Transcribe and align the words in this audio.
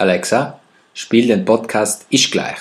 Alexa, 0.00 0.58
spiel 0.94 1.26
den 1.26 1.44
Podcast 1.44 2.06
Ich 2.08 2.30
gleich. 2.30 2.58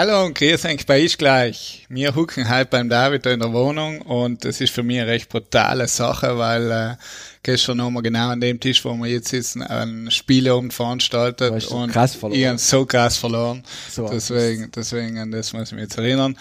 Hallo 0.00 0.24
und 0.24 0.34
grüß 0.34 0.64
euch 0.64 0.86
bei 0.86 0.98
Ich 1.00 1.18
gleich. 1.18 1.84
Wir 1.90 2.14
hucken 2.14 2.48
halt 2.48 2.70
beim 2.70 2.88
David 2.88 3.26
in 3.26 3.38
der 3.38 3.52
Wohnung 3.52 4.00
und 4.00 4.46
das 4.46 4.62
ist 4.62 4.72
für 4.72 4.82
mich 4.82 4.98
eine 4.98 5.10
recht 5.10 5.28
brutale 5.28 5.86
Sache, 5.88 6.38
weil 6.38 6.70
äh, 6.70 6.96
gestern 7.42 7.82
haben 7.82 7.92
wir 7.92 8.00
genau 8.00 8.30
an 8.30 8.40
dem 8.40 8.58
Tisch, 8.58 8.82
wo 8.82 8.94
wir 8.94 9.10
jetzt 9.10 9.28
sitzen, 9.28 9.62
ein 9.62 10.10
Spieleabend 10.10 10.72
veranstaltet 10.72 11.60
so 11.60 11.76
und 11.76 11.92
krass 11.92 12.14
verloren. 12.14 12.40
ich 12.40 12.46
habe 12.46 12.56
so 12.56 12.86
krass 12.86 13.18
verloren. 13.18 13.62
So. 13.90 14.08
deswegen, 14.08 14.70
deswegen 14.74 15.18
an 15.18 15.32
das 15.32 15.52
muss 15.52 15.68
ich 15.68 15.72
mich 15.72 15.82
jetzt 15.82 15.98
erinnern. 15.98 16.34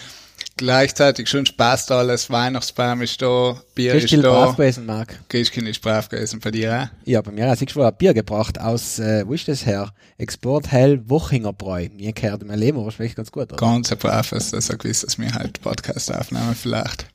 Gleichzeitig 0.59 1.29
schon 1.29 1.45
Spaß 1.45 1.85
da 1.85 1.99
alles, 1.99 2.29
Weihnachtsbaum 2.29 3.01
ist 3.01 3.21
da, 3.21 3.61
Bier 3.75 3.93
Bist 3.93 4.11
ist 4.11 4.13
du 4.13 4.21
brav 4.23 4.49
da. 4.49 4.51
gewesen, 4.63 4.85
Marc? 4.85 5.17
Christkind 5.29 5.69
ist 5.69 5.81
brav 5.81 6.09
gewesen 6.09 6.41
bei 6.41 6.51
dir 6.51 6.83
auch? 6.91 7.07
Ja, 7.07 7.21
bei 7.21 7.31
mir 7.31 7.49
hat 7.49 7.59
sich 7.59 7.69
schon 7.69 7.83
ein 7.83 7.95
Bier 7.97 8.13
gebracht 8.13 8.59
aus, 8.59 8.99
äh, 8.99 9.23
wo 9.25 9.31
ist 9.31 9.47
das 9.47 9.65
her? 9.65 9.93
Export 10.17 10.69
Hell 10.69 11.01
Wochinger 11.07 11.53
Bräu. 11.53 11.87
Mir 11.95 12.11
gehört 12.11 12.45
mein 12.45 12.59
Leben 12.59 12.83
wahrscheinlich 12.83 13.15
ganz 13.15 13.31
gut, 13.31 13.53
oder? 13.53 13.55
Ganz 13.55 13.89
ein 13.93 13.99
braves, 13.99 14.51
das 14.51 14.67
gewiss, 14.67 14.99
dass 14.99 15.17
wir 15.17 15.33
halt 15.33 15.61
Podcast 15.61 16.13
aufnehmen 16.13 16.53
vielleicht. 16.61 17.05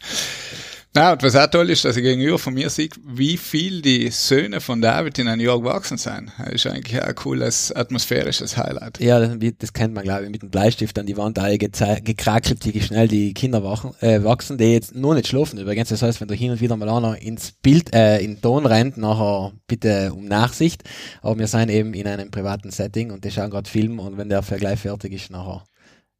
Na, 0.96 1.10
und 1.10 1.24
was 1.24 1.34
auch 1.34 1.48
toll 1.48 1.70
ist, 1.70 1.84
dass 1.84 1.96
ich 1.96 2.04
gegenüber 2.04 2.38
von 2.38 2.54
mir 2.54 2.70
sehe, 2.70 2.88
wie 3.04 3.36
viel 3.36 3.82
die 3.82 4.10
Söhne 4.10 4.60
von 4.60 4.80
David 4.80 5.18
in 5.18 5.26
einem 5.26 5.40
Jahr 5.40 5.58
gewachsen 5.58 5.98
sind. 5.98 6.30
Das 6.38 6.52
ist 6.52 6.66
eigentlich 6.68 7.02
auch 7.02 7.08
ein 7.08 7.14
cooles 7.16 7.72
atmosphärisches 7.72 8.56
Highlight. 8.56 9.00
Ja, 9.00 9.18
das, 9.18 9.72
kennt 9.72 9.92
man, 9.92 10.04
glaube 10.04 10.26
ich, 10.26 10.30
mit 10.30 10.42
dem 10.42 10.50
Bleistift 10.50 10.96
an 10.96 11.06
die 11.06 11.16
Wand 11.16 11.36
alle 11.40 11.58
gekrakelt, 11.58 12.64
wie 12.64 12.80
schnell 12.80 13.08
die 13.08 13.34
Kinder 13.34 13.64
wachen, 13.64 13.92
äh, 14.02 14.22
wachsen, 14.22 14.56
die 14.56 14.72
jetzt 14.72 14.94
noch 14.94 15.14
nicht 15.14 15.26
schlafen 15.26 15.58
übrigens. 15.58 15.88
Das 15.88 16.00
heißt, 16.00 16.20
wenn 16.20 16.28
du 16.28 16.34
hin 16.34 16.52
und 16.52 16.60
wieder 16.60 16.76
mal 16.76 16.88
einer 16.88 17.20
ins 17.20 17.50
Bild, 17.50 17.92
äh, 17.92 18.20
in 18.20 18.36
den 18.36 18.40
Ton 18.40 18.64
rennt, 18.64 18.96
nachher 18.96 19.50
bitte 19.66 20.12
um 20.12 20.26
Nachsicht. 20.26 20.84
Aber 21.22 21.36
wir 21.36 21.48
sind 21.48 21.70
eben 21.70 21.92
in 21.94 22.06
einem 22.06 22.30
privaten 22.30 22.70
Setting 22.70 23.10
und 23.10 23.24
die 23.24 23.32
schauen 23.32 23.50
gerade 23.50 23.68
Film 23.68 23.98
und 23.98 24.16
wenn 24.16 24.28
der 24.28 24.44
Vergleich 24.44 24.78
fertig 24.78 25.12
ist, 25.12 25.28
nachher 25.32 25.64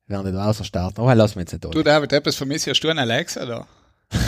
werden 0.09 0.27
die 0.27 0.33
da 0.33 0.51
außer 0.51 0.65
starten. 0.65 1.01
Aber 1.01 1.15
lassen 1.15 1.37
wir 1.37 1.43
jetzt 1.43 1.53
nicht 1.53 1.63
Du, 1.63 1.71
durch. 1.71 1.85
David, 1.85 2.13
etwas 2.13 2.35
vermisst, 2.35 2.67
hast 2.67 2.81
du 2.81 2.89
einen 2.89 2.99
Alexa 2.99 3.47
da? 3.47 3.69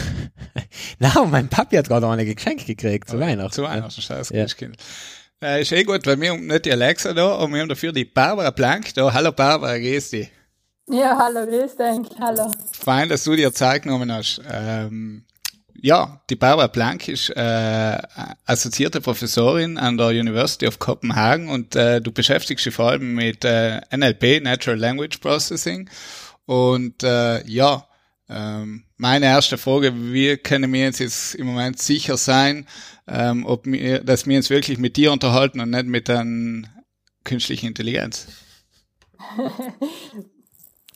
Nein, 0.98 1.30
mein 1.30 1.48
Papi 1.48 1.76
hat 1.76 1.88
gerade 1.88 2.08
eine 2.08 2.24
geschenkt 2.24 2.66
gekriegt 2.66 3.08
zu 3.08 3.18
Weihnachten. 3.20 3.52
Zu 3.52 3.62
Weihnachten, 3.62 4.00
scheiß 4.00 4.30
Ja. 4.30 4.42
Christkind. 4.42 4.76
Äh, 5.42 5.62
ist 5.62 5.72
eh 5.72 5.84
gut, 5.84 6.06
weil 6.06 6.20
wir 6.20 6.30
haben 6.30 6.46
nicht 6.46 6.64
die 6.64 6.72
Alexa 6.72 7.12
da, 7.12 7.36
aber 7.36 7.52
wir 7.52 7.60
haben 7.60 7.68
dafür 7.68 7.92
die 7.92 8.04
Barbara 8.06 8.50
Plank 8.50 8.94
da. 8.94 9.12
Hallo 9.12 9.32
Barbara, 9.32 9.76
grüß 9.78 10.10
dich. 10.10 10.30
Ja, 10.88 11.18
hallo, 11.18 11.44
grüß 11.46 11.76
dich. 11.76 12.18
Hallo. 12.20 12.50
Fein, 12.72 13.08
dass 13.08 13.24
du 13.24 13.36
dir 13.36 13.52
Zeit 13.52 13.82
genommen 13.82 14.10
hast. 14.12 14.40
Ähm, 14.50 15.24
ja, 15.82 16.22
die 16.30 16.36
Barbara 16.36 16.68
Plank 16.68 17.06
ist 17.08 17.28
äh, 17.36 17.98
assoziierte 18.46 19.00
Professorin 19.02 19.76
an 19.76 19.98
der 19.98 20.06
University 20.08 20.66
of 20.66 20.78
Copenhagen 20.78 21.50
und 21.50 21.76
äh, 21.76 22.00
du 22.00 22.12
beschäftigst 22.12 22.64
dich 22.64 22.74
vor 22.74 22.90
allem 22.92 23.14
mit 23.14 23.44
äh, 23.44 23.80
NLP, 23.94 24.42
Natural 24.42 24.78
Language 24.78 25.18
Processing. 25.20 25.90
Und 26.46 27.02
äh, 27.02 27.44
ja, 27.46 27.86
meine 28.28 29.26
erste 29.26 29.56
Frage, 29.56 29.92
wie 29.94 30.36
können 30.36 30.72
wir 30.72 30.88
uns 30.88 30.98
jetzt 30.98 31.34
im 31.36 31.46
Moment 31.46 31.78
sicher 31.78 32.16
sein, 32.16 32.66
ähm, 33.06 33.46
ob 33.46 33.66
wir, 33.66 34.02
dass 34.02 34.26
wir 34.26 34.36
uns 34.36 34.50
wirklich 34.50 34.78
mit 34.78 34.96
dir 34.96 35.12
unterhalten 35.12 35.60
und 35.60 35.70
nicht 35.70 35.86
mit 35.86 36.10
einer 36.10 36.62
künstlichen 37.24 37.66
Intelligenz? 37.66 38.26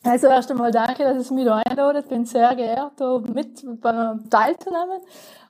Also 0.03 0.29
erst 0.29 0.51
einmal 0.51 0.71
danke, 0.71 1.05
dass 1.05 1.19
es 1.19 1.31
mich 1.31 1.45
da 1.45 1.59
einladet. 1.59 2.09
Bin 2.09 2.25
sehr 2.25 2.55
geehrt, 2.57 2.93
da 2.97 3.19
mit 3.19 3.63
beim 3.83 4.31
teilzunehmen. 4.31 5.03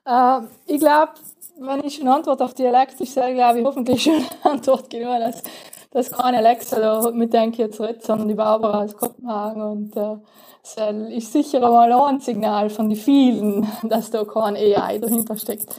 Äh, 0.04 0.40
ich 0.66 0.80
glaube, 0.80 1.12
wenn 1.60 1.84
ich 1.84 2.00
eine 2.00 2.14
Antwort 2.14 2.40
auf 2.42 2.54
Dialekt 2.54 2.98
sage 3.06 3.34
glaube 3.34 3.60
ich 3.60 3.64
hoffentlich 3.64 4.02
schon 4.02 4.24
Antwort 4.42 4.90
genug, 4.90 5.18
dass, 5.20 5.42
dass 5.90 6.10
keine 6.10 6.38
Alexa 6.38 6.78
da 6.78 7.10
mit 7.10 7.32
denke 7.32 7.62
jetzt 7.62 7.80
redet, 7.80 8.04
sondern 8.04 8.28
die 8.28 8.34
Barbara 8.34 8.84
aus 8.84 8.96
Kopenhagen. 8.96 9.62
Und 9.62 9.96
äh, 9.96 10.16
es 10.62 11.24
ist 11.24 11.32
sicher 11.32 11.64
einmal 11.64 11.92
ein 11.92 12.20
Signal 12.20 12.70
von 12.70 12.88
den 12.88 12.98
vielen, 12.98 13.66
dass 13.82 14.10
da 14.10 14.24
kein 14.24 14.56
AI 14.56 14.98
dahinter 14.98 15.36
steckt. 15.36 15.74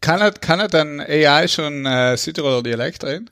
Kann 0.00 0.20
er, 0.20 0.32
kann 0.32 0.60
er 0.60 0.68
dann 0.68 1.00
AI 1.00 1.46
schon 1.46 1.84
äh, 1.84 2.16
Südtiroler 2.16 2.62
Dialekt 2.62 3.04
reden? 3.04 3.30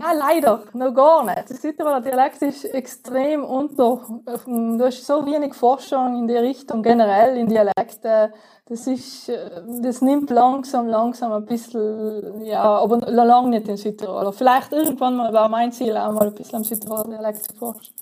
Nein, 0.00 0.16
leider, 0.16 0.62
noch 0.72 0.94
gar 0.94 1.24
nicht. 1.26 1.50
Der 1.50 1.56
Südtiroler 1.56 2.00
Dialekt 2.00 2.40
ist 2.40 2.64
extrem 2.64 3.44
unter, 3.44 4.00
da 4.24 4.86
ist 4.86 5.06
so 5.06 5.26
wenig 5.26 5.52
Forschung 5.52 6.20
in 6.20 6.26
die 6.26 6.36
Richtung 6.36 6.82
generell 6.82 7.36
in 7.36 7.46
Dialekte. 7.46 8.32
Das 8.64 8.86
ist, 8.86 9.28
äh, 9.28 9.50
das 9.82 10.00
nimmt 10.00 10.30
langsam, 10.30 10.88
langsam 10.88 11.32
ein 11.32 11.44
bisschen, 11.44 12.40
ja, 12.46 12.62
aber 12.62 12.96
noch 12.96 13.08
lange 13.10 13.50
nicht 13.50 13.68
in 13.68 13.76
Südtirol. 13.76 14.32
Vielleicht 14.32 14.72
irgendwann 14.72 15.16
mal 15.16 15.34
war 15.34 15.50
mein 15.50 15.70
Ziel 15.70 15.94
auch 15.98 16.12
mal 16.12 16.28
ein 16.28 16.34
bisschen 16.34 16.56
am 16.56 16.64
Südtiroler 16.64 17.04
Dialekt 17.04 17.44
zu 17.44 17.54
forschen. 17.54 17.94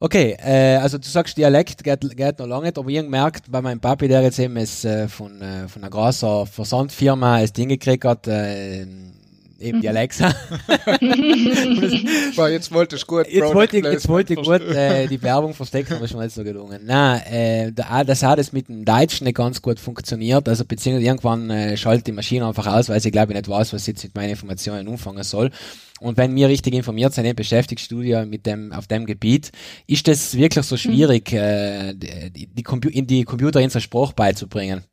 Okay, 0.00 0.36
äh, 0.44 0.76
also 0.78 0.98
du 0.98 1.06
sagst 1.06 1.36
Dialekt 1.36 1.84
geht, 1.84 2.16
geht 2.16 2.38
noch 2.40 2.46
lange 2.46 2.64
nicht, 2.64 2.76
aber 2.78 2.88
ich 2.88 2.98
hab 2.98 3.04
gemerkt, 3.04 3.52
bei 3.52 3.62
meinem 3.62 3.78
Papi, 3.78 4.08
der 4.08 4.22
jetzt 4.22 4.40
eben 4.40 4.56
es, 4.56 4.84
äh, 4.84 5.06
von, 5.06 5.40
äh, 5.40 5.68
von 5.68 5.82
einer 5.82 5.90
großen 5.90 6.46
Versandfirma 6.46 7.40
das 7.40 7.52
Ding 7.52 7.68
gekriegt 7.68 8.04
hat, 8.04 8.26
äh, 8.26 8.84
eben 9.58 9.80
die 9.80 9.88
Alexa. 9.88 10.28
Boah, 12.36 12.48
jetzt 12.48 12.72
wollte 12.72 12.96
ich 12.96 13.06
gut. 13.06 13.26
Jetzt 13.28 13.54
wollte 13.54 13.78
ich, 13.78 13.84
jetzt 13.84 14.08
wollte 14.08 14.34
ich 14.34 14.42
gut 14.42 14.60
äh, 14.60 15.06
die 15.06 15.22
Werbung 15.22 15.54
verstecken, 15.54 15.94
aber 15.94 16.04
ist 16.04 16.14
mir 16.14 16.24
nicht 16.24 16.34
so 16.34 16.44
gelungen. 16.44 16.80
Nein, 16.84 17.20
äh, 17.22 17.72
da, 17.72 18.04
das 18.04 18.22
hat 18.22 18.38
es 18.38 18.52
mit 18.52 18.68
dem 18.68 18.84
Deutschen 18.84 19.24
nicht 19.24 19.36
ganz 19.36 19.62
gut 19.62 19.78
funktioniert. 19.80 20.48
Also 20.48 20.64
beziehungsweise 20.64 21.06
irgendwann 21.06 21.50
äh, 21.50 21.76
schaltet 21.76 22.06
die 22.06 22.12
Maschine 22.12 22.46
einfach 22.46 22.66
aus, 22.66 22.88
weil 22.88 23.00
sie 23.00 23.10
glaube 23.10 23.32
ich 23.32 23.36
nicht 23.36 23.48
weiß, 23.48 23.72
was 23.72 23.84
sie 23.84 23.92
jetzt 23.92 24.04
mit 24.04 24.14
meinen 24.14 24.30
Informationen 24.30 24.88
anfangen 24.88 25.22
soll. 25.22 25.50
Und 26.00 26.16
wenn 26.16 26.34
wir 26.34 26.48
richtig 26.48 26.74
informiert 26.74 27.14
sind, 27.14 27.34
beschäftigst 27.36 27.90
du 27.90 28.02
dich 28.02 28.16
mit 28.26 28.46
dem 28.46 28.72
auf 28.72 28.86
dem 28.86 29.06
Gebiet, 29.06 29.52
ist 29.86 30.06
das 30.08 30.36
wirklich 30.36 30.66
so 30.66 30.76
schwierig, 30.76 31.32
äh, 31.32 31.94
die, 31.94 32.46
die, 32.46 32.62
Compu 32.62 32.88
in 32.88 33.06
die 33.06 33.24
Computer 33.24 33.60
in 33.60 33.70
Spruch 33.70 34.12
beizubringen? 34.12 34.84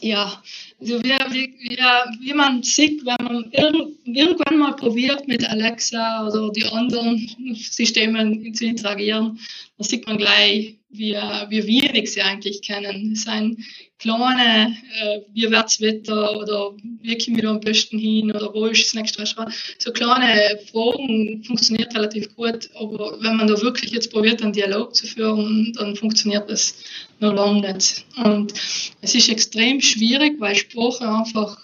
Ja, 0.00 0.42
also 0.82 1.00
wie, 1.02 1.10
wie, 1.30 1.78
wie, 2.20 2.34
man 2.34 2.62
sieht, 2.62 3.06
wenn 3.06 3.24
man 3.24 3.44
irg 3.52 3.88
irgendwann 4.04 4.58
mal 4.58 4.74
probiert 4.74 5.28
mit 5.28 5.48
Alexa 5.48 6.26
oder 6.26 6.50
die 6.50 6.64
anderen 6.64 7.16
Systemen 7.54 8.52
zu 8.52 8.64
interagieren, 8.64 9.38
dann 9.82 9.88
sieht 9.88 10.06
man 10.06 10.16
gleich, 10.16 10.76
wie, 10.90 11.14
wie 11.14 11.66
wenig 11.66 12.12
sie 12.12 12.22
eigentlich 12.22 12.62
kennen. 12.62 13.12
Es 13.12 13.22
sind 13.22 13.58
kleine, 13.98 14.76
äh, 15.00 15.20
wie 15.32 15.50
wird's 15.50 15.80
Wetter 15.80 16.36
oder 16.36 16.76
wie 17.00 17.18
komme 17.18 17.38
ich 17.38 17.42
da 17.42 17.50
am 17.50 17.60
besten 17.60 17.98
hin 17.98 18.30
oder 18.30 18.52
wo 18.54 18.66
ist 18.66 18.84
das 18.84 18.94
nächste 18.94 19.20
Restaurant. 19.20 19.52
So 19.78 19.90
kleine 19.90 20.58
Fragen 20.70 21.42
funktioniert 21.44 21.94
relativ 21.94 22.34
gut, 22.36 22.70
aber 22.74 23.18
wenn 23.20 23.36
man 23.36 23.48
da 23.48 23.60
wirklich 23.60 23.90
jetzt 23.90 24.12
probiert, 24.12 24.42
einen 24.42 24.52
Dialog 24.52 24.94
zu 24.94 25.06
führen, 25.06 25.72
dann 25.78 25.96
funktioniert 25.96 26.48
das 26.48 26.74
noch 27.20 27.32
lange 27.32 27.72
nicht. 27.72 28.04
Und 28.22 28.52
es 29.00 29.14
ist 29.14 29.30
extrem 29.30 29.80
schwierig, 29.80 30.38
weil 30.38 30.54
Sprache 30.54 31.08
einfach 31.08 31.58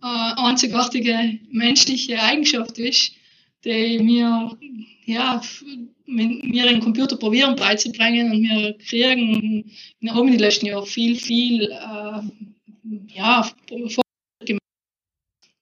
eine 0.00 0.38
einzigartige 0.38 1.38
menschliche 1.50 2.22
Eigenschaft 2.22 2.78
ist, 2.78 3.12
die 3.64 3.98
wir, 4.00 4.56
ja, 5.04 5.42
mir 6.10 6.66
den 6.66 6.80
Computer 6.80 7.16
probieren 7.16 7.56
beizubringen 7.56 8.32
und 8.32 8.42
wir 8.42 8.76
kriegen, 8.78 9.70
wir 10.00 10.14
haben 10.14 10.26
in 10.26 10.32
den 10.32 10.40
letzten 10.40 10.66
Jahren 10.66 10.86
viel, 10.86 11.16
viel, 11.16 11.70
äh, 11.70 12.20
ja, 13.14 13.50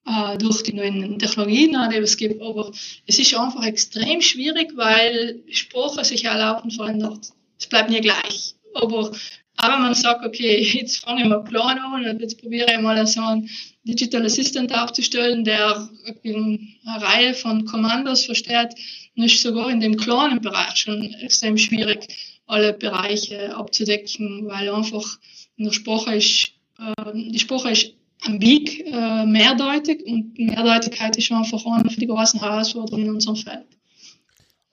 äh, 0.08 0.38
durch 0.38 0.62
die 0.62 0.72
neuen 0.72 1.18
Technologien, 1.18 1.76
die 1.90 1.96
es 1.96 2.16
gibt, 2.16 2.40
aber 2.40 2.72
es 3.06 3.18
ist 3.18 3.34
einfach 3.34 3.64
extrem 3.64 4.22
schwierig, 4.22 4.72
weil 4.74 5.42
Sprache 5.50 6.04
sich 6.04 6.22
ja 6.22 6.36
laufend 6.36 6.74
verändert. 6.74 7.32
Es 7.58 7.66
bleibt 7.66 7.90
nie 7.90 8.00
gleich. 8.00 8.54
Aber 8.74 9.12
aber 9.58 9.78
man 9.78 9.94
sagt, 9.94 10.24
okay, 10.24 10.62
jetzt 10.72 11.04
fange 11.04 11.22
ich 11.22 11.28
mal 11.28 11.44
klein 11.44 11.78
an 11.78 12.04
und 12.04 12.20
jetzt 12.20 12.40
probiere 12.40 12.72
ich 12.72 12.80
mal 12.80 13.06
so 13.06 13.20
einen 13.20 13.50
Digital 13.84 14.24
Assistant 14.24 14.72
aufzustellen, 14.74 15.44
der 15.44 15.88
eine 16.24 16.58
Reihe 16.86 17.34
von 17.34 17.64
Kommandos 17.64 18.24
versteht, 18.24 18.74
dann 19.16 19.26
ist 19.26 19.42
sogar 19.42 19.70
in 19.70 19.80
dem 19.80 19.96
kleinen 19.96 20.40
Bereich 20.40 20.76
schon 20.76 21.02
extrem 21.14 21.58
schwierig, 21.58 22.08
alle 22.46 22.72
Bereiche 22.72 23.54
abzudecken, 23.54 24.46
weil 24.46 24.70
einfach 24.70 25.18
in 25.56 25.64
der 25.64 25.72
Sprache 25.72 26.14
ist, 26.14 26.52
äh, 26.78 27.12
die 27.14 27.38
Sprache 27.38 27.70
ist 27.70 27.94
ambig, 28.22 28.86
äh, 28.86 29.26
mehrdeutig 29.26 30.04
und 30.06 30.38
Mehrdeutigkeit 30.38 31.16
ist 31.16 31.32
einfach 31.32 31.64
eine 31.66 31.88
die 31.88 32.06
großen 32.06 32.40
Herausforderungen 32.40 33.06
in 33.06 33.14
unserem 33.14 33.36
Feld. 33.36 33.77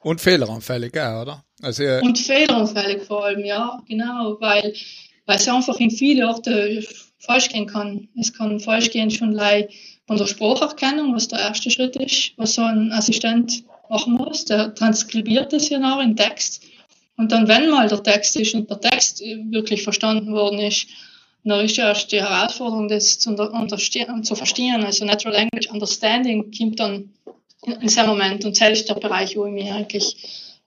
Und 0.05 0.21
fehleranfällig, 0.21 0.95
ja, 0.95 1.19
oder? 1.19 1.43
Also, 1.63 1.81
äh, 1.81 1.99
Und 2.03 2.19
fehleranfällig 2.19 3.05
vor 3.05 3.25
allem, 3.25 3.43
ja, 3.43 3.81
genau, 3.87 4.37
weil, 4.39 4.75
weil 5.25 5.35
es 5.37 5.49
einfach 5.49 5.79
in 5.79 5.89
viele 5.89 6.27
Orte 6.27 6.85
falsch 7.17 7.49
gehen 7.49 7.65
kann. 7.65 8.07
Es 8.15 8.31
kann 8.31 8.59
falsch 8.59 8.91
gehen 8.91 9.09
schon 9.09 9.35
von 10.05 10.17
der 10.17 10.27
Spracherkennung, 10.27 11.15
was 11.15 11.27
der 11.29 11.39
erste 11.39 11.71
Schritt 11.71 11.95
ist, 11.95 12.33
was 12.37 12.53
so 12.53 12.61
ein 12.61 12.91
Assistent 12.91 13.63
machen 13.89 14.13
muss. 14.13 14.45
Der 14.45 14.75
transkribiert 14.75 15.51
das 15.51 15.69
ja 15.69 15.79
noch 15.79 15.99
in 15.99 16.15
Text. 16.15 16.61
Und 17.17 17.31
dann, 17.31 17.47
wenn 17.47 17.71
mal 17.71 17.87
der 17.87 18.03
Text 18.03 18.35
ist 18.35 18.53
und 18.53 18.69
der 18.69 18.79
Text 18.79 19.21
wirklich 19.21 19.81
verstanden 19.81 20.33
worden 20.33 20.59
ist, 20.59 20.85
dann 21.43 21.65
ist 21.65 21.79
erst 21.79 22.11
die 22.11 22.21
Herausforderung, 22.21 22.89
das 22.89 23.17
zu, 23.17 23.35
zu 23.35 24.35
verstehen. 24.35 24.85
Also 24.85 25.03
Natural 25.03 25.35
Language 25.35 25.71
Understanding 25.71 26.51
kommt 26.55 26.79
dann 26.79 27.09
in, 27.67 27.79
diesem 27.79 28.07
Moment. 28.07 28.45
Und 28.45 28.59
ist 28.59 28.89
der 28.89 28.95
Bereich, 28.95 29.35
wo 29.35 29.45
ich 29.45 29.53
mich 29.53 29.71
eigentlich 29.71 30.15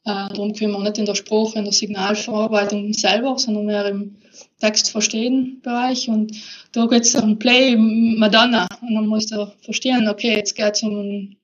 äh, 0.05 0.29
darum 0.29 0.53
kümmere, 0.53 0.83
nicht 0.83 0.99
in 0.99 1.07
der 1.07 1.15
Sprache, 1.15 1.59
in 1.59 1.65
der 1.65 1.73
Signalverarbeitung 1.73 2.93
selber, 2.93 3.39
sondern 3.39 3.67
mehr 3.67 3.87
im 3.87 4.17
Text 4.61 4.91
verstehen 4.91 5.61
Bereich. 5.63 6.09
Und 6.09 6.33
da 6.73 6.87
geht 6.87 7.03
es 7.03 7.15
um 7.15 7.39
Play 7.39 7.77
Madonna. 7.77 8.67
Und 8.81 8.95
dann 8.95 9.07
muss 9.07 9.31
er 9.31 9.53
verstehen, 9.63 10.09
okay, 10.09 10.37
jetzt 10.37 10.55
geht 10.55 10.75
es 10.75 10.83
um 10.83 10.99
einen, 10.99 11.37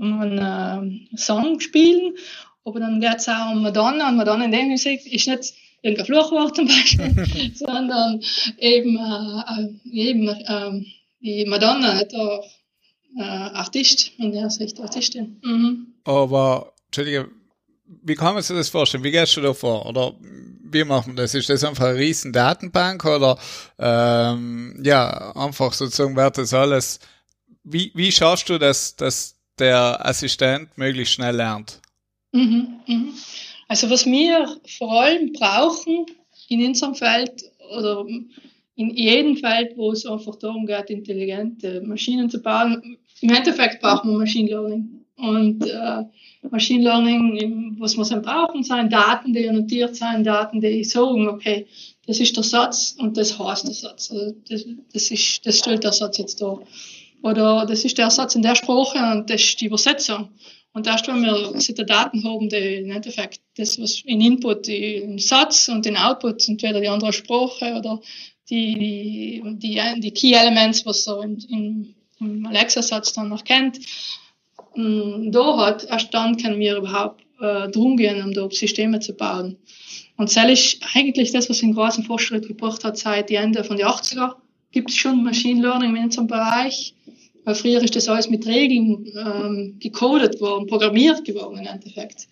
um 0.00 0.20
einen 0.20 1.08
äh, 1.12 1.16
Song 1.16 1.60
spielen, 1.60 2.14
aber 2.64 2.80
dann 2.80 3.00
geht 3.00 3.16
es 3.16 3.28
auch 3.28 3.52
um 3.52 3.62
Madonna. 3.62 4.08
Und 4.08 4.16
Madonna 4.16 4.44
in 4.44 4.52
dem 4.52 4.68
Musik 4.68 5.06
ist 5.12 5.28
nicht 5.28 5.54
irgendein 5.82 6.06
Fluchwort 6.06 6.56
zum 6.56 6.66
Beispiel, 6.66 7.52
sondern 7.54 8.20
eben, 8.58 8.96
äh, 8.96 9.62
äh 9.62 9.90
eben 9.90 10.28
äh, 10.28 10.84
die 11.20 11.44
Madonna, 11.46 11.94
nicht 11.94 12.12
der 12.12 12.42
äh, 13.16 13.22
Artist, 13.22 14.12
in 14.18 14.32
der 14.32 14.50
Sicht 14.50 14.80
Artistin. 14.80 15.40
Mhm. 15.42 15.94
Aber, 16.04 16.72
Entschuldige, 16.86 17.30
wie 18.02 18.14
kann 18.14 18.34
man 18.34 18.42
sich 18.42 18.56
das 18.56 18.68
vorstellen? 18.68 19.04
Wie 19.04 19.10
gehst 19.10 19.36
du 19.36 19.40
da 19.40 19.52
vor? 19.52 19.86
Oder 19.86 20.14
wie 20.72 20.84
machen 20.84 21.16
wir 21.16 21.22
das? 21.22 21.34
Ist 21.34 21.48
das 21.48 21.64
einfach 21.64 21.86
eine 21.86 21.98
riesen 21.98 22.32
Datenbank 22.32 23.04
oder 23.04 23.38
ähm, 23.78 24.80
ja, 24.84 25.34
einfach 25.34 25.72
sozusagen 25.72 26.16
wird 26.16 26.38
das 26.38 26.54
alles. 26.54 27.00
Wie, 27.64 27.90
wie 27.94 28.12
schaust 28.12 28.48
du, 28.48 28.58
dass, 28.58 28.96
dass 28.96 29.36
der 29.58 30.04
Assistent 30.06 30.76
möglichst 30.78 31.14
schnell 31.14 31.36
lernt? 31.36 31.80
Mhm, 32.32 32.80
mhm. 32.86 33.14
Also 33.68 33.90
was 33.90 34.06
wir 34.06 34.56
vor 34.78 35.02
allem 35.02 35.32
brauchen 35.32 36.06
in 36.48 36.64
unserem 36.66 36.94
Feld 36.94 37.42
oder 37.76 38.04
in 38.80 38.96
jedem 38.96 39.36
Feld, 39.36 39.76
wo 39.76 39.92
es 39.92 40.06
einfach 40.06 40.36
darum 40.36 40.64
geht, 40.64 40.88
intelligente 40.88 41.82
Maschinen 41.82 42.30
zu 42.30 42.40
bauen, 42.40 42.96
im 43.20 43.30
Endeffekt 43.30 43.82
brauchen 43.82 44.10
wir 44.10 44.18
Machine 44.18 44.48
Learning. 44.48 45.04
Und 45.16 45.66
äh, 45.66 46.04
Machine 46.50 46.84
Learning, 46.84 47.76
was 47.78 47.98
wir 47.98 48.04
dann 48.06 48.22
brauchen, 48.22 48.62
sind 48.62 48.90
Daten, 48.90 49.34
die 49.34 49.46
annotiert 49.46 49.94
sind, 49.96 50.24
Daten, 50.24 50.62
die 50.62 50.82
sagen, 50.82 51.28
okay, 51.28 51.66
das 52.06 52.20
ist 52.20 52.34
der 52.34 52.42
Satz 52.42 52.96
und 52.98 53.18
das 53.18 53.38
heißt 53.38 53.66
der 53.66 53.74
Satz. 53.74 54.10
Also 54.10 54.34
das, 54.48 54.64
das, 54.94 55.10
ist, 55.10 55.44
das 55.44 55.58
stellt 55.58 55.84
der 55.84 55.92
Satz 55.92 56.16
jetzt 56.16 56.40
da. 56.40 56.58
Oder 57.22 57.66
das 57.66 57.84
ist 57.84 57.98
der 57.98 58.10
Satz 58.10 58.34
in 58.34 58.40
der 58.40 58.54
Sprache 58.54 58.98
und 59.12 59.28
das 59.28 59.42
ist 59.42 59.60
die 59.60 59.66
Übersetzung. 59.66 60.30
Und 60.72 60.86
erst 60.86 61.06
wenn 61.06 61.22
wir 61.22 61.52
diese 61.52 61.74
Daten 61.74 62.24
haben, 62.24 62.48
die 62.48 62.76
im 62.76 62.90
Endeffekt 62.90 63.40
das, 63.58 63.78
was 63.78 64.00
in 64.06 64.22
Input, 64.22 64.68
den 64.68 65.18
Satz 65.18 65.68
und 65.68 65.84
den 65.84 65.98
Output, 65.98 66.48
entweder 66.48 66.80
die 66.80 66.88
andere 66.88 67.12
Sprache 67.12 67.74
oder 67.74 68.00
die, 68.50 69.42
die, 69.44 69.80
die 70.00 70.10
Key 70.10 70.32
Elements, 70.32 70.84
was 70.84 71.04
so 71.04 71.20
in, 71.20 71.38
in, 71.48 71.94
im 72.20 72.46
Alexa-Satz 72.46 73.12
dann 73.12 73.28
noch 73.28 73.44
kennt, 73.44 73.78
da 74.74 75.56
hat, 75.58 75.84
erst 75.84 76.12
können 76.12 76.58
wir 76.58 76.76
überhaupt 76.76 77.22
äh, 77.40 77.68
drum 77.68 77.96
gehen, 77.96 78.22
um 78.22 78.32
da 78.32 78.48
Systeme 78.50 79.00
zu 79.00 79.14
bauen. 79.14 79.56
Und 80.16 80.34
das 80.34 80.50
ist 80.50 80.82
eigentlich 80.94 81.32
das, 81.32 81.48
was 81.48 81.62
in 81.62 81.74
großen 81.74 82.04
Fortschritt 82.04 82.46
gebracht 82.46 82.84
hat 82.84 82.98
seit 82.98 83.30
die 83.30 83.36
Ende 83.36 83.64
von 83.64 83.78
den 83.78 83.86
80er. 83.86 84.34
Gibt 84.70 84.90
es 84.90 84.96
schon 84.96 85.24
Machine 85.24 85.62
Learning 85.62 85.96
in 85.96 86.04
unserem 86.04 86.26
Bereich. 86.26 86.94
Weil 87.44 87.54
früher 87.54 87.82
ist 87.82 87.96
das 87.96 88.08
alles 88.08 88.28
mit 88.28 88.46
Regeln 88.46 89.06
ähm, 89.16 89.76
gecodet 89.80 90.40
worden, 90.40 90.66
programmiert 90.66 91.24
geworden 91.24 91.58
im 91.58 91.66
Endeffekt. 91.66 92.28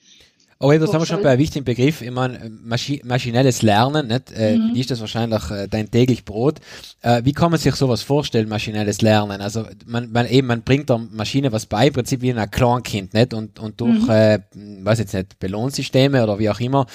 Aber 0.61 0.77
da 0.77 0.87
sind 0.87 1.01
wir 1.01 1.07
schon 1.07 1.23
bei 1.23 1.31
einem 1.31 1.39
wichtigen 1.39 1.65
Begriff. 1.65 2.03
Ich 2.03 2.11
meine, 2.11 2.51
Maschi 2.51 3.01
maschinelles 3.05 3.63
Lernen, 3.63 4.09
nicht? 4.09 4.33
Äh, 4.33 4.57
mhm. 4.59 4.75
ist 4.75 4.91
das 4.91 5.01
wahrscheinlich 5.01 5.49
äh, 5.51 5.69
dein 5.69 5.89
täglich 5.89 6.25
Brot. 6.25 6.59
Äh, 7.01 7.23
wie 7.25 7.33
kann 7.33 7.53
man 7.53 7.61
sich 7.61 7.77
sowas 7.77 8.03
vorstellen, 8.03 8.49
maschinelles 8.49 9.01
Lernen? 9.01 9.41
Also 9.41 9.67
man, 9.87 10.11
man 10.11 10.27
eben, 10.27 10.49
man 10.49 10.63
bringt 10.63 10.91
der 10.91 10.99
Maschine 10.99 11.53
was 11.53 11.67
bei, 11.67 11.87
im 11.87 11.93
Prinzip 11.93 12.23
wie 12.23 12.33
ein 12.33 12.51
Kleinkind, 12.51 13.15
nicht? 13.15 13.35
Und, 13.35 13.61
und 13.61 13.81
durch, 13.81 14.03
mhm. 14.03 14.11
äh, 14.11 14.41
weiß 14.83 14.99
jetzt 14.99 15.15
nicht, 15.15 15.39
Belohnsysteme 15.39 16.25
oder 16.25 16.41
wie 16.41 16.51
auch 16.51 16.61
immer, 16.61 16.87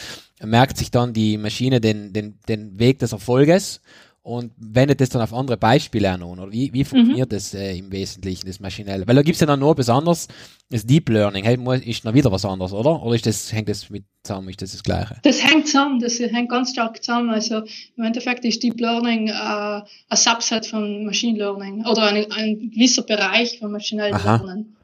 merkt 0.44 0.77
sich 0.77 0.92
dann 0.92 1.13
die 1.13 1.38
Maschine 1.38 1.80
den, 1.80 2.12
den, 2.12 2.39
den 2.50 2.77
Weg 2.80 3.00
des 3.00 3.13
Erfolges 3.13 3.80
und 4.23 4.53
wendet 4.57 5.01
das 5.01 5.09
dann 5.09 5.21
auf 5.21 5.33
andere 5.33 5.57
Beispiele 5.57 6.09
an. 6.09 6.23
Oder 6.23 6.49
wie, 6.49 6.71
wie 6.73 6.85
funktioniert 6.85 7.29
mhm. 7.29 7.35
das 7.35 7.53
äh, 7.53 7.77
im 7.77 7.91
Wesentlichen, 7.91 8.47
das 8.47 8.61
Maschinelle? 8.61 9.05
Weil 9.05 9.15
da 9.15 9.21
gibt's 9.21 9.41
ja 9.41 9.47
dann 9.47 9.59
nur 9.59 9.75
besonders 9.75 10.29
das 10.69 10.85
Deep 10.85 11.09
Learning. 11.09 11.43
Hey, 11.43 11.57
ist 11.85 12.05
noch 12.05 12.13
wieder 12.13 12.31
was 12.31 12.45
anderes, 12.45 12.71
oder? 12.71 13.03
Oder 13.03 13.15
ist 13.15 13.25
das, 13.25 13.51
hängt 13.51 13.67
das 13.67 13.89
mit 13.89 14.05
zusammen? 14.23 14.47
Ist 14.47 14.61
das 14.61 14.71
das 14.71 14.81
Gleiche? 14.81 15.17
Das 15.23 15.43
hängt 15.43 15.67
zusammen, 15.67 15.99
das 15.99 16.19
hängt 16.19 16.49
ganz 16.49 16.71
stark 16.71 17.03
zusammen. 17.03 17.31
Also 17.31 17.63
im 17.97 18.03
Endeffekt 18.05 18.45
ist 18.45 18.63
Deep 18.63 18.79
Learning 18.79 19.27
äh, 19.27 19.33
ein 19.33 19.83
Subset 20.13 20.65
von 20.65 21.05
Machine 21.05 21.37
Learning 21.37 21.85
oder 21.85 22.03
ein, 22.03 22.31
ein 22.31 22.71
gewisser 22.71 23.03
Bereich 23.03 23.59
von 23.59 23.73
maschinellem 23.73 24.23
Lernen. 24.23 24.77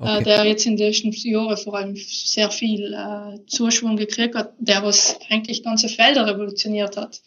Äh, 0.00 0.04
okay. 0.04 0.20
Äh, 0.20 0.24
der 0.24 0.44
jetzt 0.44 0.64
in 0.64 0.78
den 0.78 0.86
letzten 0.86 1.12
Jahren 1.12 1.56
vor 1.58 1.76
allem 1.76 1.96
sehr 1.96 2.50
viel 2.50 2.94
äh, 2.94 3.44
Zuschwung 3.46 3.96
gekriegt 3.96 4.34
hat, 4.34 4.54
der 4.58 4.82
was 4.82 5.18
eigentlich 5.28 5.62
ganze 5.62 5.90
Felder 5.90 6.26
revolutioniert 6.26 6.96
hat 6.96 7.20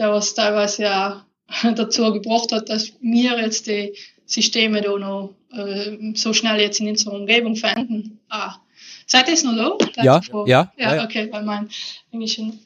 der 0.00 0.12
was 0.12 0.34
teilweise 0.34 0.82
ja 0.82 1.26
dazu 1.76 2.12
gebracht 2.12 2.50
hat, 2.50 2.68
dass 2.68 2.92
wir 3.00 3.38
jetzt 3.38 3.66
die 3.66 3.94
Systeme 4.26 4.80
da 4.80 4.96
noch 4.98 5.34
äh, 5.52 6.14
so 6.14 6.32
schnell 6.32 6.60
jetzt 6.60 6.80
in 6.80 6.88
unserer 6.88 7.14
Umgebung 7.14 7.54
finden. 7.54 8.18
Ah. 8.28 8.56
Seid 9.06 9.28
ihr 9.28 9.34
es 9.34 9.44
noch 9.44 9.78
da? 9.78 10.02
Ja, 10.02 10.20
ja, 10.46 10.72
ja, 10.76 10.94
ja. 10.94 11.04
okay, 11.04 11.28
weil 11.30 11.42
mein 11.42 11.68
Englisch 12.12 12.38
in, 12.38 12.58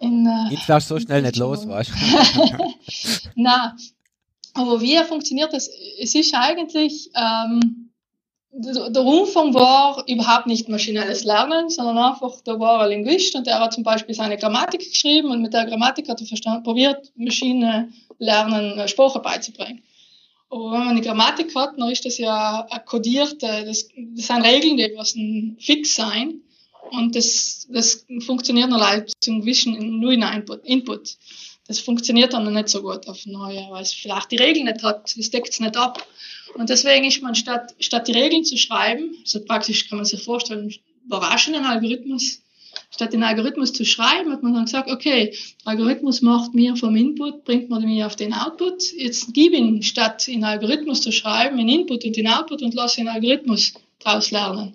in 0.00 0.26
äh, 0.26 0.54
Jetzt 0.54 0.88
so 0.88 0.98
schnell 0.98 1.22
nicht 1.22 1.36
los, 1.36 1.66
weißt 1.68 1.90
du? 1.90 2.74
Na, 3.34 3.76
aber 4.54 4.80
wie 4.80 4.96
funktioniert 5.04 5.52
das? 5.52 5.68
Es 6.00 6.14
ist 6.14 6.34
eigentlich, 6.34 7.10
ähm, 7.14 7.85
der 8.58 9.02
Umfang 9.02 9.52
war 9.52 10.02
überhaupt 10.08 10.46
nicht 10.46 10.68
maschinelles 10.68 11.24
Lernen, 11.24 11.68
sondern 11.68 11.98
einfach, 11.98 12.40
da 12.44 12.58
war 12.58 12.80
ein 12.80 12.90
Linguist 12.90 13.34
und 13.34 13.46
der 13.46 13.60
hat 13.60 13.74
zum 13.74 13.84
Beispiel 13.84 14.14
seine 14.14 14.38
Grammatik 14.38 14.80
geschrieben 14.80 15.30
und 15.30 15.42
mit 15.42 15.52
der 15.52 15.66
Grammatik 15.66 16.08
hat 16.08 16.20
er 16.20 16.26
verstanden, 16.26 16.62
probiert, 16.62 17.12
Maschine 17.16 17.92
lernen, 18.18 18.88
Sprache 18.88 19.20
beizubringen. 19.20 19.82
Aber 20.48 20.72
wenn 20.72 20.84
man 20.84 20.96
die 20.96 21.02
Grammatik 21.02 21.54
hat, 21.54 21.78
dann 21.78 21.90
ist 21.90 22.04
das 22.04 22.18
ja 22.18 22.66
kodiert, 22.86 23.42
das, 23.42 23.88
das 24.14 24.26
sind 24.26 24.42
Regeln, 24.42 24.76
die 24.76 24.92
was 24.96 25.14
fix 25.58 25.94
sein. 25.94 26.40
Und 26.92 27.16
das, 27.16 27.66
das 27.70 28.06
funktioniert 28.24 28.70
nur 28.70 28.80
zum 29.20 29.40
gewissen, 29.40 29.98
nur 29.98 30.12
in 30.12 30.22
Input. 30.22 30.64
Input. 30.64 31.16
Das 31.68 31.80
funktioniert 31.80 32.32
dann 32.32 32.44
noch 32.44 32.52
nicht 32.52 32.68
so 32.68 32.82
gut 32.82 33.08
auf 33.08 33.26
neue, 33.26 33.66
weil 33.70 33.82
es 33.82 33.92
vielleicht 33.92 34.30
die 34.30 34.36
Regeln 34.36 34.66
nicht 34.66 34.82
hat, 34.82 35.16
das 35.16 35.30
deckt 35.30 35.50
es 35.50 35.60
nicht 35.60 35.76
ab. 35.76 36.06
Und 36.54 36.70
deswegen 36.70 37.04
ist 37.04 37.22
man 37.22 37.34
statt, 37.34 37.74
statt 37.80 38.08
die 38.08 38.12
Regeln 38.12 38.44
zu 38.44 38.56
schreiben, 38.56 39.16
so 39.24 39.44
praktisch 39.44 39.88
kann 39.88 39.98
man 39.98 40.04
sich 40.04 40.22
vorstellen, 40.22 40.72
überraschenden 41.04 41.64
Algorithmus, 41.64 42.40
statt 42.90 43.12
den 43.12 43.22
Algorithmus 43.22 43.72
zu 43.72 43.84
schreiben, 43.84 44.32
hat 44.32 44.42
man 44.42 44.54
dann 44.54 44.64
gesagt, 44.64 44.90
okay, 44.90 45.34
Algorithmus 45.64 46.22
macht 46.22 46.54
mir 46.54 46.76
vom 46.76 46.94
Input, 46.94 47.44
bringt 47.44 47.68
man 47.68 47.84
mir 47.84 48.06
auf 48.06 48.16
den 48.16 48.32
Output. 48.32 48.92
Jetzt 48.92 49.34
gebe 49.34 49.56
ihn, 49.56 49.82
statt 49.82 50.28
in 50.28 50.44
Algorithmus 50.44 51.00
zu 51.00 51.12
schreiben, 51.12 51.58
in 51.58 51.68
Input 51.68 52.04
und 52.04 52.16
in 52.16 52.28
Output 52.28 52.62
und 52.62 52.74
lasse 52.74 52.96
den 52.98 53.08
Algorithmus 53.08 53.74
daraus 53.98 54.30
lernen. 54.30 54.74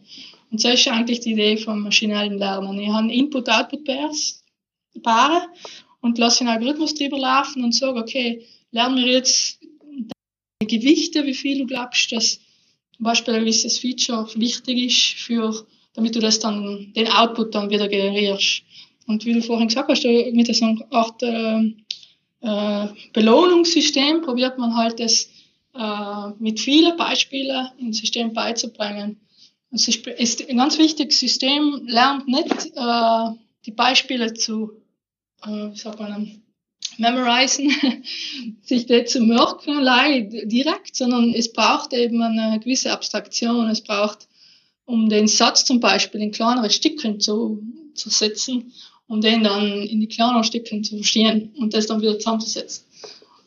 Und 0.52 0.64
das 0.64 0.74
ist 0.74 0.88
eigentlich 0.90 1.22
die 1.22 1.32
Idee 1.32 1.58
vom 1.58 1.82
maschinellen 1.82 2.38
Lernen. 2.38 2.78
Ich 2.80 2.90
habe 2.90 3.12
Input-Output-Pairs, 3.12 4.44
Paare, 5.02 5.48
und 6.02 6.18
lasse 6.18 6.40
den 6.40 6.50
Algorithmus 6.50 6.96
drüber 6.96 7.20
laufen 7.20 7.64
und 7.64 7.74
sage, 7.74 8.00
okay, 8.00 8.46
lernen 8.72 8.98
wir 8.98 9.12
jetzt 9.12 9.60
Gewichte, 10.68 11.26
wie 11.26 11.34
viel 11.34 11.60
du 11.60 11.66
glaubst, 11.66 12.12
dass 12.12 12.40
zum 12.96 13.04
Beispiel 13.04 13.34
ein 13.34 13.42
gewisses 13.42 13.80
Feature 13.80 14.28
wichtig 14.36 14.78
ist 14.78 15.20
für, 15.20 15.66
damit 15.94 16.16
du 16.16 16.20
das 16.20 16.40
dann, 16.40 16.94
den 16.96 17.08
Output 17.08 17.56
dann 17.56 17.70
wieder 17.70 17.88
generierst. 17.88 18.64
Und 19.08 19.26
wie 19.26 19.34
du 19.34 19.42
vorhin 19.42 19.68
gesagt 19.68 19.90
hast, 19.90 20.04
mit 20.04 20.56
so 20.56 20.66
einer 20.66 20.86
Art 20.92 21.24
äh, 21.24 21.74
äh, 22.42 22.88
Belohnungssystem 23.14 24.22
probiert 24.22 24.58
man 24.58 24.76
halt 24.76 25.00
das 25.00 25.30
äh, 25.74 26.30
mit 26.40 26.60
vielen 26.60 26.96
Beispielen 26.96 27.70
ins 27.80 28.00
System 28.00 28.34
beizubringen. 28.34 29.20
Es 29.72 29.88
ist 29.88 30.50
ein 30.50 30.58
ganz 30.58 30.78
wichtiges 30.78 31.20
System, 31.20 31.84
lernt 31.88 32.28
nicht 32.28 32.72
äh, 32.76 33.30
die 33.66 33.72
Beispiele 33.72 34.34
zu, 34.34 34.81
äh, 35.46 35.72
wie 35.72 35.78
sagt 35.78 36.00
man, 36.00 36.42
memorisen, 36.98 37.72
sich 38.62 38.86
das 38.86 39.12
zu 39.12 39.22
merken 39.22 39.86
direkt, 40.48 40.96
sondern 40.96 41.34
es 41.34 41.52
braucht 41.52 41.94
eben 41.94 42.22
eine 42.22 42.60
gewisse 42.60 42.92
Abstraktion, 42.92 43.70
es 43.70 43.82
braucht 43.82 44.28
um 44.86 45.10
den 45.10 45.28
Satz 45.28 45.66
zum 45.66 45.80
Beispiel 45.80 46.22
in 46.22 46.32
kleinere 46.32 46.70
Stückchen 46.70 47.20
zu, 47.20 47.64
zu 47.94 48.10
setzen, 48.10 48.74
um 49.08 49.22
den 49.22 49.44
dann 49.44 49.82
in 49.82 50.00
die 50.00 50.08
kleineren 50.08 50.44
Stückchen 50.44 50.84
zu 50.84 50.96
verstehen 50.98 51.54
und 51.58 51.74
das 51.74 51.88
dann 51.88 52.02
wieder 52.02 52.18
zusammenzusetzen. 52.18 52.86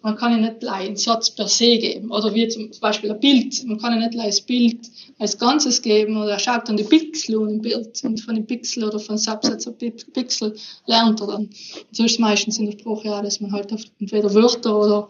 Man 0.05 0.17
kann 0.17 0.33
ja 0.33 0.39
nicht 0.39 0.69
einen 0.69 0.97
Satz 0.97 1.31
per 1.31 1.49
se 1.49 1.79
geben. 1.79 2.11
Oder 2.11 2.35
wie 2.35 2.47
zum 2.49 2.71
Beispiel 2.79 3.11
ein 3.11 3.21
Bild. 3.21 3.65
Man 3.65 3.79
kann 3.79 3.99
ja 3.99 4.07
nicht 4.07 4.21
ein 4.21 4.47
Bild 4.47 4.81
als 5.19 5.39
Ganzes 5.39 5.81
geben 5.81 6.19
oder 6.19 6.33
er 6.33 6.39
schaut 6.39 6.69
dann 6.69 6.77
die 6.77 6.85
Pixel 6.85 7.37
und 7.37 7.49
im 7.49 7.63
Bild 7.63 8.05
und 8.05 8.21
von 8.21 8.35
den 8.35 8.45
Pixel 8.45 8.85
oder 8.85 8.99
von 8.99 9.17
Subsatz 9.17 9.67
auf 9.67 9.79
Pixel 9.79 10.55
lernt 10.85 11.23
er 11.23 11.29
dann. 11.29 11.49
So 11.91 12.05
ist 12.05 12.13
es 12.13 12.19
meistens 12.19 12.59
in 12.59 12.67
der 12.67 12.73
Sprache 12.73 13.09
ja, 13.09 13.23
dass 13.23 13.41
man 13.41 13.53
halt 13.53 13.73
entweder 13.99 14.35
Wörter 14.35 14.79
oder 14.79 15.09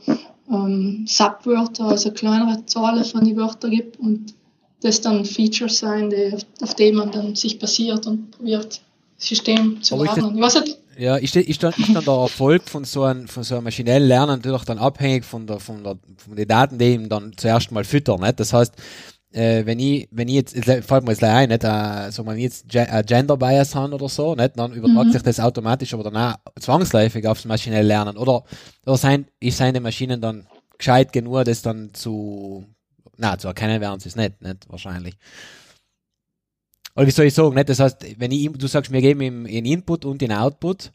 ähm, 0.49 1.05
Subwörter, 1.09 1.87
also 1.87 2.13
kleinere 2.13 2.65
Zahlen 2.67 3.05
von 3.05 3.25
den 3.25 3.37
Wörtern 3.37 3.73
gibt 3.73 3.99
und 3.99 4.33
das 4.81 5.01
dann 5.01 5.25
Features 5.25 5.79
sein, 5.79 6.09
die, 6.11 6.37
auf 6.63 6.75
denen 6.75 6.99
man 6.99 7.11
dann 7.11 7.35
sich 7.35 7.59
basiert 7.59 8.07
und 8.07 8.31
probiert, 8.31 8.81
das 9.19 9.27
System 9.27 9.83
zu 9.83 10.01
lernen. 10.01 10.37
Ich 10.37 10.41
weiß 10.41 10.61
nicht, 10.61 10.79
ja, 10.97 11.17
ist, 11.17 11.37
ist, 11.37 11.63
dann, 11.63 11.73
ist 11.77 11.95
dann 11.95 12.05
der 12.05 12.15
Erfolg 12.15 12.69
von 12.69 12.85
so 12.85 13.05
einem, 13.05 13.29
von 13.29 13.43
so 13.43 13.55
einem 13.55 13.65
maschinellen 13.65 14.09
Lernen 14.09 14.37
natürlich 14.37 14.65
dann 14.65 14.79
abhängig 14.79 15.25
von 15.25 15.47
der, 15.47 15.61
von 15.61 15.83
der, 15.83 15.97
von 16.17 16.37
den 16.37 16.49
Daten, 16.49 16.79
die 16.79 16.95
ihm 16.95 17.09
dann 17.09 17.33
zuerst 17.37 17.73
mal 17.73 17.85
füttern, 17.85 18.21
nicht? 18.21 18.41
Das 18.41 18.53
heißt, 18.53 18.75
äh, 19.35 19.67
wenn 19.67 19.79
ich, 19.81 20.09
wenn 20.11 20.29
ich 20.29 20.35
jetzt, 20.35 20.55
jetzt 20.55 20.87
fällt 20.87 21.05
mir 21.05 21.11
jetzt 21.11 21.25
ein, 21.25 21.49
nicht, 21.49 21.65
äh, 21.65 22.11
so 22.11 22.23
man 22.23 22.39
jetzt 22.39 22.73
äh, 22.75 23.03
Gender 23.05 23.37
Bias 23.37 23.75
haben 23.75 23.93
oder 23.93 24.09
so, 24.09 24.35
nicht, 24.35 24.53
dann 24.57 24.73
übertragt 24.73 25.09
mhm. 25.09 25.13
sich 25.13 25.23
das 25.23 25.41
automatisch 25.41 25.93
aber 25.93 26.05
danach 26.05 26.39
zwangsläufig 26.59 27.27
aufs 27.27 27.45
maschinelle 27.45 27.87
Lernen. 27.87 28.17
Oder, 28.17 28.45
oder 28.87 28.97
sein, 28.97 29.27
ist 29.41 29.59
seine 29.59 29.81
Maschinen 29.81 30.21
dann 30.21 30.47
gescheit 30.79 31.13
genug, 31.13 31.45
das 31.45 31.63
dann 31.63 31.93
zu, 31.95 32.65
na, 33.17 33.37
zu 33.37 33.49
erkennen 33.49 33.81
werden 33.81 33.99
sie 33.99 34.09
es 34.09 34.17
nicht, 34.17 34.41
nicht, 34.41 34.71
wahrscheinlich. 34.71 35.17
Oder 36.97 37.07
wie 37.07 37.11
soll 37.11 37.27
ich 37.27 37.35
sagen, 37.35 37.55
nicht? 37.55 37.69
Das 37.69 37.81
heißt, 37.81 38.19
wenn 38.19 38.31
ich, 38.31 38.51
du 38.53 38.67
sagst, 38.67 38.93
wir 38.93 39.01
geben 39.01 39.21
ihm 39.21 39.47
einen 39.47 39.67
Input 39.67 40.05
und 40.05 40.21
den 40.21 40.33
Output, 40.33 40.93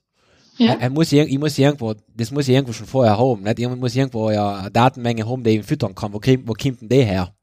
ja. 0.59 0.73
Er, 0.73 0.89
muss, 0.89 1.13
ich 1.13 1.39
muss 1.39 1.57
irgendwo, 1.57 1.95
das 2.17 2.31
muss 2.31 2.49
ich 2.49 2.53
irgendwo 2.53 2.73
schon 2.73 2.85
vorher 2.85 3.17
haben, 3.17 3.43
nicht? 3.43 3.59
Ich 3.59 3.67
muss 3.69 3.95
irgendwo 3.95 4.29
ja 4.29 4.57
eine 4.57 4.69
Datenmenge 4.69 5.25
haben, 5.25 5.41
die 5.41 5.51
ich 5.51 5.65
füttern 5.65 5.95
kann. 5.95 6.11
Wo, 6.11 6.17
wo 6.17 6.53
kommt 6.53 6.81
denn 6.81 6.89
der 6.89 7.05
her? 7.05 7.35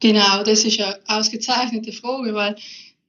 Genau, 0.00 0.42
das 0.42 0.64
ist 0.64 0.80
eine 0.80 0.98
ausgezeichnete 1.06 1.92
Frage, 1.92 2.34
weil 2.34 2.56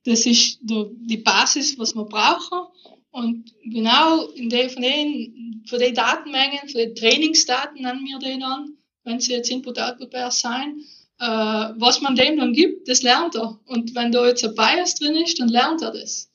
das 0.06 0.28
ist 0.28 0.60
die 0.62 1.18
Basis, 1.18 1.80
was 1.80 1.96
wir 1.96 2.06
brauchen. 2.06 2.68
Und 3.10 3.52
genau 3.64 4.28
in 4.36 4.50
der, 4.50 4.70
von 4.70 4.84
den, 4.84 5.64
von 5.68 5.80
den 5.80 5.96
Datenmengen, 5.96 6.70
von 6.70 6.80
den 6.80 6.96
Trainingsdaten 6.96 7.82
nennen 7.82 8.06
wir 8.06 8.20
den 8.20 8.44
an, 8.44 8.78
wenn 9.04 9.20
sie 9.20 9.34
jetzt 9.34 9.50
Input-Output-Pairs 9.50 10.40
sein, 10.40 10.82
äh, 11.22 11.74
was 11.78 12.02
man 12.02 12.16
dem 12.16 12.38
dann 12.38 12.54
gibt, 12.54 12.90
das 12.90 13.04
lernt 13.04 13.36
er. 13.36 13.60
Und 13.68 13.94
wenn 13.94 14.12
da 14.12 14.26
jetzt 14.26 14.44
ein 14.44 14.56
Bias 14.56 14.96
drin 14.96 15.16
ist, 15.16 15.40
dann 15.40 15.50
lernt 15.50 15.84
er 15.84 15.92
das. 15.92 16.32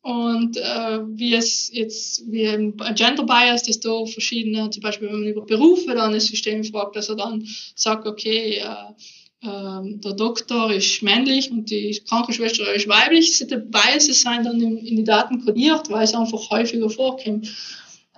Und 0.00 0.56
äh, 0.56 1.00
wie 1.08 1.34
es 1.34 1.70
jetzt, 1.72 2.22
wie 2.30 2.46
ein 2.46 2.76
Gender 2.94 3.24
Bias, 3.24 3.64
dass 3.64 3.80
da 3.80 4.06
verschiedene, 4.06 4.70
zum 4.70 4.80
Beispiel 4.80 5.08
wenn 5.08 5.20
man 5.20 5.28
über 5.28 5.44
Berufe 5.44 5.92
dann 5.92 6.12
das 6.12 6.26
System 6.26 6.62
fragt, 6.62 6.94
dass 6.94 7.08
er 7.08 7.16
dann 7.16 7.48
sagt, 7.74 8.06
okay, 8.06 8.58
äh, 8.58 9.46
äh, 9.46 9.98
der 9.98 10.12
Doktor 10.12 10.72
ist 10.72 11.02
männlich 11.02 11.50
und 11.50 11.68
die 11.68 12.00
Krankenschwester 12.08 12.72
ist 12.72 12.88
weiblich, 12.88 13.38
die 13.38 13.56
Biases 13.56 14.20
sind 14.20 14.46
dann 14.46 14.60
in, 14.60 14.78
in 14.78 14.96
die 14.96 15.04
Daten 15.04 15.44
kodiert, 15.44 15.90
weil 15.90 16.04
es 16.04 16.14
einfach 16.14 16.48
häufiger 16.50 16.88
vorkommt. 16.88 17.48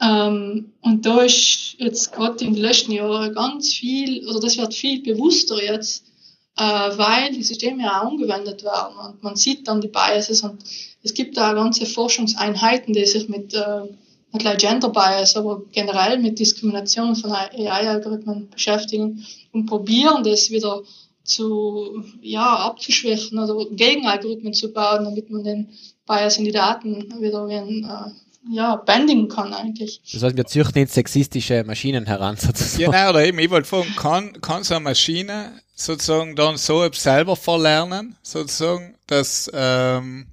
Ähm, 0.03 0.73
und 0.83 1.07
da 1.07 1.23
ist 1.23 1.77
jetzt 1.79 2.13
gerade 2.13 2.45
in 2.45 2.55
den 2.55 2.63
letzten 2.63 2.93
Jahren 2.93 3.35
ganz 3.35 3.73
viel, 3.73 4.29
oder 4.29 4.41
das 4.41 4.59
wird 4.59 4.75
viel 4.75 5.03
bewusster 5.03 5.63
jetzt, 5.65 6.10
äh, 6.57 6.63
weil 6.63 7.33
die 7.33 7.43
Systeme 7.43 7.85
ja 7.85 8.01
auch 8.01 8.11
angewendet 8.11 8.65
werden 8.65 8.97
und 8.97 9.23
man 9.23 9.37
sieht 9.37 9.69
dann 9.69 9.81
die 9.81 9.89
Biases 9.89 10.43
und 10.43 10.63
es 11.03 11.15
gibt 11.15 11.37
da 11.37 11.55
ganze 11.55 11.87
Forschungseinheiten, 11.87 12.93
die 12.93 13.07
sich 13.07 13.29
mit 13.29 13.55
äh, 13.55 13.83
nicht 14.33 14.43
gleich 14.43 14.59
Gender 14.59 14.91
Bias, 14.91 15.37
aber 15.37 15.63
generell 15.73 16.19
mit 16.19 16.39
Diskrimination 16.39 17.17
von 17.17 17.33
AI-Algorithmen 17.33 18.51
beschäftigen 18.51 19.27
und 19.53 19.67
probieren, 19.67 20.23
das 20.23 20.51
wieder 20.51 20.83
zu, 21.25 22.05
ja, 22.21 22.57
abzuschwächen 22.57 23.39
oder 23.39 23.67
gegen 23.71 24.07
Algorithmen 24.07 24.55
zu 24.55 24.73
bauen, 24.73 25.05
damit 25.05 25.31
man 25.31 25.45
den 25.45 25.69
Bias 26.07 26.39
in 26.39 26.45
die 26.45 26.53
Daten 26.53 27.21
wieder 27.21 27.49
wie 27.49 27.55
äh, 27.55 28.11
ja, 28.49 28.77
bändigen 28.77 29.29
kann 29.29 29.53
eigentlich. 29.53 30.01
Das 30.13 30.23
heißt, 30.23 30.37
wir 30.37 30.47
züchten 30.47 30.81
jetzt 30.81 30.95
sexistische 30.95 31.65
Maschinen 31.65 32.07
heran, 32.07 32.37
sozusagen. 32.39 32.91
Genau, 32.91 33.11
oder 33.11 33.25
eben, 33.25 33.39
ich 33.39 33.51
wollte 33.51 33.69
fragen, 33.69 33.95
kann, 33.97 34.41
kann 34.41 34.65
so 34.65 34.75
eine 34.75 34.85
Maschine 34.85 35.61
sozusagen 35.75 36.37
dann 36.37 36.57
so 36.57 36.91
selber 36.93 37.37
verlernen, 37.37 38.17
sozusagen, 38.23 38.95
dass 39.07 39.51
ähm, 39.53 40.27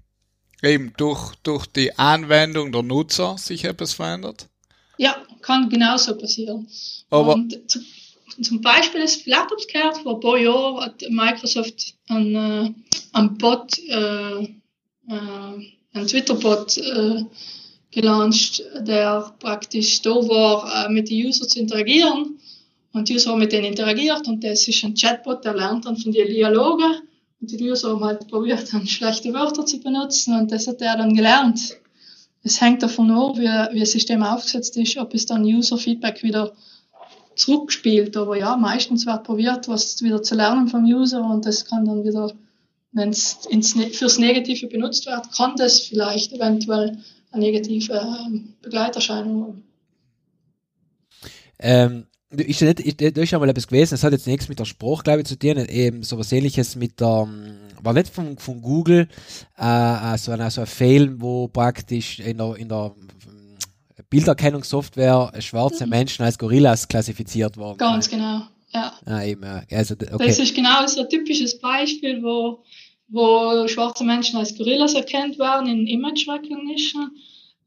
eben 0.61 0.93
durch, 0.97 1.35
durch 1.43 1.65
die 1.67 1.97
Anwendung 1.97 2.71
der 2.71 2.83
Nutzer 2.83 3.37
sich 3.37 3.63
etwas 3.63 3.93
verändert? 3.93 4.47
Ja, 4.97 5.15
kann 5.41 5.69
genauso 5.69 6.17
passieren. 6.17 6.67
Aber 7.09 7.35
Und 7.35 7.69
zu, 7.69 7.79
zum 8.41 8.61
Beispiel 8.61 9.01
ist 9.01 9.23
vielleicht 9.23 9.51
umgekehrt, 9.51 9.97
vor 9.97 10.15
ein 10.15 10.19
paar 10.19 10.37
Jahren 10.37 10.81
hat 10.81 11.01
Microsoft 11.09 11.93
einen, 12.09 12.35
äh, 12.35 12.73
einen 13.13 13.37
Bot, 13.37 13.77
äh, 13.87 14.43
äh, 14.43 14.47
einen 15.07 16.07
Twitter-Bot 16.07 16.77
äh, 16.77 17.23
gelauncht, 17.97 18.63
der 18.81 19.33
praktisch 19.39 20.03
da 20.03 20.11
war, 20.11 20.85
äh, 20.85 20.89
mit 20.91 21.09
den 21.09 21.25
Usern 21.25 21.49
zu 21.49 21.59
interagieren. 21.59 22.39
Und 22.93 23.09
die 23.09 23.15
User 23.15 23.31
haben 23.31 23.39
mit 23.39 23.51
denen 23.51 23.65
interagiert 23.65 24.27
und 24.27 24.43
das 24.43 24.67
ist 24.67 24.83
ein 24.83 24.93
Chatbot, 24.93 25.43
der 25.43 25.55
lernt 25.55 25.85
dann 25.85 25.97
von 25.97 26.11
den 26.11 26.27
Dialogen 26.27 27.01
und 27.41 27.51
die 27.51 27.69
User 27.69 27.89
haben 27.89 28.03
halt 28.03 28.27
probiert, 28.27 28.71
dann 28.71 28.87
schlechte 28.87 29.33
Wörter 29.33 29.65
zu 29.65 29.79
benutzen 29.79 30.39
und 30.39 30.51
das 30.51 30.67
hat 30.67 30.81
er 30.81 30.97
dann 30.97 31.15
gelernt. 31.15 31.77
Es 32.43 32.61
hängt 32.61 32.83
davon 32.83 33.09
ab, 33.11 33.37
wie, 33.37 33.49
wie 33.73 33.79
das 33.79 33.91
System 33.91 34.21
aufgesetzt 34.23 34.77
ist, 34.77 34.97
ob 34.97 35.13
es 35.13 35.25
dann 35.25 35.43
User-Feedback 35.43 36.23
wieder 36.23 36.53
zurückspielt. 37.35 38.15
Aber 38.15 38.37
ja, 38.37 38.55
meistens 38.57 39.05
wird 39.05 39.23
probiert, 39.23 39.67
was 39.67 40.01
wieder 40.03 40.21
zu 40.21 40.35
lernen 40.35 40.67
vom 40.67 40.85
User 40.85 41.23
und 41.23 41.45
das 41.45 41.65
kann 41.65 41.85
dann 41.85 42.03
wieder, 42.03 42.31
wenn 42.91 43.09
es 43.09 43.47
ne-, 43.75 43.89
fürs 43.89 44.17
Negative 44.19 44.67
benutzt 44.67 45.07
wird, 45.07 45.31
kann 45.35 45.55
das 45.55 45.79
vielleicht 45.81 46.31
eventuell 46.31 46.97
negative 47.37 47.93
ähm, 47.93 48.53
Begleiterscheinung 48.61 49.41
haben. 49.43 49.63
Ähm, 51.59 52.05
ist 52.29 52.59
ja 52.59 52.67
nicht, 52.67 53.01
da 53.01 53.21
ist 53.21 53.31
ja 53.31 53.39
mal 53.39 53.49
etwas 53.49 53.67
gewesen, 53.67 53.95
es 53.95 54.03
hat 54.03 54.11
jetzt 54.11 54.27
nichts 54.27 54.49
mit 54.49 54.59
der 54.59 54.65
Sprache, 54.65 55.03
glaube 55.03 55.21
ich, 55.21 55.27
zu 55.27 55.39
tun, 55.39 55.57
eben 55.69 56.03
so 56.03 56.17
was 56.17 56.31
ähnliches 56.31 56.75
mit 56.75 56.99
der, 56.99 57.27
ähm, 57.27 57.57
war 57.81 57.93
nicht 57.93 58.09
von, 58.09 58.37
von 58.37 58.61
Google, 58.61 59.07
äh, 59.57 60.13
äh 60.13 60.17
so 60.17 60.31
ein, 60.31 60.49
so 60.49 60.61
ein 60.61 60.67
Fail, 60.67 61.21
wo 61.21 61.47
praktisch 61.47 62.19
in 62.19 62.37
der, 62.37 62.55
in 62.57 62.67
der 62.67 62.93
äh, 63.95 64.03
Bilderkennungssoftware 64.09 65.31
schwarze 65.39 65.85
mhm. 65.85 65.91
Menschen 65.91 66.25
als 66.25 66.37
Gorillas 66.37 66.87
klassifiziert 66.87 67.55
worden. 67.55 67.77
Ganz 67.77 68.09
genau, 68.09 68.41
ja. 68.73 68.93
Ah, 69.05 69.23
eben, 69.23 69.43
also, 69.71 69.93
okay. 69.93 70.27
Das 70.27 70.39
ist 70.39 70.53
genau 70.53 70.85
so 70.85 71.01
ein 71.01 71.09
typisches 71.09 71.57
Beispiel, 71.59 72.21
wo, 72.21 72.61
wo 73.09 73.67
schwarze 73.67 74.03
Menschen 74.03 74.37
als 74.37 74.57
Gorillas 74.57 74.93
erkannt 74.93 75.39
werden 75.39 75.67
in 75.67 75.87
Image 75.87 76.27
Recognition, 76.27 77.11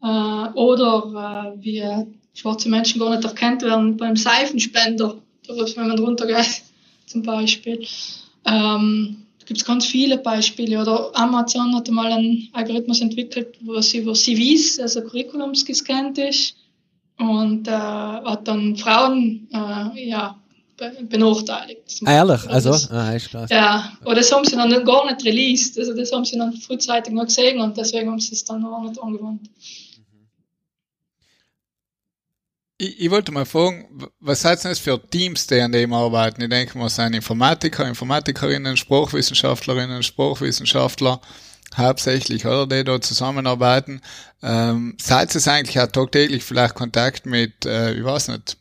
äh, 0.03 0.49
oder 0.55 1.55
äh, 1.57 1.65
wie 1.65 2.07
schwarze 2.35 2.69
Menschen 2.69 3.01
gar 3.01 3.11
nicht 3.11 3.25
erkannt 3.25 3.63
werden 3.63 3.97
beim 3.97 4.17
Seifenspender, 4.17 5.17
wenn 5.49 5.89
man 5.89 5.99
runtergeht, 5.99 6.63
zum 7.07 7.23
Beispiel. 7.23 7.87
Ähm, 8.47 9.27
da 9.39 9.47
gibt 9.47 9.61
es 9.61 9.67
ganz 9.67 9.87
viele 9.87 10.19
Beispiele. 10.19 10.81
Oder 10.81 11.11
Amazon 11.15 11.75
hat 11.75 11.91
mal 11.91 12.13
einen 12.13 12.49
Algorithmus 12.53 13.01
entwickelt, 13.01 13.57
wo 13.63 13.81
sie 13.81 13.99
über 13.99 14.15
CVs, 14.15 14.79
also 14.79 15.03
Curriculums, 15.03 15.65
gescannt 15.65 16.19
ist 16.19 16.57
und 17.19 17.69
äh, 17.69 17.73
hat 17.73 18.49
dann 18.49 18.77
Frauen 18.77 19.49
äh, 19.53 20.09
ja, 20.09 20.40
benachteiligt. 21.09 22.01
Ah, 22.05 22.13
ehrlich? 22.13 22.49
Also, 22.49 22.71
ah, 22.95 23.13
ist 23.13 23.29
klar. 23.29 23.47
Ja, 23.51 23.93
aber 24.03 24.15
das 24.15 24.33
haben 24.33 24.45
sie 24.45 24.57
dann 24.57 24.85
gar 24.85 25.07
nicht 25.07 25.25
released. 25.25 25.79
Also 25.79 25.95
das 25.95 26.13
haben 26.13 26.25
sie 26.25 26.39
dann 26.39 26.53
frühzeitig 26.53 27.13
noch 27.13 27.25
gesehen 27.25 27.61
und 27.61 27.77
deswegen 27.77 28.11
haben 28.11 28.21
sie 28.21 28.35
es 28.35 28.45
dann 28.45 28.61
noch 28.61 28.83
nicht 28.83 29.01
angewandt. 29.01 29.49
Ich, 32.79 32.99
ich, 32.99 33.11
wollte 33.11 33.31
mal 33.31 33.45
fragen, 33.45 34.09
was 34.21 34.41
seid 34.41 34.65
das 34.65 34.79
für 34.79 34.99
Teams, 35.11 35.47
die 35.47 35.61
an 35.61 35.73
dem 35.73 35.93
arbeiten? 35.93 36.41
Ich 36.41 36.49
denke 36.49 36.79
mal, 36.79 36.87
es 36.87 36.97
sind 36.97 37.13
Informatiker, 37.13 37.87
Informatikerinnen, 37.87 38.79
Sprachwissenschaftlerinnen, 38.79 40.03
Sprachwissenschaftler, 40.03 41.21
hauptsächlich, 41.77 42.47
oder, 42.47 42.67
die 42.67 42.83
da 42.83 42.99
zusammenarbeiten. 42.99 44.01
Ähm, 44.43 44.97
seid 44.99 45.35
ihr 45.35 45.53
eigentlich 45.53 45.79
auch 45.79 45.89
tagtäglich 45.89 46.43
vielleicht 46.43 46.75
Kontakt 46.75 47.27
mit, 47.27 47.67
äh, 47.67 47.93
ich 47.93 48.03
weiß 48.03 48.29
nicht, 48.29 48.57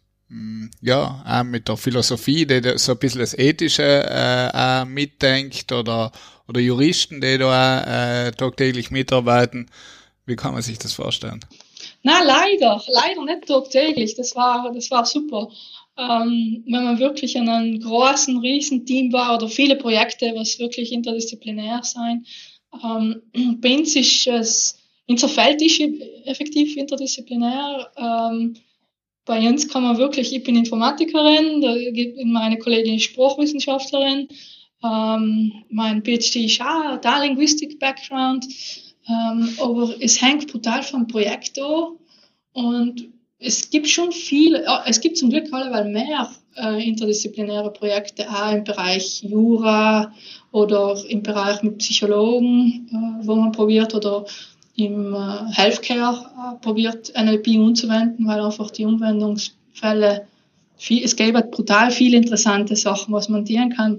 ja, 0.81 1.23
auch 1.25 1.43
mit 1.43 1.67
der 1.67 1.77
Philosophie, 1.77 2.45
die 2.45 2.61
so 2.77 2.91
ein 2.91 2.99
bisschen 2.99 3.21
das 3.21 3.33
Ethische 3.33 3.83
äh, 3.83 4.49
auch 4.55 4.85
mitdenkt 4.85 5.71
oder, 5.71 6.11
oder 6.47 6.59
Juristen, 6.59 7.19
die 7.19 7.37
da 7.37 7.47
auch, 7.47 7.87
äh, 7.87 8.31
tagtäglich 8.31 8.91
mitarbeiten. 8.91 9.71
Wie 10.25 10.35
kann 10.35 10.53
man 10.53 10.61
sich 10.61 10.77
das 10.77 10.93
vorstellen? 10.93 11.39
Na, 12.03 12.21
leider, 12.21 12.81
leider 12.87 13.25
nicht 13.25 13.47
tagtäglich. 13.47 14.15
Das 14.15 14.35
war, 14.35 14.71
das 14.71 14.91
war 14.91 15.05
super. 15.05 15.49
ähm, 15.97 16.63
wenn 16.67 16.83
man 16.83 16.99
wirklich 16.99 17.37
an 17.37 17.49
einem 17.49 17.79
großen, 17.79 18.37
riesen 18.37 18.85
Team 18.85 19.11
war 19.11 19.35
oder 19.35 19.49
viele 19.49 19.75
Projekte, 19.75 20.33
was 20.35 20.59
wirklich 20.59 20.91
interdisziplinär 20.91 21.81
sein. 21.83 22.25
Ähm, 22.83 23.21
bei 23.61 23.77
uns 23.77 23.95
ist 23.95 24.27
es, 24.27 24.77
unser 25.07 25.27
ist 25.27 25.81
effektiv 26.25 26.77
interdisziplinär. 26.77 27.91
Ähm, 27.97 28.55
bei 29.25 29.47
uns 29.47 29.67
kann 29.67 29.83
man 29.83 29.97
wirklich, 29.97 30.33
ich 30.33 30.43
bin 30.43 30.55
Informatikerin, 30.55 31.61
da 31.61 31.75
gibt 31.91 32.23
meine 32.25 32.57
Kollegin 32.57 32.95
ist 32.95 33.03
Sprachwissenschaftlerin, 33.03 34.27
ähm, 34.83 35.51
mein 35.69 36.03
PhD 36.03 36.45
ist 36.45 36.61
auch 36.61 36.97
da 37.01 37.21
Linguistic 37.21 37.79
Background, 37.79 38.47
ähm, 39.07 39.49
aber 39.59 39.93
es 39.99 40.21
hängt 40.21 40.51
brutal 40.51 40.83
vom 40.83 41.07
Projekt 41.07 41.59
an 41.59 41.97
und 42.53 43.09
es 43.39 43.69
gibt 43.69 43.87
schon 43.87 44.11
viele, 44.11 44.65
es 44.85 44.99
gibt 44.99 45.17
zum 45.17 45.29
Glück 45.29 45.51
alleweil 45.53 45.89
mehr 45.89 46.29
äh, 46.57 46.85
interdisziplinäre 46.85 47.71
Projekte, 47.71 48.29
auch 48.29 48.51
im 48.51 48.63
Bereich 48.63 49.23
Jura 49.23 50.13
oder 50.51 51.01
im 51.07 51.23
Bereich 51.23 51.61
mit 51.63 51.77
Psychologen, 51.77 52.89
äh, 52.91 53.25
wo 53.25 53.35
man 53.35 53.51
probiert 53.51 53.95
oder 53.95 54.25
im 54.79 55.13
äh, 55.13 55.51
Healthcare 55.51 56.25
äh, 56.25 56.59
probiert 56.61 57.13
NLP 57.15 57.57
umzuwenden, 57.57 58.27
weil 58.27 58.39
einfach 58.39 58.71
die 58.71 58.85
Umwendungsfälle, 58.85 60.27
viel, 60.77 61.03
es 61.03 61.15
gäbe 61.15 61.41
brutal 61.41 61.91
viele 61.91 62.17
interessante 62.17 62.75
Sachen, 62.75 63.13
was 63.13 63.29
man 63.29 63.45
dienen 63.45 63.75
kann. 63.75 63.97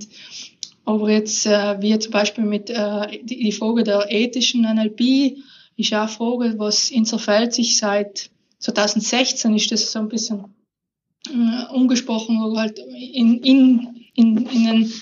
Aber 0.85 1.11
jetzt, 1.11 1.47
äh, 1.47 1.81
wie 1.81 1.99
zum 1.99 2.13
Beispiel 2.13 2.45
mit 2.45 2.71
äh, 2.71 3.23
die, 3.23 3.45
die 3.45 3.53
Frage 3.53 3.85
der 3.85 4.11
ethischen 4.11 4.63
NLP, 4.63 5.37
ist 5.77 5.93
auch 5.95 6.01
eine 6.01 6.09
Frage, 6.09 6.59
was 6.59 6.91
in 6.91 7.07
Feld 7.07 7.55
sich 7.55 7.77
seit 7.77 8.31
2016 8.59 9.55
ist 9.57 9.73
das 9.73 9.91
so 9.93 9.99
ein 9.99 10.09
bisschen 10.09 10.45
äh, 11.29 11.75
umgesprochen, 11.75 12.41
wo 12.43 12.57
halt 12.59 12.79
in, 12.79 13.39
in, 13.39 14.05
in, 14.15 14.47
in, 14.47 14.65
den, 14.65 14.93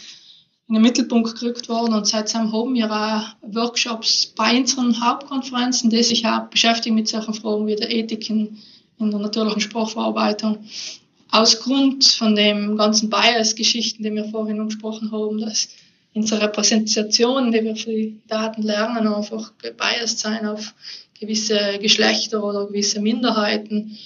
in 0.68 0.74
den 0.74 0.82
Mittelpunkt 0.82 1.40
gerückt 1.40 1.68
worden 1.70 1.94
und 1.94 2.06
seitdem 2.06 2.52
haben 2.52 2.74
wir 2.74 2.90
auch 2.90 3.24
Workshops 3.40 4.26
bei 4.36 4.58
unseren 4.58 5.00
Hauptkonferenzen, 5.00 5.88
die 5.88 6.02
sich 6.02 6.26
auch 6.26 6.46
beschäftigen 6.48 6.94
mit 6.94 7.08
solchen 7.08 7.32
Fragen 7.32 7.66
wie 7.66 7.76
der 7.76 7.90
Ethik 7.90 8.28
in, 8.28 8.58
in 8.98 9.10
der 9.10 9.18
natürlichen 9.18 9.62
Sprachverarbeitung. 9.62 10.58
Aus 11.30 11.60
Grund 11.60 12.04
von 12.04 12.36
dem 12.36 12.76
ganzen 12.76 13.08
Bias-Geschichten, 13.08 14.02
die 14.02 14.12
wir 14.12 14.26
vorhin 14.26 14.60
umgesprochen 14.60 15.10
haben, 15.10 15.40
dass 15.40 15.68
unsere 16.14 16.42
Repräsentation, 16.42 17.50
die 17.50 17.64
wir 17.64 17.76
für 17.76 17.90
die 17.90 18.20
Daten 18.28 18.62
lernen, 18.62 19.06
einfach 19.06 19.52
gebiased 19.58 20.18
sein 20.18 20.46
auf 20.46 20.74
gewisse 21.18 21.78
Geschlechter 21.80 22.44
oder 22.44 22.66
gewisse 22.66 23.00
Minderheiten. 23.00 23.96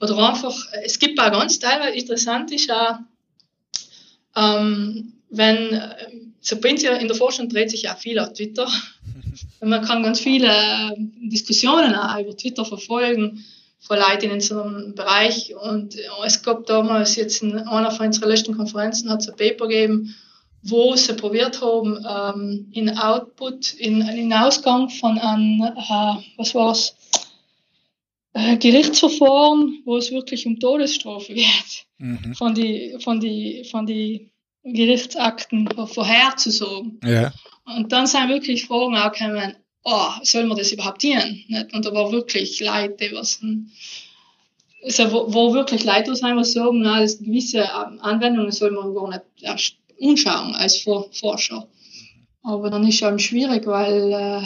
Oder 0.00 0.16
einfach, 0.28 0.54
es 0.84 0.98
gibt 0.98 1.20
auch 1.20 1.30
ganz 1.30 1.58
teilweise 1.58 1.96
interessant 1.96 2.52
ist 2.52 2.70
auch, 2.70 2.98
ähm, 4.38 5.12
wenn, 5.30 5.80
so 6.40 6.60
prinzipiell 6.60 7.00
in 7.00 7.08
der 7.08 7.16
Forschung 7.16 7.48
dreht 7.48 7.70
sich 7.70 7.82
ja 7.82 7.94
viel 7.94 8.18
auf 8.18 8.32
Twitter. 8.32 8.68
Man 9.60 9.82
kann 9.82 10.02
ganz 10.02 10.20
viele 10.20 10.48
äh, 10.48 10.94
Diskussionen 11.28 11.94
auch 11.94 12.18
über 12.20 12.36
Twitter 12.36 12.64
verfolgen 12.64 13.44
von 13.80 13.98
Leuten 13.98 14.30
in 14.30 14.40
so 14.40 14.62
einem 14.62 14.94
Bereich. 14.94 15.54
Und 15.54 15.96
es 16.24 16.42
gab 16.42 16.66
damals 16.66 17.16
jetzt 17.16 17.42
in 17.42 17.56
einer 17.56 17.90
von 17.90 18.06
unseren 18.06 18.28
letzten 18.30 18.56
Konferenzen 18.56 19.10
hat 19.10 19.20
es 19.20 19.28
ein 19.28 19.36
Paper 19.36 19.66
gegeben, 19.66 20.14
wo 20.62 20.94
sie 20.96 21.14
probiert 21.14 21.60
haben, 21.60 22.04
ähm, 22.08 22.68
in 22.72 22.98
Output, 22.98 23.74
in, 23.74 24.02
in 24.02 24.32
Ausgang 24.32 24.88
von 24.90 25.18
einem, 25.18 25.62
äh, 25.62 26.22
was 26.36 26.54
war's, 26.54 26.96
äh, 28.32 28.56
Gerichtsverfahren, 28.56 29.82
wo 29.84 29.96
es 29.96 30.10
wirklich 30.10 30.46
um 30.46 30.58
Todesstrafe 30.58 31.34
geht, 31.34 31.86
mhm. 31.98 32.34
von 32.34 32.54
die, 32.54 32.96
von 33.00 33.20
die, 33.20 33.64
von 33.70 33.86
die 33.86 34.30
Gerichtsakten 34.64 35.68
vorherzusagen. 35.86 37.00
Ja. 37.04 37.32
Und 37.64 37.92
dann 37.92 38.06
sind 38.06 38.28
wirklich 38.28 38.66
Fragen 38.66 38.96
auch 38.96 39.12
gekommen, 39.12 39.56
oh, 39.84 40.10
soll 40.22 40.46
man 40.46 40.56
das 40.56 40.72
überhaupt 40.72 41.02
dienen? 41.02 41.44
Und 41.72 41.84
da 41.84 41.92
war 41.92 42.10
wirklich 42.12 42.60
Leute, 42.60 43.10
was 43.12 43.40
also 44.84 45.12
wo, 45.12 45.32
wo 45.32 45.54
wirklich 45.54 45.84
Leute 45.84 46.14
sein, 46.14 46.36
was 46.36 46.52
sagen, 46.52 46.80
na, 46.80 47.00
das 47.00 47.18
gewisse 47.18 47.72
Anwendungen 47.72 48.52
soll 48.52 48.70
man 48.70 48.94
gar 48.94 49.08
nicht 49.08 49.22
erst 49.40 49.76
umschauen 49.98 50.54
als 50.54 50.78
Forscher. 50.78 51.66
Aber 52.42 52.70
dann 52.70 52.86
ist 52.86 53.02
es 53.02 53.08
eben 53.08 53.18
schwierig, 53.18 53.66
weil 53.66 54.12
äh, 54.12 54.42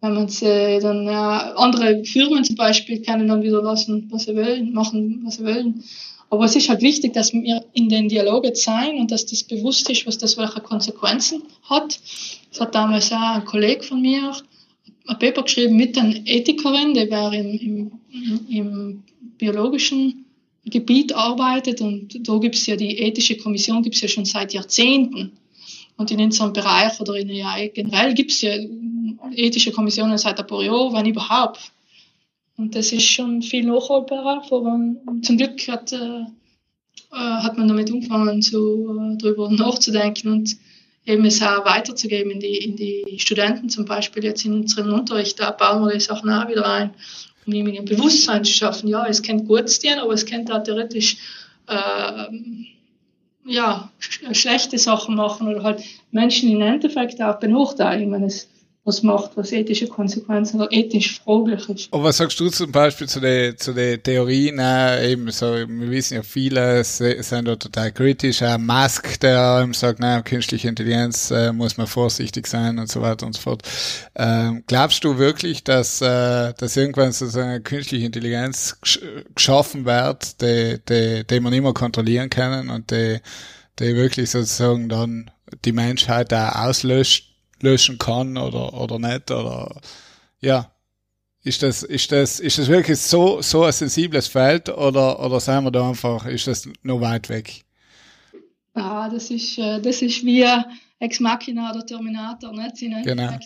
wenn 0.00 0.14
man 0.14 0.28
sie 0.28 0.78
dann 0.80 1.04
ja, 1.04 1.54
andere 1.54 2.04
Firmen 2.04 2.44
zum 2.44 2.56
Beispiel 2.56 3.02
können 3.02 3.28
dann 3.28 3.42
wieder 3.42 3.62
lassen, 3.62 4.08
was 4.10 4.24
sie 4.24 4.36
wollen, 4.36 4.72
machen, 4.72 5.22
was 5.24 5.36
sie 5.36 5.44
wollen. 5.44 5.82
Aber 6.28 6.44
es 6.44 6.56
ist 6.56 6.68
halt 6.68 6.82
wichtig, 6.82 7.12
dass 7.12 7.32
wir 7.32 7.64
in 7.72 7.88
den 7.88 8.08
Dialog 8.08 8.44
jetzt 8.44 8.64
sein 8.64 8.98
und 8.98 9.10
dass 9.10 9.26
das 9.26 9.44
bewusst 9.44 9.88
ist, 9.90 10.06
was 10.06 10.18
das 10.18 10.36
welche 10.36 10.60
Konsequenzen 10.60 11.42
hat. 11.62 12.00
Das 12.50 12.60
hat 12.60 12.74
damals 12.74 13.12
auch 13.12 13.36
ein 13.36 13.44
Kollege 13.44 13.82
von 13.82 14.00
mir 14.00 14.32
ein 15.06 15.18
Paper 15.18 15.42
geschrieben 15.42 15.76
mit 15.76 15.96
einer 15.96 16.16
Ethikerin, 16.24 16.94
die 16.94 17.10
war 17.10 17.32
im, 17.32 17.50
im, 18.10 18.46
im 18.48 19.02
biologischen 19.38 20.24
Gebiet 20.64 21.14
arbeitet 21.14 21.80
und 21.80 22.28
da 22.28 22.38
gibt 22.38 22.56
es 22.56 22.66
ja 22.66 22.74
die 22.74 22.98
ethische 22.98 23.36
Kommission 23.36 23.82
gibt 23.82 23.94
es 23.94 24.00
ja 24.00 24.08
schon 24.08 24.24
seit 24.24 24.52
Jahrzehnten. 24.52 25.32
Und 25.96 26.10
in 26.10 26.20
unserem 26.20 26.52
Bereich 26.52 27.00
oder 27.00 27.14
in 27.14 27.30
ja, 27.30 27.54
generell 27.68 28.12
gibt 28.14 28.30
es 28.30 28.42
ja 28.42 28.54
ethische 29.34 29.72
Kommissionen 29.72 30.18
seit 30.18 30.44
paar 30.46 30.62
Jahren, 30.62 30.92
wenn 30.92 31.06
überhaupt. 31.06 31.72
Und 32.56 32.74
das 32.74 32.92
ist 32.92 33.04
schon 33.04 33.42
viel 33.42 33.66
nachholbarer. 33.66 34.42
Aber 34.50 34.78
zum 35.22 35.36
Glück 35.36 35.68
hat, 35.68 35.92
äh, 35.92 36.20
äh, 37.12 37.16
hat 37.16 37.58
man 37.58 37.68
damit 37.68 37.90
angefangen, 37.90 38.42
so, 38.42 38.96
äh, 38.98 39.16
darüber 39.18 39.50
nachzudenken 39.50 40.28
und 40.32 40.56
eben 41.04 41.24
es 41.24 41.42
auch 41.42 41.64
weiterzugeben 41.64 42.32
in 42.32 42.40
die, 42.40 42.56
in 42.56 42.76
die 42.76 43.18
Studenten 43.18 43.68
zum 43.68 43.84
Beispiel 43.84 44.24
jetzt 44.24 44.44
in 44.44 44.54
unserem 44.54 44.92
Unterricht. 44.92 45.38
Da 45.38 45.50
bauen 45.50 45.84
wir 45.84 45.92
die 45.92 46.00
Sachen 46.00 46.30
auch 46.30 46.48
wieder 46.48 46.66
ein 46.66 46.94
um 47.46 47.52
ihm 47.52 47.66
ein 47.66 47.84
Bewusstsein 47.84 48.44
zu 48.44 48.52
schaffen. 48.52 48.88
Ja, 48.88 49.06
es 49.06 49.22
kennt 49.22 49.46
Gutes 49.46 49.78
dienen, 49.78 50.00
aber 50.00 50.12
es 50.12 50.26
kennt 50.26 50.50
auch 50.50 50.62
theoretisch 50.62 51.16
äh, 51.68 52.26
ja, 53.44 53.90
schlechte 54.32 54.78
Sachen 54.78 55.14
machen 55.14 55.48
oder 55.48 55.62
halt 55.62 55.82
Menschen 56.10 56.50
im 56.50 56.60
Endeffekt 56.60 57.22
auch 57.22 57.38
benachteiligen, 57.38 58.12
wenn 58.12 58.24
es 58.24 58.48
was 58.86 59.02
macht, 59.02 59.32
was 59.36 59.50
ethische 59.50 59.88
Konsequenzen 59.88 60.60
oder 60.60 60.70
ethisch 60.70 61.20
fraglich 61.20 61.68
ist. 61.68 61.92
Und 61.92 62.04
was 62.04 62.18
sagst 62.18 62.38
du 62.38 62.48
zum 62.48 62.70
Beispiel 62.70 63.08
zu 63.08 63.20
den 63.20 63.58
zu 63.58 63.72
den 63.72 64.00
Theorien? 64.00 64.58
Äh, 64.60 65.10
eben 65.10 65.30
so, 65.32 65.46
wir 65.54 65.90
wissen 65.90 66.14
ja, 66.14 66.22
viele 66.22 66.84
sind 66.84 67.48
da 67.48 67.56
total 67.56 67.90
kritisch. 67.90 68.42
Äh, 68.42 68.58
Musk, 68.58 69.18
der 69.20 69.60
eben 69.62 69.74
sagt, 69.74 69.98
na, 69.98 70.22
künstliche 70.22 70.68
Intelligenz 70.68 71.32
äh, 71.32 71.52
muss 71.52 71.76
man 71.76 71.88
vorsichtig 71.88 72.46
sein 72.46 72.78
und 72.78 72.88
so 72.88 73.02
weiter 73.02 73.26
und 73.26 73.34
so 73.34 73.42
fort. 73.42 73.62
Ähm, 74.14 74.62
glaubst 74.68 75.02
du 75.02 75.18
wirklich, 75.18 75.64
dass, 75.64 76.00
äh, 76.00 76.54
dass 76.56 76.76
irgendwann 76.76 77.10
sozusagen 77.10 77.50
eine 77.50 77.60
künstliche 77.60 78.06
Intelligenz 78.06 78.78
gesch 78.80 79.00
geschaffen 79.34 79.84
wird, 79.84 80.40
die, 80.40 80.78
die, 80.88 81.26
die 81.28 81.40
man 81.40 81.52
immer 81.52 81.74
kontrollieren 81.74 82.30
kann 82.30 82.70
und 82.70 82.92
die, 82.92 83.18
die 83.80 83.96
wirklich 83.96 84.30
sozusagen 84.30 84.88
dann 84.88 85.30
die 85.64 85.72
Menschheit 85.72 86.30
da 86.30 86.66
auslöscht 86.66 87.35
löschen 87.60 87.98
kann 87.98 88.36
oder, 88.36 88.74
oder 88.74 88.98
nicht 88.98 89.30
oder, 89.30 89.80
ja. 90.40 90.70
Ist 91.42 91.62
das, 91.62 91.84
ist 91.84 92.10
das, 92.10 92.40
ist 92.40 92.58
das 92.58 92.66
wirklich 92.66 92.98
so, 92.98 93.40
so 93.40 93.62
ein 93.62 93.70
sensibles 93.70 94.26
Feld 94.26 94.68
oder, 94.68 95.24
oder 95.24 95.38
sagen 95.38 95.64
wir 95.64 95.70
da 95.70 95.88
einfach, 95.88 96.26
ist 96.26 96.48
das 96.48 96.68
noch 96.82 97.00
weit 97.00 97.28
weg? 97.28 97.64
Ja, 98.74 99.08
das 99.08 99.30
ist, 99.30 99.56
äh, 99.56 99.80
das 99.80 100.02
ist 100.02 100.24
wie 100.24 100.44
Ex 100.98 101.20
Machina 101.20 101.70
oder 101.70 101.84
Terminator, 101.84 102.52
nicht? 102.52 102.78
Genau. 102.78 103.38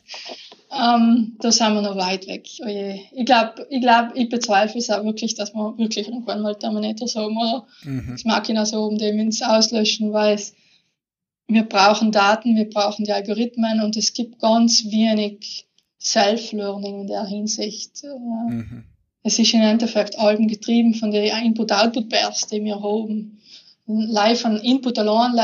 Ähm, 0.72 1.36
da 1.40 1.50
sind 1.50 1.74
wir 1.74 1.82
noch 1.82 1.96
weit 1.96 2.26
weg. 2.28 2.48
Oh 2.60 2.68
ich 2.68 3.26
glaube, 3.26 3.66
ich, 3.70 3.80
glaub, 3.80 4.14
ich 4.14 4.28
bezweifle 4.28 4.78
es 4.78 4.88
auch 4.88 5.04
wirklich, 5.04 5.34
dass 5.34 5.52
wir 5.52 5.76
wirklich 5.76 6.06
irgendwann 6.06 6.42
mal 6.42 6.54
Terminator 6.54 7.08
sagen 7.08 7.36
oder 7.36 7.66
mhm. 7.82 8.12
Ex 8.12 8.24
Machina 8.24 8.64
so 8.64 8.84
um 8.84 8.98
dem 8.98 9.18
ins 9.18 9.42
Auslöschen, 9.42 10.12
weil 10.12 10.36
es, 10.36 10.54
wir 11.52 11.64
brauchen 11.64 12.12
Daten, 12.12 12.56
wir 12.56 12.68
brauchen 12.68 13.04
die 13.04 13.12
Algorithmen 13.12 13.82
und 13.82 13.96
es 13.96 14.12
gibt 14.12 14.38
ganz 14.38 14.84
wenig 14.84 15.66
Self-Learning 16.00 17.02
in 17.02 17.06
der 17.06 17.26
Hinsicht. 17.26 18.04
Äh, 18.04 18.52
mhm. 18.52 18.84
Es 19.22 19.38
ist 19.38 19.52
im 19.52 19.60
Endeffekt 19.60 20.18
allem 20.18 20.48
getrieben 20.48 20.94
von 20.94 21.10
der 21.10 21.42
Input-Output-Bears, 21.42 22.46
die 22.46 22.64
wir 22.64 22.82
haben. 22.82 23.38
Live 23.86 24.44
an 24.46 24.56
Input 24.56 24.98
allein 24.98 25.42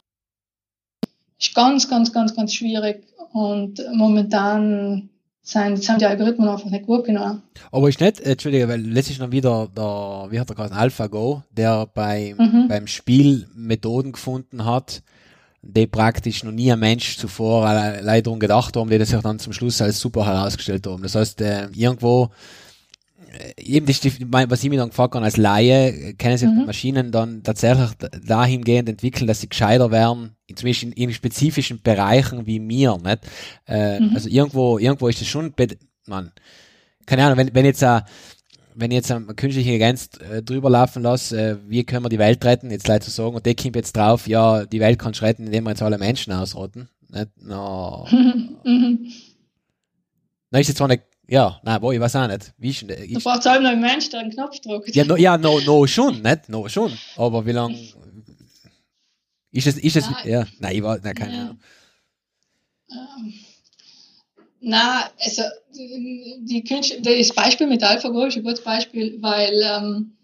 ist 1.38 1.54
ganz, 1.54 1.88
ganz, 1.88 2.12
ganz, 2.12 2.34
ganz 2.34 2.54
schwierig 2.54 3.04
und 3.32 3.82
momentan 3.92 5.10
sind, 5.42 5.82
sind 5.82 6.00
die 6.00 6.06
Algorithmen 6.06 6.48
einfach 6.48 6.70
nicht 6.70 6.86
gut 6.86 7.04
genug. 7.04 7.42
Aber 7.70 7.88
ist 7.88 8.00
nicht, 8.00 8.20
Entschuldige, 8.20 8.68
weil 8.68 8.80
letztlich 8.80 9.18
noch 9.18 9.30
wieder 9.30 9.68
der, 9.76 10.26
wie 10.30 10.40
hat 10.40 10.48
er 10.50 10.56
gesagt, 10.56 10.74
AlphaGo, 10.74 11.42
der 11.50 11.86
bei, 11.86 12.34
mhm. 12.36 12.68
beim 12.68 12.86
Spiel 12.86 13.46
Methoden 13.54 14.12
gefunden 14.12 14.64
hat, 14.64 15.02
die 15.66 15.86
praktisch 15.86 16.44
noch 16.44 16.52
nie 16.52 16.72
ein 16.72 16.78
Mensch 16.78 17.16
zuvor 17.18 17.64
leider 17.64 18.22
darum 18.22 18.40
gedacht 18.40 18.76
haben, 18.76 18.90
die 18.90 18.98
das 18.98 19.10
sich 19.10 19.20
dann 19.20 19.38
zum 19.38 19.52
Schluss 19.52 19.80
als 19.82 20.00
super 20.00 20.24
herausgestellt 20.26 20.86
haben. 20.86 21.02
Das 21.02 21.14
heißt, 21.14 21.40
äh, 21.40 21.68
irgendwo 21.74 22.30
eben 23.58 23.86
das, 23.86 24.02
was 24.04 24.64
ich 24.64 24.70
mir 24.70 24.78
dann 24.78 24.90
gefragt 24.90 25.14
habe 25.14 25.24
als 25.24 25.36
Laie, 25.36 26.14
können 26.14 26.38
sich 26.38 26.48
Mhm. 26.48 26.60
die 26.60 26.66
Maschinen 26.66 27.12
dann 27.12 27.42
tatsächlich 27.42 27.90
dahingehend 28.26 28.88
entwickeln, 28.88 29.26
dass 29.26 29.40
sie 29.40 29.48
gescheiter 29.48 29.90
werden, 29.90 30.36
zumindest 30.54 30.84
in, 30.84 30.92
in 30.92 31.12
spezifischen 31.12 31.80
Bereichen 31.82 32.46
wie 32.46 32.60
mir, 32.60 32.96
nicht? 33.02 33.18
Äh, 33.66 34.00
Mhm. 34.00 34.10
Also 34.14 34.28
irgendwo, 34.28 34.78
irgendwo 34.78 35.08
ist 35.08 35.20
es 35.20 35.28
schon, 35.28 35.52
man, 36.06 36.32
keine 37.04 37.24
Ahnung, 37.24 37.38
wenn, 37.38 37.54
wenn 37.54 37.64
jetzt 37.64 37.82
äh, 37.82 38.00
wenn 38.78 38.90
ich 38.90 38.96
jetzt 38.96 39.10
eine 39.10 39.24
künstliche 39.34 39.70
Intelligenz 39.70 40.10
äh, 40.30 40.42
drüber 40.42 40.68
laufen 40.70 41.02
lasse, 41.02 41.40
äh, 41.40 41.56
wie 41.66 41.82
können 41.84 42.04
wir 42.04 42.08
die 42.10 42.18
Welt 42.18 42.44
retten, 42.44 42.70
jetzt 42.70 42.86
leider 42.88 43.04
zu 43.04 43.10
sagen, 43.10 43.34
und 43.34 43.46
der 43.46 43.54
kommt 43.54 43.74
jetzt 43.76 43.96
drauf, 43.96 44.28
ja, 44.28 44.64
die 44.66 44.80
Welt 44.80 44.98
kannst 44.98 45.20
du 45.20 45.24
retten, 45.24 45.46
indem 45.46 45.64
wir 45.64 45.70
jetzt 45.70 45.82
alle 45.82 45.98
Menschen 45.98 46.32
ausrotten. 46.32 46.88
Nicht? 47.08 47.28
No. 47.42 48.06
Na, 50.50 50.58
ist 50.60 50.68
jetzt 50.68 50.76
zwar 50.78 50.88
nicht, 50.88 51.02
ja, 51.28 51.58
nein, 51.64 51.80
wo, 51.82 51.90
ich 51.90 51.98
weiß 52.00 52.16
auch 52.16 52.28
nicht. 52.28 52.52
Wie 52.58 52.72
Da 52.72 52.94
ist, 52.94 53.24
braucht 53.24 53.40
es 53.40 53.46
auch 53.46 53.60
noch 53.60 53.70
einen 53.70 53.80
Mensch, 53.80 54.10
der 54.10 54.20
einen 54.20 54.30
Knopf 54.30 54.60
drückt. 54.60 54.94
ja, 54.94 55.04
no, 55.04 55.16
ja, 55.16 55.36
no, 55.38 55.58
no 55.60 55.86
schon, 55.86 56.22
nicht? 56.22 56.48
No 56.48 56.68
schon. 56.68 56.92
Aber 57.16 57.44
wie 57.46 57.52
lang 57.52 57.74
ist 59.50 59.66
es, 59.66 59.78
ist 59.78 59.96
es, 59.96 60.04
Ja. 60.24 60.40
ja, 60.40 60.46
nein, 60.60 60.76
ich 60.76 60.82
war, 60.82 60.98
nein, 61.02 61.14
keine 61.14 61.34
Ja. 61.34 61.40
Ahnung. 61.42 61.58
Na, 64.68 65.08
also 65.20 65.42
die 65.72 66.64
Künstler, 66.64 66.98
das 67.00 67.32
Beispiel 67.32 67.68
mit 67.68 67.84
AlphaGo 67.84 68.24
ist 68.24 68.36
ein 68.36 68.42
gutes 68.42 68.64
Beispiel, 68.64 69.16
weil 69.22 69.62
ähm, 69.62 70.16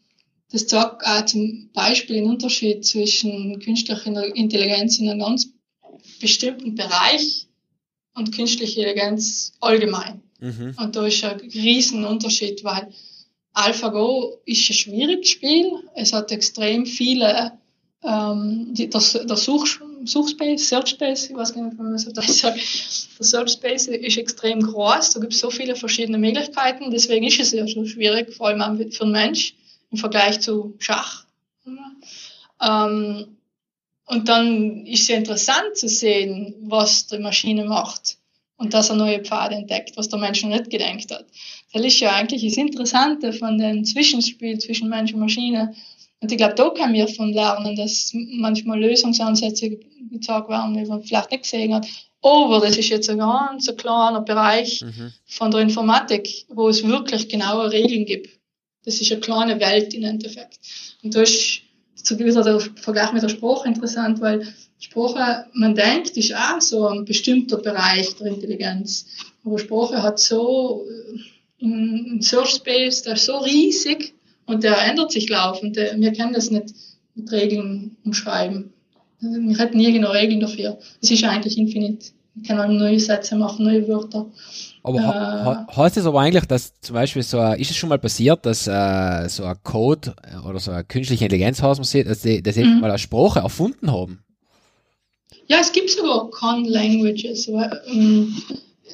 das 0.50 0.66
zeigt 0.66 1.06
auch 1.06 1.24
zum 1.26 1.70
Beispiel 1.72 2.16
den 2.16 2.28
Unterschied 2.28 2.84
zwischen 2.84 3.60
künstlicher 3.60 4.34
Intelligenz 4.34 4.98
in 4.98 5.08
einem 5.08 5.20
ganz 5.20 5.48
bestimmten 6.20 6.74
Bereich 6.74 7.46
und 8.14 8.34
künstliche 8.34 8.80
Intelligenz 8.80 9.52
allgemein. 9.60 10.22
Mhm. 10.40 10.74
Und 10.76 10.96
da 10.96 11.06
ist 11.06 11.22
ein 11.22 11.38
riesen 11.38 12.04
Unterschied, 12.04 12.64
weil 12.64 12.92
AlphaGo 13.52 14.40
ist 14.44 14.68
ein 14.68 14.74
schwieriges 14.74 15.28
Spiel. 15.28 15.70
Es 15.94 16.12
hat 16.12 16.32
extrem 16.32 16.84
viele, 16.84 17.52
ähm, 18.02 18.74
die, 18.74 18.90
der, 18.90 19.00
der 19.00 19.36
Such, 19.36 19.78
Suchspace, 20.04 20.68
Searchspace, 20.68 21.30
ich 21.30 21.36
weiß 21.36 21.54
gar 21.54 21.64
nicht, 21.64 21.78
wie 21.78 21.82
man 21.82 21.98
so 21.98 22.10
das 22.12 22.38
sagt. 22.40 22.58
Der 23.18 23.26
Searchspace 23.26 23.88
ist 23.88 24.16
extrem 24.16 24.60
groß. 24.60 25.10
Da 25.10 25.20
gibt 25.20 25.32
es 25.32 25.40
so 25.40 25.50
viele 25.50 25.76
verschiedene 25.76 26.18
Möglichkeiten. 26.18 26.90
Deswegen 26.90 27.26
ist 27.26 27.40
es 27.40 27.52
ja 27.52 27.66
so 27.66 27.84
schwierig, 27.84 28.34
vor 28.34 28.48
allem 28.48 28.90
für 28.90 29.04
einen 29.04 29.12
Mensch 29.12 29.54
im 29.90 29.98
Vergleich 29.98 30.40
zu 30.40 30.74
Schach. 30.78 31.24
Ähm, 32.60 33.36
und 34.06 34.28
dann 34.28 34.86
ist 34.86 35.02
es 35.02 35.08
ja 35.08 35.16
interessant 35.16 35.76
zu 35.76 35.88
sehen, 35.88 36.54
was 36.62 37.06
die 37.06 37.18
Maschine 37.18 37.64
macht 37.64 38.18
und 38.56 38.74
dass 38.74 38.90
er 38.90 38.96
neue 38.96 39.20
Pfade 39.20 39.54
entdeckt, 39.56 39.96
was 39.96 40.08
der 40.08 40.18
Mensch 40.18 40.42
noch 40.42 40.50
nicht 40.50 40.70
gedenkt 40.70 41.10
hat. 41.10 41.26
Das 41.72 41.84
ist 41.84 42.00
ja 42.00 42.14
eigentlich 42.14 42.44
das 42.44 42.56
Interessante 42.56 43.32
von 43.32 43.58
dem 43.58 43.84
Zwischenspiel 43.84 44.58
zwischen 44.58 44.88
Mensch 44.88 45.12
und 45.14 45.20
Maschine. 45.20 45.74
Und 46.22 46.30
ich 46.30 46.38
glaube, 46.38 46.54
da 46.54 46.70
können 46.70 46.94
wir 46.94 47.08
von 47.08 47.32
lernen, 47.32 47.74
dass 47.74 48.12
manchmal 48.14 48.80
Lösungsansätze 48.80 49.78
gezeigt 50.10 50.48
werden, 50.48 50.74
die 50.74 50.84
man 50.84 51.02
vielleicht 51.02 51.32
nicht 51.32 51.42
gesehen 51.42 51.74
hat. 51.74 51.86
Aber 52.22 52.60
das 52.60 52.76
ist 52.78 52.88
jetzt 52.90 53.10
ein 53.10 53.18
ganz 53.18 53.68
ein 53.68 53.76
kleiner 53.76 54.20
Bereich 54.20 54.82
Mhm. 54.82 55.12
von 55.26 55.50
der 55.50 55.60
Informatik, 55.60 56.46
wo 56.48 56.68
es 56.68 56.86
wirklich 56.86 57.28
genaue 57.28 57.72
Regeln 57.72 58.04
gibt. 58.04 58.38
Das 58.84 59.00
ist 59.00 59.10
eine 59.10 59.20
kleine 59.20 59.58
Welt 59.60 59.92
im 59.94 60.04
Endeffekt. 60.04 60.60
Und 61.02 61.14
da 61.14 61.22
ist 61.22 61.62
so 61.94 62.16
wieder 62.18 62.44
der 62.44 62.60
Vergleich 62.60 63.12
mit 63.12 63.24
der 63.24 63.28
Sprache 63.28 63.66
interessant, 63.66 64.20
weil 64.20 64.46
Sprache, 64.78 65.46
man 65.54 65.74
denkt, 65.74 66.16
ist 66.16 66.34
auch 66.34 66.60
so 66.60 66.86
ein 66.86 67.04
bestimmter 67.04 67.58
Bereich 67.58 68.14
der 68.16 68.28
Intelligenz. 68.28 69.06
Aber 69.44 69.58
Sprache 69.58 70.00
hat 70.02 70.20
so 70.20 70.84
äh, 71.60 71.64
ein 71.64 72.22
Search 72.22 72.50
Space, 72.50 73.02
der 73.02 73.14
ist 73.14 73.26
so 73.26 73.38
riesig 73.38 74.14
und 74.46 74.62
der 74.64 74.78
ändert 74.88 75.12
sich 75.12 75.28
laufend. 75.28 75.76
Wir 75.76 76.12
können 76.12 76.32
das 76.32 76.50
nicht 76.50 76.74
mit 77.14 77.30
Regeln 77.32 77.96
umschreiben. 78.04 78.72
Also 79.22 79.40
Wir 79.40 79.58
hätten 79.58 79.76
nie 79.78 79.92
genau 79.92 80.10
Regeln 80.10 80.40
dafür. 80.40 80.78
Es 81.00 81.10
ist 81.10 81.24
eigentlich 81.24 81.56
infinit. 81.58 82.12
Wir 82.34 82.48
können 82.56 82.78
neue 82.78 82.98
Sätze 82.98 83.36
machen, 83.36 83.66
neue 83.66 83.86
Wörter. 83.86 84.26
Aber 84.82 85.00
ha- 85.06 85.66
Äh. 85.70 85.76
heißt 85.76 85.98
es 85.98 86.06
aber 86.06 86.20
eigentlich, 86.22 86.46
dass 86.46 86.72
zum 86.80 86.94
Beispiel 86.94 87.22
so, 87.22 87.38
ein- 87.38 87.60
ist 87.60 87.70
es 87.70 87.76
schon 87.76 87.90
mal 87.90 87.98
passiert, 87.98 88.44
dass 88.46 88.66
äh, 88.66 89.28
so 89.28 89.44
ein 89.44 89.56
Code 89.62 90.14
äh, 90.22 90.38
oder 90.48 90.58
so 90.58 90.70
eine 90.70 90.82
künstliche 90.82 91.24
Intelligenz, 91.26 91.62
was 91.62 91.76
man 91.78 91.84
sieht, 91.84 92.08
dass 92.08 92.22
die, 92.22 92.42
dass 92.42 92.56
Mhm. 92.56 92.80
mal 92.80 92.88
eine 92.90 92.98
Sprache 92.98 93.40
erfunden 93.40 93.92
haben? 93.92 94.24
Ja, 95.46 95.58
es 95.60 95.70
gibt 95.72 95.90
sogar 95.90 96.30
Con-Languages. 96.30 97.48
ähm, 97.48 98.34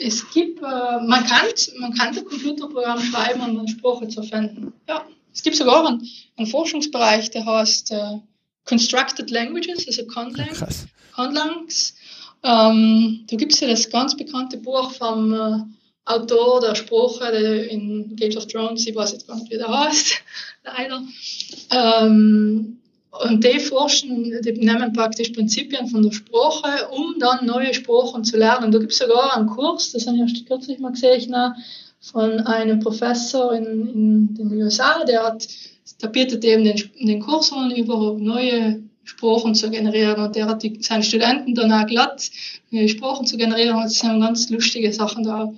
Es 0.00 0.30
gibt, 0.30 0.58
äh, 0.60 0.62
man 0.62 1.24
kann, 1.24 1.46
man 1.80 1.92
kann 1.94 2.16
ein 2.16 2.24
Computerprogramm 2.24 3.00
schreiben, 3.00 3.40
um 3.40 3.58
eine 3.60 3.68
Sprache 3.68 4.06
zu 4.08 4.20
erfinden. 4.20 4.72
Ja, 4.88 5.04
es 5.32 5.42
gibt 5.42 5.56
sogar 5.56 5.86
einen, 5.86 6.08
einen 6.36 6.46
Forschungsbereich, 6.46 7.30
der 7.30 7.44
heißt 7.44 7.92
äh, 7.92 8.18
Constructed 8.64 9.30
Languages, 9.30 9.86
also 9.86 10.06
Conlang, 10.06 10.48
Krass. 10.48 10.86
Conlangs. 11.14 11.94
Ähm, 12.42 13.24
da 13.28 13.36
gibt 13.36 13.52
es 13.52 13.60
ja 13.60 13.68
das 13.68 13.90
ganz 13.90 14.16
bekannte 14.16 14.58
Buch 14.58 14.92
vom 14.92 15.32
äh, 15.32 15.58
Autor 16.04 16.60
der 16.60 16.74
Sprache 16.74 17.32
der 17.32 17.70
in 17.70 18.16
Games 18.16 18.36
of 18.36 18.46
Thrones, 18.46 18.86
ich 18.86 18.94
weiß 18.94 19.12
jetzt 19.12 19.26
gar 19.26 19.36
nicht, 19.36 19.50
wie 19.50 19.58
der 19.58 19.68
heißt, 19.68 20.14
leider. 20.64 21.02
Ähm, 21.70 22.78
und 23.10 23.42
die 23.42 23.58
forschen, 23.58 24.40
die 24.42 24.52
nehmen 24.52 24.92
praktisch 24.92 25.30
Prinzipien 25.30 25.88
von 25.88 26.02
der 26.02 26.12
Sprache, 26.12 26.88
um 26.90 27.16
dann 27.18 27.46
neue 27.46 27.74
Sprachen 27.74 28.22
zu 28.22 28.36
lernen. 28.36 28.70
Da 28.70 28.78
gibt 28.78 28.92
es 28.92 28.98
sogar 28.98 29.36
einen 29.36 29.48
Kurs, 29.48 29.92
das 29.92 30.06
habe 30.06 30.16
ich 30.16 30.22
erst 30.22 30.46
kürzlich 30.46 30.78
mal 30.78 30.92
gesehen, 30.92 31.34
von 32.12 32.40
einem 32.40 32.80
Professor 32.80 33.52
in, 33.54 33.64
in 33.94 34.34
den 34.34 34.62
USA, 34.62 35.04
der 35.04 35.24
hat, 35.24 35.46
der 36.02 36.14
eben 36.16 36.40
den, 36.40 36.80
den 37.00 37.20
Kurs 37.20 37.52
an, 37.52 37.70
über 37.70 38.16
neue 38.18 38.82
Sprachen 39.04 39.54
zu 39.54 39.70
generieren 39.70 40.22
und 40.22 40.36
der 40.36 40.46
hat 40.46 40.62
die, 40.62 40.78
seinen 40.82 41.02
Studenten 41.02 41.54
dann 41.54 41.72
auch 41.72 41.86
glatt, 41.86 42.28
neue 42.70 42.88
Sprachen 42.88 43.26
zu 43.26 43.36
generieren 43.36 43.76
und 43.76 43.84
es 43.84 43.98
sind 43.98 44.20
ganz 44.20 44.50
lustige 44.50 44.92
Sachen 44.92 45.24
da 45.24 45.50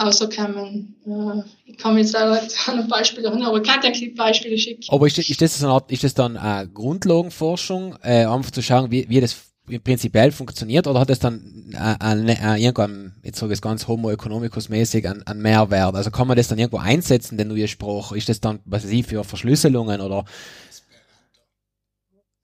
rausgekommen. 0.00 0.94
Äh, 1.06 1.42
ich 1.70 1.76
kann 1.78 1.94
mich 1.94 2.04
jetzt 2.04 2.12
leider 2.14 2.40
an 2.66 2.78
ein 2.80 2.88
Beispiel 2.88 3.24
erinnern, 3.24 3.46
aber 3.48 3.60
ich 3.62 3.68
kann 3.68 3.80
dir 3.80 4.14
Beispiele 4.14 4.58
schicken. 4.58 4.84
Aber 4.88 5.06
ist, 5.06 5.18
das- 5.18 5.28
ist 5.28 5.40
das 5.40 5.62
eine 5.62 5.72
Art, 5.72 5.90
ist 5.90 6.04
das 6.04 6.14
dann 6.14 6.36
eine 6.36 6.68
Grundlagenforschung, 6.68 7.96
äh, 8.02 8.24
einfach 8.24 8.50
zu 8.50 8.62
schauen, 8.62 8.90
wie, 8.90 9.08
wie 9.08 9.20
das 9.20 9.36
prinzipiell 9.84 10.32
funktioniert, 10.32 10.86
oder 10.86 11.00
hat 11.00 11.10
das 11.10 11.18
dann 11.18 11.70
äh, 11.72 11.76
an, 11.76 12.28
an 12.28 12.58
irgendeinem, 12.58 13.12
jetzt 13.22 13.38
sage 13.38 13.52
ich 13.52 13.58
es 13.58 13.62
ganz 13.62 13.86
homo 13.86 14.10
economicus 14.10 14.68
mäßig, 14.68 15.08
an, 15.08 15.22
an 15.26 15.38
Mehrwert? 15.40 15.94
Also 15.94 16.10
kann 16.10 16.26
man 16.26 16.36
das 16.36 16.48
dann 16.48 16.58
irgendwo 16.58 16.78
einsetzen, 16.78 17.36
den 17.36 17.48
neue 17.48 17.68
Spruch? 17.68 18.12
Ist 18.12 18.28
das 18.28 18.40
dann, 18.40 18.60
was 18.64 18.84
weiß 18.84 18.90
ich, 18.90 19.06
für 19.06 19.22
Verschlüsselungen 19.24 20.00
oder? 20.00 20.24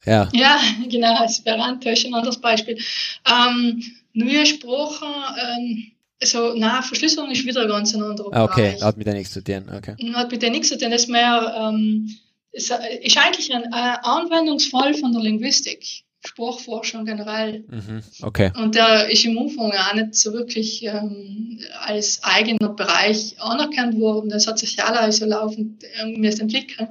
Ja. 0.05 0.29
Ja, 0.33 0.61
genau, 0.91 1.25
Esperanto 1.25 1.89
ist 1.89 2.05
ein 2.05 2.15
anderes 2.15 2.39
Beispiel. 2.39 2.79
Ähm, 3.27 3.83
neue 4.13 4.45
Sprachen, 4.47 5.09
ähm, 5.43 5.91
also, 6.21 6.55
na, 6.57 6.81
Verschlüsselung 6.83 7.31
ist 7.31 7.45
wieder 7.45 7.67
ganz 7.67 7.95
ein 7.95 8.03
anderer 8.03 8.33
Ah, 8.33 8.45
okay, 8.45 8.71
Bereich. 8.71 8.83
hat 8.83 8.97
mit 8.97 9.07
der 9.07 9.15
nichts 9.15 9.33
zu 9.33 9.43
tun, 9.43 9.65
okay. 9.77 9.95
Hat 10.15 10.31
mit 10.31 10.43
dem 10.43 10.53
nichts 10.53 10.69
zu 10.69 10.79
tun, 10.79 10.91
das 10.91 11.03
ist 11.03 11.11
mehr, 11.11 11.55
ähm, 11.59 12.09
ist, 12.53 12.71
ist 13.03 13.19
eigentlich 13.19 13.53
ein 13.53 13.65
äh, 13.65 13.97
Anwendungsfall 14.03 14.95
von 14.95 15.13
der 15.13 15.23
Linguistik, 15.23 16.05
Sprachforschung 16.27 17.05
generell. 17.05 17.65
Mhm, 17.69 18.03
okay. 18.23 18.51
Und 18.57 18.75
der 18.75 19.09
ist 19.11 19.25
im 19.25 19.37
Umfang 19.37 19.73
auch 19.73 19.95
nicht 19.95 20.15
so 20.15 20.33
wirklich 20.33 20.83
ähm, 20.85 21.61
als 21.81 22.21
eigener 22.23 22.71
Bereich 22.71 23.35
anerkannt 23.39 23.99
worden. 24.01 24.31
Das 24.31 24.47
hat 24.47 24.59
sich 24.59 24.77
ja 24.77 24.87
also 24.87 25.27
laufend 25.27 25.85
irgendwie 26.01 26.27
erst 26.27 26.41
entwickelt. 26.41 26.89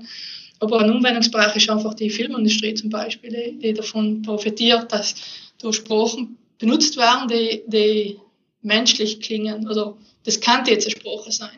Aber 0.59 0.79
ein 0.79 0.89
Anwendungsbereich 0.89 1.55
ist 1.55 1.69
einfach 1.69 1.93
die 1.93 2.09
Filmindustrie 2.09 2.73
zum 2.73 2.89
Beispiel, 2.89 3.31
die, 3.31 3.59
die 3.59 3.73
davon 3.73 4.21
profitiert, 4.21 4.91
dass 4.91 5.15
da 5.61 5.73
Sprachen 5.73 6.37
benutzt 6.57 6.95
werden, 6.97 7.27
die, 7.27 7.63
die 7.67 8.19
menschlich 8.61 9.19
klingen. 9.19 9.67
Oder 9.67 9.97
das 10.23 10.39
kann 10.39 10.65
jetzt 10.65 10.85
eine 10.85 10.95
Sprache 10.95 11.31
sein. 11.31 11.57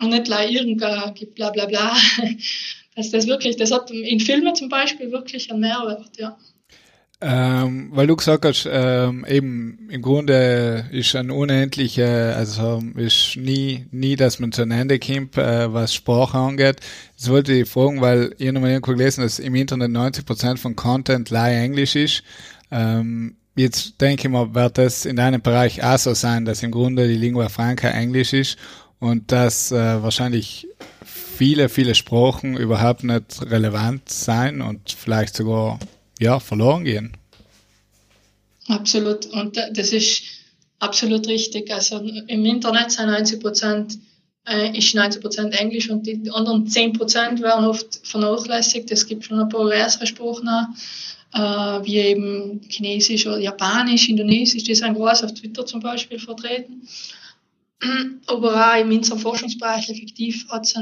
Und 0.00 0.10
nicht 0.10 0.24
gleich 0.24 0.52
irgendein 0.52 1.14
bla 1.34 1.50
bla 1.50 1.66
bla. 1.66 1.96
Dass 2.96 3.10
das 3.10 3.26
wirklich, 3.28 3.56
das 3.56 3.70
hat 3.70 3.90
in 3.90 4.18
Filmen 4.18 4.54
zum 4.54 4.68
Beispiel 4.68 5.12
wirklich 5.12 5.50
einen 5.50 5.60
Mehrwert, 5.60 6.18
ja. 6.18 6.36
Ähm, 7.22 7.90
weil 7.92 8.06
du 8.06 8.16
gesagt 8.16 8.46
hast, 8.46 8.66
ähm, 8.70 9.26
eben 9.28 9.88
im 9.90 10.00
Grunde 10.00 10.86
ist 10.90 11.14
ein 11.14 11.30
unendlicher, 11.30 12.34
also 12.34 12.82
ist 12.96 13.36
nie, 13.36 13.86
nie, 13.90 14.16
dass 14.16 14.38
man 14.38 14.52
zu 14.52 14.62
einem 14.62 14.80
Ende 14.80 14.98
kommt, 14.98 15.36
äh, 15.36 15.70
was 15.70 15.94
Sprache 15.94 16.38
angeht. 16.38 16.76
Das 17.18 17.28
wollte 17.28 17.52
ich 17.52 17.68
fragen, 17.68 18.00
weil 18.00 18.34
ich 18.38 18.50
noch 18.50 18.62
mal 18.62 18.70
irgendwo 18.70 18.92
gelesen, 18.92 19.20
dass 19.20 19.38
im 19.38 19.54
Internet 19.54 19.90
90% 19.90 20.56
von 20.56 20.76
Content 20.76 21.28
leider 21.28 21.60
Englisch 21.60 21.94
ist. 21.94 22.22
Ähm, 22.70 23.36
jetzt 23.54 24.00
denke 24.00 24.28
ich 24.28 24.32
mal, 24.32 24.54
wird 24.54 24.78
das 24.78 25.04
in 25.04 25.16
deinem 25.16 25.42
Bereich 25.42 25.84
auch 25.84 25.98
so 25.98 26.14
sein, 26.14 26.46
dass 26.46 26.62
im 26.62 26.70
Grunde 26.70 27.06
die 27.06 27.16
Lingua 27.16 27.50
Franca 27.50 27.88
Englisch 27.88 28.32
ist 28.32 28.56
und 28.98 29.30
dass 29.30 29.72
äh, 29.72 30.02
wahrscheinlich 30.02 30.68
viele, 31.04 31.68
viele 31.68 31.94
Sprachen 31.94 32.56
überhaupt 32.56 33.04
nicht 33.04 33.42
relevant 33.42 34.08
sein 34.08 34.62
und 34.62 34.96
vielleicht 34.98 35.36
sogar 35.36 35.78
ja, 36.20 36.38
verloren 36.38 36.84
gehen. 36.84 37.12
Absolut. 38.68 39.26
Und 39.26 39.56
da- 39.56 39.70
das 39.70 39.92
ist 39.92 40.22
absolut 40.78 41.26
richtig. 41.26 41.72
Also 41.72 41.98
im 41.98 42.44
Internet 42.44 42.92
sind 42.92 43.06
90 43.06 43.40
Prozent 43.40 43.98
äh, 44.48 44.76
ist 44.76 44.94
90% 44.94 45.50
Englisch 45.52 45.90
und 45.90 46.06
die 46.06 46.30
anderen 46.30 46.66
10% 46.66 47.42
werden 47.42 47.66
oft 47.66 48.00
vernachlässigt. 48.06 48.90
Es 48.90 49.06
gibt 49.06 49.24
schon 49.24 49.38
ein 49.38 49.48
paar 49.48 49.66
größere 49.66 50.06
Sprachen, 50.06 50.48
äh, 51.34 51.38
wie 51.84 51.96
eben 51.96 52.60
Chinesisch 52.68 53.26
oder 53.26 53.38
Japanisch, 53.38 54.08
Indonesisch, 54.08 54.64
die 54.64 54.74
sind 54.74 54.94
groß 54.94 55.24
auf 55.24 55.34
Twitter 55.34 55.66
zum 55.66 55.80
Beispiel 55.80 56.18
vertreten. 56.18 56.82
Aber 58.26 58.72
auch 58.72 58.80
in 58.80 58.92
unserem 58.92 59.18
Forschungsbereich 59.20 59.88
effektiv 59.88 60.46
hat 60.48 60.66
es 60.66 60.74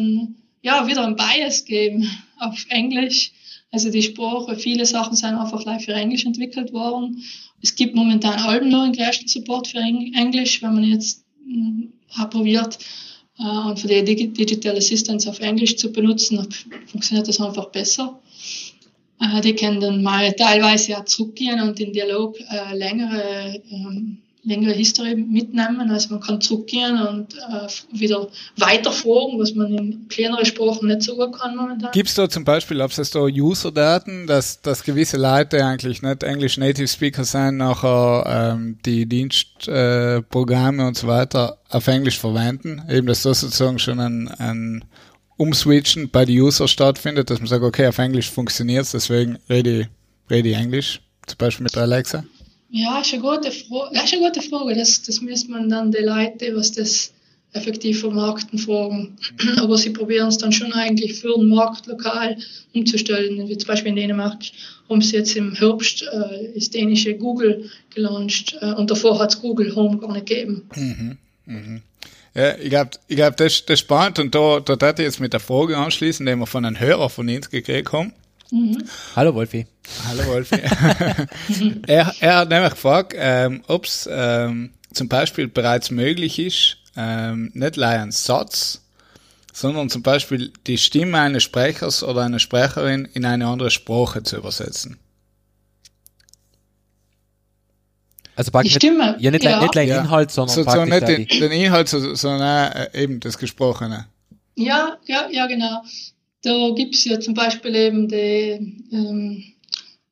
ja, 0.62 0.87
wieder 0.87 1.07
ein 1.07 1.16
Bias 1.16 1.64
gegeben 1.64 2.09
auf 2.38 2.64
Englisch. 2.70 3.33
Also 3.70 3.90
die 3.90 4.02
Sprache, 4.02 4.57
viele 4.57 4.87
Sachen 4.87 5.14
sind 5.14 5.35
einfach 5.35 5.64
live 5.64 5.85
für 5.85 5.92
Englisch 5.92 6.24
entwickelt 6.24 6.72
worden. 6.72 7.22
Es 7.62 7.74
gibt 7.74 7.94
momentan 7.94 8.38
Alben 8.38 8.70
nur 8.70 8.83
einen 8.83 8.94
größten 8.94 9.28
Support 9.28 9.68
für 9.68 9.78
Englisch, 9.78 10.62
wenn 10.62 10.74
man 10.74 10.85
jetzt 10.85 11.24
äh, 11.46 12.26
probiert, 12.26 12.78
und 13.38 13.78
für 13.78 13.87
die 13.87 14.33
Digital 14.33 14.76
Assistance 14.76 15.31
auf 15.31 15.38
Englisch 15.38 15.76
zu 15.76 15.92
benutzen, 15.92 16.48
funktioniert 16.87 17.28
das 17.28 17.40
einfach 17.40 17.66
besser. 17.66 18.20
Äh, 19.20 19.40
die 19.40 19.54
können 19.54 19.81
dann 19.81 20.02
mal 20.02 20.33
teilweise 20.33 20.92
ja 20.92 21.04
zurückgehen 21.04 21.61
und 21.61 21.78
den 21.78 21.92
Dialog 21.92 22.37
äh, 22.40 22.76
längere 22.76 23.62
ähm, 23.70 24.18
längere 24.44 24.72
History 24.72 25.14
mitnehmen. 25.14 25.90
Also 25.90 26.11
man 26.11 26.20
kann 26.20 26.40
zurückgehen 26.40 27.01
und 27.01 27.35
äh, 27.35 27.68
wieder 27.92 28.29
weiterfragen, 28.57 29.38
was 29.38 29.55
man 29.55 29.72
in 29.74 30.09
kleineren 30.09 30.44
Sprachen 30.44 30.88
nicht 30.88 31.03
so 31.03 31.16
gut 31.16 31.38
kann 31.38 31.57
momentan. 31.57 31.90
Gibt 31.92 32.09
es 32.09 32.14
da 32.14 32.29
zum 32.29 32.44
Beispiel, 32.44 32.81
ob 32.81 32.96
es 32.96 33.11
da 33.11 33.20
User-Daten, 33.20 34.27
dass, 34.27 34.61
dass 34.62 34.85
gewisse 34.85 35.16
Leute 35.16 35.64
eigentlich 35.64 36.03
nicht 36.03 36.22
English 36.22 36.57
Native 36.57 36.88
Speaker 36.88 37.24
sind, 37.24 37.59
nachher 37.59 38.55
ähm, 38.55 38.79
die 38.85 39.07
Dienstprogramme 39.07 40.83
äh, 40.83 40.87
und 40.87 40.96
so 40.96 41.07
weiter 41.07 41.59
auf 41.68 41.87
Englisch 41.87 42.18
verwenden? 42.18 42.83
Eben, 42.88 43.07
dass 43.07 43.22
da 43.22 43.35
sozusagen 43.35 43.79
schon 43.79 44.01
ein, 44.01 44.29
ein 44.29 44.85
Umswitchen 45.37 46.11
bei 46.11 46.24
den 46.24 46.40
User 46.40 46.68
stattfindet, 46.68 47.31
dass 47.31 47.38
man 47.38 47.48
sagt, 47.48 47.62
okay, 47.62 47.87
auf 47.87 47.98
Englisch 47.98 48.31
funktioniert 48.31 48.85
es, 48.85 48.92
deswegen 48.92 49.38
rede 49.48 49.81
ich, 49.81 49.87
rede 50.31 50.48
ich 50.48 50.57
Englisch, 50.57 51.01
zum 51.27 51.38
Beispiel 51.38 51.64
mit 51.64 51.77
Alexa? 51.77 52.24
Ja, 52.70 53.00
ist 53.00 53.12
eine 53.12 53.22
gute 53.22 53.50
Frage. 53.50 53.94
Ja, 53.94 54.02
ist 54.02 54.12
eine 54.12 54.22
gute 54.22 54.42
Frage. 54.42 54.74
Das, 54.74 55.02
das 55.02 55.20
müsste 55.20 55.50
man 55.50 55.68
dann 55.68 55.90
die 55.90 55.98
Leute, 55.98 56.54
was 56.54 56.72
das 56.72 57.12
effektiv 57.52 58.00
vermarkten, 58.00 58.59
fragen. 58.59 59.16
Aber 59.57 59.78
sie 59.78 59.90
probieren 59.90 60.28
es 60.28 60.38
dann 60.38 60.52
schon 60.52 60.72
eigentlich 60.72 61.14
für 61.14 61.35
den 61.35 61.48
Markt 61.48 61.87
lokal 61.87 62.37
umzustellen. 62.74 63.48
Wie 63.48 63.57
zum 63.57 63.68
Beispiel 63.68 63.90
in 63.90 63.96
Dänemark 63.96 64.38
haben 64.88 65.02
sie 65.02 65.16
jetzt 65.16 65.35
im 65.37 65.54
Herbst 65.54 66.02
äh, 66.02 66.52
das 66.54 66.70
dänische 66.70 67.14
Google 67.14 67.70
gelauncht 67.94 68.57
äh, 68.61 68.72
und 68.72 68.90
davor 68.90 69.18
hat 69.18 69.31
es 69.31 69.40
Google 69.40 69.74
Home 69.74 69.98
gar 69.98 70.12
nicht 70.12 70.26
gegeben. 70.26 70.68
Mhm. 70.76 71.18
Mhm. 71.46 71.83
Ja, 72.35 72.57
ich 72.57 72.68
glaube, 72.68 72.90
ich 73.09 73.16
glaub, 73.16 73.37
das, 73.37 73.64
das 73.64 73.74
ist 73.74 73.81
spannend 73.81 74.18
und 74.18 74.35
da, 74.35 74.61
da 74.61 74.76
darf 74.76 74.98
ich 74.98 75.04
jetzt 75.04 75.20
mit 75.20 75.33
der 75.33 75.40
Frage 75.40 75.76
anschließen, 75.76 76.24
die 76.24 76.37
wir 76.37 76.46
von 76.46 76.64
einem 76.64 76.78
Hörer 76.78 77.09
von 77.09 77.28
uns 77.28 77.50
gekriegt 77.50 77.92
haben. 77.92 78.12
Mhm. 78.50 78.82
Hallo 79.14 79.34
Wolfi. 79.34 79.66
Hallo 80.06 80.26
Wolfi. 80.26 80.56
er, 81.87 82.14
er 82.20 82.37
hat 82.37 82.48
nämlich 82.48 82.70
gefragt, 82.70 83.14
ähm, 83.16 83.62
ob 83.66 83.84
es 83.84 84.08
ähm, 84.11 84.72
zum 84.92 85.08
Beispiel 85.08 85.48
bereits 85.48 85.90
möglich 85.90 86.38
ist, 86.38 86.78
ähm, 86.96 87.50
nicht 87.54 87.76
leider 87.76 88.02
einen 88.02 88.12
Satz, 88.12 88.82
sondern 89.52 89.90
zum 89.90 90.02
Beispiel 90.02 90.52
die 90.66 90.78
Stimme 90.78 91.20
eines 91.20 91.42
Sprechers 91.42 92.02
oder 92.02 92.22
einer 92.22 92.38
Sprecherin 92.38 93.04
in 93.12 93.24
eine 93.24 93.46
andere 93.46 93.70
Sprache 93.70 94.22
zu 94.22 94.37
übersetzen. 94.37 94.98
Also 98.34 98.52
praktisch 98.52 98.74
die 98.74 98.87
Stimme, 98.87 99.16
ja, 99.18 99.32
nicht, 99.32 99.42
ja. 99.42 99.61
nicht 99.61 99.74
den 99.74 99.88
ja. 99.88 100.00
Inhalt, 100.00 100.30
sondern 100.30 100.54
so, 100.54 100.62
so 100.62 100.84
nicht 100.84 101.08
den, 101.08 101.26
den, 101.26 101.50
Inhalt, 101.50 101.88
sondern 101.88 102.72
äh, 102.72 103.02
eben 103.02 103.18
das 103.18 103.37
Gesprochene. 103.37 104.06
Ja, 104.54 104.96
ja, 105.06 105.28
ja, 105.28 105.46
genau. 105.48 105.82
Da 106.42 106.70
gibt 106.70 106.94
es 106.94 107.05
ja 107.05 107.18
zum 107.18 107.35
Beispiel 107.35 107.74
eben 107.74 108.09
die 108.09 108.85
ähm, 108.92 109.44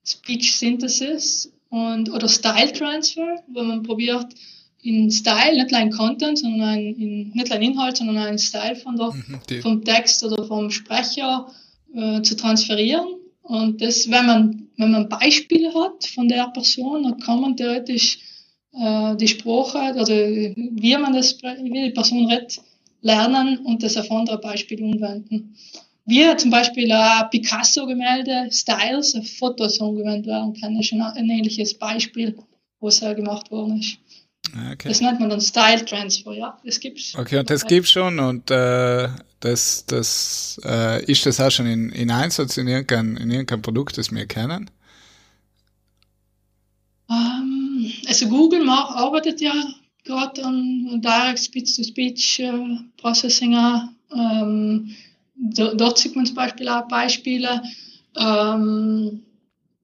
Speech 0.05 0.57
Synthesis 0.57 1.53
und, 1.71 2.11
oder 2.11 2.29
Style 2.29 2.73
Transfer, 2.73 3.43
wo 3.49 3.63
man 3.63 3.83
probiert, 3.83 4.27
in 4.83 5.11
Style, 5.11 5.57
nicht 5.57 5.73
allein 5.73 5.91
Content, 5.91 6.39
sondern 6.39 6.79
in, 6.79 7.31
nicht 7.31 7.51
allein 7.51 7.73
Inhalt, 7.73 7.97
sondern 7.97 8.19
einen 8.19 8.39
Style 8.39 8.77
von 8.77 8.97
der, 8.97 9.13
mhm, 9.13 9.63
vom 9.63 9.85
Text 9.85 10.23
oder 10.25 10.45
vom 10.45 10.71
Sprecher 10.71 11.49
äh, 11.95 12.23
zu 12.23 12.37
transferieren. 12.37 13.09
Und 13.43 13.81
das, 13.81 14.11
wenn 14.11 14.27
man, 14.27 14.69
wenn 14.77 14.93
man 14.93 15.09
Beispiele 15.09 15.73
hat 15.75 16.05
von 16.05 16.29
der 16.29 16.49
Person, 16.49 17.05
dann 17.05 17.19
kann 17.19 17.41
man 17.41 17.57
theoretisch 17.57 18.19
äh, 18.73 19.17
die 19.17 19.29
Sprache 19.29 19.95
oder 19.95 20.17
wie 20.17 20.97
man 20.97 21.13
das, 21.13 21.39
wie 21.43 21.71
die 21.71 21.91
Person 21.91 22.27
redet, 22.31 22.61
lernen 23.03 23.59
und 23.59 23.83
das 23.83 23.97
auf 23.97 24.11
andere 24.11 24.39
Beispiele 24.39 24.85
umwenden 24.85 25.57
wie 26.07 26.37
zum 26.37 26.51
Beispiel 26.51 26.91
ein 26.91 27.31
Picasso-Gemälde, 27.31 28.49
Styles, 28.51 29.15
auf 29.17 29.29
Fotos 29.39 29.81
angewendet 29.81 30.27
werden 30.27 30.55
kann. 30.59 30.77
Das 30.77 30.87
ist 30.87 30.93
ein, 30.93 31.31
ähnliches 31.31 31.75
Beispiel, 31.75 32.37
wo 32.81 32.89
es 32.89 33.01
gemacht 33.01 33.51
worden 33.51 33.81
ist. 33.81 33.99
Ah, 34.55 34.73
okay. 34.73 34.89
Das 34.89 35.01
nennt 35.01 35.19
man 35.19 35.29
dann 35.29 35.41
Style 35.41 35.85
Transfer, 35.85 36.33
ja, 36.33 36.59
das 36.65 36.79
gibt's. 36.79 37.15
Okay, 37.17 37.39
und 37.39 37.51
das 37.51 37.67
gibt's 37.67 37.91
schon 37.91 38.21
und 38.21 38.49
äh, 38.53 39.09
das, 39.41 39.85
das 39.87 40.61
äh, 40.65 41.05
ist 41.05 41.27
das 41.27 41.41
auch 41.41 41.51
schon 41.51 41.67
in, 41.67 41.91
in 41.91 42.11
Einsatz 42.13 42.57
in 42.57 42.69
irgendeinem, 42.69 43.17
in 43.17 43.31
irgendeinem 43.31 43.63
Produkt, 43.63 43.99
das 43.99 44.13
wir 44.13 44.27
kennen? 44.27 44.71
Um, 47.09 47.17
ähm, 47.17 47.93
also 48.07 48.29
Google 48.29 48.65
macht, 48.65 48.95
arbeitet 48.97 49.41
ja 49.41 49.53
gerade 50.05 50.45
an 50.45 51.01
Direct 51.03 51.41
Speech-to-Speech 51.41 52.41
äh, 52.41 52.53
Processing. 52.97 53.57
Ähm, 54.15 54.95
dort 55.37 55.99
sieht 55.99 56.17
man 56.17 56.27
zum 56.27 56.37
Beispiel 56.37 56.69
auch 56.69 56.89
Beispiele. 56.89 57.63
Ähm, 58.17 59.23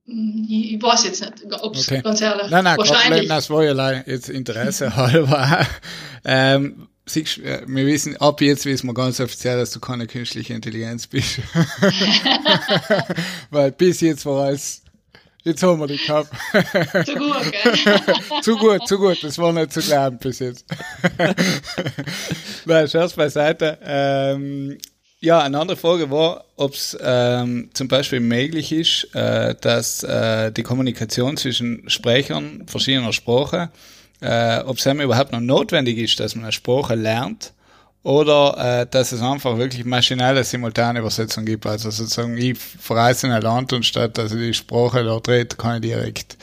ich, 0.04 0.74
ich 0.74 0.82
weiß 0.82 1.04
jetzt 1.04 1.20
nicht, 1.20 1.34
ob 1.60 1.76
es 1.76 1.88
okay. 1.88 2.02
ganz 2.02 2.20
ehrlich 2.20 2.50
Nein, 2.50 2.64
nein, 2.64 2.76
wahrscheinlich. 2.76 3.28
das 3.28 3.50
war 3.50 3.62
ja 3.62 4.02
jetzt 4.06 4.28
Interesse 4.28 4.96
halber. 4.96 5.66
ähm, 6.24 6.88
siehst, 7.06 7.38
äh, 7.38 7.62
wir 7.66 7.86
wissen, 7.86 8.16
ab 8.16 8.40
jetzt 8.40 8.64
wissen 8.64 8.86
wir 8.88 8.94
ganz 8.94 9.20
offiziell, 9.20 9.58
dass 9.58 9.70
du 9.70 9.80
keine 9.80 10.06
künstliche 10.06 10.54
Intelligenz 10.54 11.06
bist. 11.06 11.40
Weil 13.50 13.72
bis 13.72 14.00
jetzt 14.00 14.26
war 14.26 14.50
es, 14.50 14.82
jetzt 15.44 15.62
haben 15.62 15.78
wir 15.78 15.86
die 15.86 15.98
gehabt. 15.98 16.30
zu 17.06 17.14
gut, 17.14 17.52
gell? 17.52 18.42
zu 18.42 18.56
gut, 18.56 18.88
zu 18.88 18.98
gut, 18.98 19.22
das 19.22 19.38
war 19.38 19.52
nicht 19.52 19.72
zu 19.72 19.80
glauben 19.80 20.18
bis 20.18 20.40
jetzt. 20.40 20.64
Nein, 22.64 22.88
Scherz 22.88 23.12
beiseite. 23.14 23.78
Ähm, 23.82 24.78
ja, 25.22 25.40
eine 25.40 25.58
andere 25.58 25.76
Frage 25.76 26.10
war, 26.10 26.44
ob 26.56 26.74
es 26.74 26.98
ähm, 27.00 27.70
zum 27.74 27.86
Beispiel 27.86 28.18
möglich 28.18 28.72
ist, 28.72 29.14
äh, 29.14 29.54
dass 29.60 30.02
äh, 30.02 30.50
die 30.50 30.64
Kommunikation 30.64 31.36
zwischen 31.36 31.88
Sprechern 31.88 32.64
verschiedener 32.66 33.12
Sprachen, 33.12 33.68
äh, 34.20 34.58
ob 34.60 34.78
es 34.78 34.86
überhaupt 34.86 35.30
noch 35.30 35.40
notwendig 35.40 35.98
ist, 35.98 36.18
dass 36.18 36.34
man 36.34 36.44
eine 36.44 36.52
Sprache 36.52 36.96
lernt 36.96 37.52
oder 38.02 38.80
äh, 38.80 38.86
dass 38.90 39.12
es 39.12 39.22
einfach 39.22 39.58
wirklich 39.58 39.84
maschinelle 39.84 40.42
Simultanübersetzung 40.42 41.44
gibt. 41.44 41.66
Also 41.66 41.90
sozusagen, 41.90 42.36
ich 42.36 42.58
verreise 42.58 43.28
in 43.28 43.32
ein 43.32 43.42
Land 43.42 43.72
und 43.72 43.86
statt 43.86 44.18
dass 44.18 44.32
ich 44.32 44.38
die 44.38 44.54
Sprache 44.54 45.04
dort 45.04 45.28
rede, 45.28 45.54
kann 45.54 45.76
ich 45.76 45.82
direkt 45.82 46.36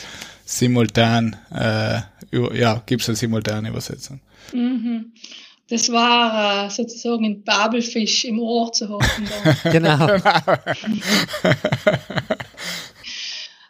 simultan, 0.46 1.36
äh, 1.54 2.00
über, 2.32 2.56
ja, 2.56 2.82
gibt 2.86 3.02
es 3.02 3.10
eine 3.10 3.18
Simultanübersetzung. 3.18 4.22
Mhm. 4.54 5.12
Das 5.70 5.92
war 5.92 6.66
äh, 6.66 6.70
sozusagen 6.72 7.26
ein 7.26 7.44
Babelfisch 7.44 8.26
im 8.26 8.40
Ohr 8.40 8.72
zu 8.72 8.90
haben. 8.90 9.06
genau. 9.72 10.08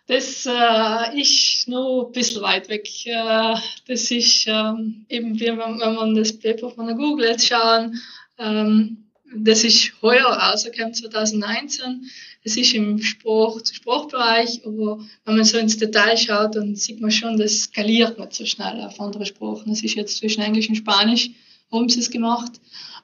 das 0.08 0.46
äh, 0.46 1.22
ist 1.22 1.68
noch 1.68 2.06
ein 2.08 2.12
bisschen 2.14 2.42
weit 2.42 2.70
weg. 2.70 2.88
Äh, 3.06 3.56
das 3.88 4.12
ist 4.12 4.46
ähm, 4.48 5.06
eben, 5.10 5.38
wie 5.38 5.52
man, 5.52 5.78
wenn 5.80 5.96
man 5.96 6.16
das 6.16 6.32
Paper 6.32 6.70
von 6.70 6.88
der 6.88 6.96
Google 6.96 7.28
jetzt 7.28 7.48
schauen, 7.48 8.00
ähm, 8.38 9.04
das 9.36 9.66
ist 9.66 9.92
heuer 10.02 10.26
rausgekommen, 10.26 10.94
2019. 10.94 12.10
Das 12.46 12.56
ist 12.56 12.74
im 12.74 13.02
Spruch, 13.02 13.60
Sprachbereich, 13.66 14.62
aber 14.66 15.00
wenn 15.26 15.36
man 15.36 15.44
so 15.44 15.58
ins 15.58 15.78
Detail 15.78 16.16
schaut, 16.16 16.56
dann 16.56 16.78
sieht 16.78 17.02
man 17.02 17.12
schon, 17.12 17.38
das 17.38 17.64
skaliert 17.64 18.18
nicht 18.18 18.34
so 18.34 18.46
schnell 18.46 18.82
auf 18.82 19.00
andere 19.02 19.26
Sprachen. 19.26 19.70
Das 19.70 19.84
ist 19.84 19.96
jetzt 19.96 20.18
zwischen 20.18 20.42
Englisch 20.42 20.70
und 20.70 20.76
Spanisch 20.76 21.30
haben 21.72 21.90
sie 21.90 22.00
es 22.00 22.10
gemacht. 22.10 22.54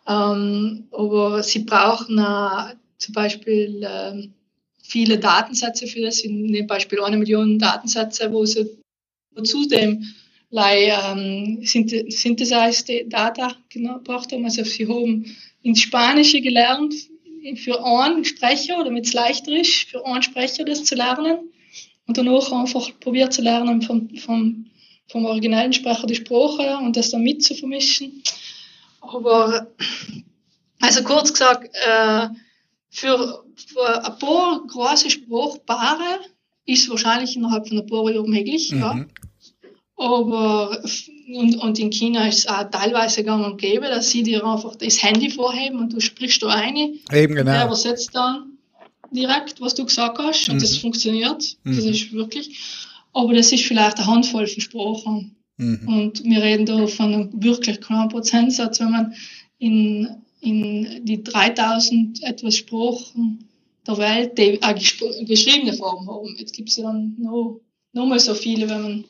Ähm, 0.08 0.88
aber 0.92 1.44
sie 1.44 1.60
brauchen 1.60 2.18
äh, 2.20 2.76
zum 2.98 3.14
Beispiel 3.14 3.84
äh, 3.84 4.28
viele 4.84 5.18
Datensätze 5.18 5.88
für 5.88 6.02
das, 6.02 6.22
dem 6.22 6.68
Beispiel 6.68 7.02
eine 7.02 7.18
Million 7.18 7.58
Datensätze, 7.58 8.32
wo 8.32 8.46
sie 8.46 8.70
zudem 9.44 10.06
ähm, 10.52 11.60
Synthesized 11.64 13.12
Data 13.12 13.56
gebracht 13.70 14.32
haben. 14.32 14.46
Also 14.46 14.64
sie 14.64 14.88
haben 14.88 15.36
ins 15.64 15.82
Spanische 15.82 16.42
gelernt, 16.42 16.94
für 17.56 17.84
einen 17.86 18.26
Sprecher, 18.26 18.84
damit 18.84 19.06
es 19.06 19.14
leichter 19.14 19.52
ist, 19.52 19.90
für 19.90 20.06
einen 20.06 20.24
Sprecher 20.24 20.66
das 20.66 20.84
zu 20.84 20.96
lernen. 20.96 21.52
Und 22.08 22.18
danach 22.18 22.52
einfach 22.52 22.90
probiert 23.00 23.34
zu 23.34 23.42
lernen 23.42 23.82
vom, 23.82 24.10
vom, 24.18 24.66
vom 25.08 25.26
originellen 25.26 25.74
Sprecher 25.74 26.08
die 26.08 26.16
Sprache 26.16 26.78
und 26.78 26.96
das 26.96 27.12
dann 27.12 27.24
mit 27.24 27.44
zu 27.44 27.56
vermischen. 27.56 28.24
Aber 29.14 29.68
Also 30.86 31.04
kurz 31.04 31.34
gesagt, 31.34 31.70
äh, 31.74 32.28
für, 32.90 33.44
für 33.56 34.06
ein 34.06 34.20
paar 34.20 34.62
große 34.68 35.10
Spruchpaare 35.10 36.20
ist 36.66 36.90
wahrscheinlich 36.90 37.36
innerhalb 37.36 37.68
von 37.68 37.80
ein 37.80 37.88
paar 37.88 38.10
Jahren 38.12 38.30
möglich, 38.30 38.72
mhm. 38.72 38.80
ja. 38.80 39.06
Aber 39.98 40.84
und, 41.34 41.56
und 41.56 41.80
in 41.80 41.90
China 41.90 42.28
ist 42.28 42.40
es 42.40 42.48
auch 42.48 42.70
teilweise 42.70 43.24
gang 43.24 43.46
und 43.46 43.58
gäbe, 43.60 43.88
dass 43.88 44.10
sie 44.10 44.24
dir 44.24 44.46
einfach 44.46 44.76
das 44.76 45.02
Handy 45.02 45.30
vorheben 45.30 45.80
und 45.80 45.94
du 45.94 46.02
sprichst 46.02 46.44
da 46.44 46.50
eine. 46.50 46.94
Eben 47.14 47.36
genau. 47.36 47.52
Der 47.52 47.66
übersetzt 47.66 48.14
dann 48.14 48.58
direkt, 49.12 49.62
was 49.62 49.74
du 49.74 49.86
gesagt 49.86 50.18
hast, 50.20 50.50
und 50.50 50.56
mhm. 50.56 50.60
das 50.60 50.78
funktioniert. 50.78 51.58
Mhm. 51.64 51.76
Das 51.78 51.86
ist 51.86 52.12
wirklich. 52.12 52.60
Aber 53.14 53.34
das 53.34 53.54
ist 53.54 53.64
vielleicht 53.64 53.98
eine 53.98 54.08
Handvoll 54.08 54.48
versprochen. 54.48 55.38
Mhm. 55.58 55.88
Und 55.88 56.24
wir 56.24 56.42
reden 56.42 56.66
da 56.66 56.88
von 56.88 57.14
einem 57.14 57.44
wirklich 57.44 57.82
kleinen 57.82 58.10
Prozentsatz, 58.10 58.80
wenn 58.80 58.92
man 58.92 59.14
in, 59.58 60.08
in 60.42 61.06
die 61.06 61.24
3000 61.24 62.24
etwas 62.24 62.58
Sprachen 62.58 63.48
der 63.88 63.98
Welt, 63.98 64.38
die 64.38 64.62
eine 64.62 64.80
geschriebene 65.26 65.74
Form 65.74 66.10
haben. 66.10 66.36
Jetzt 66.38 66.54
gibt 66.54 66.70
es 66.70 66.78
ja 66.78 66.84
dann 66.84 67.16
noch, 67.20 67.62
noch 67.94 68.06
mal 68.06 68.20
so 68.20 68.34
viele, 68.34 68.70
wenn 68.70 68.82
man 68.82 69.06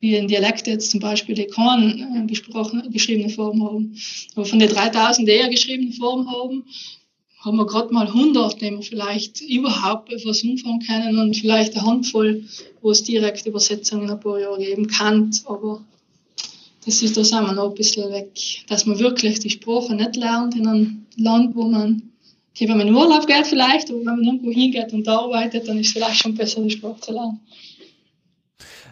wie 0.00 0.16
ein 0.16 0.28
Dialekt 0.28 0.66
jetzt 0.66 0.90
zum 0.90 1.00
Beispiel, 1.00 1.34
die 1.34 1.46
keine 1.46 2.22
äh, 2.22 2.26
gesprochene, 2.26 2.88
geschriebene 2.90 3.30
Form 3.30 3.62
haben. 3.64 3.96
Aber 4.34 4.44
von 4.44 4.58
den 4.58 4.68
3000, 4.68 5.26
die 5.26 5.32
ja 5.32 5.48
geschriebene 5.48 5.92
Form 5.92 6.30
haben, 6.30 6.64
haben 7.46 7.58
wir 7.58 7.66
gerade 7.66 7.94
mal 7.94 8.08
100, 8.08 8.60
die 8.60 8.72
wir 8.72 8.82
vielleicht 8.82 9.40
überhaupt 9.40 10.12
etwas 10.12 10.42
umfangen 10.42 10.80
können 10.80 11.16
und 11.18 11.36
vielleicht 11.36 11.76
eine 11.76 11.86
Handvoll, 11.86 12.44
wo 12.82 12.90
es 12.90 13.04
direkte 13.04 13.50
Übersetzungen 13.50 14.04
in 14.04 14.10
ein 14.10 14.20
paar 14.20 14.40
Jahren 14.40 14.60
geben 14.60 14.88
kann. 14.88 15.30
Aber 15.44 15.80
das 16.84 17.02
ist, 17.02 17.16
da 17.16 17.22
sind 17.22 17.44
wir 17.44 17.52
noch 17.52 17.70
ein 17.70 17.74
bisschen 17.74 18.10
weg, 18.12 18.32
dass 18.68 18.84
man 18.84 18.98
wirklich 18.98 19.38
die 19.38 19.50
Sprache 19.50 19.94
nicht 19.94 20.16
lernt 20.16 20.56
in 20.56 20.66
einem 20.66 21.06
Land, 21.16 21.54
wo 21.54 21.62
man, 21.68 22.02
okay, 22.50 22.68
wenn 22.68 22.78
man 22.78 22.88
in 22.88 22.94
Urlaub 22.96 23.28
geht 23.28 23.46
vielleicht, 23.46 23.90
aber 23.90 24.00
wenn 24.00 24.16
man 24.16 24.24
irgendwo 24.24 24.50
hingeht 24.50 24.92
und 24.92 25.06
arbeitet, 25.06 25.68
dann 25.68 25.78
ist 25.78 25.86
es 25.86 25.92
vielleicht 25.92 26.22
schon 26.22 26.34
besser, 26.34 26.62
die 26.62 26.70
Sprache 26.70 27.00
zu 27.00 27.12
lernen. 27.12 27.40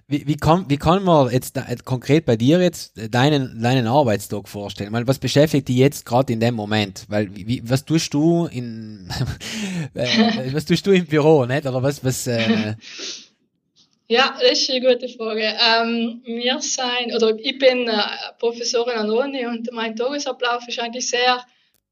Wie, 0.07 0.27
wie, 0.27 0.37
kann, 0.37 0.67
wie 0.69 0.77
kann 0.77 1.03
man 1.03 1.31
jetzt 1.31 1.57
da, 1.57 1.67
konkret 1.85 2.27
bei 2.27 2.37
dir 2.37 2.61
jetzt 2.61 2.93
deinen, 3.11 3.63
deinen 3.63 3.87
Arbeitstag 3.87 4.49
vorstellen? 4.49 4.93
Weil 4.93 5.07
was 5.07 5.19
beschäftigt 5.19 5.69
dich 5.69 5.77
jetzt 5.77 6.05
gerade 6.05 6.33
in 6.33 6.41
dem 6.41 6.55
Moment? 6.55 7.07
Weil 7.09 7.35
wie, 7.35 7.63
was 7.65 7.85
tust 7.85 8.13
du 8.13 8.47
in 8.47 9.09
äh, 9.95 10.53
was 10.53 10.67
tust 10.67 10.87
du 10.87 10.93
im 10.93 11.07
Büro, 11.07 11.47
nicht? 11.47 11.67
Oder 11.67 11.83
was, 11.83 12.05
was 12.05 12.27
äh, 12.27 12.75
Ja, 14.09 14.37
das 14.39 14.61
ist 14.61 14.71
eine 14.71 14.83
gute 14.83 15.09
Frage. 15.09 15.55
Ähm, 15.59 16.21
wir 16.27 16.61
sein, 16.61 17.15
oder 17.17 17.39
ich 17.39 17.59
bin 17.59 17.89
äh, 17.89 18.03
Professorin 18.39 18.99
an 18.99 19.11
Uni 19.11 19.47
und 19.47 19.73
mein 19.73 19.97
Tagesablauf 19.97 20.69
ist 20.69 20.79
eigentlich 20.79 21.09
sehr 21.09 21.43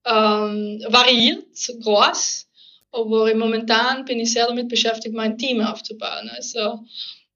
ähm, 0.05 0.85
variiert, 0.89 1.47
groß. 1.83 2.47
Aber 2.93 3.35
momentan 3.35 4.05
bin 4.05 4.21
ich 4.21 4.33
sehr 4.33 4.47
damit 4.47 4.69
beschäftigt, 4.69 5.15
mein 5.15 5.39
Team 5.39 5.63
aufzubauen. 5.63 6.31
Also 6.37 6.85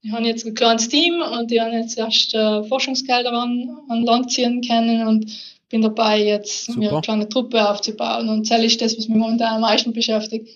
ich 0.07 0.13
habe 0.13 0.25
jetzt 0.25 0.45
ein 0.45 0.53
kleines 0.53 0.87
Team 0.87 1.21
und 1.21 1.51
ich 1.51 1.59
habe 1.59 1.75
jetzt 1.75 1.97
erst 1.97 2.33
äh, 2.33 2.63
Forschungsgelder 2.63 3.33
an, 3.33 3.77
an 3.89 4.03
Land 4.03 4.31
ziehen 4.31 4.61
können 4.61 5.05
und 5.05 5.25
bin 5.69 5.81
dabei, 5.81 6.23
jetzt 6.23 6.65
Super. 6.65 6.79
mir 6.79 6.91
eine 6.91 7.01
kleine 7.01 7.29
Truppe 7.29 7.69
aufzubauen. 7.69 8.29
Und 8.29 8.49
das 8.49 8.63
ist 8.63 8.81
das, 8.81 8.97
was 8.97 9.09
mich 9.09 9.17
momentan 9.17 9.55
am 9.55 9.61
meisten 9.61 9.91
beschäftigt. 9.91 10.47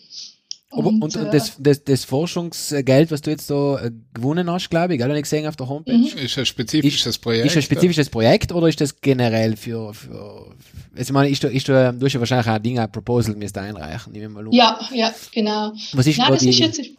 Und, 0.70 0.86
und, 0.86 1.18
und 1.18 1.34
das, 1.34 1.58
das, 1.60 1.84
das, 1.84 2.06
Forschungsgeld, 2.06 3.12
was 3.12 3.22
du 3.22 3.30
jetzt 3.30 3.46
so 3.46 3.78
äh, 3.78 3.92
gewonnen 4.14 4.50
hast, 4.50 4.70
glaube 4.70 4.96
ich, 4.96 5.02
ich 5.02 5.22
gesehen 5.22 5.46
auf 5.46 5.58
der 5.58 5.68
Homepage. 5.68 5.98
Mhm. 5.98 6.06
Ist 6.06 6.38
ein 6.38 6.46
spezifisches 6.46 7.18
Projekt. 7.18 7.46
Ist 7.46 7.58
ein 7.58 7.62
spezifisches 7.62 8.10
Projekt 8.10 8.54
oder 8.54 8.70
ist 8.70 8.80
das 8.80 9.02
generell 9.02 9.58
für, 9.58 9.94
für 9.94 10.56
also 10.96 11.10
ich 11.10 11.12
meine, 11.12 11.30
ist 11.30 11.44
du, 11.44 11.50
ist 11.50 11.68
du, 11.68 11.74
du 11.94 12.06
hast 12.06 12.14
ja 12.14 12.22
wahrscheinlich 12.22 12.48
auch 12.48 12.58
Dinge, 12.60 12.84
ein 12.84 12.92
Proposal 12.92 13.36
müsst 13.36 13.58
einreichen, 13.58 14.14
nehmen 14.14 14.34
wir 14.34 14.44
mal 14.44 14.54
Ja, 14.54 14.80
ja, 14.94 15.14
genau. 15.34 15.74
Was 15.92 16.08
ist 16.08 16.18
Nein, 16.18 16.38
die 16.40 16.50
ist 16.50 16.92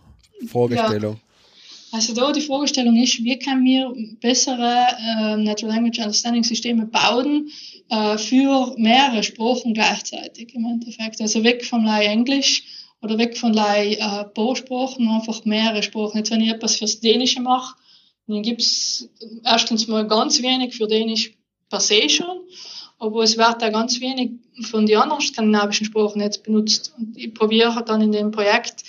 Fragestellung? 0.50 1.14
Ja. 1.14 1.31
Also 1.92 2.14
da 2.14 2.32
die 2.32 2.40
Fragestellung 2.40 2.96
ist, 2.96 3.22
wie 3.22 3.38
können 3.38 3.64
wir 3.66 3.92
bessere 4.18 4.86
äh, 4.98 5.36
Natural 5.36 5.74
Language 5.74 5.98
Understanding 5.98 6.42
Systeme 6.42 6.86
bauen 6.86 7.50
äh, 7.90 8.16
für 8.16 8.74
mehrere 8.78 9.22
Sprachen 9.22 9.74
gleichzeitig 9.74 10.54
im 10.54 10.64
Endeffekt. 10.64 11.20
Also 11.20 11.44
weg 11.44 11.66
von 11.66 11.84
Lei 11.84 12.06
Englisch 12.06 12.64
oder 13.02 13.18
weg 13.18 13.36
von 13.36 13.52
Lei 13.52 13.92
äh, 13.92 14.24
paar 14.24 14.56
Sprachen, 14.56 15.06
einfach 15.06 15.44
mehrere 15.44 15.82
Sprachen. 15.82 16.16
Jetzt 16.16 16.30
wenn 16.30 16.40
ich 16.40 16.48
etwas 16.48 16.76
fürs 16.76 17.00
Dänische 17.00 17.42
mache, 17.42 17.76
dann 18.26 18.42
gibt's 18.42 19.10
erstens 19.44 19.86
mal 19.86 20.08
ganz 20.08 20.40
wenig 20.40 20.74
für 20.74 20.86
Dänisch 20.86 21.34
per 21.68 21.80
se 21.80 22.08
schon, 22.08 22.40
aber 22.98 23.22
es 23.22 23.36
wird 23.36 23.60
da 23.60 23.68
ganz 23.68 24.00
wenig 24.00 24.30
von 24.62 24.86
den 24.86 24.96
anderen 24.96 25.20
skandinavischen 25.20 25.86
Sprachen 25.86 26.22
jetzt 26.22 26.42
benutzt. 26.42 26.94
Und 26.96 27.18
ich 27.18 27.34
probiere 27.34 27.84
dann 27.84 28.00
in 28.00 28.12
dem 28.12 28.30
Projekt 28.30 28.84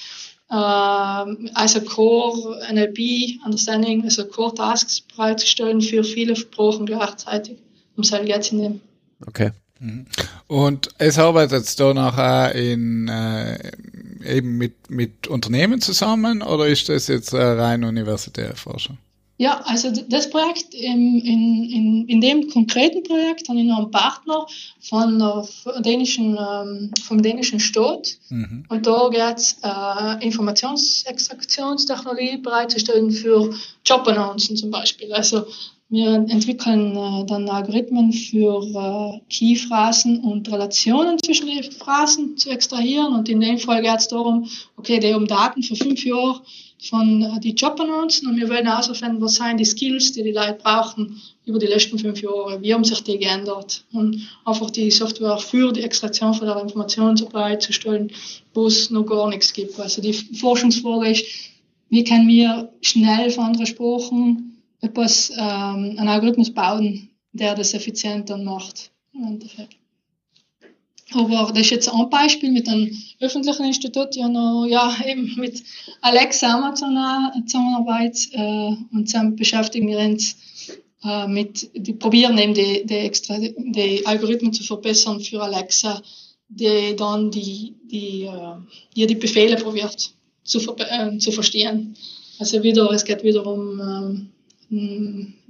also 0.49 1.81
Core 1.81 2.59
NLP 2.71 3.39
Understanding, 3.45 4.03
also 4.03 4.25
Core 4.25 4.53
Tasks 4.53 5.01
bereitzustellen 5.01 5.81
für 5.81 6.03
viele 6.03 6.35
Sprachen 6.35 6.85
gleichzeitig, 6.85 7.57
um 7.95 8.03
es 8.03 8.11
halt 8.11 8.27
jetzt 8.27 8.51
in 8.51 8.61
dem. 8.61 8.81
Okay. 9.25 9.51
Mhm. 9.79 10.05
Und 10.47 10.89
es 10.97 11.17
arbeitet 11.17 11.79
da 11.79 11.93
nachher 11.93 12.55
in, 12.55 13.07
äh, 13.07 13.71
eben 14.23 14.57
mit, 14.57 14.89
mit 14.89 15.27
Unternehmen 15.27 15.81
zusammen 15.81 16.41
oder 16.41 16.67
ist 16.67 16.89
das 16.89 17.07
jetzt 17.07 17.33
äh, 17.33 17.41
rein 17.41 17.83
universitäre 17.83 18.55
Forschung? 18.55 18.97
Ja, 19.43 19.59
also 19.65 19.91
das 19.91 20.29
Projekt, 20.29 20.73
in, 20.73 21.19
in, 21.19 21.69
in, 21.69 22.07
in 22.07 22.21
dem 22.21 22.49
konkreten 22.49 23.03
Projekt 23.03 23.49
habe 23.49 23.59
ich 23.59 23.65
noch 23.65 23.79
einen 23.79 23.91
Partner 23.91 24.47
von 24.79 25.19
der 25.19 25.45
dänischen, 25.81 26.37
ähm, 26.39 26.91
vom 27.03 27.21
dänischen 27.21 27.59
Staat. 27.59 28.15
Mhm. 28.29 28.63
Und 28.69 28.87
da 28.87 29.09
geht 29.09 29.35
es 29.35 29.57
äh, 29.61 30.25
Informationsextraktionstechnologie 30.25 32.37
bereitzustellen 32.37 33.11
für 33.11 33.53
Jobannoncen 33.85 34.55
zum 34.55 34.71
Beispiel. 34.71 35.11
Also 35.11 35.45
wir 35.93 36.15
entwickeln 36.15 36.97
äh, 36.97 37.25
dann 37.27 37.47
Algorithmen 37.47 38.11
für 38.11 38.63
äh, 38.63 39.19
Keyphrasen 39.29 40.21
und 40.21 40.51
Relationen 40.51 41.19
zwischen 41.23 41.45
den 41.45 41.63
Phrasen 41.71 42.35
zu 42.35 42.49
extrahieren. 42.49 43.13
Und 43.13 43.29
in 43.29 43.39
dem 43.39 43.59
Fall 43.59 43.83
geht 43.83 43.99
es 43.99 44.07
darum, 44.07 44.49
okay, 44.75 44.99
die 44.99 45.13
haben 45.13 45.27
Daten 45.27 45.61
für 45.61 45.75
fünf 45.75 46.03
Jahre 46.03 46.41
von 46.89 47.21
äh, 47.21 47.39
die 47.41 47.53
Jobannoncen 47.53 48.27
und 48.27 48.37
wir 48.37 48.49
wollen 48.49 48.65
herausfinden, 48.65 49.21
was 49.21 49.35
sind 49.35 49.59
die 49.59 49.65
Skills, 49.65 50.13
die 50.13 50.23
die 50.23 50.31
Leute 50.31 50.57
brauchen 50.63 51.21
über 51.45 51.59
die 51.59 51.67
letzten 51.67 51.99
fünf 51.99 52.19
Jahre, 52.23 52.59
wie 52.63 52.73
haben 52.73 52.83
sich 52.83 53.03
die 53.03 53.19
geändert 53.19 53.85
und 53.93 54.27
einfach 54.45 54.71
die 54.71 54.89
Software 54.89 55.37
für 55.37 55.71
die 55.73 55.81
Extraktion 55.81 56.33
von 56.33 56.47
der 56.47 56.59
Information 56.59 57.15
so 57.15 57.27
bereitzustellen, 57.27 58.11
wo 58.55 58.65
es 58.65 58.89
noch 58.89 59.03
gar 59.03 59.29
nichts 59.29 59.53
gibt. 59.53 59.79
Also 59.79 60.01
die 60.01 60.13
Forschungsfrage 60.13 61.11
ist, 61.11 61.23
wie 61.91 62.03
können 62.03 62.27
wir 62.27 62.69
schnell 62.81 63.29
von 63.29 63.43
anderen 63.43 63.67
Sprachen 63.67 64.52
etwas, 64.83 65.31
ähm, 65.31 65.95
einen 65.97 66.09
Algorithmus 66.09 66.53
bauen, 66.53 67.09
der 67.31 67.55
das 67.55 67.73
effizient 67.73 68.29
dann 68.29 68.43
macht 68.43 68.91
im 69.13 69.23
Endeffekt. 69.23 69.77
Aber 71.13 71.51
das 71.53 71.61
ist 71.61 71.69
jetzt 71.69 71.93
ein 71.93 72.09
Beispiel 72.09 72.51
mit 72.51 72.67
einem 72.67 72.91
öffentlichen 73.19 73.65
Institut, 73.65 74.15
ja 74.15 74.27
noch, 74.27 74.65
ja, 74.65 74.95
eben 75.05 75.33
mit 75.37 75.63
Alexa 76.01 76.53
Amazon 76.53 76.97
Zusammenarbeit, 77.45 78.17
äh, 78.31 78.75
und 78.91 79.13
dann 79.13 79.35
beschäftigen 79.35 79.87
wir 79.87 79.99
uns 79.99 80.35
äh, 81.03 81.27
mit, 81.27 81.69
die 81.75 81.93
probieren 81.93 82.37
eben 82.37 82.53
die, 82.53 82.85
die, 82.85 82.95
extra, 82.95 83.37
die 83.37 84.05
Algorithmen 84.05 84.53
zu 84.53 84.63
verbessern 84.63 85.19
für 85.19 85.41
Alexa, 85.41 86.01
die 86.49 86.95
dann 86.95 87.31
die, 87.31 87.75
die, 87.85 88.23
äh, 88.23 88.55
ja, 88.95 89.05
die 89.05 89.15
Befehle 89.15 89.55
probiert 89.55 90.13
zu, 90.43 90.59
äh, 90.77 91.17
zu 91.17 91.31
verstehen. 91.31 91.95
Also 92.39 92.63
wieder, 92.63 92.91
es 92.91 93.05
geht 93.05 93.23
wieder 93.23 93.45
um 93.45 93.79
ähm, 93.79 94.32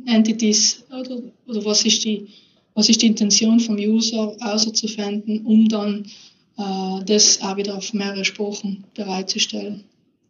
Entities, 0.06 0.84
oder, 0.90 1.20
oder 1.48 1.66
was 1.66 1.86
ist 1.86 2.04
die, 2.04 2.28
was 2.74 2.90
ist 2.90 3.02
die 3.02 3.08
Intention 3.08 3.60
vom 3.60 3.76
User 3.76 4.36
auszufinden, 4.42 5.46
um 5.46 5.68
dann 5.70 6.06
äh, 6.58 7.04
das 7.06 7.42
auch 7.42 7.58
wieder 7.58 7.76
auf 7.76 7.94
mehrere 7.94 8.26
Sprachen 8.26 8.84
bereitzustellen. 8.96 9.84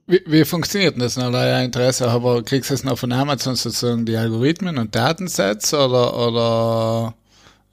Wie, 0.05 0.21
wie 0.25 0.43
funktioniert 0.43 0.99
das 0.99 1.15
noch? 1.15 1.31
Leider 1.31 1.63
Interesse, 1.63 2.09
aber 2.09 2.43
kriegst 2.43 2.69
du 2.69 2.73
es 2.73 2.83
noch 2.83 2.97
von 2.97 3.13
Amazon 3.13 3.55
sozusagen 3.55 4.05
die 4.05 4.17
Algorithmen 4.17 4.77
und 4.77 4.93
Datensets 4.93 5.73
oder, 5.73 6.27
oder 6.27 7.15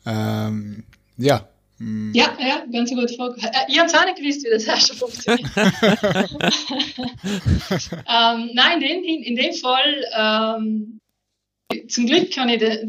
ähm, 0.07 0.85
ja? 1.17 1.49
Hm. 1.79 2.13
Ja, 2.15 2.37
ja, 2.39 2.63
ganz 2.73 2.91
gute 2.91 3.13
Frage. 3.15 3.41
Äh, 3.41 3.49
ich 3.69 3.79
habe 3.79 3.89
es 3.89 3.95
auch 3.95 4.05
nicht 4.05 4.19
gewusst, 4.19 4.45
wie 4.45 4.51
das 4.51 4.65
erst 4.65 4.95
funktioniert. 4.95 5.51
ähm, 7.93 8.51
nein, 8.55 8.83
in 8.83 9.03
dem, 9.03 9.23
in 9.23 9.37
dem 9.37 9.55
Fall, 9.55 10.05
ähm, 10.17 11.01
zum 11.89 12.07
Glück 12.07 12.33
kann 12.33 12.49
ich 12.49 12.59
de, 12.59 12.87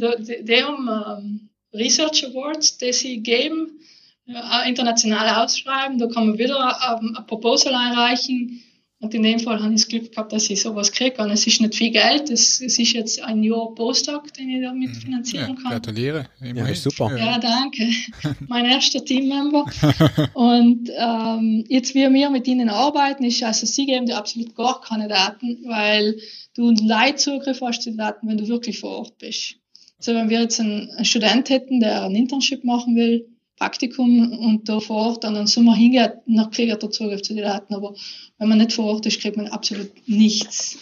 ähm, 0.88 1.50
Research 1.74 2.26
Awards, 2.26 2.78
die 2.78 2.94
sie 2.94 3.22
geben, 3.22 3.80
äh, 4.28 4.68
international 4.68 5.44
ausschreiben. 5.44 5.98
Da 5.98 6.08
kann 6.08 6.30
man 6.30 6.38
wieder 6.38 7.00
ähm, 7.00 7.16
ein 7.18 7.26
Proposal 7.28 7.74
einreichen 7.76 8.64
Und 9.02 9.16
in 9.16 9.24
dem 9.24 9.40
Fall 9.40 9.60
habe 9.60 9.74
ich 9.74 9.82
das 9.82 9.90
Glück 9.90 10.12
gehabt, 10.12 10.32
dass 10.32 10.48
ich 10.52 10.62
sowas 10.62 10.92
kriege. 10.92 11.24
Und 11.24 11.32
es 11.32 11.48
ist 11.48 11.60
nicht 11.60 11.74
viel 11.74 11.90
Geld, 11.90 12.30
es, 12.30 12.62
es 12.62 12.78
ist 12.78 12.94
jetzt 12.94 13.22
ein 13.24 13.42
Jahr 13.42 13.74
Postdoc, 13.74 14.32
den 14.36 14.50
ich 14.50 14.62
damit 14.62 14.96
finanzieren 14.96 15.50
Ja, 15.50 15.56
kann. 15.56 15.72
gratuliere. 15.72 16.28
Ja, 16.40 16.54
das 16.54 16.70
ist 16.70 16.84
super. 16.84 17.18
Ja, 17.18 17.40
danke. 17.40 17.90
mein 18.48 18.66
erster 18.66 19.04
Teammember. 19.04 19.66
Und 20.36 20.92
ähm, 20.96 21.66
jetzt, 21.68 21.96
wie 21.96 22.08
wir 22.14 22.30
mit 22.30 22.48
ihnen 22.48 22.70
arbeiten, 22.70 23.24
ist 23.24 23.42
also, 23.42 23.66
sie 23.66 23.88
geben 23.88 24.06
dir 24.06 24.18
absolut 24.18 24.56
gar 24.56 24.80
keine 24.82 25.08
Daten, 25.08 25.58
weil 25.66 26.20
du 26.54 26.68
einen 26.68 26.88
Leitzugriff 26.88 27.60
hast 27.62 27.82
zu 27.82 27.90
den 27.90 27.98
Daten, 27.98 28.28
wenn 28.28 28.38
du 28.38 28.48
wirklich 28.48 28.80
vor 28.80 29.00
Ort 29.00 29.18
bist. 29.18 29.56
Also 29.98 30.14
wenn 30.14 30.30
wir 30.30 30.42
jetzt 30.42 30.60
einen, 30.60 30.92
einen 30.92 31.06
Student 31.06 31.50
hätten, 31.50 31.80
der 31.80 32.04
ein 32.04 32.16
Internship 32.16 32.64
machen 32.64 32.96
will, 32.96 33.28
Praktikum 33.62 34.32
und 34.40 34.68
da 34.68 34.80
vor 34.80 34.98
Ort 35.06 35.24
dann, 35.24 35.36
dann 35.36 35.46
sind 35.46 35.66
wir 35.66 35.76
hingeht, 35.76 36.14
dann 36.26 36.50
kriegt 36.50 36.72
er 36.84 36.90
Zugriff 36.90 37.22
zu 37.22 37.36
den 37.36 37.44
Daten. 37.44 37.76
Aber 37.76 37.94
wenn 38.40 38.50
man 38.50 38.58
nicht 38.58 38.74
vor 38.74 38.86
Ort 38.86 39.06
ist, 39.06 39.22
kriegt 39.22 39.38
man 39.38 39.48
absolut 39.50 39.92
nichts. 40.08 40.80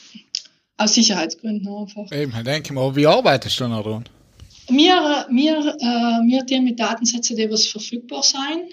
Aus 0.77 0.93
Sicherheitsgründen 0.93 1.67
einfach. 1.67 2.09
Eben, 2.13 2.34
ich 2.38 2.43
denke 2.43 2.71
mal, 2.73 2.95
wie 2.95 3.05
arbeitest 3.05 3.59
du 3.59 3.67
noch 3.67 3.84
dran? 3.84 4.05
Wir, 4.69 5.25
wir, 5.30 5.57
äh, 5.57 6.21
wir 6.30 6.43
die 6.45 6.61
mit 6.61 6.80
Datensätzen, 6.80 7.36
die 7.36 7.51
was 7.51 7.65
verfügbar 7.67 8.23
sein, 8.23 8.69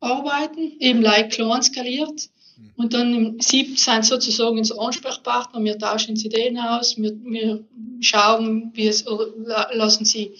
arbeiten, 0.00 0.72
eben 0.80 1.02
like 1.02 1.30
klein 1.32 1.62
skaliert. 1.62 2.30
Und 2.76 2.94
dann 2.94 3.12
im- 3.14 3.40
sie 3.40 3.74
sind 3.76 4.06
sozusagen 4.06 4.56
unser 4.56 4.80
Ansprechpartner, 4.80 5.62
wir 5.62 5.76
tauschen 5.78 6.12
uns 6.12 6.24
Ideen 6.24 6.56
aus, 6.56 6.96
wir, 6.96 7.12
wir 7.24 7.62
schauen, 8.00 8.70
wie 8.74 8.86
es, 8.86 9.06
oder 9.06 9.26
la- 9.36 9.70
lassen 9.74 10.06
sie 10.06 10.30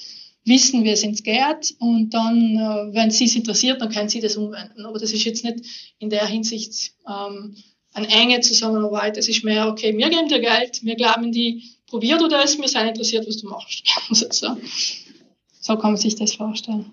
wissen, 0.44 0.84
wie 0.84 0.90
es 0.90 1.02
uns 1.02 1.22
geht 1.22 1.74
und 1.78 2.10
dann, 2.10 2.56
äh, 2.56 2.94
wenn 2.94 3.10
sie 3.10 3.24
es 3.24 3.34
interessiert, 3.34 3.80
dann 3.80 3.90
können 3.90 4.08
sie 4.08 4.20
das 4.20 4.36
umwenden. 4.36 4.84
Aber 4.84 4.98
das 4.98 5.12
ist 5.12 5.24
jetzt 5.24 5.44
nicht 5.44 5.94
in 5.98 6.10
der 6.10 6.26
Hinsicht 6.26 6.92
ähm, 7.08 7.56
eine 7.94 8.08
enge 8.08 8.40
Zusammenarbeit. 8.40 9.16
Es 9.16 9.28
ist 9.28 9.44
mehr, 9.44 9.68
okay, 9.68 9.96
wir 9.96 10.10
geben 10.10 10.28
dir 10.28 10.40
Geld, 10.40 10.84
wir 10.84 10.96
glauben 10.96 11.32
die, 11.32 11.62
probier 11.86 12.18
du 12.18 12.28
das, 12.28 12.58
wir 12.58 12.68
sind 12.68 12.86
interessiert, 12.86 13.26
was 13.26 13.38
du 13.38 13.48
machst. 13.48 13.84
sozusagen. 14.10 14.60
So 15.60 15.76
kann 15.76 15.92
man 15.92 15.96
sich 15.96 16.14
das 16.16 16.34
vorstellen. 16.34 16.92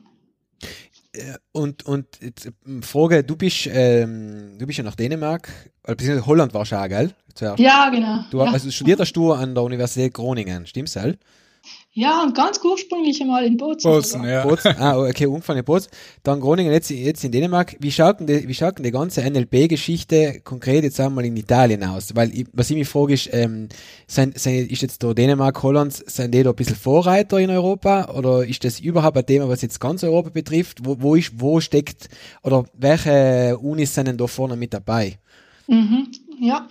Und, 1.52 1.86
und 1.86 2.08
jetzt, 2.22 2.50
ähm, 2.66 2.82
Frage, 2.82 3.22
du 3.24 3.36
bist, 3.36 3.68
ähm, 3.70 4.58
du 4.58 4.66
bist 4.66 4.78
ja 4.78 4.84
nach 4.86 4.96
Dänemark, 4.96 5.50
äh, 5.84 5.94
beziehungsweise 5.94 6.26
Holland 6.26 6.54
warst 6.54 6.72
du 6.72 6.78
auch, 6.78 6.88
gell? 6.88 7.14
Zuerst. 7.36 7.60
Ja, 7.60 7.90
genau. 7.90 8.24
Du, 8.32 8.40
also 8.40 8.72
studiert 8.72 9.02
hast 9.02 9.12
du 9.14 9.34
an 9.34 9.54
der 9.54 9.64
Universität 9.64 10.14
Groningen, 10.14 10.66
stimmt's, 10.68 10.94
gell? 10.94 11.18
Ja, 11.94 12.24
und 12.24 12.34
ganz 12.36 12.60
ursprünglich 12.64 13.20
einmal 13.22 13.44
in 13.44 13.58
Bozen. 13.58 13.92
Bozen, 13.92 14.24
ja. 14.24 14.46
Bozen, 14.46 14.76
ah, 14.78 14.98
okay, 14.98 15.26
umgefahren 15.26 15.60
in 15.60 15.66
Bozen. 15.66 15.90
Dann 16.24 16.40
Groningen, 16.40 16.72
jetzt, 16.72 16.90
jetzt 16.90 17.24
in 17.26 17.34
Dänemark. 17.34 17.76
Wie 17.80 17.92
schaut 17.92 18.22
denn 18.22 18.28
die, 18.28 18.48
wie 18.48 18.54
schaut 18.54 18.78
denn 18.78 18.84
die 18.84 18.92
ganze 18.92 19.22
NLP-Geschichte 19.30 20.40
konkret 20.42 20.86
jetzt 20.86 21.02
einmal 21.02 21.26
in 21.26 21.36
Italien 21.36 21.84
aus? 21.84 22.16
Weil, 22.16 22.34
ich, 22.34 22.48
was 22.54 22.70
ich 22.70 22.78
mich 22.78 22.88
frage, 22.88 23.14
ist, 23.14 23.30
ähm, 23.34 23.68
sind, 24.08 24.40
sind, 24.40 24.72
ist 24.72 24.82
jetzt 24.82 25.04
da 25.04 25.14
Dänemark, 25.14 25.62
Holland, 25.64 25.92
sind 25.92 26.34
die 26.34 26.44
da 26.44 26.52
ein 26.52 26.56
bisschen 26.56 26.78
Vorreiter 26.78 27.40
in 27.40 27.50
Europa? 27.50 28.10
Oder 28.16 28.46
ist 28.46 28.64
das 28.64 28.80
überhaupt 28.80 29.18
ein 29.18 29.26
Thema, 29.26 29.50
was 29.50 29.62
jetzt 29.62 29.82
ganz 29.82 30.02
Europa 30.04 30.30
betrifft? 30.30 30.86
Wo, 30.86 30.96
wo 31.02 31.16
ist, 31.16 31.34
wo 31.42 31.60
steckt, 31.60 32.08
oder 32.42 32.64
welche 32.74 33.58
Unis 33.62 33.94
sind 33.94 34.08
denn 34.08 34.18
da 34.18 34.28
vorne 34.28 34.56
mit 34.56 34.74
dabei? 34.74 35.20
Mhm, 35.68 36.08
ja, 36.40 36.70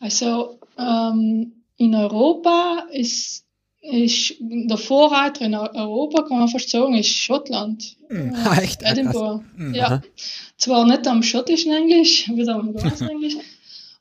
also 0.00 0.58
ähm, 0.78 1.52
in 1.76 1.94
Europa 1.94 2.86
ist, 2.92 3.45
ist 3.90 4.34
der 4.40 4.76
Vorreiter 4.76 5.44
in 5.46 5.54
Eu- 5.54 5.72
Europa, 5.74 6.22
kann 6.22 6.38
man 6.38 6.48
fast 6.48 6.70
sagen, 6.70 6.94
ist 6.94 7.08
Schottland. 7.08 7.96
Ah, 8.44 8.56
echt? 8.60 8.84
Ah, 8.84 8.88
krass. 8.90 8.98
Edinburgh. 8.98 9.44
Mhm. 9.56 9.74
Ja. 9.74 10.02
Zwar 10.58 10.86
nicht 10.86 11.06
am 11.06 11.22
schottischen 11.22 11.72
Englisch, 11.72 12.28
wieder 12.34 12.56
am 12.56 12.74
Englisch, 12.76 13.34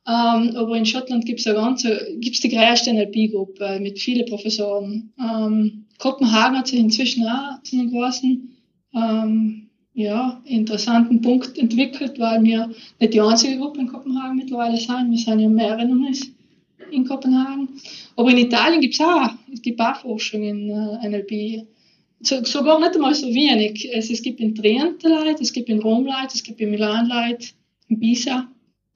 ähm, 0.07 0.55
aber 0.55 0.75
in 0.77 0.86
Schottland 0.86 1.25
gibt 1.25 1.39
es 1.39 1.45
ganze, 1.45 2.07
gibt's 2.19 2.39
die 2.41 2.49
größte 2.49 2.93
NLP-Gruppe 2.93 3.79
mit 3.81 3.99
vielen 3.99 4.25
Professoren. 4.27 5.11
Ähm, 5.19 5.86
Kopenhagen 5.97 6.57
hat 6.57 6.67
sich 6.67 6.79
inzwischen 6.79 7.27
auch 7.27 7.61
zu 7.63 7.77
einem 7.77 7.91
großen, 7.91 8.55
ähm, 8.93 9.61
ja, 9.93 10.41
interessanten 10.45 11.21
Punkt 11.21 11.57
entwickelt, 11.57 12.19
weil 12.19 12.43
wir 12.43 12.69
nicht 12.99 13.13
die 13.13 13.21
einzige 13.21 13.57
Gruppe 13.57 13.79
in 13.79 13.88
Kopenhagen 13.88 14.36
mittlerweile 14.36 14.77
sind. 14.77 15.09
Wir 15.09 15.17
sind 15.17 15.39
ja 15.39 15.47
mehrere 15.49 15.88
in 16.91 17.07
Kopenhagen. 17.07 17.69
Aber 18.16 18.32
in 18.32 18.38
Italien 18.38 18.82
gibt 18.82 18.93
es 18.93 19.01
auch, 19.01 19.30
es 19.53 19.61
gibt 19.61 19.80
auch 19.80 19.97
Forschung 19.97 20.43
in 20.43 20.70
äh, 20.70 21.09
NLP 21.09 21.66
so, 22.22 22.43
sogar 22.43 22.80
nicht 22.80 22.95
einmal 22.95 23.13
so 23.13 23.28
wenig. 23.28 23.89
Es, 23.91 24.09
es 24.09 24.22
gibt 24.22 24.39
in 24.39 24.55
Trient 24.55 25.03
Leute, 25.03 25.41
es 25.41 25.53
gibt 25.53 25.70
in 25.70 25.80
Rom 25.80 26.05
Leute, 26.05 26.34
es 26.34 26.43
gibt 26.43 26.59
in 26.61 26.72
Milan 26.72 27.07
Leute, 27.07 27.47
in 27.88 27.99
Pisa. 27.99 28.47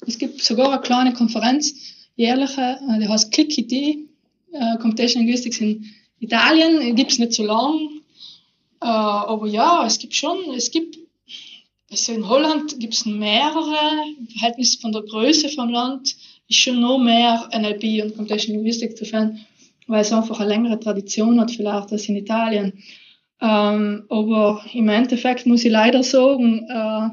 Es 0.05 0.17
gibt 0.17 0.41
sogar 0.41 0.71
eine 0.71 0.81
kleine 0.81 1.13
Konferenz, 1.13 1.73
jährliche, 2.15 2.79
äh, 2.89 2.99
die 2.99 3.07
heißt 3.07 3.31
ClickIT, 3.31 3.71
äh, 3.71 4.77
Computational 4.79 5.25
Linguistics 5.25 5.59
in 5.59 5.85
Italien. 6.19 6.95
Gibt 6.95 7.11
es 7.11 7.19
nicht 7.19 7.33
so 7.33 7.43
lang. 7.43 8.01
Äh, 8.81 8.85
aber 8.85 9.47
ja, 9.47 9.85
es 9.85 9.99
gibt 9.99 10.15
schon, 10.15 10.37
es 10.55 10.71
gibt, 10.71 10.97
also 11.91 12.13
in 12.13 12.27
Holland 12.27 12.79
gibt 12.79 12.93
es 12.93 13.05
mehrere, 13.05 14.05
im 14.17 14.27
Verhältnis 14.27 14.75
von 14.75 14.91
der 14.91 15.01
Größe 15.01 15.49
vom 15.49 15.69
Land 15.69 16.15
ist 16.49 16.57
schon 16.57 16.81
noch 16.81 16.97
mehr 16.97 17.47
NLP 17.53 18.03
und 18.03 18.15
Computational 18.15 18.57
Linguistics 18.57 18.95
zu 18.95 19.05
finden, 19.05 19.45
weil 19.87 20.01
es 20.01 20.11
einfach 20.11 20.39
eine 20.39 20.49
längere 20.49 20.79
Tradition 20.79 21.39
hat 21.39 21.51
vielleicht 21.51 21.91
als 21.91 22.09
in 22.09 22.15
Italien. 22.15 22.83
Ähm, 23.41 24.05
aber 24.09 24.65
im 24.73 24.89
Endeffekt 24.89 25.45
muss 25.45 25.63
ich 25.63 25.71
leider 25.71 26.03
sagen, 26.03 26.67
äh, 26.69 27.09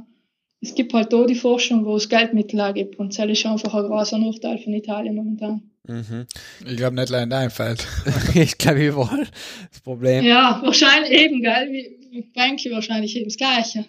es 0.60 0.74
gibt 0.74 0.92
halt 0.94 1.12
da 1.12 1.24
die 1.24 1.34
Forschung, 1.34 1.84
wo 1.84 1.96
es 1.96 2.08
Geldmittel 2.08 2.60
auch 2.60 2.74
gibt. 2.74 2.98
Und 2.98 3.16
das 3.16 3.26
ist 3.26 3.46
einfach 3.46 3.74
ein 3.74 3.86
großer 3.86 4.18
Nachteil 4.18 4.58
von 4.58 4.72
Italien 4.72 5.14
momentan. 5.14 5.70
Mhm. 5.86 6.26
Ich 6.66 6.76
glaube 6.76 6.96
nicht 6.96 7.10
allein 7.10 7.24
in 7.24 7.30
deinem 7.30 7.50
Feld. 7.50 7.86
ich 8.34 8.58
glaube, 8.58 8.84
überall 8.84 9.26
das 9.70 9.80
Problem. 9.80 10.24
Ja, 10.24 10.60
wahrscheinlich 10.64 11.12
eben, 11.12 11.42
gell? 11.42 11.68
Wie 11.70 12.22
Banky 12.34 12.70
wahrscheinlich 12.72 13.14
eben 13.16 13.26
das 13.26 13.36
Gleiche. 13.36 13.84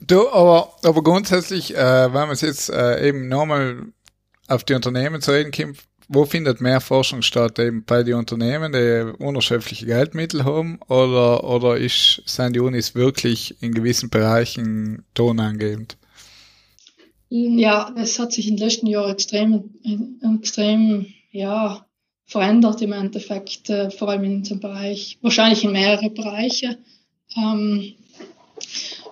Du, 0.00 0.28
aber, 0.28 0.74
aber 0.82 1.02
grundsätzlich, 1.02 1.74
äh, 1.74 1.78
wenn 1.78 2.12
man 2.12 2.32
es 2.32 2.40
jetzt 2.40 2.68
äh, 2.68 3.08
eben 3.08 3.28
nochmal 3.28 3.92
auf 4.48 4.64
die 4.64 4.74
Unternehmen 4.74 5.20
zu 5.20 5.32
reden 5.32 5.52
kommt, 5.52 5.78
wo 6.08 6.26
findet 6.26 6.60
mehr 6.60 6.80
Forschung 6.80 7.22
statt? 7.22 7.58
Eben 7.58 7.84
bei 7.84 8.02
den 8.02 8.14
Unternehmen, 8.14 8.72
die 8.72 9.12
unerschöpfliche 9.22 9.86
Geldmittel 9.86 10.44
haben, 10.44 10.78
oder, 10.88 11.44
oder 11.44 11.78
ist, 11.78 12.22
sind 12.26 12.54
die 12.54 12.60
Unis 12.60 12.94
wirklich 12.94 13.56
in 13.62 13.72
gewissen 13.72 14.10
Bereichen 14.10 15.04
tonangebend? 15.14 15.96
Ja, 17.30 17.90
das 17.96 18.18
hat 18.18 18.32
sich 18.32 18.46
in 18.46 18.56
den 18.56 18.66
letzten 18.66 18.86
Jahren 18.88 19.12
extrem, 19.12 19.70
extrem, 20.36 21.06
ja, 21.30 21.86
verändert 22.26 22.82
im 22.82 22.92
Endeffekt, 22.92 23.70
äh, 23.70 23.90
vor 23.90 24.10
allem 24.10 24.24
in 24.24 24.36
unserem 24.36 24.60
Bereich, 24.60 25.18
wahrscheinlich 25.22 25.64
in 25.64 25.72
mehrere 25.72 26.10
Bereiche. 26.10 26.78
Ähm, 27.36 27.94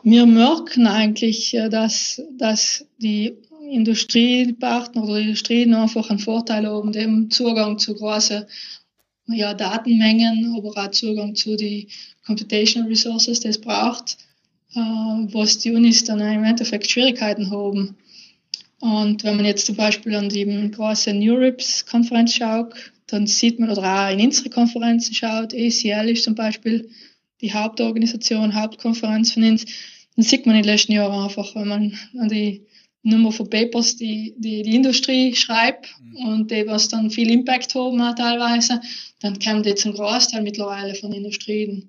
wir 0.02 0.26
merken 0.26 0.86
eigentlich, 0.86 1.54
äh, 1.54 1.70
dass, 1.70 2.20
dass 2.36 2.84
die 2.98 3.36
Industriepartner 3.70 5.04
oder 5.04 5.18
Industrien 5.18 5.74
einfach 5.74 6.10
einen 6.10 6.18
Vorteil 6.18 6.66
haben, 6.66 6.92
dem 6.92 7.30
Zugang 7.30 7.78
zu 7.78 7.94
großen 7.94 8.44
ja, 9.28 9.54
Datenmengen, 9.54 10.54
aber 10.56 10.68
auch 10.68 10.90
Zugang 10.90 11.34
zu 11.34 11.56
den 11.56 11.86
Computational 12.26 12.88
Resources, 12.88 13.40
die 13.40 13.48
es 13.48 13.60
braucht, 13.60 14.16
äh, 14.74 14.78
was 14.78 15.58
die 15.58 15.72
Unis 15.72 16.04
dann 16.04 16.20
im 16.20 16.44
Endeffekt 16.44 16.90
Schwierigkeiten 16.90 17.50
haben. 17.50 17.96
Und 18.80 19.24
wenn 19.24 19.36
man 19.36 19.44
jetzt 19.44 19.66
zum 19.66 19.76
Beispiel 19.76 20.14
an 20.14 20.30
die 20.30 20.70
große 20.70 21.12
NeurIPS-Konferenz 21.12 22.34
schaut, 22.34 22.74
dann 23.06 23.26
sieht 23.26 23.58
man, 23.58 23.70
oder 23.70 23.82
auch 23.82 24.12
in 24.12 24.24
unsere 24.24 24.50
Konferenzen 24.50 25.14
schaut, 25.14 25.52
ACL 25.52 26.08
ist 26.08 26.24
zum 26.24 26.34
Beispiel 26.34 26.88
die 27.40 27.52
Hauptorganisation, 27.52 28.54
Hauptkonferenz 28.54 29.32
von 29.32 29.44
uns, 29.44 29.66
dann 30.16 30.24
sieht 30.24 30.46
man 30.46 30.56
in 30.56 30.62
den 30.62 30.72
letzten 30.72 30.92
Jahren 30.92 31.24
einfach, 31.24 31.54
wenn 31.54 31.68
man 31.68 31.98
an 32.18 32.28
die 32.28 32.66
Nummer 33.02 33.32
von 33.32 33.48
Papers, 33.48 33.96
die 33.96 34.34
die, 34.36 34.62
die 34.62 34.76
Industrie 34.76 35.34
schreibt 35.34 35.94
und 36.26 36.50
die, 36.50 36.66
was 36.66 36.88
dann 36.88 37.10
viel 37.10 37.30
Impact 37.30 37.74
haben 37.74 38.00
auch 38.00 38.14
teilweise, 38.14 38.80
dann 39.20 39.38
kommen 39.38 39.62
die 39.62 39.74
zum 39.74 39.94
Großteil 39.94 40.42
mittlerweile 40.42 40.94
von 40.94 41.12
Industrien. 41.12 41.88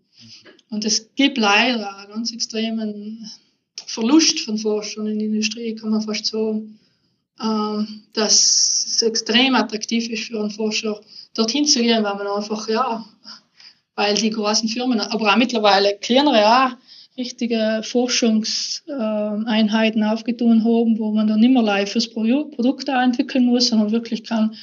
Und 0.69 0.85
es 0.85 1.13
gibt 1.15 1.37
leider 1.37 1.97
einen 1.97 2.11
ganz 2.11 2.31
extremen 2.31 3.29
Verlust 3.85 4.39
von 4.41 4.57
Forschung 4.57 5.07
in 5.07 5.19
der 5.19 5.27
Industrie, 5.27 5.75
kann 5.75 5.89
man 5.89 6.01
fast 6.01 6.27
sagen, 6.27 6.79
ähm, 7.41 8.03
dass 8.13 8.85
es 8.87 9.01
extrem 9.01 9.55
attraktiv 9.55 10.09
ist 10.09 10.25
für 10.25 10.39
einen 10.39 10.51
Forscher, 10.51 11.01
dorthin 11.33 11.65
zu 11.65 11.81
gehen, 11.81 12.03
weil 12.03 12.15
man 12.15 12.27
einfach, 12.27 12.69
ja, 12.69 13.05
weil 13.95 14.15
die 14.15 14.29
großen 14.29 14.69
Firmen, 14.69 15.01
aber 15.01 15.31
auch 15.31 15.37
mittlerweile 15.37 15.97
kleinere 15.97 16.47
auch, 16.47 16.71
richtige 17.17 17.81
Forschungseinheiten 17.83 20.03
aufgetun 20.03 20.63
haben, 20.63 20.97
wo 20.97 21.11
man 21.11 21.27
dann 21.27 21.41
nicht 21.41 21.53
mehr 21.53 21.61
live 21.61 21.91
fürs 21.91 22.07
Pro 22.07 22.23
Produkt 22.45 22.87
entwickeln 22.87 23.45
muss, 23.45 23.67
sondern 23.67 23.91
wirklich 23.91 24.23
kann 24.23 24.55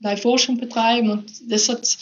live 0.00 0.20
Forschung 0.20 0.58
betreiben. 0.58 1.10
Und 1.10 1.24
das 1.50 1.68
hat 1.68 1.96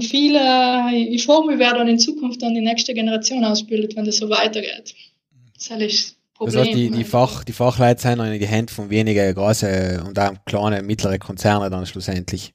viele, 0.00 0.94
ich 0.94 1.24
frage 1.24 1.48
mich, 1.48 1.58
wer 1.58 1.74
dann 1.74 1.88
in 1.88 1.98
Zukunft 1.98 2.40
dann 2.42 2.54
die 2.54 2.60
nächste 2.60 2.94
Generation 2.94 3.44
ausbildet, 3.44 3.96
wenn 3.96 4.04
das 4.04 4.18
so 4.18 4.30
weitergeht. 4.30 4.94
Das 5.54 5.70
ist 5.80 6.16
Das 6.40 6.56
heißt, 6.56 6.74
die, 6.74 6.90
die, 6.90 7.04
Fach, 7.04 7.44
die 7.44 7.52
Fachleute 7.52 8.02
sind 8.02 8.20
in 8.20 8.38
die 8.38 8.46
Hände 8.46 8.72
von 8.72 8.90
wenigen 8.90 9.34
großen 9.34 10.00
und 10.02 10.18
auch 10.18 10.34
kleine, 10.44 10.82
mittlere 10.82 11.18
Konzerne 11.18 11.70
dann 11.70 11.86
schlussendlich. 11.86 12.52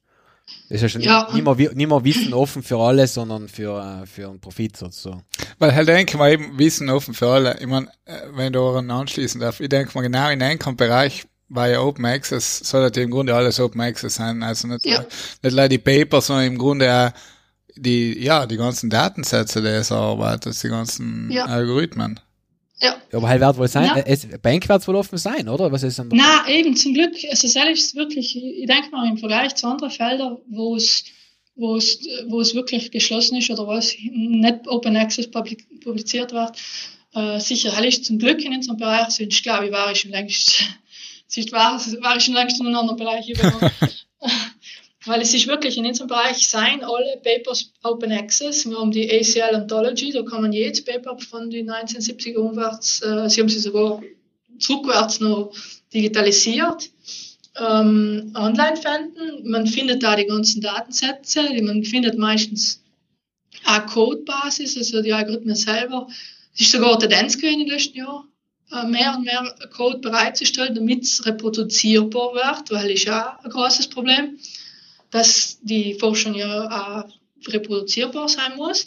Das 0.68 0.76
ist 0.76 0.82
ja 0.82 0.88
schon 0.88 1.00
Ja. 1.02 1.28
nicht, 1.32 1.44
mehr, 1.44 1.54
nicht 1.54 1.88
mehr 1.88 2.04
Wissen 2.04 2.34
offen 2.34 2.62
für 2.62 2.78
alle, 2.78 3.06
sondern 3.06 3.48
für, 3.48 4.02
äh, 4.02 4.06
für 4.06 4.28
einen 4.28 4.40
Profit 4.40 4.76
sozusagen. 4.76 5.22
Weil 5.60 5.74
halt 5.74 5.86
denke 5.88 6.16
mal 6.16 6.32
eben 6.32 6.58
Wissen 6.58 6.88
offen 6.90 7.14
für 7.14 7.28
alle. 7.28 7.56
Ich 7.60 7.66
meine, 7.66 7.86
wenn 8.32 8.52
du 8.52 8.58
daran 8.58 8.90
anschließen 8.90 9.40
darf, 9.40 9.60
ich 9.60 9.68
denke 9.68 9.92
mal 9.94 10.00
genau 10.02 10.30
in 10.30 10.42
einem 10.42 10.76
Bereich 10.76 11.24
war 11.50 11.68
ja 11.68 11.80
Open 11.82 12.04
Access, 12.06 12.60
sollte 12.60 13.00
im 13.02 13.10
Grunde 13.10 13.34
alles 13.34 13.60
Open 13.60 13.80
Access 13.80 14.14
sein. 14.14 14.42
Also 14.42 14.68
nicht, 14.68 14.86
Ja. 14.86 15.04
nicht 15.42 15.54
nur 15.56 15.68
die 15.68 15.78
Paper, 15.78 16.20
sondern 16.20 16.46
im 16.46 16.58
Grunde 16.58 16.90
auch 16.92 17.10
die, 17.76 18.18
ja, 18.24 18.46
die 18.46 18.56
ganzen 18.56 18.88
Datensätze, 18.90 19.60
die 19.60 19.68
es 19.68 19.90
erarbeitet, 19.90 20.60
die 20.62 20.68
ganzen 20.68 21.30
Ja. 21.30 21.44
Algorithmen. 21.44 22.18
Ja. 22.78 22.94
Ja, 23.12 23.18
aber 23.18 23.28
halt 23.28 23.40
wird 23.42 23.58
wohl 23.58 23.68
sein, 23.68 23.84
Ja. 23.84 23.96
äh, 23.98 24.04
es, 24.06 24.26
Bank 24.40 24.66
wird 24.68 24.88
wohl 24.88 24.96
offen 24.96 25.18
sein, 25.18 25.48
oder? 25.48 25.70
Was 25.70 25.82
ist 25.82 25.98
denn 25.98 26.08
da? 26.08 26.16
Na, 26.16 26.48
eben, 26.48 26.74
zum 26.76 26.94
Glück, 26.94 27.12
also 27.28 27.46
selbst 27.48 27.84
ist 27.88 27.94
wirklich, 27.96 28.34
ich 28.34 28.66
denke 28.66 28.90
mal 28.92 29.06
im 29.08 29.18
Vergleich 29.18 29.54
zu 29.56 29.66
anderen 29.66 29.90
Feldern, 29.90 30.38
wo 30.48 30.76
es, 30.76 31.04
wo 31.60 31.76
es, 31.76 32.00
wo 32.26 32.40
es 32.40 32.54
wirklich 32.54 32.90
geschlossen 32.90 33.36
ist 33.36 33.50
oder 33.50 33.66
was 33.66 33.94
nicht 34.10 34.66
Open 34.66 34.96
Access 34.96 35.30
publiziert 35.30 36.32
wird, 36.32 36.56
äh, 37.14 37.38
sicher 37.38 37.76
hell 37.76 37.86
ist 37.86 38.04
zum 38.04 38.18
Glück 38.18 38.42
in 38.44 38.54
unserem 38.54 38.78
Bereich, 38.78 39.10
sonst 39.10 39.42
glaube 39.42 39.66
ich, 39.66 39.72
war 39.72 39.92
ich 39.92 40.00
schon 40.00 40.10
längst, 40.10 40.62
sonst 41.26 41.52
war, 41.52 41.80
war 42.02 42.16
ich 42.16 42.24
schon 42.24 42.34
längst 42.34 42.60
in 42.60 42.66
einem 42.66 42.76
anderen 42.76 42.98
Bereich. 42.98 43.32
Weil 45.06 45.22
es 45.22 45.32
ist 45.32 45.46
wirklich 45.46 45.78
in 45.78 45.86
unserem 45.86 46.08
Bereich 46.08 46.46
sein 46.46 46.84
alle 46.84 47.18
Papers 47.22 47.72
Open 47.82 48.12
Access. 48.12 48.68
Wir 48.68 48.78
haben 48.78 48.90
die 48.90 49.10
ACL 49.10 49.54
Anthology, 49.54 50.12
da 50.12 50.22
kann 50.22 50.42
man 50.42 50.52
jedes 50.52 50.84
Paper 50.84 51.18
von 51.18 51.48
den 51.48 51.70
1970er 51.70 52.36
umwärts, 52.36 53.02
äh, 53.02 53.28
sie 53.28 53.40
haben 53.40 53.48
sie 53.48 53.60
sogar 53.60 54.02
zurückwärts 54.58 55.20
noch 55.20 55.52
digitalisiert, 55.92 56.90
ähm, 57.60 58.32
online 58.34 58.76
finden. 58.76 59.50
Man 59.50 59.66
findet 59.66 60.02
da 60.02 60.16
die 60.16 60.26
ganzen 60.26 60.60
Datensätze, 60.60 61.48
die 61.54 61.62
man 61.62 61.84
findet 61.84 62.18
meistens 62.18 62.82
auch 63.66 63.86
Codebasis, 63.86 64.76
also 64.76 65.02
die 65.02 65.12
Algorithmen 65.12 65.56
selber. 65.56 66.08
Es 66.54 66.62
ist 66.62 66.72
sogar 66.72 66.98
Tendenz 66.98 67.36
gewesen 67.36 67.60
den 67.60 67.68
letzten 67.68 67.98
Jahren, 67.98 68.28
äh, 68.72 68.86
mehr 68.86 69.14
und 69.16 69.24
mehr 69.24 69.54
Code 69.72 69.98
bereitzustellen, 69.98 70.74
damit 70.74 71.04
es 71.04 71.26
reproduzierbar 71.26 72.34
wird, 72.34 72.70
weil 72.70 72.90
ist 72.90 73.04
ja 73.04 73.38
ein 73.42 73.50
großes 73.50 73.88
Problem, 73.88 74.38
dass 75.10 75.58
die 75.62 75.94
Forschung 75.94 76.34
ja 76.34 77.04
auch 77.04 77.48
reproduzierbar 77.48 78.28
sein 78.28 78.56
muss. 78.56 78.86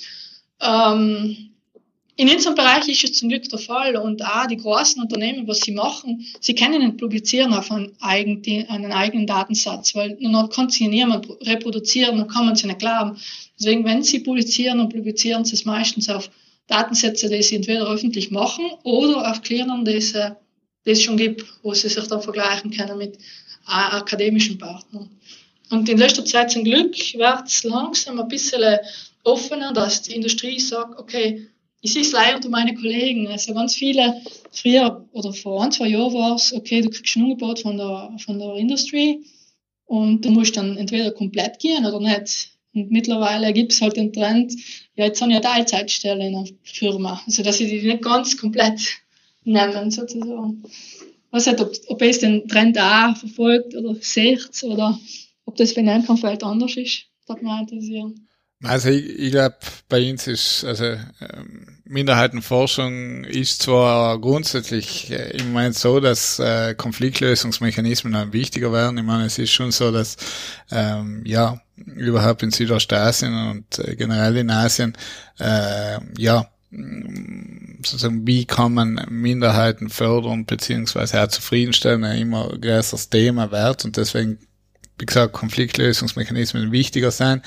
Ähm, 0.62 1.53
in 2.16 2.30
unserem 2.30 2.56
Bereich 2.56 2.88
ist 2.88 3.04
es 3.04 3.14
zum 3.14 3.30
Glück 3.30 3.50
der 3.50 3.58
Fall 3.58 3.96
und 3.96 4.24
auch 4.24 4.46
die 4.46 4.58
großen 4.58 5.02
Unternehmen, 5.02 5.48
was 5.48 5.62
sie 5.62 5.72
machen, 5.72 6.26
sie 6.40 6.54
können 6.54 6.86
nicht 6.86 6.98
publizieren 6.98 7.54
auf 7.54 7.72
einen 7.72 7.92
eigenen, 8.02 8.70
einen 8.70 8.92
eigenen 8.92 9.26
Datensatz, 9.26 9.96
weil 9.96 10.18
dann 10.22 10.50
kann 10.50 10.70
sie 10.70 10.88
niemand 10.88 11.28
reproduzieren, 11.42 12.18
dann 12.18 12.28
kann 12.28 12.46
man 12.46 12.56
sie 12.56 12.68
nicht 12.68 12.80
glauben. 12.80 13.18
Deswegen, 13.60 13.84
wenn 13.86 14.04
sie 14.04 14.20
publizieren, 14.20 14.78
dann 14.78 14.90
publizieren 14.90 15.44
sie 15.44 15.56
es 15.56 15.66
meistens 15.66 16.08
auf 16.10 16.30
Datensätze, 16.68 17.30
die 17.30 17.42
sie 17.42 17.56
entweder 17.56 17.88
öffentlich 17.88 18.30
machen 18.30 18.66
oder 18.84 19.30
auf 19.32 19.42
Cleanern, 19.42 19.84
die 19.84 19.96
es, 19.96 20.14
äh, 20.14 20.32
die 20.86 20.92
es 20.92 21.02
schon 21.02 21.18
gibt, 21.18 21.44
wo 21.64 21.74
sie 21.74 21.90
sich 21.90 22.08
dann 22.08 22.22
vergleichen 22.22 22.70
können 22.70 22.98
mit 22.98 23.16
äh, 23.16 23.20
akademischen 23.68 24.60
Partnern. 24.60 25.10
Und 25.72 25.90
in 25.90 25.98
letzter 25.98 26.24
Zeit 26.24 26.52
zum 26.52 26.64
Glück 26.64 26.96
wird 27.16 27.48
es 27.48 27.64
langsam 27.64 28.20
ein 28.20 28.28
bisschen 28.28 28.78
offener, 29.24 29.74
dass 29.74 30.04
die 30.04 30.14
Industrie 30.14 30.60
sagt, 30.60 31.00
okay, 31.00 31.48
ich 31.84 31.92
sehe 31.92 32.02
es 32.02 32.14
leider 32.14 32.38
unter 32.38 32.50
meine 32.50 32.74
Kollegen. 32.74 33.28
Also 33.28 33.54
ganz 33.54 33.76
viele, 33.76 34.22
früher 34.52 35.06
oder 35.12 35.34
vor 35.34 35.64
ein, 35.64 35.72
zwei 35.72 35.90
Jahren 35.90 36.14
war 36.14 36.36
es, 36.36 36.54
okay, 36.54 36.82
du 36.82 36.90
kriegst 36.90 37.18
ein 37.18 37.24
Angebot 37.24 37.60
von 37.60 37.78
der, 37.78 38.16
von 38.20 38.40
der 38.40 38.56
Industrie 38.56 39.26
und 39.86 40.24
du 40.24 40.32
musst 40.32 40.56
dann 40.56 40.78
entweder 40.78 41.12
komplett 41.12 41.60
gehen 41.60 41.86
oder 41.86 42.00
nicht. 42.00 42.52
Und 42.74 42.90
mittlerweile 42.90 43.52
gibt 43.52 43.74
es 43.74 43.82
halt 43.82 43.98
den 43.98 44.14
Trend, 44.14 44.54
ja, 44.96 45.06
jetzt 45.06 45.22
haben 45.22 45.30
ja 45.30 45.42
Teilzeitstellen 45.42 46.22
in 46.22 46.36
einer 46.36 46.48
Firma, 46.64 47.22
also 47.26 47.44
dass 47.44 47.58
sie 47.58 47.68
die 47.68 47.86
nicht 47.86 48.02
ganz 48.02 48.38
komplett 48.38 48.80
nehmen, 49.44 49.92
sozusagen. 49.92 50.64
Weiß 51.32 51.48
nicht, 51.48 51.60
ob, 51.60 51.74
ob 51.88 52.02
es 52.02 52.20
den 52.20 52.48
Trend 52.48 52.80
auch 52.80 53.18
verfolgt 53.18 53.76
oder 53.76 53.94
seht 54.00 54.64
oder 54.64 54.98
ob 55.46 55.58
das 55.58 55.74
für 55.74 55.82
ein 55.82 55.90
Einkampffeld 55.90 56.44
anders 56.44 56.78
ist. 56.78 57.08
Das 57.28 57.36
würde 57.36 57.44
mich 57.44 57.60
interessieren. 57.60 58.28
Also 58.64 58.90
ich, 58.90 59.20
ich 59.20 59.32
glaube, 59.32 59.56
bei 59.90 60.10
uns 60.10 60.28
ist, 60.28 60.64
also 60.64 60.86
ähm, 60.86 61.80
Minderheitenforschung 61.86 63.26
ist 63.26 63.62
zwar 63.62 64.20
grundsätzlich 64.20 65.12
äh, 65.12 65.38
im 65.38 65.52
Moment 65.52 65.76
so, 65.76 66.00
dass 66.00 66.40
äh, 66.40 66.74
Konfliktlösungsmechanismen 66.74 68.14
dann 68.14 68.34
wichtiger 68.34 68.72
werden. 68.72 68.98
Ich 68.98 69.04
meine, 69.04 69.26
es 69.26 69.38
ist 69.38 69.52
schon 69.52 69.72
so, 69.72 69.92
dass 69.92 70.16
ähm, 70.72 71.24
ja 71.26 71.60
überhaupt 71.76 72.44
in 72.44 72.52
Südostasien 72.52 73.34
und 73.34 73.80
äh, 73.80 73.96
generell 73.96 74.38
in 74.38 74.50
Asien 74.50 74.94
äh, 75.40 76.00
ja 76.18 76.48
sozusagen 77.86 78.26
wie 78.26 78.46
kann 78.46 78.74
man 78.74 79.06
Minderheiten 79.10 79.90
fördern 79.90 80.46
beziehungsweise 80.46 81.22
auch 81.22 81.28
zufriedenstellen 81.28 82.04
ein 82.04 82.18
immer 82.18 82.50
größeres 82.50 83.10
Thema 83.10 83.52
wird 83.52 83.86
und 83.86 83.98
deswegen 83.98 84.40
wie 84.98 85.06
gesagt 85.06 85.34
Konfliktlösungsmechanismen 85.34 86.72
wichtiger 86.72 87.12
sein. 87.12 87.42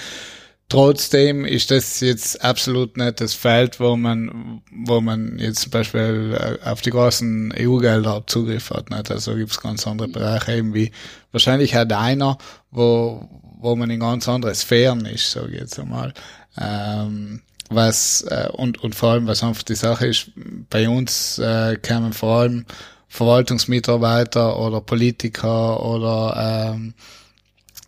Trotzdem 0.68 1.44
ist 1.44 1.70
das 1.70 2.00
jetzt 2.00 2.42
absolut 2.42 2.96
nicht 2.96 3.20
das 3.20 3.34
Feld, 3.34 3.78
wo 3.78 3.96
man, 3.96 4.62
wo 4.72 5.00
man 5.00 5.38
jetzt 5.38 5.60
zum 5.60 5.70
Beispiel 5.70 6.36
äh, 6.36 6.68
auf 6.68 6.80
die 6.80 6.90
großen 6.90 7.54
EU-Gelder 7.56 8.24
Zugriff 8.26 8.70
hat. 8.70 8.90
Nicht? 8.90 9.10
Also 9.10 9.36
gibt 9.36 9.52
es 9.52 9.60
ganz 9.60 9.86
andere 9.86 10.08
Bereiche 10.08 10.56
eben 10.56 10.74
wie 10.74 10.90
wahrscheinlich 11.30 11.76
auch 11.76 11.88
einer, 11.88 12.36
wo, 12.72 13.28
wo 13.60 13.76
man 13.76 13.90
in 13.90 14.00
ganz 14.00 14.28
andere 14.28 14.54
Sphären 14.56 15.06
ist, 15.06 15.30
sage 15.30 15.52
ich 15.52 15.60
jetzt 15.60 15.78
einmal. 15.78 16.12
Ähm, 16.58 17.42
was 17.68 18.22
äh, 18.22 18.48
und, 18.52 18.82
und 18.82 18.96
vor 18.96 19.12
allem, 19.12 19.28
was 19.28 19.44
einfach 19.44 19.62
die 19.62 19.76
Sache 19.76 20.08
ist, 20.08 20.32
bei 20.68 20.88
uns 20.88 21.38
äh, 21.38 21.76
kamen 21.76 22.12
vor 22.12 22.40
allem 22.40 22.66
Verwaltungsmitarbeiter 23.08 24.58
oder 24.58 24.80
Politiker 24.80 25.84
oder 25.84 26.74
ähm, 26.74 26.94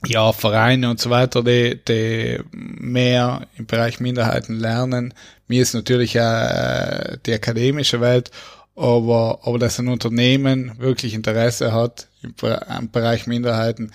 ja, 0.07 0.33
Vereine 0.33 0.91
und 0.91 1.01
so 1.01 1.11
weiter, 1.11 1.43
die, 1.43 1.79
die 1.87 2.39
mehr 2.53 3.47
im 3.57 3.67
Bereich 3.67 4.01
Minderheiten 4.01 4.59
lernen. 4.59 5.15
Mir 5.49 5.63
ist 5.63 5.75
natürlich 5.75 6.19
auch 6.21 6.23
äh, 6.23 7.19
die 7.27 7.33
akademische 7.33 8.01
Welt, 8.01 8.31
aber, 8.77 9.41
aber 9.43 9.59
dass 9.59 9.79
ein 9.79 9.89
Unternehmen 9.89 10.79
wirklich 10.79 11.15
Interesse 11.15 11.73
hat 11.73 12.09
im, 12.23 12.35
im 12.79 12.91
Bereich 12.91 13.27
Minderheiten 13.27 13.93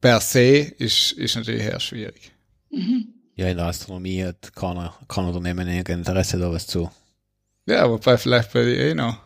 per 0.00 0.20
se, 0.20 0.58
ist, 0.58 1.12
ist 1.12 1.36
natürlich 1.36 1.64
eher 1.64 1.80
schwierig. 1.80 2.32
Ja, 3.36 3.48
in 3.48 3.56
der 3.56 3.66
Astronomie 3.66 4.24
hat 4.24 4.54
keiner, 4.54 4.94
kein 5.08 5.26
Unternehmen 5.26 5.68
irgendein 5.68 5.98
Interesse 5.98 6.38
da 6.38 6.50
was 6.50 6.66
zu. 6.66 6.90
Ja, 7.66 7.88
wobei 7.90 8.16
vielleicht 8.16 8.52
bei 8.52 8.64
dir 8.64 8.78
eh 8.78 8.94
noch 8.94 9.18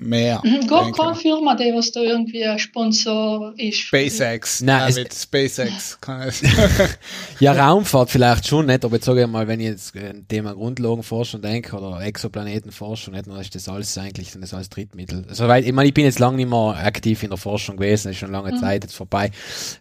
mehr. 0.00 0.40
Mhm, 0.44 0.66
Gar 0.66 0.84
denke 0.84 0.98
keine 1.00 1.12
ich. 1.12 1.18
Firma, 1.18 1.54
die 1.54 1.72
was 1.74 1.92
da 1.92 2.00
irgendwie 2.00 2.44
ein 2.44 2.58
Sponsor 2.58 3.52
ist. 3.56 3.78
SpaceX. 3.78 4.60
Nein, 4.62 4.88
es- 4.88 4.96
mit 4.96 5.14
SpaceX 5.14 5.98
kann 6.00 6.22
es. 6.22 6.42
Ja, 7.40 7.52
Raumfahrt 7.52 8.10
vielleicht 8.10 8.46
schon 8.46 8.66
nicht, 8.66 8.84
aber 8.84 8.96
jetzt 8.96 9.06
sage 9.06 9.22
ich 9.22 9.26
mal, 9.26 9.48
wenn 9.48 9.60
ich 9.60 9.66
jetzt 9.66 9.96
ein 9.96 10.26
Thema 10.28 10.52
Grundlagenforschung 10.54 11.40
denke 11.40 11.74
oder 11.76 12.00
Exoplanetenforschung, 12.02 13.14
nicht, 13.14 13.26
dann 13.26 13.40
ist 13.40 13.54
das 13.54 13.68
alles 13.68 13.96
eigentlich 13.96 14.32
dann 14.32 14.42
ist 14.42 14.52
alles 14.52 14.68
Drittmittel. 14.68 15.24
Also, 15.28 15.48
weil, 15.48 15.64
ich 15.64 15.72
meine, 15.72 15.88
ich 15.88 15.94
bin 15.94 16.04
jetzt 16.04 16.18
lange 16.18 16.36
nicht 16.36 16.50
mehr 16.50 16.76
aktiv 16.84 17.22
in 17.22 17.30
der 17.30 17.38
Forschung 17.38 17.76
gewesen, 17.76 18.10
ist 18.10 18.18
schon 18.18 18.30
lange 18.32 18.54
Zeit 18.60 18.84
jetzt 18.84 18.94
vorbei, 18.94 19.30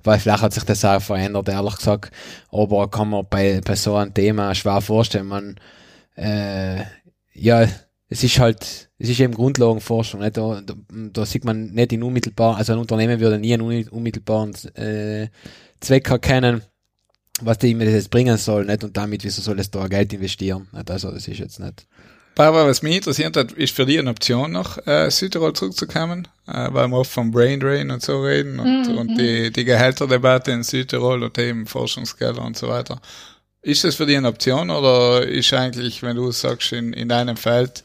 weil 0.03 0.19
vielleicht 0.19 0.41
hat 0.41 0.53
sich 0.53 0.63
das 0.63 0.85
auch 0.85 1.01
verändert, 1.01 1.49
ehrlich 1.49 1.75
gesagt. 1.75 2.13
Aber 2.51 2.89
kann 2.89 3.09
man 3.09 3.25
bei, 3.29 3.59
bei 3.63 3.75
so 3.75 3.95
einem 3.95 4.13
Thema 4.13 4.55
schwer 4.55 4.79
vorstellen, 4.81 5.27
man, 5.27 5.55
äh, 6.15 6.83
ja, 7.33 7.67
es 8.09 8.23
ist 8.23 8.39
halt, 8.39 8.89
es 8.97 9.09
ist 9.09 9.19
eben 9.19 9.33
Grundlagenforschung, 9.33 10.21
nicht? 10.21 10.35
Da, 10.37 10.61
da, 10.61 10.73
da 10.89 11.25
sieht 11.25 11.45
man 11.45 11.67
nicht 11.71 11.93
in 11.93 12.03
unmittelbar, 12.03 12.57
also 12.57 12.73
ein 12.73 12.79
Unternehmen 12.79 13.19
würde 13.19 13.37
nie 13.37 13.53
einen 13.53 13.87
unmittelbaren 13.89 14.53
äh, 14.75 15.29
Zweck 15.79 16.09
erkennen, 16.09 16.63
was 17.41 17.59
die 17.59 17.73
mir 17.75 17.85
das 17.85 17.93
jetzt 17.93 18.09
bringen 18.11 18.37
soll, 18.37 18.65
nicht? 18.65 18.83
Und 18.83 18.97
damit, 18.97 19.23
wieso 19.23 19.41
soll 19.41 19.59
es 19.59 19.71
da 19.71 19.87
Geld 19.87 20.11
investieren? 20.11 20.67
Nicht? 20.73 20.91
Also, 20.91 21.11
das 21.11 21.27
ist 21.27 21.37
jetzt 21.39 21.59
nicht. 21.59 21.85
Barbara, 22.35 22.67
was 22.67 22.81
mich 22.81 22.95
interessiert 22.95 23.35
hat, 23.37 23.51
ist 23.53 23.75
für 23.75 23.85
dich 23.85 23.99
eine 23.99 24.09
Option 24.11 24.51
nach 24.53 24.77
äh, 24.87 25.09
Südtirol 25.11 25.53
zurückzukommen, 25.53 26.27
äh, 26.47 26.67
weil 26.71 26.87
wir 26.87 26.97
oft 26.97 27.11
vom 27.11 27.31
Brain 27.31 27.59
Drain 27.59 27.91
und 27.91 28.01
so 28.01 28.21
reden 28.21 28.59
und, 28.59 28.87
Mhm. 28.87 28.97
und 28.97 29.17
die, 29.17 29.51
die 29.51 29.65
Gehälterdebatte 29.65 30.51
in 30.51 30.63
Südtirol 30.63 31.23
und 31.23 31.37
eben 31.37 31.65
Forschungsgelder 31.65 32.41
und 32.41 32.57
so 32.57 32.69
weiter. 32.69 33.01
Ist 33.61 33.83
das 33.83 33.95
für 33.95 34.05
dich 34.05 34.15
eine 34.17 34.29
Option 34.29 34.69
oder 34.69 35.27
ist 35.27 35.51
eigentlich, 35.53 36.01
wenn 36.01 36.15
du 36.15 36.31
sagst, 36.31 36.71
in, 36.71 36.93
in 36.93 37.09
deinem 37.09 37.35
Feld 37.35 37.83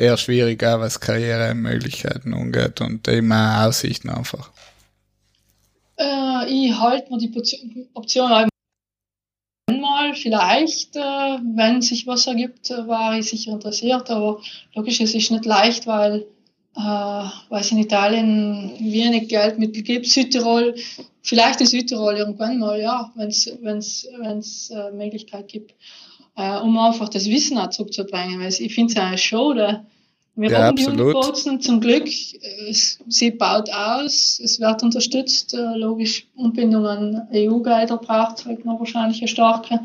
eher 0.00 0.16
schwierig, 0.16 0.64
auch 0.64 0.80
was 0.80 1.00
Karrieremöglichkeiten 1.00 2.34
angeht 2.34 2.80
und 2.80 3.06
auch 3.08 3.66
Aussichten 3.66 4.10
einfach? 4.10 4.50
Äh, 5.98 6.48
ich 6.48 6.78
halte 6.78 7.12
mir 7.12 7.18
die 7.18 7.30
Option- 7.36 7.88
Option 7.94 8.32
auch 8.32 8.46
mal, 9.70 10.14
vielleicht, 10.14 10.96
äh, 10.96 11.00
wenn 11.00 11.82
sich 11.82 12.06
was 12.06 12.26
ergibt, 12.26 12.70
äh, 12.70 12.88
war 12.88 13.18
ich 13.18 13.28
sicher 13.28 13.52
interessiert, 13.52 14.10
aber 14.10 14.40
logisch, 14.74 15.00
es 15.00 15.14
ist 15.14 15.30
nicht 15.30 15.44
leicht, 15.44 15.86
weil, 15.86 16.26
äh, 16.76 17.24
es 17.50 17.70
in 17.70 17.78
Italien 17.78 18.72
wenig 18.80 19.28
Geldmittel 19.28 19.82
gibt. 19.82 20.06
Südtirol, 20.06 20.74
vielleicht 21.22 21.60
in 21.60 21.66
Südtirol 21.66 22.16
irgendwann 22.16 22.58
mal, 22.58 22.80
ja, 22.80 23.12
wenn 23.16 23.28
es 23.28 23.50
wenn's, 23.60 24.70
äh, 24.70 24.90
Möglichkeit 24.92 25.48
gibt, 25.48 25.74
äh, 26.40 26.60
um 26.60 26.78
einfach 26.78 27.08
das 27.08 27.26
Wissen 27.26 27.58
auch 27.58 27.70
zurückzubringen, 27.70 28.40
weil 28.40 28.48
ich 28.48 28.74
finde 28.74 28.92
es 28.92 28.98
eine 28.98 29.18
Show, 29.18 29.52
da, 29.52 29.84
wir 30.36 30.50
Ja, 30.50 30.64
haben 30.64 30.76
die. 30.76 30.86
Unboxen 30.86 31.60
zum 31.60 31.80
Glück. 31.80 32.08
Es, 32.68 32.98
sie 33.08 33.30
baut 33.30 33.70
aus, 33.70 34.40
es 34.42 34.58
wird 34.60 34.82
unterstützt. 34.82 35.54
Äh, 35.54 35.76
logisch, 35.76 36.26
Anbindung 36.38 36.86
an 36.86 37.28
EU-Gelder 37.32 37.98
braucht 37.98 38.46
halt 38.46 38.64
noch 38.64 38.78
wahrscheinlich 38.78 39.20
eine 39.20 39.28
starke. 39.28 39.80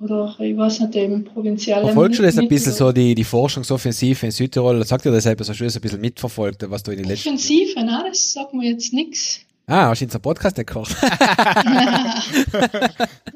Oder 0.00 0.36
ich 0.40 0.56
weiß 0.56 0.80
nicht, 0.80 0.96
eben 0.96 1.24
provinzielle. 1.24 1.84
Verfolgst 1.84 2.18
du 2.18 2.22
das 2.22 2.36
ein 2.36 2.48
bisschen 2.48 2.72
so, 2.72 2.92
die, 2.92 3.14
die 3.14 3.24
Forschungsoffensive 3.24 4.26
in 4.26 4.32
Südtirol? 4.32 4.84
Sagt 4.84 5.06
ihr 5.06 5.12
das 5.12 5.24
etwas, 5.24 5.48
hast 5.48 5.60
du 5.60 5.64
das 5.64 5.76
ein 5.76 5.80
bisschen 5.80 6.00
mitverfolgt, 6.00 6.68
was 6.68 6.82
du 6.82 6.90
in 6.90 6.98
den 6.98 7.06
letzten... 7.06 7.28
Offensive, 7.30 7.82
nein, 7.82 8.04
das 8.08 8.32
sagt 8.34 8.52
mir 8.52 8.68
jetzt 8.68 8.92
nichts. 8.92 9.40
Ah, 9.68 9.88
hast 9.88 10.00
du 10.00 10.04
in 10.04 10.10
so 10.12 10.20
Podcast 10.20 10.56
nicht 10.56 10.68
gehört? 10.68 10.90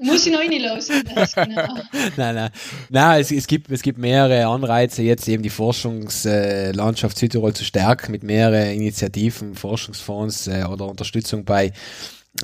Muss 0.01 0.25
ich 0.25 0.33
noch 0.33 0.39
reinlassen. 0.39 1.03
Das, 1.13 1.35
genau. 1.35 1.75
nein, 2.17 2.35
nein. 2.37 2.51
Nein, 2.89 3.21
es, 3.21 3.33
es, 3.33 3.49
gibt, 3.49 3.69
es 3.73 3.83
gibt 3.83 3.99
mehrere 3.99 4.47
Anreize, 4.47 5.03
jetzt 5.03 5.27
eben 5.27 5.43
die 5.43 5.51
Forschungslandschaft 5.51 7.19
Südtirol 7.19 7.53
zu 7.53 7.65
stärken, 7.65 8.13
mit 8.13 8.23
mehreren 8.23 8.71
Initiativen, 8.71 9.57
Forschungsfonds 9.57 10.47
äh, 10.47 10.65
oder 10.71 10.87
Unterstützung 10.87 11.45
bei 11.45 11.73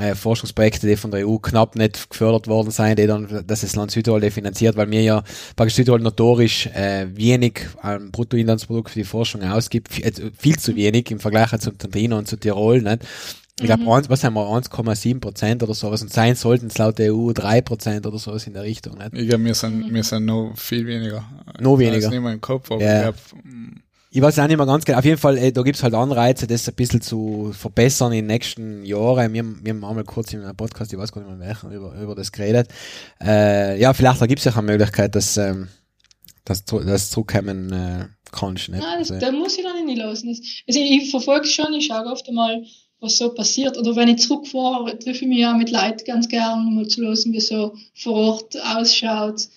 äh, 0.00 0.16
Forschungsprojekten, 0.16 0.88
die 0.88 0.96
von 0.96 1.12
der 1.12 1.28
EU 1.28 1.36
knapp 1.36 1.76
nicht 1.76 2.10
gefördert 2.10 2.48
worden 2.48 2.72
sind, 2.72 2.98
die 2.98 3.06
dann, 3.06 3.44
dass 3.46 3.60
das 3.60 3.76
Land 3.76 3.92
Südtirol 3.92 4.28
finanziert, 4.32 4.76
weil 4.76 4.88
mir 4.88 5.02
ja 5.02 5.22
praktisch 5.54 5.76
Südtirol 5.76 6.00
notorisch 6.00 6.66
äh, 6.74 7.06
wenig 7.14 7.60
am 7.82 8.10
Bruttoinlandsprodukt 8.10 8.90
für 8.90 8.98
die 8.98 9.04
Forschung 9.04 9.44
ausgibt, 9.44 9.92
viel, 9.92 10.06
äh, 10.06 10.12
viel 10.36 10.58
zu 10.58 10.74
wenig 10.74 11.12
im 11.12 11.20
Vergleich 11.20 11.56
zu 11.60 11.70
Trentino 11.70 12.18
und 12.18 12.26
zu 12.26 12.36
Tirol, 12.36 12.82
nicht? 12.82 13.04
Ich 13.58 13.64
glaube, 13.64 13.84
Mhm. 13.84 14.08
was 14.10 14.22
haben 14.22 14.34
wir, 14.34 14.46
1,7 14.46 15.18
Prozent 15.20 15.62
oder 15.62 15.72
sowas 15.72 16.02
und 16.02 16.12
sein 16.12 16.34
sollten 16.34 16.66
es 16.66 16.76
laut 16.76 16.98
der 16.98 17.14
EU 17.14 17.32
3 17.32 17.62
Prozent 17.62 18.06
oder 18.06 18.18
sowas 18.18 18.46
in 18.46 18.52
der 18.52 18.64
Richtung, 18.64 18.98
nicht? 18.98 19.14
Ich 19.14 19.28
glaube, 19.28 19.44
wir 19.44 19.54
sind, 19.54 19.92
wir 19.94 20.02
sind 20.04 20.26
noch 20.26 20.52
viel 20.56 20.86
weniger. 20.86 21.24
Noch 21.58 21.74
Ich 21.74 21.86
weniger. 21.86 22.06
weiß 22.06 22.10
nicht 22.12 22.20
mehr 22.22 22.32
im 22.34 22.40
Kopf, 22.42 22.70
aber 22.70 22.82
Ja. 22.82 22.96
ich 22.96 23.02
glaube, 23.04 23.18
Ich 24.10 24.22
weiß 24.22 24.38
auch 24.38 24.46
nicht 24.46 24.56
mehr 24.56 24.64
ganz 24.66 24.84
genau. 24.84 24.98
Auf 24.98 25.04
jeden 25.04 25.18
Fall, 25.18 25.36
äh, 25.36 25.52
da 25.52 25.62
gibt's 25.62 25.82
halt 25.82 25.92
Anreize, 25.92 26.46
das 26.46 26.66
ein 26.68 26.74
bisschen 26.74 27.02
zu 27.02 27.52
verbessern 27.52 28.12
in 28.12 28.18
den 28.20 28.26
nächsten 28.28 28.82
Jahren. 28.84 29.32
Wir, 29.34 29.40
haben- 29.42 29.60
wir 29.62 29.74
haben 29.74 29.84
einmal 29.84 30.04
kurz 30.04 30.32
in 30.32 30.42
einem 30.42 30.56
Podcast, 30.56 30.90
ich 30.92 30.98
weiß 30.98 31.12
gar 31.12 31.22
nicht 31.22 31.36
mehr 31.38 31.46
welchen, 31.48 31.70
über, 31.72 31.94
über 32.00 32.14
das 32.14 32.32
geredet. 32.32 32.68
Äh, 33.22 33.78
ja, 33.80 33.92
vielleicht 33.92 34.20
da 34.22 34.26
gibt's 34.26 34.44
ja 34.44 34.52
auch 34.52 34.56
eine 34.56 34.66
Möglichkeit, 34.72 35.14
dass, 35.14 35.36
ähm, 35.36 35.68
dass 36.46 36.64
du 36.64 36.80
das 36.80 37.10
zurückkommen 37.10 37.72
äh, 37.72 38.06
kannst. 38.32 38.68
Nicht? 38.70 38.80
Nein, 38.82 39.00
das, 39.00 39.10
Also, 39.10 39.26
da 39.26 39.32
muss 39.32 39.58
ich 39.58 39.64
noch 39.64 39.74
nicht 39.84 39.98
lassen. 39.98 40.28
Das, 40.28 40.40
also 40.66 40.80
ich 40.80 41.10
verfolge 41.10 41.46
schon, 41.46 41.74
ich 41.74 41.86
schaue 41.86 42.06
oft 42.06 42.26
einmal, 42.28 42.62
was 43.00 43.16
so 43.16 43.30
passiert. 43.30 43.76
Oder 43.76 43.96
wenn 43.96 44.08
ich 44.08 44.18
zurückfahre, 44.18 44.98
treffe 44.98 45.24
ich 45.24 45.28
mich 45.28 45.38
ja 45.38 45.54
mit 45.54 45.70
Leuten 45.70 46.04
ganz 46.04 46.28
gern, 46.28 46.66
um 46.66 46.76
mal 46.76 46.88
zu 46.88 47.02
hören, 47.02 47.32
wie 47.32 47.38
es 47.38 47.48
so 47.48 47.74
vor 47.94 48.14
Ort 48.14 48.56
ausschaut. 48.76 49.48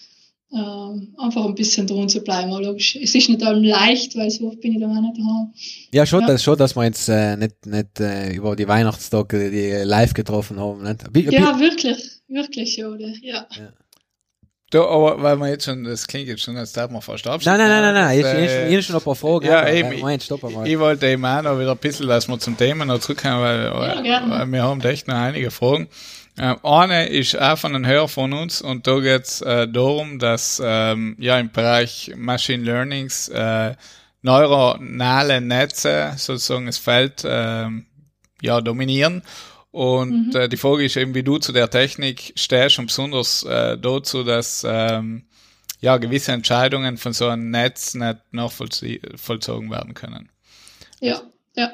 Ähm, 0.52 1.14
einfach 1.20 1.46
ein 1.46 1.54
bisschen 1.54 1.86
drin 1.86 2.10
zu 2.10 2.22
bleiben. 2.22 2.50
Logisch, 2.50 2.96
es 2.96 3.14
ist 3.14 3.30
nicht 3.30 3.44
allem 3.44 3.64
leicht, 3.64 4.16
weil 4.18 4.32
so 4.32 4.48
oft 4.48 4.60
bin 4.62 4.74
ich 4.74 4.80
da 4.80 4.88
auch 4.88 5.00
nicht 5.00 5.18
daheim. 5.18 5.54
ja, 5.94 6.08
schon, 6.08 6.22
ja. 6.22 6.28
Das, 6.28 6.44
schon, 6.44 6.58
dass 6.58 6.76
wir 6.76 6.86
jetzt 6.86 7.08
äh, 7.08 7.38
nicht, 7.38 7.68
nicht 7.68 8.00
äh, 8.00 8.34
über 8.34 8.56
die 8.56 8.68
Weihnachtstage 8.68 9.52
die 9.52 9.88
live 9.88 10.16
getroffen 10.16 10.60
haben. 10.60 10.82
Nicht? 10.82 11.32
Ja, 11.32 11.60
wirklich, 11.60 12.22
wirklich, 12.28 12.78
ja. 12.78 12.90
oder? 12.90 13.14
ja. 13.22 13.48
Da, 14.72 14.82
aber 14.84 15.22
weil 15.22 15.36
man 15.36 15.50
jetzt 15.50 15.66
schon, 15.66 15.84
das 15.84 16.06
klingt 16.08 16.28
jetzt 16.28 16.44
schon, 16.44 16.56
als 16.58 16.74
darf 16.74 16.92
man 16.92 17.02
fast 17.02 17.26
abschließen. 17.26 17.58
nein, 17.58 17.70
nein, 17.70 17.82
nein, 17.82 17.94
nein, 17.94 18.04
nein. 18.06 18.18
Ich, 18.18 18.24
Das, 18.24 18.34
ich, 18.34 18.50
äh, 18.50 18.68
ich, 18.70 18.78
ich 18.78 18.86
schon 18.86 18.94
noch 18.94 19.02
ein 19.02 19.06
paar 19.06 19.16
Fragen. 19.16 19.46
ja, 19.48 19.60
aber, 19.60 19.74
eben. 19.74 19.92
äh, 19.92 19.98
Moment, 19.98 20.24
stopp 20.24 20.44
einmal. 20.44 20.68
Ich 20.68 20.78
wollte 20.78 21.08
eben 21.08 21.26
auch 21.26 21.42
noch 21.42 21.60
wieder 21.60 21.72
ein 21.72 21.78
bisschen, 21.78 22.08
dass 22.08 22.28
wir 22.28 22.40
zum 22.40 22.58
Thema 22.58 22.86
noch 22.86 23.00
zurückkommen, 23.00 23.42
weil, 23.42 24.06
Ja, 24.06 24.24
weil 24.30 24.46
wir 24.48 24.64
haben 24.64 24.82
echt 24.82 25.08
noch 25.08 25.16
einige 25.16 25.50
Fragen. 25.52 25.88
Ähm, 26.38 26.58
eine 26.64 27.08
ist 27.08 27.38
auch 27.40 27.58
von 27.58 27.76
einem 27.76 27.86
Hörer 27.86 28.08
von 28.08 28.32
uns 28.32 28.62
und 28.62 28.88
da 28.88 29.00
geht's 29.00 29.42
äh, 29.42 29.68
darum, 29.68 30.20
dass 30.20 30.62
ähm, 30.64 31.18
ja 31.20 31.38
im 31.38 31.52
Bereich 31.52 32.14
Machine 32.16 32.64
Learnings 32.64 33.28
äh, 33.28 33.74
neuronale 34.22 35.42
Netze 35.42 36.14
sozusagen 36.18 36.68
das 36.68 36.78
Feld 36.78 37.24
ähm, 37.26 37.86
ja 38.42 38.62
dominieren. 38.62 39.24
Und 39.72 40.34
äh, 40.34 40.50
die 40.50 40.58
Frage 40.58 40.84
ist 40.86 40.98
eben, 40.98 41.14
wie 41.14 41.24
du 41.24 41.38
zu 41.38 41.52
der 41.52 41.70
Technik 41.70 42.34
stehst 42.36 42.80
und 42.80 42.88
besonders 42.88 43.44
äh, 43.44 43.78
dazu, 43.78 44.24
dass 44.24 44.66
ähm, 44.68 45.26
ja 45.80 45.98
gewisse 45.98 46.32
Entscheidungen 46.32 46.98
von 46.98 47.14
so 47.14 47.28
einem 47.28 47.52
Netz 47.52 47.94
nicht 47.94 48.18
nachvollzogen 48.32 49.70
werden 49.70 49.94
können. 49.94 50.30
Ja, 51.02 51.22
ja. 51.56 51.72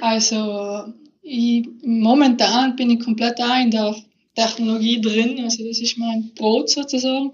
Also 0.00 0.84
ich, 1.22 1.66
momentan 1.84 2.76
bin 2.76 2.90
ich 2.90 3.00
komplett 3.04 3.40
auch 3.40 3.60
in 3.60 3.70
der 3.70 3.94
Technologie 4.36 5.00
drin. 5.00 5.40
Also 5.44 5.66
das 5.66 5.78
ist 5.80 5.98
mein 5.98 6.30
Brot 6.36 6.70
sozusagen. 6.70 7.32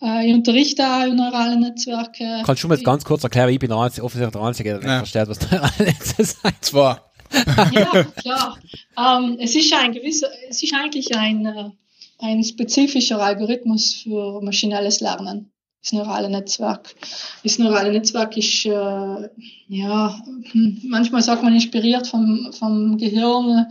Äh, 0.00 0.28
ich 0.28 0.34
unterrichte 0.34 0.84
auch 0.84 1.06
neurale 1.12 1.58
Netzwerke. 1.58 2.42
Kannst 2.44 2.62
du 2.62 2.68
mir 2.68 2.74
jetzt 2.74 2.84
ganz 2.84 3.04
kurz 3.04 3.22
erklären, 3.24 3.50
ich 3.50 3.58
bin 3.58 3.68
der 3.68 3.78
Einzige, 3.78 4.04
offensichtlich 4.04 4.32
der 4.32 4.42
Einzige, 4.42 4.68
der 4.70 4.78
nicht 4.78 4.88
Ja. 4.88 4.98
versteht, 4.98 5.28
was 5.28 5.38
da 5.38 5.70
alles 5.78 6.12
ist. 6.18 6.38
Zwar. 6.60 7.11
Ja, 7.72 8.04
klar. 8.04 8.58
Ähm, 8.96 9.36
es 9.40 9.54
ist 9.54 9.72
ein 9.72 9.92
gewisser, 9.92 10.28
es 10.48 10.62
ist 10.62 10.74
eigentlich 10.74 11.16
ein, 11.16 11.46
äh, 11.46 11.70
ein 12.18 12.44
spezifischer 12.44 13.20
Algorithmus 13.20 13.94
für 13.94 14.40
maschinelles 14.42 15.00
Lernen. 15.00 15.50
Das 15.82 15.92
neurale 15.92 16.30
Netzwerk. 16.30 16.94
Das 17.42 17.58
neurale 17.58 17.90
Netzwerk 17.90 18.36
ist, 18.36 18.66
äh, 18.66 19.28
ja, 19.68 20.22
hm, 20.52 20.80
manchmal 20.84 21.22
sagt 21.22 21.42
man 21.42 21.54
inspiriert 21.54 22.06
vom, 22.06 22.52
vom 22.52 22.98
Gehirn, 22.98 23.66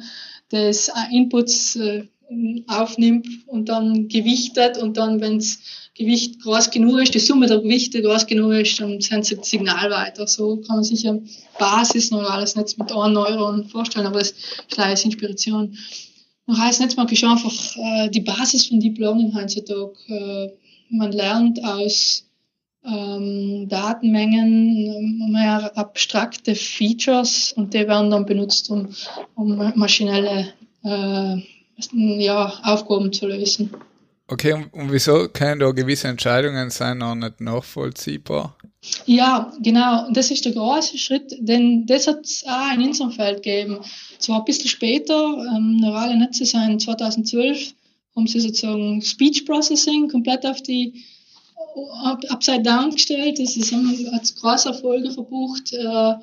das 0.50 0.92
Inputs 1.12 1.78
äh, 1.78 2.08
aufnimmt 2.68 3.28
und 3.48 3.70
dann 3.70 4.08
gewichtet 4.08 4.78
und 4.78 4.98
dann, 4.98 5.22
wenn 5.22 5.40
das 5.40 5.60
Gewicht 5.96 6.42
groß 6.42 6.72
genug 6.72 7.02
ist, 7.02 7.14
die 7.14 7.20
Summe 7.20 7.48
der 7.48 7.60
Gewichte 7.60 8.02
groß 8.02 8.26
genug 8.26 8.54
ist, 8.54 8.80
dann 8.80 9.24
sich 9.24 9.38
das 9.38 9.50
Signal 9.50 9.92
weiter. 9.92 10.26
So 10.26 10.58
kann 10.58 10.78
man 10.78 10.84
sich 10.84 11.08
ein 11.08 11.30
Basis-neurales 11.60 12.56
Netz 12.56 12.78
mit 12.78 12.92
einem 12.92 13.14
Neuron 13.14 13.66
vorstellen, 13.68 14.08
aber 14.08 14.20
das 14.20 14.32
ist 14.32 14.80
als 14.80 15.04
Inspiration. 15.04 15.78
Neurales 16.48 16.80
Netzwerk 16.80 17.12
ist 17.12 17.24
einfach 17.24 17.76
äh, 17.76 18.10
die 18.10 18.22
Basis 18.22 18.68
von 18.68 18.80
Deep 18.80 18.98
Learning 19.00 19.34
heutzutage. 19.36 19.94
Äh, 20.08 20.50
man 20.90 21.12
lernt 21.12 21.64
aus 21.64 22.26
ähm, 22.84 23.68
Datenmengen 23.70 25.32
mehr 25.32 25.72
abstrakte 25.78 26.56
Features 26.56 27.54
und 27.56 27.74
die 27.74 27.88
werden 27.88 28.10
dann 28.10 28.26
benutzt, 28.26 28.70
um, 28.70 28.90
um 29.36 29.72
maschinelle 29.76 30.54
äh, 30.84 31.38
ja, 31.94 32.54
Aufgaben 32.64 33.14
zu 33.14 33.28
lösen. 33.28 33.72
Okay, 34.32 34.54
und, 34.54 34.94
wieso 34.94 35.28
können 35.28 35.60
da 35.60 35.72
gewisse 35.72 36.08
Entscheidungen 36.08 36.70
sein 36.70 37.00
noch 37.00 37.16
nicht 37.16 37.42
nachvollziehbar? 37.42 38.56
Ja, 39.06 39.52
genau. 39.62 40.10
Das 40.14 40.32
ist 40.32 40.46
der 40.46 40.54
große 40.54 40.98
Schritt, 40.98 41.36
denn 41.40 41.86
das 41.86 42.08
hat 42.08 42.24
es 42.24 42.46
auch 42.48 42.74
in 42.74 42.82
unserem 42.82 43.12
Feld 43.12 43.44
gegeben. 43.44 43.80
Zwar 44.20 44.40
ein 44.40 44.46
bisschen 44.46 44.70
später, 44.70 45.14
ähm, 45.54 45.76
neurale 45.82 46.18
Netze 46.18 46.46
sind 46.46 46.82
2012, 46.82 47.74
haben 48.16 48.28
sie 48.28 48.40
sozusagen 48.40 49.02
Speech 49.02 49.46
Processing 49.46 50.08
komplett 50.08 50.46
auf 50.46 50.62
die 50.62 51.04
up, 52.02 52.24
Upside 52.30 52.64
Down 52.64 52.92
gestellt. 52.92 53.38
Das 53.38 53.58
ist 53.58 53.74
haben 53.74 54.10
als 54.14 54.34
große 54.36 54.70
Erfolge 54.70 55.12
verbucht. 55.12 55.74
Äh, 55.74 56.14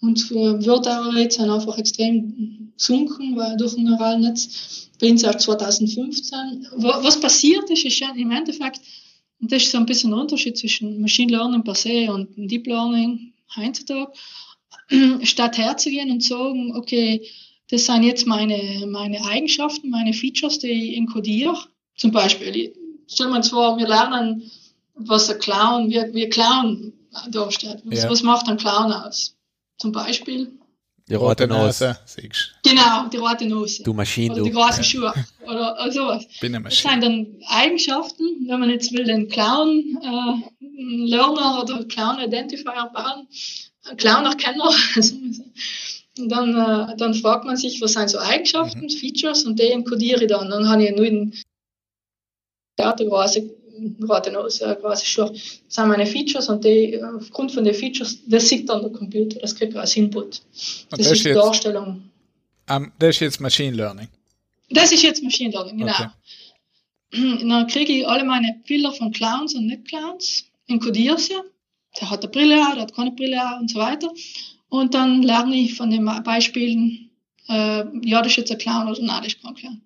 und 0.00 0.20
für 0.20 0.64
Wörterrates 0.64 1.36
sind 1.36 1.50
einfach 1.50 1.78
extrem 1.78 2.72
gesunken, 2.76 3.36
weil 3.36 3.56
durch 3.56 3.76
ein 3.76 3.84
neurales 3.84 4.20
Netz 4.20 4.88
bin 4.98 5.16
seit 5.18 5.40
2015. 5.40 6.68
Wa- 6.76 7.00
Was 7.02 7.20
passiert 7.20 7.68
ist, 7.70 7.84
ist 7.84 8.02
im 8.16 8.30
Endeffekt, 8.30 8.80
und 9.40 9.52
das 9.52 9.62
ist 9.64 9.72
so 9.72 9.78
ein 9.78 9.86
bisschen 9.86 10.10
der 10.10 10.20
Unterschied 10.20 10.56
zwischen 10.56 11.00
Machine 11.00 11.32
Learning 11.32 11.62
per 11.64 11.74
se 11.74 12.12
und 12.12 12.28
Deep 12.36 12.66
Learning 12.66 13.32
heutzutage, 13.56 14.12
statt 15.22 15.58
herzugehen 15.58 16.10
und 16.10 16.20
zu 16.20 16.30
sagen, 16.34 16.74
okay, 16.76 17.26
das 17.70 17.86
sind 17.86 18.04
jetzt 18.04 18.26
meine, 18.26 18.86
meine 18.86 19.24
Eigenschaften, 19.24 19.90
meine 19.90 20.12
Features, 20.12 20.58
die 20.60 20.68
ich 20.92 20.96
encodiere. 20.98 21.56
Zum 21.96 22.12
Beispiel, 22.12 22.72
stellen 23.08 23.30
wir 23.30 23.36
uns 23.36 23.48
vor, 23.50 23.76
wir 23.78 23.88
lernen, 23.88 24.50
was 24.94 25.28
ein 25.28 25.38
Clown, 25.38 25.90
wie 25.90 25.98
ein 26.24 26.30
Clown 26.30 26.92
darstellt. 27.30 27.82
Was, 27.84 28.04
Ja. 28.04 28.10
was 28.10 28.22
macht 28.22 28.48
ein 28.48 28.56
Clown 28.58 28.92
aus? 28.92 29.35
Zum 29.78 29.92
Beispiel, 29.92 30.58
Die 31.08 31.14
rote 31.14 31.46
Nase. 31.46 31.98
siehst 32.04 32.54
genau, 32.64 33.08
die 33.08 33.18
rote 33.18 33.46
Nose. 33.46 33.82
Du 33.82 33.92
Maschine, 33.92 34.34
oder 34.34 34.42
die 34.42 34.50
großen 34.50 34.84
Schuhe. 34.84 35.12
Oder, 35.44 35.74
oder 35.74 35.92
sowas. 35.92 36.26
Bin 36.40 36.54
eine 36.54 36.64
Das 36.64 36.82
Maschine. 36.82 36.92
sind 36.92 37.02
dann 37.02 37.36
Eigenschaften, 37.48 38.24
wenn 38.48 38.60
man 38.60 38.70
jetzt 38.70 38.92
will, 38.92 39.04
den 39.04 39.28
Clown 39.28 39.98
äh, 40.02 40.66
Learner 41.06 41.62
oder 41.62 41.84
Clown 41.84 42.18
Identifier 42.20 42.90
bauen, 42.92 43.28
einen 43.84 43.96
Clown 43.96 44.26
Erkenner. 44.26 44.70
Und 46.18 46.30
dann, 46.30 46.56
äh, 46.56 46.96
dann 46.96 47.12
fragt 47.12 47.44
man 47.44 47.58
sich, 47.58 47.78
was 47.82 47.92
sind 47.92 48.08
so 48.08 48.18
Eigenschaften, 48.18 48.88
Features 48.88 49.44
und 49.44 49.58
die 49.58 49.70
encodiere 49.70 50.22
ich 50.22 50.28
dann. 50.28 50.48
Dann 50.48 50.66
habe 50.66 50.84
ich 50.84 50.96
nur 50.96 51.04
den 51.04 51.34
der 52.78 52.88
hat 52.88 52.98
quasi 52.98 53.50
gerade 53.98 54.30
noch 54.32 54.48
so 54.48 54.64
quasi 54.76 55.06
schon, 55.06 55.32
das 55.32 55.60
sind 55.68 55.88
meine 55.88 56.06
Features 56.06 56.48
und 56.48 56.64
die, 56.64 57.00
aufgrund 57.02 57.52
von 57.52 57.64
den 57.64 57.74
Features, 57.74 58.18
das 58.26 58.48
sieht 58.48 58.68
dann 58.68 58.82
der 58.82 58.90
Computer, 58.90 59.38
das 59.40 59.54
kriegt 59.54 59.76
als 59.76 59.96
Input. 59.96 60.42
Das, 60.90 60.98
das 60.98 61.10
ist 61.12 61.24
die 61.24 61.28
jetzt- 61.28 61.38
Darstellung. 61.38 62.10
Ähm, 62.68 62.92
das 62.98 63.10
ist 63.10 63.20
jetzt 63.20 63.40
Machine 63.40 63.76
Learning. 63.76 64.08
Das 64.70 64.90
ist 64.92 65.02
jetzt 65.02 65.22
Machine 65.22 65.50
Learning, 65.50 65.78
genau. 65.78 65.92
Okay. 65.92 66.08
Dann 67.48 67.66
kriege 67.68 67.92
ich 67.92 68.08
alle 68.08 68.24
meine 68.24 68.60
Bilder 68.66 68.92
von 68.92 69.12
Clowns 69.12 69.54
und 69.54 69.66
Nicht-Clowns, 69.66 70.44
encodiere 70.66 71.18
sie. 71.18 71.34
Der 72.00 72.10
hat 72.10 72.22
eine 72.22 72.30
Brille 72.30 72.56
der 72.56 72.82
hat 72.82 72.94
keine 72.94 73.12
Brille 73.12 73.40
und 73.60 73.70
so 73.70 73.78
weiter. 73.78 74.12
Und 74.68 74.94
dann 74.94 75.22
lerne 75.22 75.54
ich 75.54 75.74
von 75.74 75.90
den 75.90 76.04
Beispielen, 76.24 77.10
äh, 77.48 77.84
ja, 78.02 78.20
das 78.20 78.32
ist 78.32 78.36
jetzt 78.36 78.52
ein 78.52 78.58
Clown 78.58 78.88
oder 78.88 79.00
nein, 79.00 79.22
das 79.22 79.34
ist 79.34 79.42
kein 79.42 79.54
Clown. 79.54 79.80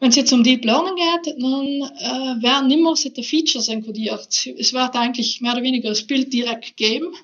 Wenn 0.00 0.10
es 0.10 0.16
jetzt 0.16 0.32
um 0.32 0.44
Deep 0.44 0.64
Learning 0.64 0.94
geht, 0.94 1.34
dann 1.42 1.64
äh, 1.64 2.42
werden 2.42 2.68
nicht 2.68 2.80
mehr 2.80 2.94
solche 2.94 3.22
Features 3.22 3.68
encodiert. 3.68 4.28
Es 4.58 4.72
wird 4.72 4.94
eigentlich 4.94 5.40
mehr 5.40 5.52
oder 5.52 5.62
weniger 5.62 5.88
das 5.88 6.06
Bild 6.06 6.32
direkt 6.32 6.76
geben, 6.76 7.14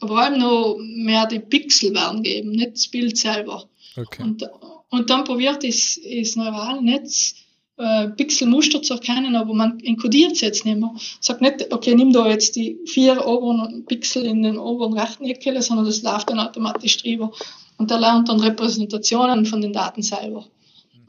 aber 0.00 0.08
vor 0.08 0.18
allem 0.18 0.38
noch 0.38 0.76
mehr 0.78 1.26
die 1.26 1.38
Pixel 1.38 1.94
werden 1.94 2.22
geben, 2.22 2.50
nicht 2.50 2.72
das 2.72 2.88
Bild 2.88 3.16
selber. 3.16 3.68
Okay. 3.96 4.22
Und, 4.22 4.48
und 4.90 5.10
dann 5.10 5.24
probiert 5.24 5.64
das, 5.64 5.98
das 6.02 6.36
neurale 6.36 6.82
Netz 6.82 7.34
äh, 7.80 8.08
Pixelmuster 8.08 8.82
zu 8.82 8.94
erkennen, 8.94 9.34
aber 9.36 9.54
man 9.54 9.80
encodiert 9.80 10.32
es 10.32 10.42
jetzt 10.42 10.66
nicht 10.66 10.78
mehr. 10.78 10.94
Sagt 11.20 11.40
nicht, 11.40 11.72
okay, 11.72 11.94
nimm 11.94 12.12
da 12.12 12.28
jetzt 12.28 12.54
die 12.56 12.78
vier 12.84 13.26
oberen 13.26 13.86
Pixel 13.86 14.26
in 14.26 14.42
den 14.42 14.58
oberen 14.58 14.92
rechten 14.92 15.24
Ecke, 15.24 15.62
sondern 15.62 15.86
das 15.86 16.02
läuft 16.02 16.28
dann 16.28 16.40
automatisch 16.40 16.98
drüber. 16.98 17.32
Und 17.78 17.90
der 17.90 17.98
lernt 17.98 18.28
dann 18.28 18.40
Repräsentationen 18.40 19.46
von 19.46 19.62
den 19.62 19.72
Daten 19.72 20.02
selber. 20.02 20.44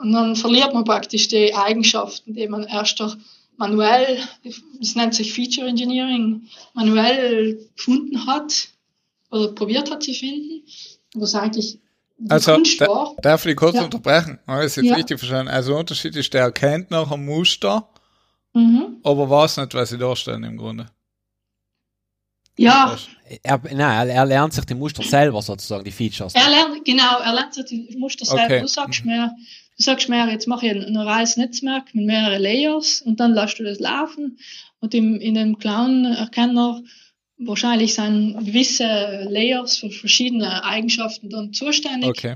Und 0.01 0.11
dann 0.13 0.35
verliert 0.35 0.73
man 0.73 0.83
praktisch 0.83 1.27
die 1.27 1.53
Eigenschaften, 1.53 2.33
die 2.33 2.47
man 2.47 2.63
erst 2.63 2.99
durch 2.99 3.15
manuell, 3.57 4.17
das 4.79 4.95
nennt 4.95 5.13
sich 5.13 5.31
Feature 5.33 5.67
Engineering, 5.67 6.47
manuell 6.73 7.69
gefunden 7.75 8.25
hat 8.25 8.69
oder 9.29 9.49
probiert 9.53 9.91
hat 9.91 10.01
zu 10.03 10.13
finden, 10.13 10.63
was 11.13 11.35
eigentlich 11.35 11.77
die 12.17 12.31
Also, 12.31 12.57
da, 12.79 12.87
war. 12.87 13.15
darf 13.21 13.45
ich 13.45 13.55
kurz 13.55 13.75
Ja. 13.75 13.83
unterbrechen? 13.85 14.39
Habe 14.47 14.61
ich 14.61 14.67
es 14.67 14.75
jetzt 14.77 14.85
Ja. 14.85 14.95
richtig 14.95 15.19
verstanden? 15.19 15.51
Also, 15.51 15.71
der 15.71 15.79
Unterschied 15.79 16.15
ist, 16.15 16.33
der 16.33 16.41
erkennt 16.43 16.89
nach 16.91 17.11
einem 17.11 17.25
Muster, 17.25 17.87
Mhm. 18.53 18.97
aber 19.03 19.29
weiß 19.29 19.57
nicht, 19.57 19.73
was 19.75 19.89
sie 19.89 19.97
darstellen 19.99 20.43
im 20.43 20.57
Grunde. 20.57 20.87
Ja, 22.57 22.97
Er, 23.43 23.59
nein, 23.63 24.09
er, 24.09 24.13
er 24.15 24.25
lernt 24.25 24.53
sich 24.53 24.65
die 24.65 24.75
Muster 24.75 25.03
selber 25.03 25.41
sozusagen, 25.41 25.83
die 25.83 25.91
Features. 25.91 26.35
er 26.35 26.49
lernt, 26.49 26.83
genau, 26.85 27.19
er 27.19 27.33
lernt 27.33 27.53
sich 27.53 27.65
die 27.65 27.95
Muster 27.97 28.25
selber. 28.25 28.43
Okay. 28.43 28.61
Du 28.61 28.67
sagst 28.67 29.05
mir, 29.05 29.31
du 29.81 29.85
sagst 29.85 30.09
mir, 30.09 30.29
jetzt 30.29 30.47
mache 30.47 30.67
ich 30.67 30.71
ein 30.73 30.93
neurales 30.93 31.37
Netzwerk 31.37 31.93
mit 31.95 32.05
mehreren 32.05 32.41
Layers 32.41 33.01
und 33.01 33.19
dann 33.19 33.33
lässt 33.33 33.59
du 33.59 33.63
das 33.63 33.79
laufen 33.79 34.37
und 34.79 34.93
im, 34.93 35.19
in 35.19 35.33
dem 35.33 35.57
Clown-Erkenner 35.57 36.83
wahrscheinlich 37.39 37.95
sind 37.95 38.37
gewisse 38.45 39.25
Layers 39.27 39.77
für 39.77 39.89
verschiedene 39.89 40.63
Eigenschaften 40.63 41.29
dann 41.29 41.53
zuständig, 41.53 42.09
Okay. 42.09 42.35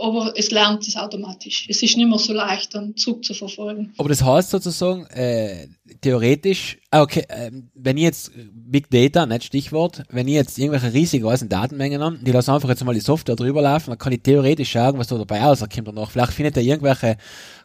Aber 0.00 0.32
es 0.36 0.50
lernt 0.50 0.86
es 0.86 0.96
automatisch. 0.96 1.66
Es 1.68 1.82
ist 1.82 1.96
nicht 1.96 2.08
mehr 2.08 2.18
so 2.18 2.32
leicht, 2.32 2.74
dann 2.74 2.96
Zug 2.96 3.24
zu 3.24 3.34
verfolgen. 3.34 3.92
Aber 3.98 4.08
das 4.08 4.22
heißt 4.22 4.50
sozusagen, 4.50 5.06
äh, 5.06 5.68
theoretisch, 6.00 6.78
ah, 6.90 7.02
okay, 7.02 7.24
ähm, 7.28 7.70
wenn 7.74 7.96
ich 7.96 8.04
jetzt 8.04 8.32
Big 8.52 8.90
Data, 8.90 9.26
nicht 9.26 9.44
Stichwort, 9.44 10.02
wenn 10.08 10.28
ich 10.28 10.34
jetzt 10.34 10.58
irgendwelche 10.58 10.92
riesig 10.92 11.22
großen 11.22 11.48
Datenmengen 11.48 12.02
habe, 12.02 12.18
die 12.18 12.32
lassen 12.32 12.50
einfach 12.50 12.68
jetzt 12.68 12.84
mal 12.84 12.94
die 12.94 13.00
Software 13.00 13.36
drüber 13.36 13.62
laufen, 13.62 13.90
dann 13.90 13.98
kann 13.98 14.12
ich 14.12 14.22
theoretisch 14.22 14.70
schauen, 14.70 14.98
was 14.98 15.08
da 15.08 15.18
dabei 15.18 15.42
rauskommt 15.42 15.88
danach. 15.88 16.10
Vielleicht 16.10 16.32
findet 16.32 16.56
er 16.56 16.62
irgendwelche 16.62 17.16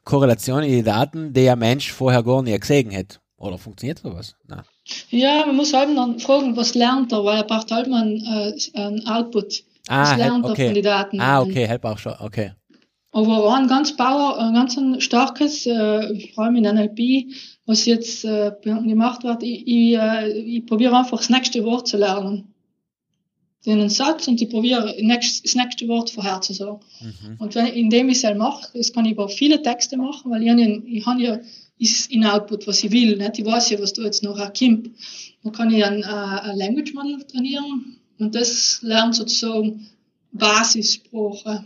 Korrelationen 0.03 0.65
in 0.65 0.75
die 0.77 0.83
Daten, 0.83 1.33
die 1.33 1.49
ein 1.49 1.59
Mensch 1.59 1.91
vorher 1.91 2.23
gar 2.23 2.41
nicht 2.41 2.59
gesehen 2.59 2.95
hat. 2.95 3.19
Oder 3.37 3.57
funktioniert 3.57 3.99
sowas? 3.99 4.35
Nein. 4.47 4.63
Ja, 5.09 5.45
man 5.45 5.55
muss 5.55 5.73
halt 5.73 5.95
dann 5.95 6.19
fragen, 6.19 6.55
was 6.55 6.73
lernt 6.73 7.11
er, 7.11 7.23
weil 7.25 7.37
er 7.37 7.43
braucht 7.43 7.71
halt 7.71 7.87
mal 7.89 8.03
einen, 8.03 8.25
äh, 8.25 8.79
einen 8.79 9.05
Output. 9.07 9.63
Ah, 9.87 10.15
lernt 10.15 10.45
er 10.45 10.51
okay. 10.51 10.65
von 10.65 10.73
den 10.73 10.83
Daten? 10.83 11.19
Ah, 11.19 11.41
okay, 11.41 11.67
help 11.67 11.85
auch 11.85 11.97
schon, 11.97 12.13
okay. 12.19 12.51
Aber 13.11 13.55
ein 13.55 13.67
ganz 13.67 13.95
Bauer, 13.95 14.37
ein 14.39 14.53
ganz 14.53 14.77
ein 14.77 14.99
starkes, 14.99 15.65
äh, 15.65 16.29
vor 16.33 16.43
allem 16.43 16.57
in 16.57 16.63
NLP, 16.63 17.31
was 17.65 17.85
jetzt 17.85 18.25
äh, 18.25 18.51
gemacht 18.61 19.23
wird, 19.23 19.41
ich, 19.41 19.65
ich, 19.65 19.97
äh, 19.97 20.31
ich 20.31 20.65
probiere 20.65 20.97
einfach 20.97 21.19
das 21.19 21.29
nächste 21.29 21.63
Wort 21.63 21.87
zu 21.87 21.97
lernen. 21.97 22.53
Den 23.65 23.89
Satz 23.89 24.27
und 24.27 24.41
ich 24.41 24.49
probiere 24.49 24.95
das 25.01 25.55
nächste 25.55 25.87
Wort 25.87 26.09
vorherzusagen. 26.09 26.81
Mhm. 26.99 27.37
Und 27.39 27.55
wenn, 27.55 27.67
indem 27.67 28.09
ich 28.09 28.21
es 28.23 28.35
mache, 28.37 28.67
das 28.77 28.91
kann 28.91 29.05
ich 29.05 29.13
über 29.13 29.29
viele 29.29 29.61
Texte 29.61 29.97
machen, 29.97 30.29
weil 30.29 30.43
ich, 30.43 30.47
ja, 30.49 30.57
ich 30.57 31.05
habe 31.05 31.21
ja 31.21 31.39
ist 31.77 32.11
in 32.11 32.25
Output, 32.25 32.67
was 32.67 32.83
ich 32.83 32.91
will. 32.91 33.17
Nicht? 33.17 33.39
Ich 33.39 33.45
weiß 33.45 33.69
ja, 33.69 33.81
was 33.81 33.93
da 33.93 34.03
jetzt 34.03 34.23
nachher 34.23 34.51
kommt. 34.57 34.89
Dann 35.43 35.53
kann 35.53 35.71
ich 35.71 35.83
ein, 35.83 36.03
äh, 36.03 36.05
ein 36.05 36.57
Language 36.57 36.93
Model 36.93 37.23
trainieren 37.23 37.97
und 38.19 38.35
das 38.35 38.79
lernt 38.81 39.15
sozusagen 39.15 39.89
Basissprache. 40.31 41.63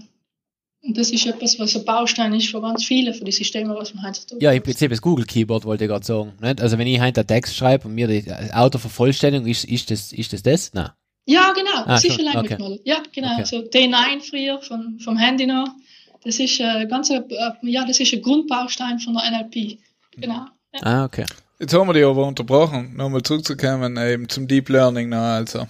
Und 0.81 0.97
das 0.97 1.11
ist 1.11 1.25
etwas, 1.25 1.59
was 1.59 1.75
ein 1.75 1.83
Baustein 1.83 2.33
ist 2.33 2.49
für 2.49 2.61
ganz 2.61 2.85
viele 2.85 3.13
von 3.13 3.25
den 3.25 3.33
Systemen, 3.33 3.75
was 3.75 3.93
man 3.93 4.07
heutzutage 4.07 4.41
Ja, 4.41 4.51
im 4.53 4.63
Prinzip 4.63 4.89
das 4.89 5.01
Google 5.01 5.25
Keyboard 5.25 5.65
wollte 5.65 5.83
ich 5.83 5.89
gerade 5.89 6.05
sagen. 6.05 6.33
Nicht? 6.41 6.61
Also 6.61 6.77
wenn 6.77 6.87
ich 6.87 7.01
hinter 7.01 7.27
Text 7.27 7.55
schreibe 7.55 7.87
und 7.87 7.95
mir 7.95 8.07
die 8.07 8.31
Autovervollständigung, 8.53 9.45
ist, 9.47 9.65
ist 9.65 9.91
das, 9.91 10.13
ist 10.13 10.31
das 10.31 10.41
das? 10.41 10.73
Nein. 10.73 10.89
Ja, 11.25 11.51
genau, 11.51 11.83
Ah, 11.85 11.97
sicher 11.97 12.23
Language 12.23 12.53
okay. 12.53 12.61
Model. 12.61 12.79
Ja, 12.85 13.03
genau. 13.13 13.33
Okay. 13.33 13.45
So 13.45 13.57
D9 13.57 14.21
früher 14.27 14.61
vom, 14.61 14.99
vom 14.99 15.17
Handy 15.17 15.45
noch. 15.45 15.67
Das 16.23 16.39
ist 16.39 16.59
äh, 16.59 16.85
ganz, 16.87 17.09
äh, 17.09 17.21
ja, 17.61 17.85
das 17.85 17.99
ist 17.99 18.13
ein 18.13 18.21
Grundbaustein 18.21 18.99
von 18.99 19.13
der 19.15 19.29
NLP. 19.29 19.77
Genau. 20.17 20.45
Ja. 20.73 20.81
Ah, 20.81 21.05
okay. 21.05 21.25
Jetzt 21.59 21.73
haben 21.73 21.87
wir 21.87 21.93
die 21.93 22.03
aber 22.03 22.25
unterbrochen, 22.25 22.95
nochmal 22.95 23.21
zurückzukommen, 23.21 23.97
eben 23.97 24.29
zum 24.29 24.47
Deep 24.47 24.69
Learning 24.69 25.09
noch, 25.09 25.17
also. 25.17 25.67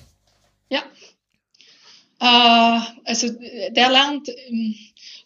Äh, 2.19 2.79
also 3.05 3.27
äh, 3.27 3.71
der 3.71 3.89
lernt, 3.89 4.29
ähm, 4.29 4.75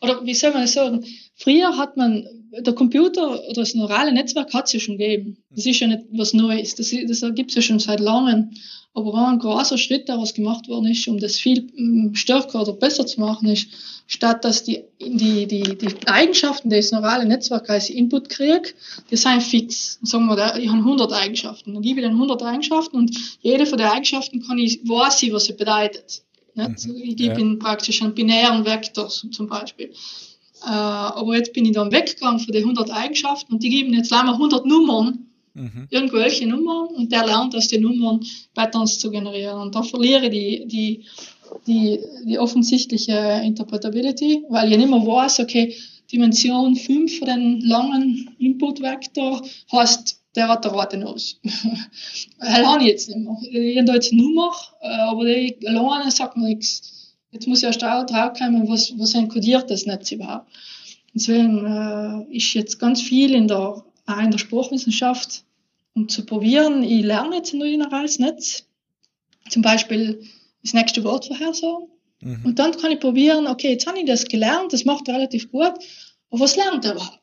oder 0.02 0.26
wie 0.26 0.34
soll 0.34 0.52
man 0.52 0.62
das 0.62 0.74
sagen, 0.74 1.06
früher 1.36 1.78
hat 1.78 1.98
man, 1.98 2.28
der 2.52 2.74
Computer 2.74 3.44
oder 3.46 3.62
das 3.62 3.74
neurale 3.74 4.12
Netzwerk 4.12 4.54
hat 4.54 4.68
es 4.68 4.74
ja 4.74 4.80
schon 4.80 4.98
gegeben. 4.98 5.38
Das 5.50 5.66
ist 5.66 5.80
ja 5.80 5.88
nicht 5.88 6.04
was 6.12 6.34
Neues, 6.34 6.76
das, 6.76 6.94
das 7.08 7.22
gibt 7.34 7.50
es 7.50 7.56
ja 7.56 7.62
schon 7.62 7.80
seit 7.80 8.00
langem. 8.00 8.52
Aber 8.96 9.28
ein 9.28 9.40
großer 9.40 9.80
Schritt, 9.80 10.08
der 10.08 10.20
was 10.20 10.36
gemacht 10.36 10.68
worden 10.68 10.92
ist, 10.92 11.08
um 11.08 11.20
das 11.20 11.40
viel 11.40 11.68
ähm, 11.76 12.12
stärker 12.14 12.62
oder 12.62 12.74
besser 12.74 13.08
zu 13.08 13.20
machen, 13.20 13.50
ist, 13.50 13.68
statt 14.06 14.46
dass 14.46 14.64
die, 14.64 14.84
die, 15.02 15.48
die, 15.48 15.76
die 15.76 16.08
Eigenschaften 16.08 16.70
des 16.70 16.92
neurale 16.92 17.26
Netzwerks 17.26 17.70
als 17.70 17.90
Input 17.90 18.30
kriegt, 18.30 18.76
die 19.10 19.18
sind 19.18 19.42
fix. 19.42 19.98
Sagen 20.04 20.28
wir, 20.28 20.58
ich 20.58 20.70
habe 20.70 20.78
100 20.78 21.12
Eigenschaften. 21.12 21.74
Dann 21.74 21.82
gebe 21.82 22.02
ich 22.02 22.06
dann 22.06 22.14
100 22.14 22.44
Eigenschaften 22.44 22.98
und 22.98 23.18
jede 23.42 23.66
von 23.66 23.80
den 23.80 23.88
Eigenschaften 23.88 24.46
kann 24.46 24.60
ich, 24.60 24.88
weiß 24.88 25.24
ich, 25.24 25.34
was 25.34 25.46
sie 25.46 25.54
bedeutet. 25.54 26.22
Nicht? 26.56 26.86
Ich 26.86 27.16
gebe 27.16 27.34
ja. 27.34 27.40
ihnen 27.40 27.60
praktisch 27.60 28.02
einen 28.02 28.14
binären 28.14 28.66
Vektor 28.66 29.10
zum 29.10 29.48
Beispiel. 29.48 29.92
Äh, 30.66 30.70
aber 30.70 31.36
jetzt 31.36 31.54
bin 31.54 31.66
ich 31.66 31.74
dann 31.74 31.92
weggegangen 31.92 32.40
von 32.40 32.54
den 32.54 32.64
100 32.64 32.92
Eigenschaften 32.92 33.54
und 33.54 33.64
die 33.64 33.70
geben 33.70 33.94
jetzt 33.94 34.14
einmal 34.14 34.36
100 34.36 34.66
Nummern, 34.66 35.28
Mhm. 35.56 35.88
irgendwelche 35.92 36.48
Nummern 36.48 36.88
und 36.96 37.12
der 37.12 37.28
lernt 37.28 37.56
aus 37.56 37.68
den 37.68 37.84
Nummern 37.84 38.22
Patterns 38.56 38.98
zu 38.98 39.12
generieren. 39.12 39.62
Und 39.62 39.76
da 39.76 39.84
verliere 39.84 40.26
ich 40.26 40.32
die, 40.32 40.68
die, 40.68 41.06
die, 41.68 42.00
die 42.26 42.40
offensichtliche 42.40 43.42
Interpretability, 43.44 44.46
weil 44.50 44.72
ich 44.72 44.78
nicht 44.80 44.90
mehr 44.90 45.06
weiß, 45.06 45.42
okay, 45.42 45.76
Dimension 46.12 46.76
5 46.76 47.20
von 47.20 47.28
den 47.28 47.62
langen 47.62 48.32
Input-Vektor 48.40 49.44
heißt, 49.72 50.23
der 50.36 50.48
hat 50.48 50.66
der 50.66 50.72
rote 50.72 50.98
Nose. 50.98 51.36
das 52.40 52.66
habe 52.66 52.84
ich 52.84 52.90
jetzt 52.90 53.10
nicht 53.10 53.20
mehr. 53.20 53.38
Ich 53.42 53.78
habe 53.78 53.92
jetzt 53.94 54.12
eine 54.12 54.22
Nummer, 54.22 54.52
aber 54.82 55.26
die 55.26 55.58
alleine 55.68 56.12
sagt 56.12 56.38
mir 56.38 56.48
nichts. 56.48 57.14
Jetzt 57.32 57.48
muss 57.48 57.60
ich 57.60 57.66
erst 57.66 57.82
draufkommen, 57.82 58.68
was, 58.68 58.94
was 58.98 59.16
encodiert 59.16 59.70
das 59.70 59.86
Netz 59.86 60.12
überhaupt. 60.12 60.48
Deswegen 61.14 61.66
äh, 61.66 62.36
ist 62.36 62.54
jetzt 62.54 62.80
ganz 62.80 63.02
viel 63.02 63.34
in 63.34 63.48
der, 63.48 63.84
auch 64.06 64.20
in 64.20 64.32
der 64.32 64.38
Sprachwissenschaft, 64.38 65.44
um 65.96 66.10
zu 66.10 66.26
probieren, 66.26 66.84
ich 66.84 67.04
lerne 67.04 67.38
jetzt 67.38 67.54
ein 67.54 67.60
neurales 67.60 68.20
Netz, 68.20 68.66
zum 69.50 69.62
Beispiel 69.62 70.24
das 70.64 70.74
nächste 70.74 71.04
Wort 71.04 71.26
vorhersagen. 71.26 71.88
Mhm. 72.22 72.46
Und 72.46 72.60
dann 72.60 72.72
kann 72.78 72.92
ich 72.92 73.00
probieren, 73.00 73.48
okay, 73.48 73.72
jetzt 73.72 73.86
habe 73.86 74.00
ich 74.00 74.06
das 74.06 74.26
gelernt, 74.26 74.74
das 74.74 74.86
macht 74.86 75.08
er 75.08 75.16
relativ 75.16 75.52
gut, 75.52 75.74
aber 76.30 76.40
was 76.40 76.56
lernt 76.56 76.86
er 76.86 76.94
überhaupt? 76.94 77.20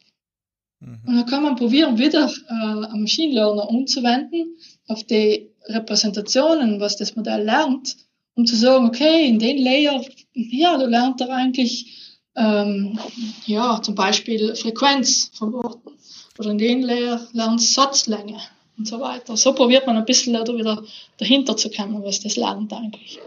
Mhm. 0.80 1.00
Und 1.06 1.16
dann 1.16 1.26
kann 1.26 1.42
man 1.42 1.56
probieren, 1.56 1.98
wieder 1.98 2.30
äh, 2.48 2.98
Machine 2.98 3.34
Learner 3.34 3.68
umzuwenden 3.68 4.56
auf 4.88 5.04
die 5.04 5.50
Repräsentationen, 5.66 6.80
was 6.80 6.96
das 6.96 7.16
Modell 7.16 7.44
lernt, 7.44 7.96
um 8.34 8.46
zu 8.46 8.56
sagen, 8.56 8.86
okay, 8.86 9.26
in 9.26 9.38
den 9.38 9.58
Layer, 9.58 10.02
ja, 10.32 10.76
da 10.78 10.86
lernt 10.86 11.20
er 11.20 11.30
eigentlich, 11.30 12.16
ähm, 12.36 12.98
ja, 13.46 13.80
zum 13.82 13.94
Beispiel 13.94 14.54
Frequenz 14.54 15.30
von 15.34 15.52
Worten. 15.52 15.90
Oder 16.38 16.50
in 16.52 16.58
den 16.58 16.82
Layer 16.82 17.20
lernt 17.32 17.60
es 17.60 17.74
Satzlänge 17.74 18.38
und 18.78 18.88
so 18.88 18.98
weiter. 19.00 19.36
So 19.36 19.52
probiert 19.52 19.86
man 19.86 19.98
ein 19.98 20.06
bisschen 20.06 20.32
da 20.32 20.46
wieder 20.46 20.82
dahinter 21.18 21.56
zu 21.56 21.70
kommen, 21.70 22.02
was 22.02 22.20
das 22.20 22.36
lernt 22.36 22.72
eigentlich. 22.72 23.20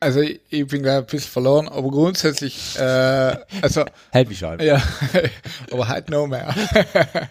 Also 0.00 0.20
ich, 0.20 0.40
ich 0.48 0.66
bin 0.66 0.82
gerade 0.82 0.98
ein 0.98 1.06
bisschen 1.06 1.30
verloren, 1.30 1.68
aber 1.68 1.90
grundsätzlich, 1.90 2.78
äh, 2.78 3.36
also 3.62 3.84
Help 4.12 4.28
mich 4.28 4.42
halt. 4.42 4.62
ja, 4.62 4.80
aber 5.72 5.88
halt 5.88 6.08
noch 6.08 6.26
mehr. 6.26 6.54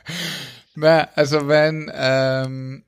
Na, 0.76 1.08
also 1.16 1.48
wenn, 1.48 1.90
ähm, 1.94 2.84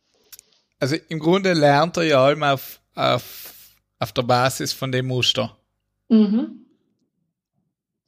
also 0.80 0.95
im 1.07 1.19
Grunde 1.19 1.53
lernt 1.53 1.97
er 1.97 2.03
ja 2.03 2.23
allem 2.23 2.43
auf, 2.43 2.80
auf, 2.95 3.53
auf 3.99 4.11
der 4.11 4.23
Basis 4.23 4.73
von 4.73 4.91
dem 4.91 5.07
Muster. 5.07 5.57
Mhm. 6.09 6.65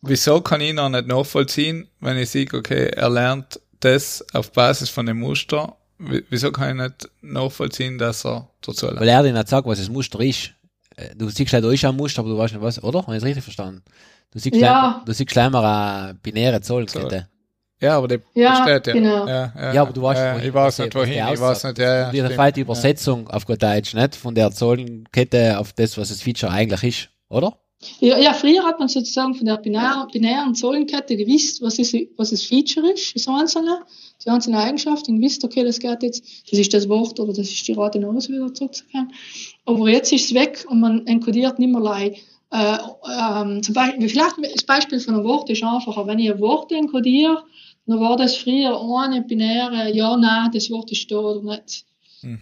Wieso 0.02 0.42
kann 0.42 0.62
ich 0.62 0.74
noch 0.74 0.90
nicht 0.90 1.08
nachvollziehen, 1.08 1.88
wenn 2.00 2.18
ich 2.18 2.30
sehe, 2.32 2.48
okay, 2.54 2.88
er 2.88 3.10
lernt 3.10 3.62
das 3.80 4.26
auf 4.34 4.52
Basis 4.52 4.90
von 4.90 5.06
dem 5.06 5.20
Muster, 5.20 5.78
wieso 5.98 6.52
kann 6.52 6.78
ich 6.78 6.84
nicht 6.84 7.10
nachvollziehen, 7.22 7.98
dass 7.98 8.26
er 8.26 8.50
dazu 8.62 8.88
lernt? 8.88 9.00
Weil 9.00 9.10
er 9.10 9.24
dir 9.24 9.34
nicht 9.34 9.48
sagt, 9.48 9.68
was 9.68 9.80
das 9.80 9.90
Muster 9.90 10.20
ist. 10.20 10.54
Äh, 11.02 11.16
Du 11.16 11.30
siehst 11.30 11.54
halt 11.54 11.66
euch 11.66 11.86
ein 11.86 11.96
Muster, 11.96 12.20
aber 12.22 12.30
du 12.30 12.38
weißt 12.38 12.54
nicht 12.54 12.62
was, 12.64 12.82
oder? 12.84 13.02
Habe 13.02 13.14
ich 13.16 13.20
das 13.22 13.28
richtig 13.28 13.44
verstanden? 13.44 13.82
Du 14.32 14.40
siehst, 14.40 14.56
Ja. 14.56 14.92
gleich, 14.94 15.06
du 15.06 15.14
siehst 15.14 15.30
gleich 15.30 15.50
mal 15.50 15.66
eine 16.06 16.14
binäre 16.16 16.62
Zahlenkette. 16.62 17.28
Ja, 17.82 17.98
aber 17.98 18.08
der 18.08 18.20
Ja, 18.36 18.52
besteht 18.64 18.88
ja. 18.88 18.94
genau. 18.94 19.28
Ja, 19.28 19.54
ja, 19.56 19.74
Ja, 19.74 19.82
aber 19.82 19.92
du 19.92 20.02
weißt, 20.04 20.20
ja, 20.22 20.36
wohin- 20.36 20.48
ich 20.48 20.54
weiß 20.54 20.66
was 20.68 20.78
nicht 20.80 20.94
die- 20.94 21.00
die 21.00 21.04
wohin, 21.04 21.34
ich 21.34 21.40
weiß 21.42 21.64
nicht, 21.64 21.78
ja, 21.80 21.96
ja. 21.98 22.10
Und 22.10 22.16
stimmt. 22.16 22.34
fällt 22.34 22.56
die 22.56 22.62
Übersetzung 22.62 23.28
auf 23.30 23.46
gut 23.46 23.64
Deutsch 23.64 23.94
nicht 23.96 24.16
von 24.16 24.36
der 24.36 24.52
Zahlenkette 24.52 25.58
auf 25.60 25.74
das, 25.74 25.98
was 25.98 26.10
das 26.10 26.22
Feature 26.22 26.52
eigentlich 26.52 26.84
ist, 26.84 27.10
oder? 27.30 27.58
Ja, 28.00 28.20
ja, 28.20 28.34
früher 28.34 28.64
hat 28.64 28.78
man 28.78 28.88
sozusagen 28.88 29.34
von 29.34 29.48
der 29.48 29.58
binären, 29.58 30.08
binären 30.14 30.54
Zahlenkette 30.54 31.18
gewusst, 31.18 31.64
was, 31.64 31.80
ist, 31.80 31.96
was 32.16 32.30
das 32.30 32.44
Feature 32.44 32.92
ist, 32.94 33.16
das 33.16 33.28
Einzelne, 33.28 33.80
die 34.24 34.30
einzelne 34.30 34.60
Eigenschaft, 34.60 35.10
und 35.10 35.20
gewusst, 35.20 35.44
okay, 35.44 35.64
das 35.64 35.80
geht 35.80 36.04
jetzt, 36.04 36.24
das 36.52 36.60
ist 36.60 36.72
das 36.76 36.88
Wort 36.88 37.20
oder 37.20 37.34
das 37.34 37.50
ist 37.50 37.68
die 37.68 37.74
Rate 37.74 37.98
hinaus 37.98 38.30
wieder 38.30 38.54
zurückzukehren. 38.54 39.12
Aber 39.66 39.90
jetzt 39.90 40.12
ist 40.12 40.26
es 40.26 40.34
weg 40.34 40.66
und 40.68 40.80
man 40.80 41.06
enkodiert 41.08 41.60
nicht 41.60 41.72
mehr 41.72 41.82
leid. 41.82 42.18
Äh, 42.52 42.78
ähm, 43.18 43.64
zum 43.64 43.74
Beispiel, 43.74 44.10
vielleicht 44.10 44.36
das 44.54 44.64
Beispiel 44.64 45.00
von 45.00 45.16
einem 45.16 45.24
Wort 45.24 45.50
ist 45.50 45.64
einfacher. 45.64 46.06
Wenn 46.08 46.20
ich 46.20 46.32
ein 46.32 46.40
Wort 46.40 46.72
enkodiere, 46.72 47.44
dann 47.86 48.00
war 48.00 48.18
das 48.18 48.36
früher 48.36 48.80
eine 49.00 49.22
binäre 49.22 49.92
Ja, 49.94 50.18
Nein, 50.18 50.52
das 50.54 50.70
Wort 50.70 50.92
ist 50.92 51.10
da 51.12 51.18
oder 51.18 51.56
nicht. 51.56 51.86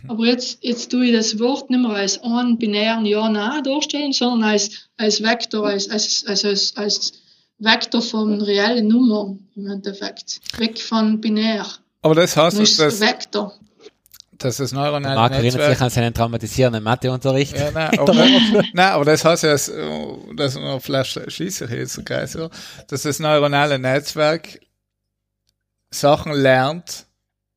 Aber 0.08 0.26
jetzt, 0.26 0.62
jetzt 0.62 0.92
tue 0.92 1.06
ich 1.06 1.14
das 1.14 1.40
Wort 1.40 1.70
nicht 1.70 1.80
mehr 1.80 1.92
als 1.92 2.22
einen 2.22 2.58
binären 2.58 3.06
Ja, 3.06 3.30
Nein 3.30 3.64
darstellen, 3.64 4.12
sondern 4.12 4.50
als, 4.50 4.90
als 4.98 5.24
Vektor, 5.24 5.68
als, 5.68 5.90
als, 5.90 6.26
als, 6.28 6.44
als, 6.44 6.76
als 6.76 7.14
Vektor 7.60 8.02
von 8.02 8.42
reellen 8.42 8.88
Nummern 8.88 9.48
im 9.56 9.68
Endeffekt. 9.68 10.42
Weg 10.58 10.80
von 10.80 11.22
binär. 11.22 11.66
Aber 12.02 12.16
das 12.16 12.36
heißt, 12.36 12.60
dass 12.60 12.78
das, 12.78 13.00
Vektor. 13.00 13.54
Dass 14.40 14.58
das 14.58 14.72
Marc 14.72 14.92
neuronale 14.92 15.36
erinnert 15.36 15.44
sich 15.44 15.56
Netzwerk 15.56 15.82
an 15.82 15.90
seinen 15.90 16.14
traumatisierenden 16.14 16.84
Matheunterricht. 16.84 17.56
Ja, 17.56 17.72
nein, 17.72 17.92
aber, 18.00 18.14
nein, 18.14 18.92
aber 18.92 19.06
das 19.06 19.24
heißt 19.24 19.44
ja, 19.44 19.52
dass, 20.36 20.56
noch 20.56 20.82
vielleicht 20.82 21.32
schließe 21.32 21.66
ich 21.66 21.72
jetzt 21.72 21.98
okay, 22.00 22.26
so, 22.26 22.50
dass 22.88 23.04
das 23.04 23.20
neuronale 23.20 23.78
Netzwerk 23.78 24.60
Sachen 25.92 26.34
lernt, 26.34 27.06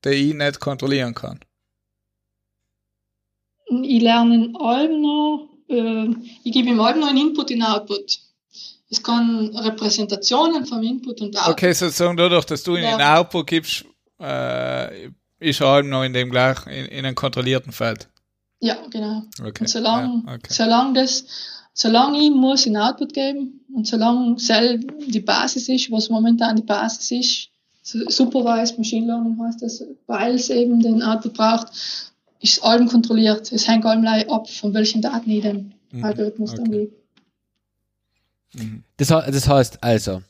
die 0.05 0.11
ich 0.11 0.35
nicht 0.35 0.61
kontrollieren 0.61 1.14
kann. 1.14 1.41
Ich 3.83 4.03
lerne 4.03 4.35
in 4.35 4.57
allem 4.57 5.01
noch, 5.01 5.49
äh, 5.68 6.09
ich 6.45 6.53
gebe 6.53 6.68
ihm 6.68 6.80
allem 6.80 7.01
noch 7.01 7.09
einen 7.09 7.28
Input 7.28 7.51
in 7.51 7.62
Output. 7.62 8.18
Es 8.91 9.03
kann 9.03 9.57
Repräsentationen 9.57 10.66
vom 10.66 10.83
Input 10.83 11.22
und 11.22 11.37
Output. 11.37 11.53
Okay, 11.53 11.72
sozusagen 11.72 12.16
dadurch, 12.16 12.45
dass 12.45 12.62
du 12.62 12.74
in 12.74 12.83
den 12.83 13.01
Output 13.01 13.47
gibst, 13.47 13.85
äh, 14.18 15.09
ist 15.43 15.62
allem 15.62 15.88
noch 15.88 16.03
in 16.05 16.12
dem 16.12 16.30
gleichen, 16.30 16.68
in, 16.70 16.86
in 16.86 17.05
einem 17.05 17.14
kontrollierten 17.14 17.72
Feld. 17.72 18.09
Ja, 18.61 18.76
genau. 18.90 19.22
Okay. 19.40 19.61
Und 19.61 19.68
solange, 19.68 20.22
ja, 20.26 20.34
okay. 20.34 20.49
solange 20.53 20.95
das, 20.95 21.24
solange 21.74 22.18
ich 22.18 22.30
muss 22.30 22.66
in 22.66 22.76
Output 22.76 23.12
geben 23.12 23.61
und 23.74 23.86
solange 23.86 24.38
sel 24.38 24.78
die 24.78 25.20
Basis 25.20 25.68
ist, 25.68 25.90
was 25.90 26.09
momentan 26.11 26.57
die 26.57 26.62
Basis 26.62 27.11
ist, 27.11 27.49
Supervised 27.84 28.78
Machine 28.78 29.07
Learning 29.07 29.36
heißt 29.45 29.61
das, 29.62 29.82
weil 30.07 30.36
es 30.36 30.51
eben 30.51 30.80
den 30.80 31.03
Output 31.03 31.34
braucht, 31.34 31.66
ist 32.40 32.62
allem 32.62 32.86
kontrolliert. 32.88 33.51
Es 33.51 33.66
hängt 33.66 33.84
allem 33.84 34.07
ab, 34.30 34.49
von 34.49 34.72
welchen 34.74 35.03
Daten 35.03 35.28
ich 35.30 35.43
den 35.43 35.74
Mhm, 35.93 36.05
Algorithmus 36.05 36.55
dann 36.55 36.68
okay. 36.68 36.90
gebe. 38.55 38.78
Das, 38.97 39.09
he- 39.11 39.30
das 39.30 39.49
heißt 39.49 39.82
also, 39.82 40.22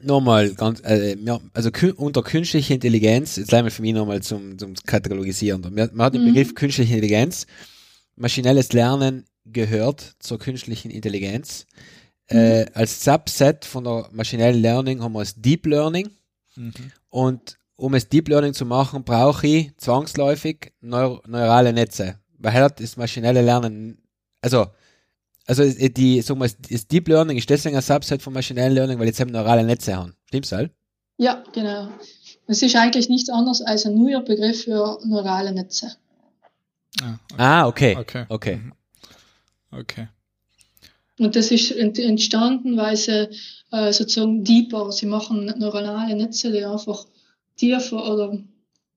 nochmal 0.00 0.54
ganz, 0.54 0.80
äh, 0.84 1.16
ja, 1.16 1.40
also 1.52 1.70
unter 1.96 2.22
künstliche 2.22 2.74
Intelligenz, 2.74 3.36
jetzt 3.36 3.52
einmal 3.52 3.70
für 3.70 3.82
mich 3.82 3.94
nochmal 3.94 4.22
zum, 4.22 4.58
zum 4.58 4.74
Katalogisieren. 4.86 5.60
Man, 5.60 5.90
man 5.92 6.06
hat 6.06 6.14
den 6.14 6.22
Mhm. 6.22 6.34
Begriff 6.34 6.54
künstliche 6.54 6.94
Intelligenz. 6.94 7.46
Maschinelles 8.16 8.72
Lernen 8.72 9.24
gehört 9.44 10.14
zur 10.18 10.38
künstlichen 10.38 10.90
Intelligenz. 10.90 11.66
Äh, 12.26 12.66
als 12.74 13.04
Subset 13.04 13.64
von 13.64 13.84
der 13.84 14.08
maschinellen 14.12 14.60
Learning 14.60 15.02
haben 15.02 15.12
wir 15.12 15.20
das 15.20 15.34
Deep 15.34 15.66
Learning. 15.66 16.10
Mhm. 16.56 16.72
Und 17.10 17.58
um 17.76 17.94
es 17.94 18.08
Deep 18.08 18.28
Learning 18.28 18.54
zu 18.54 18.64
machen, 18.64 19.04
brauche 19.04 19.46
ich 19.46 19.76
zwangsläufig 19.76 20.72
neur 20.80 21.20
neurale 21.26 21.72
Netze. 21.72 22.16
Weil 22.38 22.52
halt 22.54 22.80
das 22.80 22.96
maschinelle 22.96 23.42
Lernen, 23.42 23.98
also, 24.40 24.66
also 25.46 25.62
äh, 25.62 25.90
die, 25.90 26.20
sagen 26.22 26.40
wir, 26.40 26.50
das 26.70 26.86
Deep 26.86 27.08
Learning 27.08 27.36
ist 27.36 27.50
deswegen 27.50 27.76
ein 27.76 27.82
Subset 27.82 28.22
von 28.22 28.32
maschinellen 28.32 28.74
Learning, 28.74 28.98
weil 28.98 29.06
jetzt 29.06 29.20
eben 29.20 29.32
neurale 29.32 29.64
Netze 29.64 29.96
haben. 29.96 30.14
Stimmt's 30.26 30.52
halt? 30.52 30.72
Ja, 31.18 31.42
genau. 31.52 31.88
Es 32.46 32.62
ist 32.62 32.76
eigentlich 32.76 33.08
nichts 33.08 33.30
anderes 33.30 33.62
als 33.62 33.86
ein 33.86 33.94
neuer 33.94 34.22
Begriff 34.22 34.64
für 34.64 34.98
neurale 35.04 35.52
Netze. 35.52 35.92
Ja, 37.00 37.18
Ah, 37.36 37.66
okay. 37.66 37.96
Okay. 37.96 38.24
Okay. 38.28 38.56
Mhm. 38.56 38.72
okay. 39.70 40.08
Und 41.18 41.36
das 41.36 41.50
ist 41.50 41.70
ent 41.72 41.98
entstanden, 41.98 42.76
weil 42.76 42.96
sie 42.96 43.28
äh, 43.70 43.92
sozusagen 43.92 44.44
deeper, 44.44 44.90
sie 44.92 45.06
machen 45.06 45.52
neuronale 45.56 46.16
Netze, 46.16 46.50
die 46.50 46.64
einfach 46.64 47.06
tiefer 47.56 48.12
oder 48.12 48.38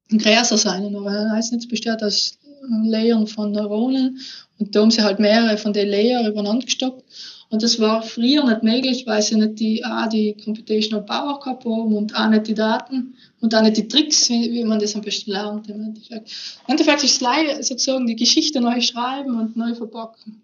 größer 0.09 0.57
sein. 0.57 0.85
Ein 0.85 0.91
neuronales 0.93 1.51
Netz 1.51 1.67
besteht 1.67 2.01
aus 2.01 2.37
Layern 2.67 3.27
von 3.27 3.51
Neuronen 3.51 4.19
und 4.57 4.75
da 4.75 4.81
haben 4.81 4.91
sie 4.91 5.03
halt 5.03 5.19
mehrere 5.19 5.57
von 5.57 5.73
den 5.73 5.89
Layern 5.89 6.25
übereinander 6.25 6.65
gestoppt. 6.65 7.03
Und 7.49 7.61
das 7.61 7.79
war 7.79 8.01
früher 8.01 8.43
nicht 8.43 8.63
möglich, 8.63 9.05
weil 9.05 9.21
sie 9.21 9.35
nicht 9.35 9.59
die, 9.59 9.83
A, 9.83 10.07
die 10.07 10.35
Computational 10.43 11.05
Power 11.05 11.39
gehabt 11.39 11.65
haben 11.65 11.95
und 11.95 12.15
auch 12.15 12.29
nicht 12.29 12.47
die 12.47 12.53
Daten 12.53 13.15
und 13.39 13.53
auch 13.53 13.61
nicht 13.61 13.77
die 13.77 13.87
Tricks, 13.87 14.29
wie, 14.29 14.51
wie 14.51 14.63
man 14.63 14.79
das 14.79 14.95
am 14.95 15.01
besten 15.01 15.31
lernt 15.31 15.69
im 15.69 15.81
Endeffekt. 15.81 16.31
Im 16.67 16.71
Endeffekt 16.71 17.03
ist 17.03 17.21
es 17.21 17.67
sozusagen 17.67 18.07
die 18.07 18.15
Geschichte 18.15 18.61
neu 18.61 18.81
schreiben 18.81 19.39
und 19.39 19.55
neu 19.55 19.75
verpacken. 19.75 20.41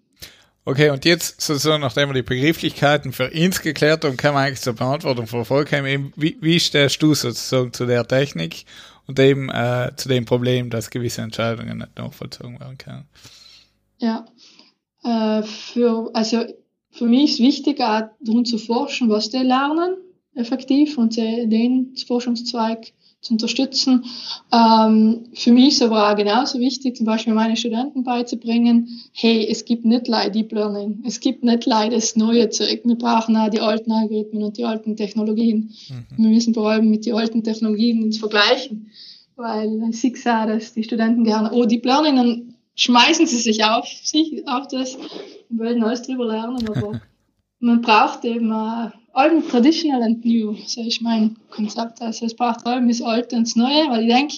Okay, 0.63 0.91
und 0.91 1.05
jetzt 1.05 1.41
sozusagen, 1.41 1.81
nachdem 1.81 2.09
wir 2.09 2.13
die 2.13 2.21
Begrifflichkeiten 2.21 3.13
für 3.13 3.31
uns 3.31 3.61
geklärt 3.61 4.05
haben, 4.05 4.15
können 4.15 4.35
wir 4.35 4.41
eigentlich 4.41 4.61
zur 4.61 4.73
Beantwortung 4.73 5.25
von 5.25 5.43
kommen, 5.43 5.85
eben, 5.87 6.13
wie, 6.15 6.37
wie 6.39 6.59
stehst 6.59 7.01
du 7.01 7.15
sozusagen 7.15 7.73
zu 7.73 7.87
der 7.87 8.07
Technik 8.07 8.65
und 9.07 9.19
eben 9.19 9.49
äh, 9.49 9.91
zu 9.95 10.07
dem 10.07 10.25
Problem, 10.25 10.69
dass 10.69 10.91
gewisse 10.91 11.23
Entscheidungen 11.23 11.79
nicht 11.79 11.97
nachvollzogen 11.97 12.59
werden 12.59 12.77
können? 12.77 13.07
Ja, 14.01 14.25
äh, 15.03 15.43
für, 15.43 16.09
also 16.13 16.43
für 16.89 17.05
mich 17.05 17.33
ist 17.33 17.39
wichtig, 17.39 17.79
auch 17.79 18.01
darum 18.19 18.45
zu 18.45 18.57
forschen, 18.57 19.09
was 19.09 19.29
die 19.29 19.37
lernen, 19.37 19.95
effektiv, 20.35 20.97
und 20.97 21.15
den 21.17 21.95
Forschungszweig 22.07 22.93
zu 23.21 23.33
unterstützen. 23.33 24.05
Ähm, 24.51 25.25
für 25.33 25.51
mich 25.51 25.75
ist 25.75 25.83
aber 25.83 26.11
auch 26.11 26.15
genauso 26.15 26.59
wichtig, 26.59 26.97
zum 26.97 27.05
Beispiel 27.05 27.33
meine 27.33 27.55
Studenten 27.55 28.03
beizubringen, 28.03 28.87
hey, 29.13 29.47
es 29.47 29.63
gibt 29.65 29.85
nicht 29.85 30.07
leider 30.07 30.31
Deep 30.31 30.51
Learning, 30.51 31.03
es 31.05 31.19
gibt 31.19 31.43
nicht 31.43 31.67
leider 31.67 31.95
das 31.95 32.15
neue 32.15 32.49
Zeug, 32.49 32.81
wir 32.83 32.95
brauchen 32.95 33.37
auch 33.37 33.49
die 33.49 33.59
alten 33.59 33.91
Algorithmen 33.91 34.43
und 34.43 34.57
die 34.57 34.65
alten 34.65 34.97
Technologien. 34.97 35.71
Wir 36.17 36.29
müssen 36.29 36.55
vor 36.55 36.71
allem 36.71 36.89
mit 36.89 37.05
den 37.05 37.13
alten 37.13 37.43
Technologien 37.43 38.03
uns 38.03 38.17
vergleichen, 38.17 38.89
weil 39.35 39.83
ich 39.91 39.99
sehe 39.99 40.13
auch, 40.13 40.47
dass 40.47 40.73
die 40.73 40.83
Studenten 40.83 41.23
gerne, 41.23 41.51
oh, 41.53 41.65
Deep 41.65 41.85
Learning, 41.85 42.15
dann 42.15 42.50
schmeißen 42.75 43.25
sie 43.27 43.37
sich 43.37 43.63
auf 43.63 43.87
sich, 43.87 44.47
auf 44.47 44.67
das 44.67 44.95
und 44.95 45.59
wollen 45.59 45.83
alles 45.83 46.03
drüber 46.03 46.25
lernen, 46.25 46.67
aber 46.67 47.01
man 47.59 47.81
braucht 47.81 48.23
eben 48.25 48.51
äh, 48.51 48.89
allem 49.13 49.47
traditional 49.47 50.01
and 50.03 50.25
new, 50.25 50.55
so 50.65 50.81
ist 50.81 51.01
mein 51.01 51.35
Konzept. 51.49 52.01
Also 52.01 52.25
es 52.25 52.35
braucht 52.35 52.65
allem 52.65 52.87
das 52.87 53.01
Alte 53.01 53.35
und 53.35 53.47
das 53.47 53.55
Neue, 53.55 53.89
weil 53.89 54.03
ich 54.03 54.13
denke, 54.13 54.35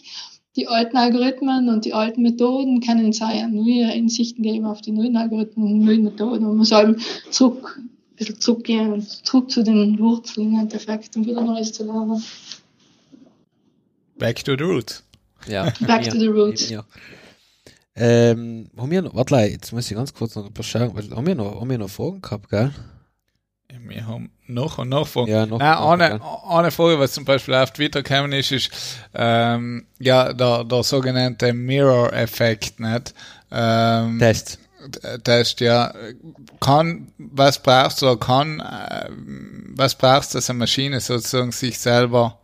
die 0.55 0.67
alten 0.67 0.97
Algorithmen 0.97 1.69
und 1.69 1.86
die 1.86 1.93
alten 1.93 2.21
Methoden 2.21 2.79
können 2.79 3.05
uns 3.05 3.21
auch 3.21 3.47
neue 3.47 3.91
Insichten 3.93 4.43
geben 4.43 4.65
auf 4.65 4.81
die 4.81 4.91
neuen 4.91 5.17
Algorithmen 5.17 5.71
und 5.71 5.79
neuen 5.79 6.03
Methoden. 6.03 6.43
Man 6.43 6.57
muss 6.57 6.71
allem 6.71 6.97
zurück, 7.31 7.79
ein 7.79 8.15
bisschen 8.15 8.39
zurückgehen 8.39 8.93
und 8.93 9.03
zurück 9.25 9.49
zu 9.49 9.63
den 9.63 9.97
Wurzeln 9.97 10.53
im 10.53 10.59
Endeffekt, 10.59 11.15
um 11.15 11.25
wieder 11.25 11.41
Neues 11.41 11.73
zu 11.73 11.86
lernen. 11.86 12.23
Back 14.17 14.43
to 14.43 14.55
the 14.55 14.63
roots. 14.63 15.03
Ja. 15.47 15.73
Back 15.81 16.09
to 16.09 16.19
the 16.19 16.27
roots. 16.27 16.69
Ja. 16.69 16.86
Ähm, 17.95 18.69
haben 18.75 18.91
wir 18.91 19.01
noch, 19.03 19.15
warte, 19.15 19.35
jetzt 19.35 19.71
muss 19.71 19.89
ich 19.89 19.95
ganz 19.95 20.13
kurz 20.13 20.35
noch 20.35 20.45
ein 20.45 20.53
paar 20.53 20.63
schauen, 20.63 20.95
haben 20.95 21.27
wir 21.27 21.35
noch, 21.35 21.61
haben 21.61 21.69
wir 21.69 21.77
noch 21.77 21.89
Fragen 21.89 22.21
gehabt, 22.21 22.49
gell? 22.49 22.71
Wir 23.85 24.07
haben 24.07 24.31
noch 24.47 24.77
und 24.77 24.89
noch 24.89 25.07
Fragen. 25.07 25.29
Ja, 25.29 25.45
noch. 25.45 25.59
Nein, 25.59 25.77
eine, 25.77 26.21
eine 26.47 26.71
Frage, 26.71 26.99
was 26.99 27.13
zum 27.13 27.25
Beispiel 27.25 27.55
auf 27.55 27.71
Twitter 27.71 28.01
gekommen 28.01 28.31
ist, 28.31 28.51
ist 28.51 28.69
ähm, 29.13 29.85
ja 29.99 30.31
der, 30.31 30.63
der 30.63 30.83
sogenannte 30.83 31.53
Mirror-Effekt, 31.53 32.79
nicht? 32.79 33.13
Ähm, 33.51 34.19
Test. 34.19 34.59
Test, 35.23 35.59
ja. 35.61 35.93
Kann, 36.59 37.07
was 37.17 37.61
brauchst 37.61 38.01
du, 38.01 38.15
kann, 38.17 38.59
äh, 38.59 39.09
was 39.75 39.95
brauchst 39.95 40.33
du, 40.33 40.37
dass 40.37 40.49
eine 40.49 40.59
Maschine 40.59 40.99
sozusagen 40.99 41.51
sich 41.51 41.79
selber 41.79 42.39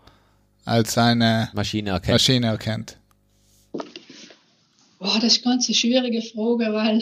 als 0.66 0.98
eine 0.98 1.50
Maschine 1.54 1.92
erkennt. 1.92 2.14
Maschine 2.14 2.48
erkennt? 2.48 2.99
Boah, 5.00 5.18
das 5.20 5.38
ist 5.38 5.44
ganz 5.44 5.68
eine 5.68 5.76
schwierige 5.76 6.22
Frage, 6.22 6.72
weil 6.74 7.02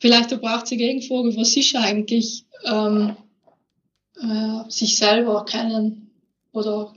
vielleicht 0.00 0.30
du 0.32 0.38
brauchst 0.38 0.70
die 0.72 0.76
Gegenfrage, 0.78 1.36
was 1.36 1.56
ist 1.56 1.76
eigentlich 1.76 2.44
ähm, 2.64 3.16
äh, 4.20 4.68
sich 4.70 4.96
selber 4.96 5.34
erkennen 5.34 6.10
oder 6.52 6.94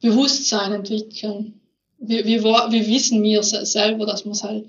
Bewusstsein 0.00 0.72
entwickeln? 0.72 1.60
Wie, 1.98 2.24
wie, 2.24 2.42
wie 2.44 2.86
wissen 2.88 3.22
wir 3.22 3.42
se- 3.42 3.66
selber, 3.66 4.06
dass 4.06 4.24
wir 4.24 4.32
es 4.32 4.44
halt 4.44 4.66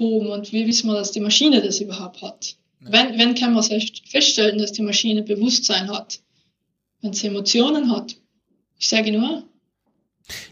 haben 0.00 0.26
und 0.28 0.52
wie 0.52 0.66
wissen 0.66 0.88
wir, 0.88 0.94
dass 0.94 1.12
die 1.12 1.20
Maschine 1.20 1.62
das 1.62 1.80
überhaupt 1.80 2.22
hat? 2.22 2.56
Wenn, 2.80 3.18
wenn 3.18 3.34
kann 3.34 3.52
man 3.54 3.62
fest- 3.62 4.02
feststellen, 4.08 4.58
dass 4.58 4.72
die 4.72 4.82
Maschine 4.82 5.22
Bewusstsein 5.22 5.88
hat? 5.90 6.20
Wenn 7.02 7.12
sie 7.12 7.28
Emotionen 7.28 7.90
hat? 7.94 8.16
Ich 8.78 8.88
sage 8.88 9.12
nur. 9.12 9.44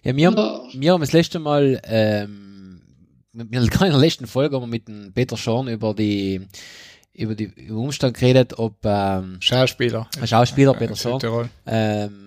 Ja, 0.05 0.15
wir, 0.17 0.27
haben, 0.27 0.37
Ja. 0.37 0.63
wir 0.73 0.93
haben 0.93 1.01
das 1.01 1.13
letzte 1.13 1.39
Mal, 1.39 1.81
ähm, 1.85 2.46
wir 3.37 3.61
haben 3.61 3.87
in 3.87 3.91
der 3.93 3.99
letzten 3.99 4.27
Folge 4.27 4.57
haben 4.57 4.63
wir 4.63 4.67
mit 4.69 4.89
dem 4.89 5.13
Peter 5.13 5.37
Schorn 5.37 5.69
über 5.69 5.95
die, 5.95 6.41
über 7.15 7.35
die 7.35 7.45
über 7.45 7.55
den 7.63 7.71
Umstand 7.77 8.17
geredet, 8.17 8.59
ob 8.59 8.77
ähm, 8.85 9.37
Schauspieler. 9.41 10.09
ein 10.21 10.27
Schauspieler, 10.27 10.75
Peter 10.75 10.97
Schorn, 10.97 11.51
ähm, 11.67 12.23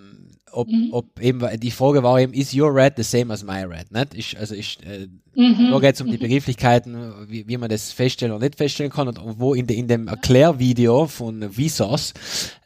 ob, 0.52 0.68
Mhm. 0.68 0.90
ob 0.92 1.22
eben, 1.22 1.42
die 1.60 1.70
Frage 1.72 2.02
war 2.02 2.20
eben, 2.20 2.34
is 2.34 2.56
your 2.56 2.74
red 2.74 2.94
the 2.98 3.04
same 3.04 3.32
as 3.32 3.44
my 3.44 3.64
red? 3.64 3.92
Nicht? 3.92 4.16
Ich, 4.16 4.40
also 4.40 4.56
ich, 4.56 4.80
äh, 4.84 5.08
Mhm. 5.36 5.70
da 5.72 5.80
geht 5.80 5.94
es 5.96 6.02
um 6.02 6.10
die 6.10 6.18
Begrifflichkeiten, 6.18 7.30
wie, 7.30 7.48
wie 7.48 7.58
man 7.58 7.70
das 7.70 7.92
feststellen 7.92 8.34
oder 8.34 8.44
nicht 8.46 8.58
feststellen 8.58 8.92
kann. 8.92 9.08
Und 9.08 9.40
wo 9.40 9.54
in, 9.54 9.68
de, 9.68 9.78
in 9.78 9.88
dem 9.88 10.08
Erklärvideo 10.08 11.06
von 11.06 11.52
Vsauce, 11.54 12.14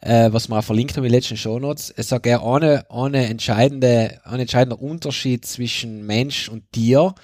äh, 0.00 0.32
was 0.32 0.48
wir 0.48 0.58
auch 0.58 0.64
verlinkt 0.64 0.96
haben 0.96 1.04
in 1.04 1.10
den 1.10 1.16
letzten 1.16 1.36
Shownotes, 1.36 1.92
es 1.94 2.08
sagt 2.08 2.26
er, 2.26 2.42
eine, 2.42 2.90
eine 2.90 3.26
entscheidende, 3.26 4.18
ein 4.24 4.40
entscheidender 4.40 4.80
Unterschied 4.80 5.44
zwischen 5.44 6.06
Mensch 6.06 6.48
und 6.48 6.72
Tier 6.72 7.14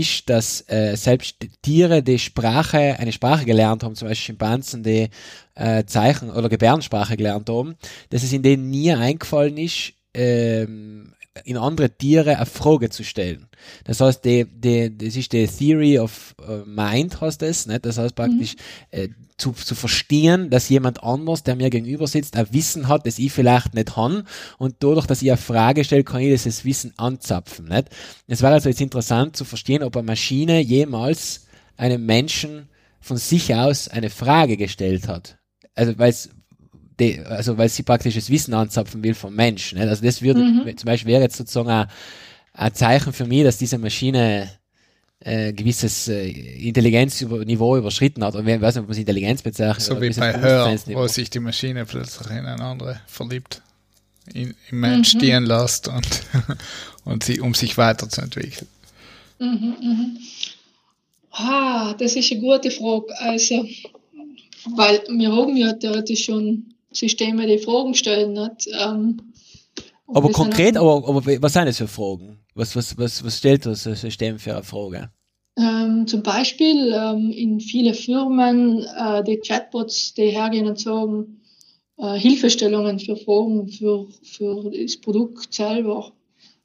ist, 0.00 0.28
dass 0.28 0.68
äh, 0.68 0.96
selbst 0.96 1.36
Tiere, 1.62 2.02
die 2.02 2.18
Sprache, 2.18 2.96
eine 2.98 3.12
Sprache 3.12 3.44
gelernt 3.44 3.82
haben, 3.82 3.94
zum 3.94 4.08
Beispiel 4.08 4.26
Schimpansen, 4.26 4.82
die 4.82 5.08
äh, 5.54 5.84
Zeichen- 5.84 6.30
oder 6.30 6.48
Gebärdensprache 6.48 7.16
gelernt 7.16 7.48
haben, 7.48 7.76
dass 8.10 8.22
es 8.22 8.32
in 8.32 8.42
denen 8.42 8.70
nie 8.70 8.92
eingefallen 8.92 9.56
ist, 9.56 9.92
ähm, 10.14 11.12
in 11.44 11.56
andere 11.56 11.90
Tiere 11.90 12.36
eine 12.36 12.46
Frage 12.46 12.90
zu 12.90 13.04
stellen. 13.04 13.46
Das 13.84 14.00
heißt, 14.00 14.24
die, 14.24 14.44
die, 14.44 14.96
das 14.96 15.16
ist 15.16 15.32
die 15.32 15.46
Theory 15.46 15.98
of 15.98 16.34
äh, 16.46 16.64
Mind, 16.66 17.20
heißt 17.20 17.42
das, 17.42 17.66
nicht? 17.66 17.84
Das 17.84 17.98
heißt 17.98 18.14
praktisch, 18.14 18.56
äh, 18.90 19.08
zu, 19.36 19.52
zu 19.52 19.74
verstehen, 19.74 20.48
dass 20.50 20.68
jemand 20.68 21.02
anders, 21.02 21.42
der 21.42 21.56
mir 21.56 21.68
gegenüber 21.68 22.06
sitzt, 22.06 22.36
ein 22.36 22.46
Wissen 22.52 22.88
hat, 22.88 23.06
das 23.06 23.18
ich 23.18 23.32
vielleicht 23.32 23.74
nicht 23.74 23.96
habe 23.96 24.24
und 24.58 24.76
dadurch, 24.80 25.06
dass 25.06 25.22
ich 25.22 25.30
eine 25.30 25.36
Frage 25.36 25.84
stelle, 25.84 26.04
kann 26.04 26.22
ich 26.22 26.28
dieses 26.28 26.64
Wissen 26.64 26.94
anzapfen, 26.96 27.66
nicht? 27.66 27.88
Es 28.26 28.42
wäre 28.42 28.54
also 28.54 28.68
jetzt 28.68 28.80
interessant 28.80 29.36
zu 29.36 29.44
verstehen, 29.44 29.82
ob 29.82 29.96
eine 29.96 30.06
Maschine 30.06 30.60
jemals 30.60 31.46
einem 31.76 32.06
Menschen 32.06 32.68
von 33.00 33.18
sich 33.18 33.54
aus 33.54 33.88
eine 33.88 34.10
Frage 34.10 34.56
gestellt 34.56 35.06
hat. 35.06 35.38
Also, 35.74 35.98
weil 35.98 36.14
die, 36.98 37.20
also 37.20 37.58
weil 37.58 37.68
sie 37.68 37.82
praktisch 37.82 38.14
das 38.14 38.30
Wissen 38.30 38.54
anzapfen 38.54 39.02
will 39.02 39.14
vom 39.14 39.34
Mensch. 39.34 39.72
Nicht? 39.72 39.86
Also 39.86 40.04
das 40.04 40.22
würde 40.22 40.74
zum 40.76 40.86
Beispiel 40.86 41.12
wäre 41.12 41.22
jetzt 41.22 41.36
sozusagen 41.36 41.68
ein, 41.68 41.86
ein 42.52 42.74
Zeichen 42.74 43.12
für 43.12 43.26
mich, 43.26 43.44
dass 43.44 43.58
diese 43.58 43.78
Maschine 43.78 44.50
äh, 45.20 45.52
gewisses 45.52 46.08
äh, 46.08 46.28
Intelligenzniveau 46.28 47.76
überschritten 47.76 48.24
hat. 48.24 48.34
Und 48.34 48.46
ich 48.46 48.60
weiß 48.60 48.74
nicht, 48.74 48.82
ob 48.82 48.88
man 48.88 48.92
es 48.92 48.98
Intelligenz 48.98 49.42
bezeichnet. 49.42 49.82
So 49.82 50.00
wie 50.00 50.10
bei 50.10 50.38
Hör, 50.38 50.76
wo 50.88 51.06
sich 51.08 51.30
die 51.30 51.40
Maschine 51.40 51.84
plötzlich 51.84 52.30
in 52.30 52.46
eine 52.46 52.62
andere 52.62 53.00
verliebt, 53.06 53.62
in, 54.32 54.54
im 54.70 54.80
Mensch 54.80 55.10
stehen 55.10 55.44
lässt 55.44 55.88
und, 55.88 56.06
und 57.04 57.24
sie, 57.24 57.40
um 57.40 57.54
sich 57.54 57.76
weiterzuentwickeln. 57.76 58.68
Ah, 61.30 61.94
das 61.94 62.16
ist 62.16 62.32
eine 62.32 62.40
gute 62.40 62.70
Frage. 62.70 63.06
Also, 63.18 63.66
weil 64.74 65.02
wir 65.08 65.32
haben 65.32 65.56
ja 65.56 65.72
theoretisch 65.74 66.24
schon 66.24 66.74
Systeme, 66.96 67.46
die 67.46 67.58
Fragen 67.58 67.94
stellen. 67.94 68.32
Nicht? 68.32 68.68
Ähm, 68.80 69.20
Aber 70.08 70.30
konkret, 70.30 70.76
aber, 70.76 71.06
aber 71.08 71.26
was 71.42 71.52
sind 71.52 71.66
das 71.66 71.78
für 71.78 71.88
Fragen? 71.88 72.38
Was, 72.54 72.74
was, 72.76 72.96
was, 72.96 73.24
was 73.24 73.38
stellt 73.38 73.66
das 73.66 73.82
System 73.82 74.38
für 74.38 74.54
eine 74.54 74.62
Frage? 74.62 75.10
Ähm, 75.58 76.06
zum 76.06 76.22
Beispiel 76.22 76.92
ähm, 76.94 77.30
in 77.30 77.60
viele 77.60 77.94
Firmen 77.94 78.84
äh, 78.98 79.24
die 79.24 79.38
Chatbots, 79.38 80.14
die 80.14 80.28
hergehen 80.28 80.66
und 80.66 80.78
sagen, 80.78 81.40
äh, 81.98 82.18
Hilfestellungen 82.18 82.98
für 82.98 83.16
Fragen 83.16 83.68
für, 83.68 84.06
für 84.22 84.70
das 84.70 84.96
Produkt 84.98 85.54
selber. 85.54 86.12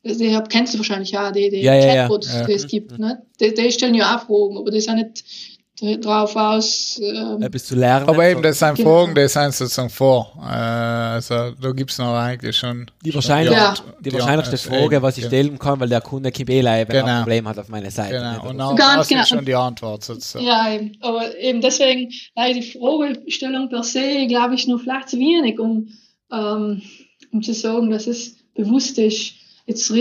Also, 0.03 0.19
Die 0.19 0.35
hab, 0.35 0.49
kennst 0.49 0.73
du 0.73 0.79
wahrscheinlich 0.79 1.17
auch, 1.17 1.31
die, 1.31 1.49
die 1.49 1.61
Ja, 1.61 1.75
ja, 1.75 1.85
ja. 1.85 1.95
Chatbots, 2.01 2.33
Ja. 2.33 2.45
die 2.45 2.53
es 2.53 2.67
gibt. 2.67 2.99
Ne? 2.99 3.21
Die, 3.39 3.53
die 3.53 3.71
stellen 3.71 3.95
ja 3.95 4.15
auch 4.17 4.25
Fragen, 4.25 4.57
aber 4.57 4.71
die 4.71 4.81
sind 4.81 4.95
nicht 4.95 5.23
drauf 5.81 6.35
aus. 6.35 6.99
Ähm, 7.01 7.41
Etwas 7.41 7.65
zu 7.65 7.75
lernen? 7.75 8.07
Aber 8.07 8.27
eben, 8.29 8.41
das 8.41 8.59
sind 8.59 8.75
Genau. 8.75 9.03
Fragen, 9.03 9.15
die 9.15 9.27
sind 9.27 9.53
sozusagen 9.53 9.89
vor. 9.89 10.31
Äh, 10.39 10.45
also 10.53 11.51
da 11.59 11.71
gibt's 11.71 11.97
noch 11.97 12.13
eigentlich 12.13 12.55
schon 12.55 12.89
die, 13.03 13.13
wahrscheinlich, 13.13 13.53
Ja. 13.53 13.73
die 13.99 14.13
wahrscheinlichste 14.13 14.55
Ja, 14.55 14.61
Frage, 14.79 14.95
eben, 14.95 15.01
was 15.01 15.17
ich 15.17 15.25
stellen 15.25 15.57
kann, 15.57 15.79
weil 15.79 15.89
der 15.89 16.01
Kunde 16.01 16.31
wenn 16.87 16.95
er 16.95 17.01
Genau. 17.01 17.05
ein 17.07 17.17
Problem 17.23 17.47
hat 17.47 17.57
auf 17.59 17.67
meiner 17.69 17.89
Seite. 17.91 18.13
Genau, 18.15 18.49
und 18.49 18.57
dann 18.57 18.75
Ganz 18.75 19.07
genau. 19.07 19.21
ist 19.21 19.29
schon 19.29 19.45
die 19.45 19.55
Antwort 19.55 20.03
sozusagen. 20.03 20.45
Ja, 20.45 20.71
eben. 20.73 20.91
aber 21.01 21.35
eben 21.37 21.61
deswegen, 21.61 22.11
die 22.53 22.61
Fragestellung 22.63 23.69
per 23.69 23.83
se, 23.83 24.27
glaube 24.27 24.55
ich, 24.55 24.67
nur 24.67 24.79
vielleicht 24.79 25.09
zu 25.09 25.17
wenig, 25.17 25.59
um, 25.59 25.89
ähm, 26.31 26.81
um 27.31 27.41
zu 27.41 27.53
sagen, 27.53 27.89
dass 27.89 28.07
es 28.07 28.35
bewusst 28.53 28.97
ist. 28.99 29.33
Jetzt, 29.65 29.91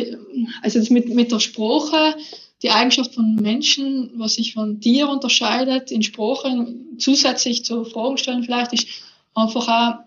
also 0.63 0.79
jetzt 0.79 0.91
mit, 0.91 1.09
mit 1.15 1.31
der 1.33 1.39
Sprache, 1.39 2.15
die 2.63 2.71
Eigenschaft 2.71 3.15
von 3.15 3.37
Menschen, 3.37 4.11
was 4.17 4.35
sich 4.35 4.55
von 4.55 4.81
Tieren 4.81 5.11
unterscheidet, 5.11 5.91
in 5.91 6.03
Sprache 6.03 6.75
zusätzlich 6.99 7.65
zu 7.65 7.85
Fragen 7.85 8.19
stellen 8.19 8.45
vielleicht, 8.45 8.73
ist 8.73 8.89
einfach 9.35 9.69
auch 9.69 10.05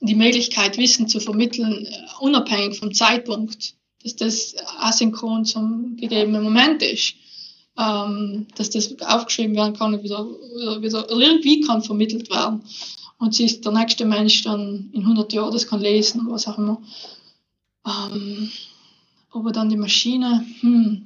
die 0.00 0.14
Möglichkeit, 0.14 0.76
Wissen 0.78 1.08
zu 1.08 1.20
vermitteln, 1.20 1.86
äh, 1.86 1.98
unabhängig 2.20 2.78
vom 2.78 2.92
Zeitpunkt, 2.92 3.74
dass 4.02 4.16
das 4.16 4.54
asynchron 4.78 5.44
zum 5.44 5.96
gegebenen 5.96 6.42
Moment 6.42 6.82
ist 6.82 7.14
ähm, 7.78 8.46
dass 8.56 8.70
das 8.70 8.98
aufgeschrieben 9.00 9.54
werden 9.54 9.76
kann 9.76 9.94
und 9.94 10.02
wieder, 10.02 10.24
wieder, 10.80 11.10
irgendwie 11.10 11.60
kann 11.60 11.82
vermittelt 11.82 12.30
werden. 12.30 12.62
Und 13.18 13.34
sich 13.34 13.60
der 13.62 13.72
nächste 13.72 14.04
Mensch 14.04 14.42
dann 14.42 14.90
in 14.92 15.02
100 15.02 15.32
Jahren 15.32 15.52
das 15.52 15.66
kann 15.66 15.80
lesen 15.80 16.22
oder 16.22 16.34
was 16.34 16.48
auch 16.48 16.58
immer. 16.58 16.82
Ähm, 17.86 18.50
aber 19.30 19.52
dann 19.52 19.70
die 19.70 19.76
Maschine, 19.76 20.44
hm. 20.60 21.05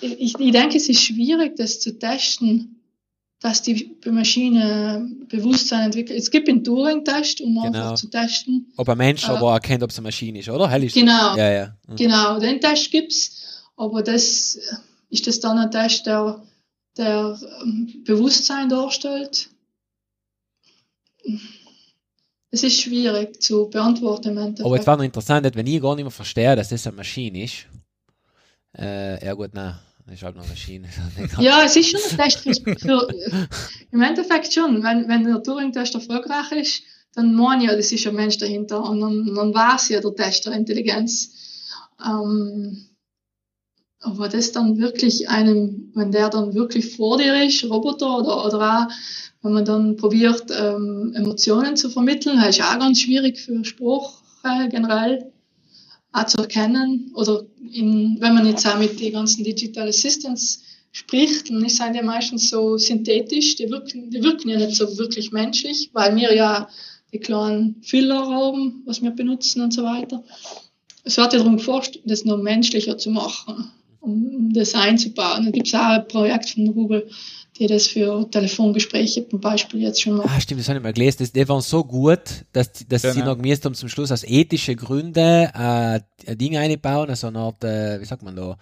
Ich, 0.00 0.38
ich 0.38 0.52
denke, 0.52 0.76
es 0.76 0.88
ist 0.88 1.02
schwierig, 1.02 1.56
das 1.56 1.80
zu 1.80 1.98
testen, 1.98 2.76
dass 3.40 3.62
die 3.62 3.96
Maschine 4.06 5.08
Bewusstsein 5.28 5.86
entwickelt. 5.86 6.18
Es 6.18 6.30
gibt 6.30 6.48
einen 6.48 6.62
Turing-Test, 6.62 7.40
um 7.40 7.54
Genau. 7.54 7.66
einfach 7.66 7.94
zu 7.94 8.08
testen. 8.08 8.70
Ob 8.76 8.88
ein 8.88 8.98
Mensch 8.98 9.22
Ja. 9.22 9.34
aber 9.34 9.52
erkennt, 9.54 9.82
ob 9.82 9.90
es 9.90 9.98
eine 9.98 10.08
Maschine 10.08 10.38
ist, 10.40 10.48
oder? 10.48 10.68
Hell 10.68 10.84
ist 10.84 10.94
Genau. 10.94 11.36
Ja, 11.36 11.50
ja. 11.50 11.76
Mhm. 11.88 11.96
Genau, 11.96 12.38
den 12.38 12.60
Test 12.60 12.90
gibt's, 12.90 13.64
aber 13.76 14.02
das 14.02 14.58
ist 15.08 15.26
das 15.26 15.40
dann 15.40 15.58
ein 15.58 15.70
Test, 15.70 16.06
der, 16.06 16.42
der 16.96 17.38
ähm, 17.62 18.02
Bewusstsein 18.04 18.68
darstellt. 18.68 19.48
Es 22.50 22.62
ist 22.62 22.80
schwierig 22.80 23.40
zu 23.40 23.70
beantworten. 23.70 24.36
Aber 24.38 24.76
jetzt 24.76 24.86
war 24.86 24.96
noch 24.96 25.04
interessant, 25.04 25.48
wenn 25.54 25.66
ich 25.66 25.80
gar 25.80 25.94
nicht 25.94 26.04
mehr 26.04 26.10
verstehe, 26.10 26.56
dass 26.56 26.68
das 26.68 26.86
eine 26.86 26.96
Maschine 26.96 27.44
ist. 27.44 27.66
Äh, 28.76 29.24
ja 29.24 29.34
gut, 29.34 29.54
nein, 29.54 29.78
ist 30.10 30.22
halt 30.22 30.36
eine 30.36 30.46
Maschine. 30.46 30.88
ja, 31.38 31.62
es 31.64 31.76
ist 31.76 31.90
schon 31.90 32.00
ein 32.10 32.16
Test 32.16 32.40
für, 32.40 32.54
für 32.54 33.08
im 33.90 34.02
Endeffekt 34.02 34.52
schon. 34.52 34.82
Wenn, 34.82 35.08
wenn 35.08 35.24
der 35.24 35.42
Turing-Test 35.42 35.94
erfolgreich 35.94 36.52
ist, 36.52 36.82
dann 37.14 37.34
man 37.34 37.60
ja, 37.60 37.74
das 37.74 37.92
ist 37.92 38.06
ein 38.06 38.14
Mensch 38.14 38.38
dahinter 38.38 38.82
und 38.88 39.00
dann, 39.00 39.34
dann 39.34 39.54
war 39.54 39.76
es 39.76 39.88
ja 39.88 40.00
der 40.00 40.14
Test 40.14 40.46
der 40.46 40.52
Intelligenz. 40.52 41.32
Ähm, 42.04 42.86
aber 44.00 44.28
das 44.28 44.52
dann 44.52 44.78
wirklich 44.78 45.28
einem, 45.28 45.92
wenn 45.94 46.10
der 46.12 46.30
dann 46.30 46.54
wirklich 46.54 46.96
vor 46.96 47.18
dir 47.18 47.44
ist, 47.44 47.64
Roboter 47.64 48.18
oder, 48.18 48.46
oder 48.46 48.60
auch, 48.60 48.92
wenn 49.42 49.52
man 49.52 49.64
dann 49.64 49.96
probiert, 49.96 50.44
ähm, 50.50 51.12
Emotionen 51.14 51.76
zu 51.76 51.90
vermitteln, 51.90 52.38
das 52.38 52.58
ist 52.58 52.64
auch 52.64 52.78
ganz 52.78 53.00
schwierig 53.00 53.38
für 53.38 53.64
Sprache 53.64 54.68
generell 54.70 55.32
auch 56.12 56.26
zu 56.26 56.38
erkennen. 56.38 57.12
Oder 57.14 57.44
in, 57.72 58.16
wenn 58.20 58.34
man 58.34 58.46
jetzt 58.46 58.66
auch 58.66 58.78
mit 58.78 59.00
den 59.00 59.12
ganzen 59.12 59.44
Digital 59.44 59.88
Assistants 59.88 60.62
spricht, 60.92 61.50
dann 61.50 61.68
sind 61.68 61.94
die 61.94 62.02
meistens 62.02 62.50
so 62.50 62.76
synthetisch, 62.76 63.56
die 63.56 63.70
wirken, 63.70 64.10
die 64.10 64.22
wirken 64.22 64.48
ja 64.48 64.58
nicht 64.58 64.76
so 64.76 64.98
wirklich 64.98 65.30
menschlich, 65.30 65.90
weil 65.92 66.16
wir 66.16 66.34
ja 66.34 66.68
die 67.12 67.18
kleinen 67.18 67.76
Filler 67.82 68.26
haben, 68.28 68.82
was 68.86 69.02
wir 69.02 69.10
benutzen 69.10 69.62
und 69.62 69.72
so 69.72 69.82
weiter. 69.82 70.22
Es 71.04 71.16
wird 71.16 71.32
ja 71.32 71.38
darum 71.38 71.56
geforscht, 71.56 72.00
das 72.04 72.24
noch 72.24 72.38
menschlicher 72.38 72.98
zu 72.98 73.10
machen, 73.10 73.70
um 74.00 74.52
das 74.52 74.74
einzubauen. 74.74 75.46
Da 75.46 75.50
gibt 75.50 75.68
es 75.68 75.74
auch 75.74 75.80
ein 75.80 76.08
Projekt 76.08 76.50
von 76.50 76.74
Google, 76.74 77.08
die 77.60 77.66
das 77.66 77.86
für 77.86 78.28
Telefongespräche 78.30 79.28
zum 79.28 79.38
Beispiel 79.40 79.82
jetzt 79.82 80.00
schon 80.02 80.14
machen. 80.16 80.30
Ah, 80.34 80.40
stimmt, 80.40 80.60
das 80.60 80.68
habe 80.68 80.78
ich 80.78 80.82
mal 80.82 80.92
gelesen. 80.92 81.18
Das, 81.20 81.32
die 81.32 81.48
waren 81.48 81.60
so 81.60 81.84
gut, 81.84 82.20
dass, 82.52 82.72
dass 82.88 83.02
Genau. 83.02 83.14
sie 83.14 83.22
noch 83.22 83.36
gemäß 83.36 83.64
haben, 83.64 83.74
zum 83.74 83.88
Schluss 83.88 84.10
aus 84.10 84.24
ethischen 84.24 84.76
Gründen 84.76 85.18
äh, 85.18 86.00
ein 86.26 86.38
Ding 86.38 86.56
einbauen, 86.56 87.10
also 87.10 87.28
eine 87.28 87.38
Art, 87.38 87.62
äh, 87.62 88.00
wie 88.00 88.04
sagt 88.06 88.22
man 88.22 88.34
da, 88.34 88.56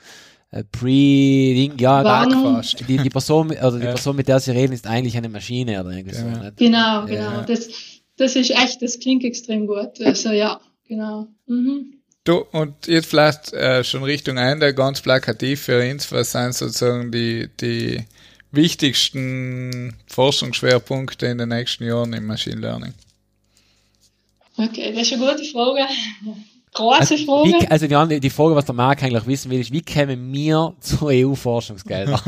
äh, 0.51 0.65
Pre-Ding, 0.65 1.75
ja, 1.79 2.03
Warnung. 2.05 2.61
Die, 2.89 2.97
die 2.99 3.09
Person, 3.11 3.51
oder 3.51 3.79
die 3.79 3.85
Ja. 3.85 3.91
Person, 3.93 4.17
mit 4.17 4.29
der 4.29 4.41
sie 4.41 4.51
reden, 4.51 4.73
ist 4.73 4.87
eigentlich 4.87 5.17
eine 5.17 5.29
Maschine 5.29 5.81
oder 5.81 5.91
irgendwie 5.93 6.17
Genau. 6.17 6.35
so. 6.37 6.43
Nicht? 6.43 6.57
Genau, 6.57 7.07
genau. 7.07 7.23
Ja. 7.23 7.43
Das, 7.47 7.69
das 8.17 8.35
ist 8.37 8.51
echt, 8.51 8.83
das 8.83 8.99
klingt 8.99 9.25
extrem 9.25 9.67
gut. 9.67 10.01
Also 10.05 10.33
ja, 10.33 10.61
genau. 10.89 11.29
Mhm. 11.47 11.95
Du, 12.25 12.45
und 12.53 12.87
jetzt 12.87 13.07
vielleicht 13.07 13.53
äh, 13.53 13.83
schon 13.85 14.03
Richtung 14.03 14.37
Ende, 14.37 14.75
ganz 14.75 15.01
plakativ 15.01 15.63
für 15.63 15.89
uns, 15.91 16.11
was 16.13 16.33
sind 16.33 16.55
sozusagen 16.55 17.11
die, 17.13 17.49
die 17.61 18.05
wichtigsten 18.53 19.97
Forschungsschwerpunkte 20.07 21.27
in 21.27 21.39
den 21.39 21.49
nächsten 21.51 21.85
Jahren 21.85 22.13
im 22.13 22.27
Machine 22.27 22.61
Learning? 22.61 22.95
Okay, 24.57 24.93
das 24.93 25.03
ist 25.03 25.13
eine 25.15 25.27
gute 25.31 25.45
Frage. 25.45 25.87
Große 26.75 27.01
Also, 27.01 27.17
Frage. 27.19 27.49
wie, 27.49 27.67
also 27.69 27.87
die, 27.87 27.95
andere, 27.95 28.21
die 28.21 28.31
Frage, 28.31 28.55
was 28.55 28.65
der 28.67 28.75
Marc 28.75 29.03
eigentlich 29.03 29.27
wissen 29.27 29.51
will, 29.51 29.61
ist, 29.61 29.73
wie 29.73 29.81
kämen 29.83 30.33
wir 30.33 30.75
zu 30.81 31.07
EU-Forschungsgeldern? 31.09 32.21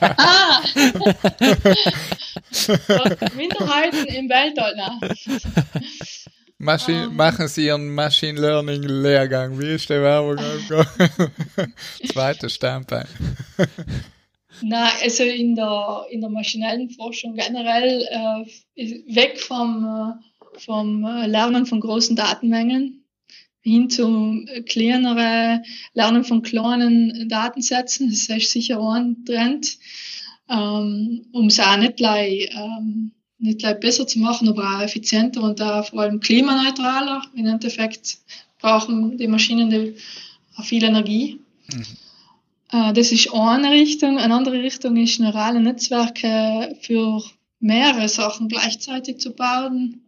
Ah! 0.00 0.60
Minderheiten 3.36 4.04
im 4.06 4.28
Weltall. 4.28 4.74
Nein. 4.76 5.14
Maschine, 6.58 7.08
Machen 7.10 7.48
Sie 7.48 7.66
Ihren 7.66 7.94
Machine 7.94 8.40
Learning 8.40 8.82
Lehrgang. 8.82 9.58
Wie 9.58 9.74
ist 9.74 9.88
der 9.88 10.02
Werbung? 10.02 10.38
Zweites 12.12 12.54
Standbein. 12.54 13.06
Nein, 14.62 14.92
also 15.02 15.22
in 15.24 15.54
der, 15.54 16.06
in 16.10 16.20
der 16.20 16.30
maschinellen 16.30 16.90
Forschung 16.90 17.34
generell 17.34 18.06
äh, 18.76 19.14
weg 19.14 19.40
vom, 19.40 19.84
äh, 19.84 20.58
vom 20.60 21.04
äh, 21.04 21.26
Lernen 21.26 21.66
von 21.66 21.80
großen 21.80 22.16
Datenmengen 22.16 23.04
hin 23.62 23.90
zu 23.90 24.44
äh, 24.46 24.62
kleinere 24.62 25.62
Lernen 25.94 26.24
von 26.24 26.42
kleinen 26.42 27.28
Datensätzen. 27.28 28.10
Das 28.10 28.28
ist 28.28 28.50
sicher 28.50 28.80
ein 28.80 29.24
Trend, 29.24 29.78
ähm, 30.48 31.26
um 31.32 31.46
es 31.46 31.60
auch 31.60 31.76
nicht 31.76 31.96
gleich, 31.96 32.50
ähm, 32.54 33.12
nicht 33.38 33.60
gleich 33.60 33.78
besser 33.80 34.06
zu 34.06 34.18
machen, 34.18 34.48
aber 34.48 34.76
auch 34.76 34.82
effizienter 34.82 35.42
und 35.42 35.60
auch 35.60 35.86
vor 35.86 36.00
allem 36.00 36.20
klimaneutraler. 36.20 37.22
Im 37.34 37.46
Endeffekt 37.46 38.18
brauchen 38.60 39.16
die 39.18 39.28
Maschinen 39.28 39.94
viel 40.62 40.84
Energie. 40.84 41.40
Äh, 41.72 42.07
Das 42.70 43.12
ist 43.12 43.32
eine 43.32 43.70
Richtung. 43.70 44.18
Eine 44.18 44.34
andere 44.34 44.62
Richtung 44.62 44.96
ist, 44.96 45.20
neurale 45.20 45.60
Netzwerke 45.60 46.76
für 46.82 47.22
mehrere 47.60 48.08
Sachen 48.08 48.48
gleichzeitig 48.48 49.18
zu 49.18 49.32
bauen. 49.32 50.02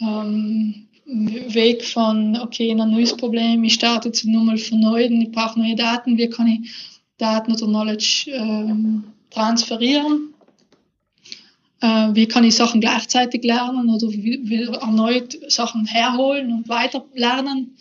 Ähm, 0.00 0.88
Weg 1.04 1.84
von, 1.84 2.38
okay, 2.38 2.70
ein 2.70 2.90
neues 2.90 3.16
Problem, 3.16 3.64
ich 3.64 3.74
starte 3.74 4.08
jetzt 4.08 4.24
nur 4.24 4.44
mal 4.44 4.56
von 4.56 4.80
Neuen, 4.80 5.20
ich 5.20 5.32
brauche 5.32 5.58
neue 5.58 5.74
Daten, 5.74 6.16
wie 6.16 6.28
kann 6.28 6.46
ich 6.46 6.70
Daten 7.18 7.52
oder 7.52 7.66
Knowledge 7.66 8.30
ähm, 8.32 9.04
transferieren? 9.30 10.32
Äh, 11.80 12.14
wie 12.14 12.26
kann 12.26 12.44
ich 12.44 12.54
Sachen 12.54 12.80
gleichzeitig 12.80 13.42
lernen 13.42 13.90
oder 13.90 14.08
wie, 14.10 14.40
wie 14.44 14.62
erneut 14.62 15.36
Sachen 15.48 15.86
herholen 15.86 16.52
und 16.52 16.68
weiter 16.68 17.04
lernen? 17.14 17.76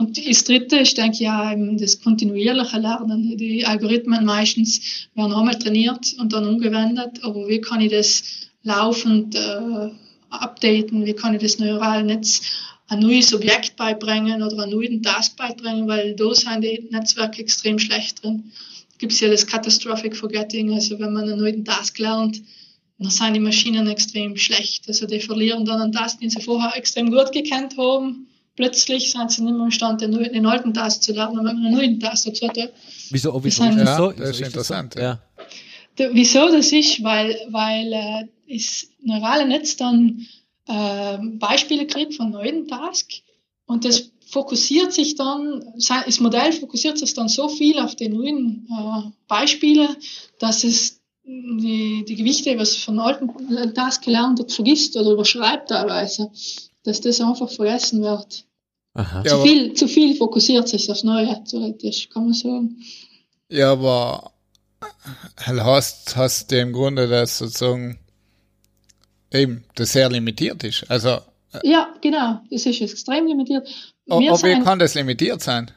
Und 0.00 0.16
das 0.16 0.44
dritte 0.44 0.78
ist, 0.78 0.96
denke 0.96 1.24
ja, 1.24 1.54
das 1.54 2.00
kontinuierliche 2.00 2.78
Lernen. 2.78 3.36
Die 3.36 3.66
Algorithmen 3.66 4.24
meistens 4.24 4.80
werden 5.14 5.34
einmal 5.34 5.58
trainiert 5.58 6.14
und 6.18 6.32
dann 6.32 6.48
umgewendet, 6.48 7.22
aber 7.22 7.46
wie 7.48 7.60
kann 7.60 7.82
ich 7.82 7.90
das 7.90 8.22
laufend 8.62 9.34
äh, 9.34 9.90
updaten? 10.30 11.04
Wie 11.04 11.12
kann 11.12 11.34
ich 11.34 11.42
das 11.42 11.58
neurale 11.58 12.02
Netz 12.02 12.40
ein 12.88 13.00
neues 13.00 13.34
Objekt 13.34 13.76
beibringen 13.76 14.42
oder 14.42 14.62
einen 14.62 14.72
neuen 14.72 15.02
Task 15.02 15.36
beibringen, 15.36 15.86
weil 15.86 16.16
da 16.16 16.34
sind 16.34 16.62
die 16.62 16.88
Netzwerke 16.90 17.42
extrem 17.42 17.78
schlecht 17.78 18.24
drin. 18.24 18.50
Gibt 18.96 19.12
es 19.12 19.20
ja 19.20 19.28
das 19.28 19.46
Catastrophic 19.46 20.16
Forgetting, 20.16 20.72
also 20.72 20.98
wenn 20.98 21.12
man 21.12 21.24
einen 21.24 21.38
neuen 21.38 21.62
Task 21.62 21.98
lernt, 21.98 22.40
dann 22.98 23.10
sind 23.10 23.34
die 23.34 23.40
Maschinen 23.40 23.86
extrem 23.86 24.34
schlecht. 24.38 24.88
Also 24.88 25.06
die 25.06 25.20
verlieren 25.20 25.66
dann 25.66 25.82
einen 25.82 25.92
Task, 25.92 26.20
den 26.20 26.30
sie 26.30 26.40
vorher 26.40 26.74
extrem 26.74 27.10
gut 27.10 27.32
gekannt 27.32 27.76
haben. 27.76 28.29
Plötzlich 28.60 29.10
sind 29.10 29.30
sie 29.32 29.42
nicht 29.42 29.54
mehr 29.54 29.64
imstande, 29.64 30.06
den, 30.06 30.44
alten 30.44 30.74
Task 30.74 31.02
zu 31.02 31.12
lernen, 31.12 31.36
wenn 31.38 31.44
man 31.44 31.56
einen 31.64 31.74
neuen 31.74 31.98
Task 31.98 32.26
dazu 32.26 32.46
hat. 32.46 32.58
Wieso, 33.10 33.32
oh, 33.32 33.40
wieso 33.42 33.64
Das 33.64 33.70
ist 33.70 33.76
sind- 33.76 33.86
das 33.86 33.96
so? 33.96 34.10
Ja, 34.10 34.16
das 34.18 34.30
ist 34.30 34.40
interessant, 34.42 34.92
So? 34.94 35.00
ja. 35.00 35.06
Ja. 35.06 35.22
Da- 35.96 36.10
Wieso 36.12 36.48
das 36.50 36.70
ist? 36.72 37.02
Weil, 37.02 37.36
weil 37.48 37.92
äh, 37.92 38.28
das 38.54 38.86
neurale 39.02 39.46
Netz 39.46 39.76
dann 39.76 40.26
äh, 40.68 41.16
Beispiele 41.38 41.86
kriegt 41.86 42.14
von 42.16 42.30
neuen 42.32 42.68
Task 42.68 43.10
und 43.66 43.84
das 43.86 44.10
fokussiert 44.26 44.92
sich 44.92 45.14
dann, 45.14 45.64
das 45.88 46.20
Modell 46.20 46.52
fokussiert 46.52 46.98
sich 46.98 47.14
dann 47.14 47.28
so 47.28 47.48
viel 47.48 47.78
auf 47.78 47.96
die 47.96 48.08
neuen 48.10 48.68
äh, 48.70 49.10
Beispiele, 49.26 49.88
dass 50.38 50.64
es 50.64 51.00
die, 51.24 52.04
die 52.06 52.14
Gewichte, 52.14 52.58
was 52.58 52.76
von 52.76 52.98
alten 52.98 53.74
Task 53.74 54.04
gelernt 54.04 54.38
hat, 54.38 54.52
vergisst 54.52 54.96
oder 54.96 55.12
überschreibt 55.12 55.70
teilweise, 55.70 56.30
dass 56.84 57.00
das 57.00 57.20
einfach 57.20 57.48
vergessen 57.50 58.02
wird. 58.02 58.44
Aha. 58.94 59.24
Zu, 59.24 59.34
aber- 59.34 59.42
viel, 59.44 59.74
zu 59.74 59.88
viel 59.88 60.16
fokussiert 60.16 60.68
sich 60.68 60.90
aufs 60.90 61.04
Neue, 61.04 61.42
theoretisch, 61.44 62.08
kann 62.10 62.24
man 62.24 62.34
sagen. 62.34 62.82
Ja, 63.48 63.72
aber 63.72 64.32
hast, 65.36 66.16
hast 66.16 66.50
du 66.50 66.58
im 66.60 66.72
Grunde 66.72 67.08
das 67.08 67.38
sozusagen 67.38 67.98
eben, 69.32 69.64
das 69.74 69.92
sehr 69.92 70.08
limitiert 70.08 70.62
ist. 70.64 70.90
Also, 70.90 71.18
Ja, 71.62 71.94
genau, 72.00 72.40
das 72.50 72.66
ist 72.66 72.80
extrem 72.80 73.26
limitiert. 73.26 73.68
Wir 74.06 74.32
ob 74.32 74.42
wie 74.42 74.60
kann 74.60 74.78
das 74.78 74.94
limitiert 74.94 75.42
sein? 75.42 75.70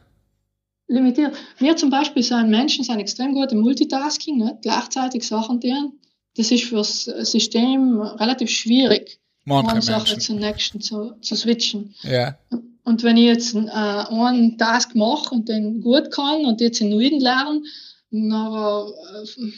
limitiert. 0.88 1.36
Wir 1.58 1.76
zum 1.76 1.90
Beispiel 1.90 2.24
sind 2.24 2.50
Menschen 2.50 2.84
sind 2.84 3.00
extrem 3.00 3.34
gut 3.34 3.52
im 3.52 3.62
Multitasking, 3.62 4.38
nicht? 4.38 4.62
gleichzeitig 4.62 5.26
Sachen 5.26 5.60
tun. 5.62 6.00
Das 6.36 6.52
ist 6.52 6.66
fürs 6.66 7.06
System 7.06 8.02
relativ 8.02 8.50
schwierig, 8.50 9.20
Manche 9.46 9.72
eine 9.72 9.82
Sache 9.82 10.18
zur 10.18 10.36
nächsten 10.36 10.82
zu, 10.82 11.14
zu 11.22 11.36
switchen. 11.36 11.96
Ja, 12.04 12.38
Und 12.84 13.04
wenn 13.04 13.18
ich 13.18 13.26
jetzt 13.26 13.56
äh, 13.56 13.60
einen 13.70 14.58
Task 14.58 14.96
mache 14.96 15.34
und 15.34 15.48
den 15.48 15.82
gut 15.82 16.12
kann 16.12 16.46
und 16.46 16.60
jetzt 16.62 16.82
einen 16.82 16.92
neuen 16.92 17.20
lerne, 17.20 17.62
aber 18.32 18.94
äh, 19.16 19.52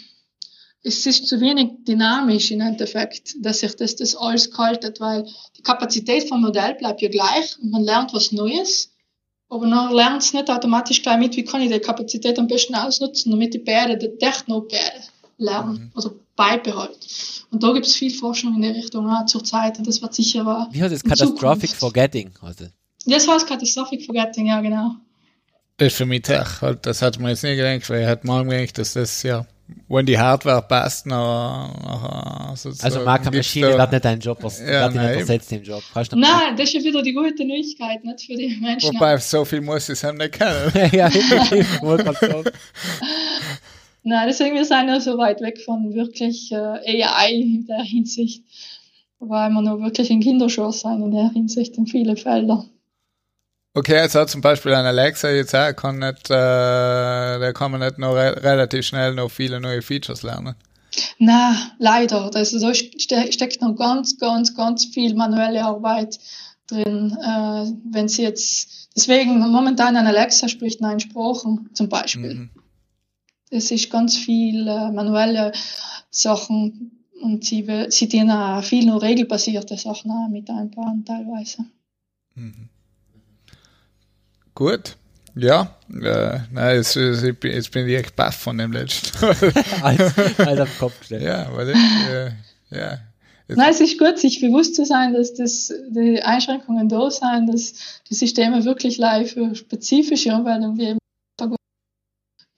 es 0.83 1.05
ist 1.07 1.27
zu 1.27 1.41
wenig 1.41 1.83
dynamisch 1.87 2.51
im 2.51 2.61
Endeffekt, 2.61 3.35
dass 3.41 3.61
sich 3.61 3.75
das, 3.75 3.95
das 3.95 4.15
alles 4.15 4.51
kaltet, 4.51 4.99
weil 4.99 5.25
die 5.57 5.63
Kapazität 5.63 6.29
vom 6.29 6.41
Modell 6.41 6.75
bleibt 6.75 7.01
ja 7.01 7.09
gleich 7.09 7.57
und 7.59 7.71
man 7.71 7.83
lernt 7.83 8.13
was 8.13 8.31
Neues, 8.31 8.91
aber 9.49 9.67
dann 9.67 9.93
lernt 9.93 10.21
es 10.21 10.33
nicht 10.33 10.49
automatisch 10.49 11.01
gleich 11.01 11.17
mit, 11.17 11.35
wie 11.35 11.43
kann 11.43 11.61
ich 11.61 11.71
die 11.71 11.79
Kapazität 11.79 12.37
am 12.37 12.47
besten 12.47 12.75
ausnutzen, 12.75 13.31
damit 13.31 13.55
die 13.55 13.59
beide, 13.59 13.97
die 13.97 14.15
Techno 14.19 14.61
beide 14.61 15.01
lernen 15.37 15.91
oder 15.95 16.13
beibehalten. 16.35 16.99
Und 17.49 17.63
da 17.63 17.71
gibt 17.73 17.87
es 17.87 17.95
viel 17.95 18.11
Forschung 18.11 18.55
in 18.55 18.61
die 18.61 18.79
Richtung 18.79 19.09
zur 19.25 19.43
Zeit 19.43 19.79
und 19.79 19.87
das 19.87 20.01
wird 20.01 20.13
sicher 20.13 20.45
auch 20.45 20.71
Wie 20.71 20.81
heißt 20.81 20.93
das? 20.93 21.01
in 21.01 21.09
Catastrophic. 21.09 21.71
Forgetting. 21.71 22.31
heißt 22.43 22.61
das. 23.05 23.25
Das 23.25 23.27
heißt 23.35 23.47
Catastrophic 23.47 24.05
Forgetting, 24.05 24.47
ja 24.47 24.61
genau. 24.61 24.91
das 25.77 25.87
ist 25.87 25.97
für 25.97 26.05
mich 26.05 26.21
Tech. 26.23 26.61
Halt, 26.61 26.85
das 26.85 27.01
hat 27.01 27.19
man 27.19 27.29
jetzt 27.29 27.43
nie 27.43 27.55
gedacht, 27.55 27.89
weil 27.89 28.01
ich 28.01 28.07
hätte 28.07 28.27
mal 28.27 28.45
gedacht, 28.45 28.77
dass 28.77 28.93
das 28.93 29.23
ja, 29.23 29.45
wenn 29.87 30.05
die 30.05 30.17
Hardware 30.17 30.61
passt, 30.61 31.05
sozusagen 32.55 32.83
Also 32.83 32.99
gibt's 32.99 33.37
Maschine 33.37 33.71
da- 33.71 33.77
wird 33.79 33.91
nicht 33.91 34.05
deinen 34.05 34.21
Job, 34.21 34.37
was, 34.41 34.59
Ja, 34.59 34.93
wird 34.93 34.93
nicht 34.93 35.19
ersetzt 35.19 35.51
im 35.51 35.63
Job. 35.63 35.83
Nein, 35.93 36.55
das 36.55 36.69
ist 36.69 36.73
ja 36.73 36.83
wieder 36.83 37.01
die 37.01 37.13
gute 37.13 37.45
Neuigkeit, 37.45 38.03
nicht 38.03 38.25
für 38.25 38.35
die 38.35 38.55
Menschen. 38.61 38.93
Wobei, 38.93 39.17
so 39.17 39.43
viel 39.45 39.61
muss 39.61 39.89
ich 39.89 40.01
es 40.01 40.13
nicht 40.13 40.31
kennen. 40.33 40.71
ja, 40.93 41.07
ich 41.09 41.81
wollte 41.81 42.03
gerade 42.03 42.27
sagen. 42.27 42.49
Nein, 44.07 44.27
deswegen 44.27 44.55
wir 44.55 44.65
sind 44.65 44.87
ja 44.87 44.99
so 44.99 45.17
weit 45.17 45.41
weg 45.41 45.59
von 45.65 45.95
wirklich 45.95 46.51
äh, 46.51 47.03
AI 47.03 47.31
in 47.31 47.65
der 47.65 47.81
Hinsicht, 47.81 48.43
weil 49.19 49.49
wir 49.49 49.61
noch 49.63 49.79
wirklich 49.79 50.11
in 50.11 50.19
Kinderschuhen 50.19 50.71
sind 50.71 51.01
in 51.01 51.11
der 51.11 51.31
Hinsicht 51.31 51.75
in 51.77 51.87
viele 51.87 52.15
Felder. 52.15 52.65
Okay, 53.77 53.95
jetzt 53.95 54.15
hat 54.15 54.29
zum 54.29 54.39
Beispiel 54.41 54.73
ein 54.73 54.85
Alexa 54.85 55.29
jetzt 55.29 55.53
auch, 55.53 55.75
kann 55.75 55.99
nicht, 55.99 56.29
äh, 56.29 57.39
der 57.39 57.51
kann 57.53 57.71
man 57.71 57.81
nicht 57.81 57.97
noch 57.97 58.13
re 58.15 58.41
relativ 58.41 58.85
schnell 58.85 59.13
noch 59.13 59.29
viele 59.29 59.59
neue 59.59 59.81
Features 59.81 60.23
lernen. 60.23 60.55
Na, 61.19 61.55
leider. 61.77 62.29
Das, 62.29 62.51
da 62.51 62.73
ste 62.73 63.31
steckt 63.33 63.61
noch 63.61 63.75
ganz, 63.75 64.17
ganz, 64.17 64.55
ganz 64.55 64.85
viel 64.85 65.13
manuelle 65.13 65.65
Arbeit 65.65 66.19
drin. 66.67 67.17
Äh, 67.21 67.65
wenn 67.91 68.07
sie 68.07 68.23
jetzt, 68.23 68.89
deswegen 68.95 69.39
momentan 69.39 69.97
ein 69.97 70.07
Alexa 70.07 70.47
spricht 70.47 70.79
neun 70.79 71.01
Sprachen 71.01 71.69
zum 71.73 71.89
Beispiel. 71.89 72.33
Mhm. 72.35 72.49
Es 73.49 73.71
ist 73.71 73.89
ganz 73.91 74.15
viel 74.17 74.67
äh, 74.69 74.91
manuelle 74.91 75.51
Sachen 76.09 77.03
und 77.21 77.43
sie, 77.43 77.67
will- 77.67 77.91
sie 77.91 78.07
dienen 78.07 78.31
auch 78.31 78.63
viel 78.63 78.85
nur 78.85 79.01
regelbasierte 79.01 79.77
Sachen 79.77 80.11
auch 80.11 80.29
mit 80.29 80.49
einbauen 80.49 81.03
teilweise. 81.05 81.65
Mhm. 82.35 82.69
Gut. 84.55 84.95
ja, 85.35 85.75
äh, 85.91 86.39
nein, 86.51 86.77
jetzt, 86.77 86.95
jetzt, 86.95 87.39
bin- 87.39 87.51
jetzt 87.51 87.71
bin 87.71 87.87
ich 87.87 87.95
echt 87.95 88.15
baff 88.15 88.35
von 88.35 88.57
dem 88.57 88.71
letzten. 88.71 89.25
Alles, 89.81 90.13
alles 90.39 90.59
auf 90.61 90.69
den 90.69 90.79
Kopf 90.79 90.99
gestellt. 90.99 91.23
ja, 91.23 91.49
weil 91.53 91.69
ich, 91.71 91.75
äh, 92.09 92.31
ja. 92.71 92.97
Jetzt, 93.47 93.57
Nein, 93.57 93.69
es 93.69 93.79
ist 93.81 93.99
gut, 93.99 94.17
sich 94.17 94.39
bewusst 94.41 94.75
zu 94.75 94.85
sein, 94.85 95.13
dass 95.13 95.33
das, 95.35 95.71
die 95.89 96.21
Einschränkungen 96.23 96.89
da 96.89 97.11
sind, 97.11 97.47
dass 97.53 97.73
die 98.09 98.15
Systeme 98.15 98.65
wirklich 98.65 98.97
live 98.97 99.33
für 99.33 99.53
spezifische 99.53 100.33
Anwendungen 100.33 100.77
wie 100.79 100.85
eben 100.85 100.99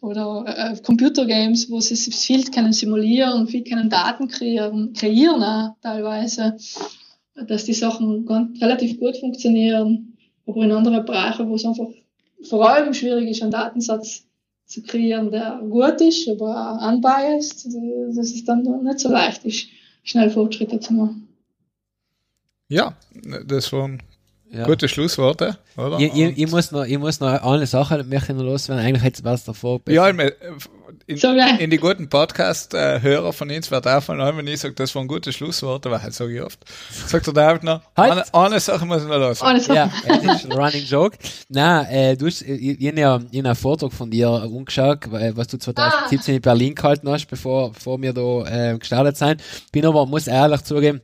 oder 0.02 0.46
äh, 0.46 0.78
Computergames, 0.82 1.70
wo 1.72 1.80
sie 1.82 1.96
es 1.96 2.08
viel 2.24 2.44
können 2.52 2.72
simulieren, 2.72 3.48
viel 3.48 3.64
können 3.64 3.90
Daten 3.90 4.28
kreieren, 4.28 4.94
kreieren 4.94 5.42
auch 5.44 5.76
teilweise, 5.82 6.56
dass 7.48 7.66
die 7.66 7.74
Sachen 7.74 8.26
ganz, 8.26 8.62
relativ 8.62 9.00
gut 9.00 9.18
funktionieren, 9.18 10.17
aber 10.48 10.64
in 10.64 10.72
anderen 10.72 11.06
Bereichen, 11.06 11.48
wo 11.50 11.56
es 11.56 11.66
einfach 11.66 11.88
vor 12.50 12.70
allem 12.70 12.94
schwierig 12.94 13.30
ist, 13.30 13.42
einen 13.42 13.52
Datensatz 13.52 14.24
zu 14.66 14.82
kreieren, 14.84 15.32
der 15.32 15.60
gut 15.70 16.02
ist, 16.02 16.28
aber 16.30 16.80
auch 16.80 16.88
unbiased, 16.94 17.66
dass 18.16 18.32
es 18.32 18.44
dann 18.46 18.64
nicht 18.84 19.00
so 19.00 19.10
leicht 19.10 19.46
ist, 19.46 19.68
schnell 20.04 20.30
Fortschritte 20.30 20.80
zu 20.80 20.94
machen. 20.94 21.28
ja, 22.70 22.94
das 23.46 23.72
waren 23.72 24.02
Ja. 24.52 24.66
gute 24.66 24.88
Schlussworte, 24.88 25.58
oder? 25.76 26.00
Ich, 26.00 26.14
ich, 26.14 26.38
ich, 26.38 26.52
muss 26.52 26.72
noch, 26.72 26.86
ich 26.86 26.98
muss 26.98 27.20
noch 27.20 27.28
eine 27.44 27.66
Sache 27.66 28.04
möchte 28.04 28.32
ich 28.32 28.38
noch 28.38 28.46
loswerden. 28.46 28.84
Eigentlich 28.84 29.04
hätte 29.04 29.28
es 29.30 29.44
davor 29.44 29.80
besser. 29.80 29.96
Ja, 29.96 30.10
ich 30.10 30.16
mein, 30.16 30.32
in, 31.08 31.18
So, 31.18 31.30
in 31.32 31.70
die 31.70 31.78
guten 31.78 32.10
Podcast-Hörer 32.10 33.32
von 33.34 33.50
uns 33.50 33.72
wird 33.72 33.88
auffallen, 33.88 34.38
wenn 34.38 34.46
ich 34.48 34.60
sage, 34.60 34.76
das 34.76 34.94
waren 34.94 35.08
gute 35.08 35.32
Schlussworte, 35.32 35.90
weil 35.90 36.04
halt 36.04 36.14
sage 36.14 36.36
ich 36.36 36.42
oft. 36.42 36.60
Sagt 37.08 37.26
der 37.28 37.34
David 37.34 37.64
noch, 37.64 37.82
Halt. 37.96 38.12
eine, 38.12 38.34
eine 38.34 38.60
Sache 38.60 38.86
muss 38.86 39.04
ich 39.04 39.08
noch 39.08 39.18
los. 39.18 39.42
Alles 39.42 39.68
Ja, 39.68 39.90
das 40.08 40.24
ist 40.24 40.46
ein 40.46 40.52
Running 40.52 40.84
Joke. 40.86 41.18
Nein, 41.50 41.86
äh, 41.88 42.18
du 42.18 42.28
hast, 42.28 42.42
ich, 42.42 42.80
ich, 42.82 42.88
hab 42.88 42.98
ja, 42.98 43.20
ich 43.32 43.40
hab 43.40 43.46
einen 43.46 43.56
Vortrag 43.56 43.94
von 43.94 44.12
dir 44.12 44.30
umgeschaut, 44.30 45.10
weil- 45.10 45.36
was 45.38 45.48
du 45.48 45.58
2017 45.58 46.36
in 46.36 46.42
Berlin 46.42 46.76
gehalten 46.76 47.10
hast, 47.10 47.26
bevor, 47.28 47.72
bevor 47.72 48.02
wir 48.02 48.14
da 48.14 48.72
äh, 48.74 48.78
gestartet 48.78 49.18
sind. 49.18 49.42
Bin 49.72 49.86
aber, 49.86 50.06
muss 50.06 50.28
ehrlich 50.28 50.62
zugeben, 50.64 51.02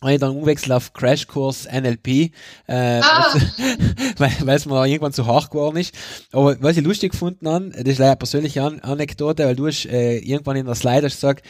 habe 0.00 0.14
ich 0.14 0.20
dann 0.20 0.36
umwechselt 0.36 0.72
auf 0.72 0.92
Crashkurs 0.92 1.66
NLP, 1.66 2.08
äh, 2.08 3.00
Ah. 3.02 3.34
weil 4.18 4.32
weil 4.42 4.56
es 4.56 4.66
mir 4.66 4.86
irgendwann 4.86 5.12
zu 5.12 5.26
hart 5.26 5.50
geworden 5.50 5.76
ist. 5.76 5.94
Aber 6.32 6.56
was 6.60 6.76
ich 6.76 6.84
lustig 6.84 7.12
gefunden 7.12 7.48
habe, 7.48 7.70
das 7.70 7.80
ist 7.84 7.98
leider 7.98 8.10
eine 8.12 8.16
persönliche 8.16 8.62
An 8.62 8.80
Anekdote, 8.80 9.44
weil 9.44 9.56
du 9.56 9.66
hast 9.66 9.86
äh, 9.86 10.18
irgendwann 10.18 10.56
in 10.56 10.66
der 10.66 10.74
Slide 10.74 11.04
hast 11.06 11.16
gesagt, 11.16 11.44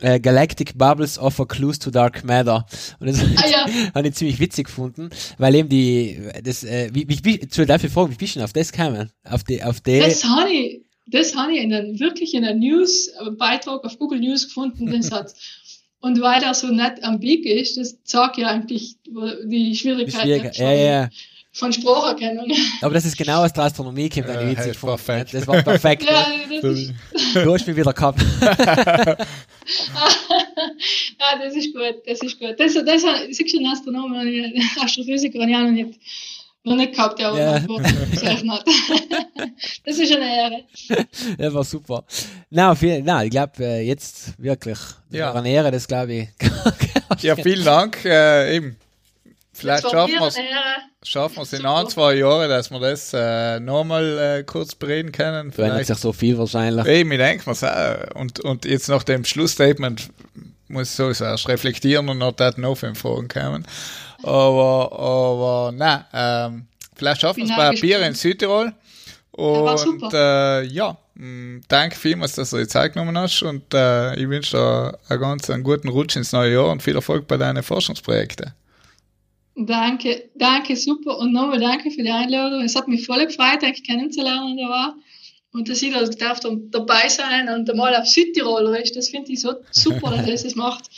äh, 0.00 0.18
Galactic 0.18 0.76
Bubbles 0.76 1.18
offer 1.18 1.46
clues 1.46 1.78
to 1.78 1.90
dark 1.90 2.24
matter. 2.24 2.66
Und 2.98 3.06
das 3.08 3.20
Ah, 3.36 3.48
ja. 3.48 3.66
habe 3.94 4.08
ich 4.08 4.14
ziemlich 4.14 4.40
witzig 4.40 4.66
gefunden, 4.66 5.10
weil 5.38 5.54
eben 5.54 5.68
die, 5.68 6.18
das, 6.42 6.64
äh, 6.64 6.90
wie, 6.92 7.06
wie, 7.08 7.48
zu 7.48 7.62
ich 7.62 7.92
fragen, 7.92 8.10
wie 8.12 8.16
bist 8.16 8.34
du 8.34 8.38
denn 8.40 8.44
auf 8.44 8.52
das 8.52 8.72
gekommen? 8.72 9.10
Auf 9.24 9.44
die, 9.44 9.62
auf 9.62 9.80
die, 9.80 10.00
Das 10.00 10.24
habe 10.24 10.50
ich, 10.50 10.82
das 11.06 11.36
habe 11.36 11.52
ich 11.52 11.60
in 11.62 11.72
einem, 11.72 12.00
wirklich 12.00 12.34
in 12.34 12.44
einem 12.44 12.58
News-Beitrag 12.60 13.84
auf 13.84 13.98
Google 13.98 14.20
News 14.20 14.46
gefunden, 14.46 14.86
den 14.90 15.02
Satz. 15.02 15.34
Und 16.04 16.20
weil 16.20 16.42
er 16.42 16.52
so 16.52 16.66
nett 16.66 17.02
ambig 17.02 17.46
ist, 17.46 17.78
das 17.78 17.96
zeigt 18.04 18.36
ja 18.36 18.48
eigentlich 18.48 18.96
die 19.06 19.48
die 19.48 19.74
Schwierigkeit 19.74 20.54
von, 20.54 20.64
Ja, 20.66 20.72
ja. 20.74 21.08
von 21.52 21.72
Spracherkennung. 21.72 22.52
Aber 22.82 22.92
das 22.92 23.06
ist 23.06 23.16
genau 23.16 23.42
aus 23.42 23.54
der 23.54 23.64
Astronomie 23.64 24.10
kommt, 24.10 24.28
ich 24.28 24.58
Äh, 24.58 24.68
gefunden. 24.68 24.96
perfekt. 24.96 25.32
Das 25.32 25.46
war 25.46 25.62
perfekt. 25.62 26.02
ja, 26.04 26.26
das 26.60 26.62
ist, 26.78 26.92
Du 27.34 27.54
hast 27.54 27.66
mich 27.66 27.74
wieder 27.74 27.94
gehabt. 27.94 28.20
ja, 28.42 29.16
das 31.42 31.56
ist 31.56 31.72
gut, 31.74 32.02
das 32.06 32.20
ist 32.20 32.38
gut. 32.38 32.54
Das, 32.58 32.74
das, 32.74 33.02
siehst 33.30 33.54
du, 33.54 33.58
ein 33.60 33.66
Astronom, 33.72 34.12
ein 34.12 34.52
Astrophysiker, 34.82 35.40
habe 35.40 35.50
ich 35.50 35.56
auch 35.56 35.62
noch 35.62 35.70
nicht, 35.70 35.98
noch 36.64 36.76
nicht 36.76 36.94
gehabt, 36.94 37.18
der 37.18 37.28
Ja. 37.34 37.58
ja. 37.58 37.58
gesagt 37.58 38.48
hat. 38.48 38.64
das 39.86 39.98
ist 39.98 40.12
eine 40.14 40.36
Ehre. 40.36 40.64
Das 41.38 41.54
war 41.54 41.64
super. 41.64 42.04
Na, 42.50 42.72
auf 42.72 42.82
jeden, 42.82 43.04
na, 43.04 43.22
ich 43.24 43.30
glaube, 43.30 43.52
äh, 43.64 43.80
jetzt 43.86 44.32
wirklich, 44.42 44.78
das 44.78 45.18
Ja. 45.18 45.26
war 45.34 45.36
eine 45.40 45.50
Ehre, 45.50 45.70
das 45.70 45.86
glaube 45.86 46.12
ich. 46.14 46.28
Ja, 47.20 47.36
vielen 47.36 47.64
Dank. 47.64 48.04
Äh, 48.04 48.56
eben. 48.56 48.76
Vielleicht 49.52 49.88
schaffen 49.88 50.14
mir 50.14 50.20
wir 50.20 50.26
es 50.26 51.08
schaffen 51.08 51.36
wir's 51.36 51.52
in 51.52 51.58
Super. 51.58 51.76
ein, 51.76 51.88
zwei 51.88 52.14
Jahren, 52.14 52.48
dass 52.48 52.70
wir 52.70 52.80
das 52.80 53.12
äh, 53.14 53.60
nochmal 53.60 54.18
äh, 54.40 54.42
kurz 54.42 54.74
bereden 54.74 55.12
können. 55.12 55.52
Verändert 55.52 55.76
Vielleicht. 55.84 55.86
sich 55.88 55.98
so 55.98 56.12
viel 56.12 56.36
wahrscheinlich. 56.38 56.84
Eben, 56.86 57.12
ich 57.12 57.18
denke 57.18 57.44
mir's 57.46 57.62
auch. 57.62 57.96
Und, 58.14 58.40
und 58.40 58.64
jetzt 58.64 58.88
nach 58.88 59.04
dem 59.04 59.24
Schlussstatement 59.24 60.08
muss 60.68 60.88
ich 60.90 60.96
sowieso 60.96 61.24
erst 61.24 61.46
reflektieren 61.48 62.08
und 62.08 62.18
noch 62.18 62.32
dort 62.32 62.58
noch 62.58 62.74
fünf 62.74 62.98
Fragen 62.98 63.28
kommen. 63.28 63.64
Aber, 64.24 64.98
aber 64.98 65.72
nein, 65.72 66.04
ähm, 66.12 66.66
vielleicht 66.96 67.20
schaffen 67.20 67.42
wir 67.42 67.50
es 67.50 67.56
bei 67.56 67.68
ein 67.68 67.80
Bier 67.80 68.00
in. 68.00 68.14
Südtirol. 68.14 68.72
war 69.32 69.72
Und 69.72 69.78
super. 69.78 70.62
äh, 70.62 70.66
ja, 70.66 70.96
mh, 71.14 71.60
danke 71.68 71.96
vielmals, 71.96 72.34
dass 72.34 72.50
du 72.50 72.56
die 72.56 72.66
Zeit 72.66 72.94
genommen 72.94 73.16
hast 73.18 73.42
und 73.42 73.74
äh, 73.74 74.14
ich 74.16 74.28
wünsche 74.28 74.56
dir 74.56 74.98
einen 75.08 75.20
ganz 75.20 75.50
einen 75.50 75.62
guten 75.62 75.88
Rutsch 75.88 76.16
ins 76.16 76.32
neue 76.32 76.54
Jahr 76.54 76.70
und 76.70 76.82
viel 76.82 76.94
Erfolg 76.94 77.26
bei 77.26 77.36
deinen 77.36 77.62
Forschungsprojekten. 77.62 78.52
Danke, 79.56 80.30
danke, 80.34 80.74
super. 80.74 81.18
Und 81.18 81.32
nochmal 81.32 81.60
danke 81.60 81.90
für 81.90 82.02
die 82.02 82.10
Einladung. 82.10 82.62
Es 82.62 82.74
hat 82.74 82.88
mich 82.88 83.06
voll 83.06 83.24
gefreut, 83.26 83.62
euch 83.62 83.84
kennenzulernen 83.84 84.56
da 84.56 84.68
war. 84.68 84.94
Und 85.52 85.68
dass 85.68 85.82
ich 85.82 85.92
da 85.92 86.04
darf 86.04 86.40
da 86.40 86.50
dabei 86.70 87.08
sein 87.08 87.48
und 87.48 87.72
mal 87.76 87.94
auf 87.94 88.06
Südtiroler 88.06 88.82
ist, 88.82 88.96
das 88.96 89.10
finde 89.10 89.30
ich 89.30 89.40
so 89.40 89.54
super, 89.70 90.10
dass 90.10 90.26
das 90.26 90.44
es 90.44 90.56
macht. 90.56 90.90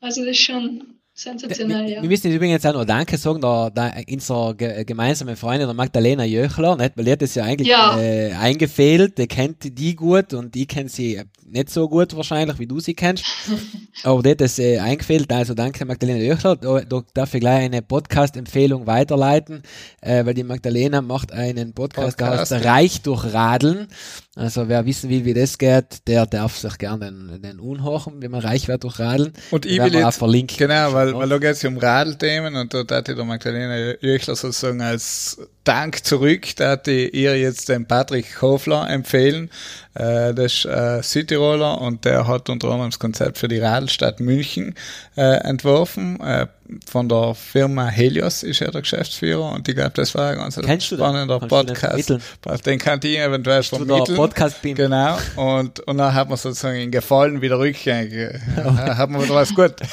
Also 0.00 0.22
das 0.22 0.32
ist 0.32 0.42
schon 0.42 0.99
sensationell, 1.20 1.88
ja. 1.90 2.02
Wir 2.02 2.08
müssen 2.08 2.30
übrigens 2.32 2.64
auch 2.64 2.74
noch 2.74 2.84
Danke 2.84 3.16
sagen, 3.16 3.40
der, 3.40 3.70
der, 3.70 4.04
unserer 4.10 4.54
ge 4.54 4.84
gemeinsame 4.84 5.36
Freundin, 5.36 5.66
der 5.68 5.74
Magdalena 5.74 6.24
Jöchler, 6.24 6.76
nicht? 6.76 6.96
weil 6.96 7.04
die 7.04 7.12
hat 7.12 7.22
das 7.22 7.34
ja 7.34 7.44
eigentlich 7.44 7.68
Ja. 7.68 7.98
Äh, 7.98 8.32
eingefehlt, 8.32 9.18
die 9.18 9.26
kennt 9.26 9.78
die 9.78 9.94
gut 9.94 10.34
und 10.34 10.56
ich 10.56 10.68
kenne 10.68 10.88
sie 10.88 11.20
nicht 11.50 11.70
so 11.70 11.88
gut 11.88 12.14
wahrscheinlich, 12.16 12.58
wie 12.58 12.66
du 12.66 12.80
sie 12.80 12.94
kennst. 12.94 13.24
Aber 14.04 14.28
hat 14.28 14.40
das 14.40 14.58
äh, 14.58 14.78
eingefehlt, 14.78 15.30
also 15.32 15.54
danke 15.54 15.84
Magdalena 15.84 16.20
Jöchler. 16.20 16.56
Da, 16.56 16.80
da 16.80 17.02
darf 17.14 17.34
ich 17.34 17.40
gleich 17.40 17.64
eine 17.64 17.82
Podcast-Empfehlung 17.82 18.86
weiterleiten, 18.86 19.62
äh, 20.00 20.24
weil 20.24 20.34
die 20.34 20.44
Magdalena 20.44 21.02
macht 21.02 21.32
einen 21.32 21.74
Podcast, 21.74 22.16
Podcast. 22.18 22.50
der 22.50 22.58
heißt 22.58 22.66
Reich 22.66 23.02
durch 23.02 23.32
Radeln. 23.32 23.88
Also 24.36 24.68
wer 24.68 24.86
wissen 24.86 25.10
will, 25.10 25.24
wie 25.24 25.34
das 25.34 25.58
geht, 25.58 26.06
der 26.06 26.24
darf 26.26 26.56
sich 26.56 26.78
gerne 26.78 27.06
den, 27.06 27.42
den 27.42 27.60
unhochen, 27.60 28.22
wie 28.22 28.28
man 28.28 28.40
reich 28.40 28.68
wird 28.68 28.84
durch 28.84 28.98
Radeln. 28.98 29.32
Und 29.50 29.66
ich 29.66 29.78
Werden 29.78 29.92
will 29.92 29.98
wir 29.98 30.06
auch 30.06 30.10
jetzt, 30.10 30.18
verlinken. 30.18 30.56
genau, 30.56 30.92
weil, 30.92 31.14
weil 31.14 31.28
da 31.28 31.38
geht 31.38 31.50
es 31.50 31.62
ja 31.62 31.68
um 31.68 31.78
Radelthemen 31.78 32.54
und 32.56 32.72
da 32.72 32.84
hat 32.96 33.08
die 33.08 33.14
der 33.14 33.24
Magdalena 33.24 33.96
Jöchler 34.00 34.36
sozusagen 34.36 34.80
als 34.80 35.38
Dank 35.70 36.04
zurück, 36.04 36.48
da 36.56 36.74
die 36.74 37.10
ihr 37.10 37.38
jetzt 37.38 37.68
den 37.68 37.86
Patrick 37.86 38.42
Hofler 38.42 38.90
empfehlen. 38.90 39.50
Äh, 39.94 40.34
das 40.34 40.52
ist 40.52 40.64
äh, 40.64 41.00
Südtiroler 41.00 41.80
und 41.80 42.04
der 42.04 42.26
hat 42.26 42.48
unter 42.50 42.70
anderem 42.72 42.90
das 42.90 42.98
Konzept 42.98 43.38
für 43.38 43.46
die 43.46 43.60
Radelstadt 43.60 44.18
München 44.18 44.74
äh, 45.16 45.22
entworfen. 45.22 46.18
Äh, 46.18 46.48
von 46.86 47.08
der 47.08 47.34
Firma 47.34 47.88
Helios 47.88 48.42
ist 48.42 48.60
er 48.60 48.70
der 48.70 48.82
Geschäftsführer 48.82 49.52
und 49.52 49.68
ich 49.68 49.74
glaube, 49.74 49.92
das 49.94 50.14
war 50.14 50.30
ein 50.30 50.38
ganz 50.38 50.84
spannender 50.84 51.40
Kannst 51.40 51.52
du 51.52 52.14
den 52.14 52.22
Podcast. 52.32 52.66
Den 52.66 52.78
kann 52.78 53.00
ich 53.02 53.18
eventuell 53.18 53.62
der 53.62 53.64
vermitteln. 53.64 54.16
Podcast-Beam? 54.16 54.74
Genau. 54.76 55.18
Und, 55.36 55.80
und 55.80 55.98
dann 55.98 56.14
hat 56.14 56.28
man 56.28 56.38
sozusagen 56.38 56.78
in 56.78 56.90
Gefallen 56.90 57.40
wieder 57.40 57.58
rückgängig. 57.58 58.40
hat 58.56 59.10
man 59.10 59.22
wieder 59.22 59.34
was 59.34 59.54
gut. 59.54 59.74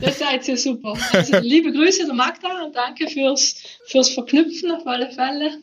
Das 0.00 0.18
seid 0.18 0.46
ihr 0.46 0.56
super. 0.56 0.94
Also 1.12 1.38
liebe 1.38 1.72
Grüße 1.72 2.04
der 2.04 2.14
Magda 2.14 2.48
und 2.64 2.76
danke 2.76 3.08
fürs, 3.08 3.54
fürs 3.86 4.10
Verknüpfen 4.10 4.70
auf 4.70 4.86
alle 4.86 5.10
Fälle. 5.10 5.58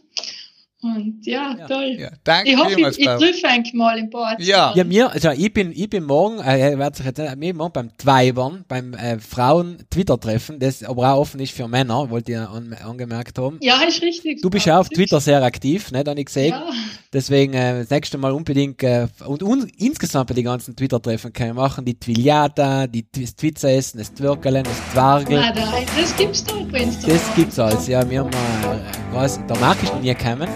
Und 0.84 1.26
ja, 1.26 1.56
toll. 1.66 1.96
Ja, 1.98 2.10
danke 2.26 2.52
ich 2.52 2.58
hoffe, 2.58 2.72
ich, 2.72 2.76
vielmals, 2.76 2.98
ich 2.98 3.06
treffe 3.06 3.48
eigentlich 3.48 3.74
mal 3.74 3.98
im 3.98 4.10
Bad. 4.10 4.42
Ja. 4.42 4.74
Ja, 4.76 4.84
mir, 4.84 5.10
also 5.10 5.30
ich 5.30 5.54
bin, 5.54 5.72
ich 5.72 5.90
bin 5.90 6.04
morgen, 6.04 6.40
äh, 6.40 6.78
werd 6.78 6.98
sich 6.98 7.06
jetzt, 7.06 7.22
mir 7.38 7.54
morgen 7.54 7.72
beim 7.72 7.98
Tweibern, 7.98 8.66
beim 8.68 8.94
äh, 8.94 9.18
Frauen-Twitter-Treffen, 9.18 10.60
das 10.60 10.84
aber 10.84 11.14
auch 11.14 11.22
offen 11.22 11.40
ist 11.40 11.54
für 11.54 11.68
Männer, 11.70 12.10
wollte 12.10 12.34
ich 12.34 12.38
an, 12.38 12.76
angemerkt 12.84 13.38
haben. 13.40 13.60
Ja, 13.62 13.82
ist 13.88 14.02
richtig. 14.02 14.42
Du 14.42 14.50
bist 14.50 14.66
ja 14.66 14.78
auf 14.78 14.90
Twitter 14.90 15.22
sehr 15.22 15.42
aktiv, 15.42 15.92
ne, 15.92 16.00
habe 16.00 16.20
ich 16.20 16.26
gesehen. 16.26 16.50
Ja. 16.50 16.66
Deswegen 17.14 17.54
äh, 17.54 17.80
das 17.80 17.90
nächste 17.90 18.18
Mal 18.18 18.34
unbedingt 18.34 18.84
äh, 18.84 19.08
und 19.26 19.42
un, 19.42 19.72
insgesamt 19.78 20.28
bei 20.28 20.34
den 20.34 20.44
ganzen 20.46 20.76
Twitter-Treffen 20.76 21.32
können 21.32 21.56
wir 21.56 21.62
machen, 21.62 21.86
die 21.86 21.98
Twiliata, 21.98 22.88
die 22.88 23.04
Tw- 23.04 23.22
das 23.22 23.36
Twitzer-Essen, 23.36 24.00
das 24.00 24.14
Twirkelen, 24.14 24.64
das 24.64 24.92
Twargel. 24.92 25.40
Nein, 25.40 25.54
nein, 25.56 25.86
das 25.98 26.16
gibt's 26.18 26.44
doch 26.44 26.60
Instagram. 26.60 27.14
Das 27.16 27.36
gibt's 27.36 27.60
alles, 27.60 27.88
ja. 27.88 28.10
Wir 28.10 28.20
haben 28.20 28.30
mal, 28.32 28.76
äh, 28.78 28.82
was, 29.14 29.40
der 29.48 29.58
Marc 29.60 29.82
ist 29.82 29.94
noch 29.94 30.02
nie 30.02 30.14
gekommen. 30.14 30.50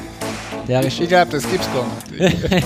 Der 0.67 0.83
ist 0.83 0.99
Ich 0.99 1.07
glaube, 1.07 1.31
das 1.31 1.49
gibt's 1.49 1.67
gar 1.73 1.85
nicht. 2.19 2.35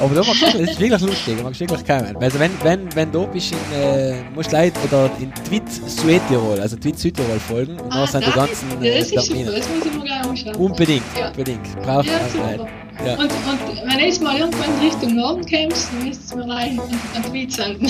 Aber 0.00 0.14
da 0.14 0.22
magst 0.22 0.42
du, 0.42 0.46
das 0.46 0.70
ist 0.70 0.80
wirklich 0.80 1.00
lustig, 1.00 1.36
da 1.38 1.42
magst 1.42 1.60
du 1.60 1.68
wirklich 1.68 1.86
kommen. 1.86 2.16
Also 2.20 2.38
wenn, 2.38 2.50
wenn, 2.62 2.94
wenn 2.94 3.10
du 3.10 3.26
bist 3.26 3.52
in, 3.52 3.58
äh, 3.80 4.14
musst 4.34 4.52
leid, 4.52 4.72
oder 4.86 5.10
in 5.18 5.32
Tweet 5.48 5.62
Südtirol, 5.70 6.60
also 6.60 6.76
Tweet 6.76 6.98
Südtirol 6.98 7.40
folgen 7.40 7.80
und 7.80 7.92
Ah, 7.92 8.00
da 8.02 8.06
sind 8.06 8.20
die 8.26 8.26
das 8.26 8.34
ganzen 8.36 8.68
ist, 8.70 8.84
äh, 8.84 8.98
das 8.98 9.04
ist 9.04 9.10
super, 9.10 9.22
Termine. 9.26 9.50
das 9.52 9.68
muss 9.68 9.86
ich 9.86 9.92
mir 9.94 10.04
gleich 10.04 10.24
anschauen. 10.24 10.54
Unbedingt, 10.56 11.02
Ja. 11.18 11.28
unbedingt. 11.28 11.82
Braucht 11.82 12.06
Ja, 12.06 12.12
man 12.12 12.30
super. 12.30 12.46
nicht. 12.48 13.06
Ja. 13.06 13.12
Und, 13.14 13.20
und 13.22 13.90
wenn 13.92 13.98
ich 14.00 14.20
mal 14.20 14.38
irgendwann 14.38 14.78
Richtung 14.82 15.14
Norden 15.16 15.40
kommst, 15.46 15.88
dann 15.92 16.04
müsst 16.08 16.30
ihr 16.32 16.36
mir 16.36 16.44
gleich 16.44 16.70
einen, 16.70 17.22
Tweet 17.30 17.52
senden. 17.52 17.86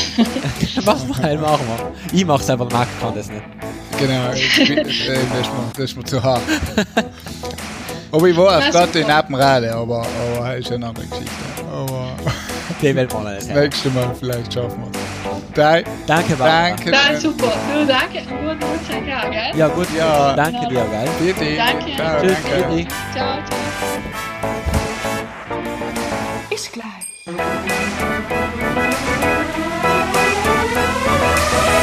Machen 0.85 1.09
wir, 1.09 1.39
machen 1.39 1.67
wir. 1.67 1.93
Ich 2.19 2.25
mach's 2.27 2.49
einfach, 2.51 2.71
Marc 2.71 2.89
kann 3.01 3.15
das 3.15 3.29
nicht. 3.31 3.43
genau, 3.99 4.33
ich 4.33 4.61
äh, 4.71 4.77
das, 4.77 4.87
ist 4.93 5.07
mir, 5.09 5.73
das 5.75 5.85
ist 5.85 5.97
mir 5.97 6.05
zu 6.05 6.23
hart. 6.23 6.43
Aber 8.11 8.27
ich 8.27 8.37
war 8.37 8.59
auf 8.59 8.65
Na, 8.65 8.71
gerade 8.71 8.87
super. 8.87 8.99
in 9.01 9.11
Appenrade, 9.11 9.75
aber, 9.75 9.99
aber 10.37 10.49
das 10.51 10.61
ist 10.61 10.73
eine 10.73 10.87
andere 10.87 11.07
Geschichte. 11.07 11.31
Aber 11.71 12.09
Die 12.83 12.95
werden 12.95 13.11
wir 13.25 13.35
das 13.35 13.47
nächste 13.49 13.91
Mal 13.91 14.15
vielleicht 14.19 14.53
schaffen 14.55 14.81
wir 14.83 14.91
es. 14.91 15.55
Dai, 15.55 15.85
Danke, 16.07 16.35
Barbara. 16.37 16.69
danke. 16.69 16.91
Na, 16.91 17.17
super. 17.19 17.53
Du, 17.75 17.87
danke. 17.87 18.19
Gut, 18.21 18.61
gut, 18.61 18.81
danke, 18.89 19.17
auch, 19.17 19.31
gell? 19.31 19.59
Ja, 19.59 19.69
gut. 19.69 19.87
Ja. 19.97 20.35
Danke 20.37 20.69
dir, 20.69 20.85
gell? 20.85 21.09
Bitte. 21.35 21.57
Danke. 21.57 21.97
Ciao, 21.97 22.21
Tschüss, 22.21 22.37
danke. 22.51 22.69
Bibi. 22.69 22.89
Ciao, 23.13 23.39
ciao. 23.49 23.59
Ist 26.51 26.73
gleich. 26.73 26.87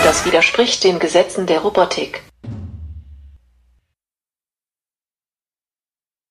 Das 0.05 0.25
widerspricht 0.25 0.83
den 0.83 0.99
Gesetzen 0.99 1.45
der 1.45 1.59
Robotik. 1.59 2.21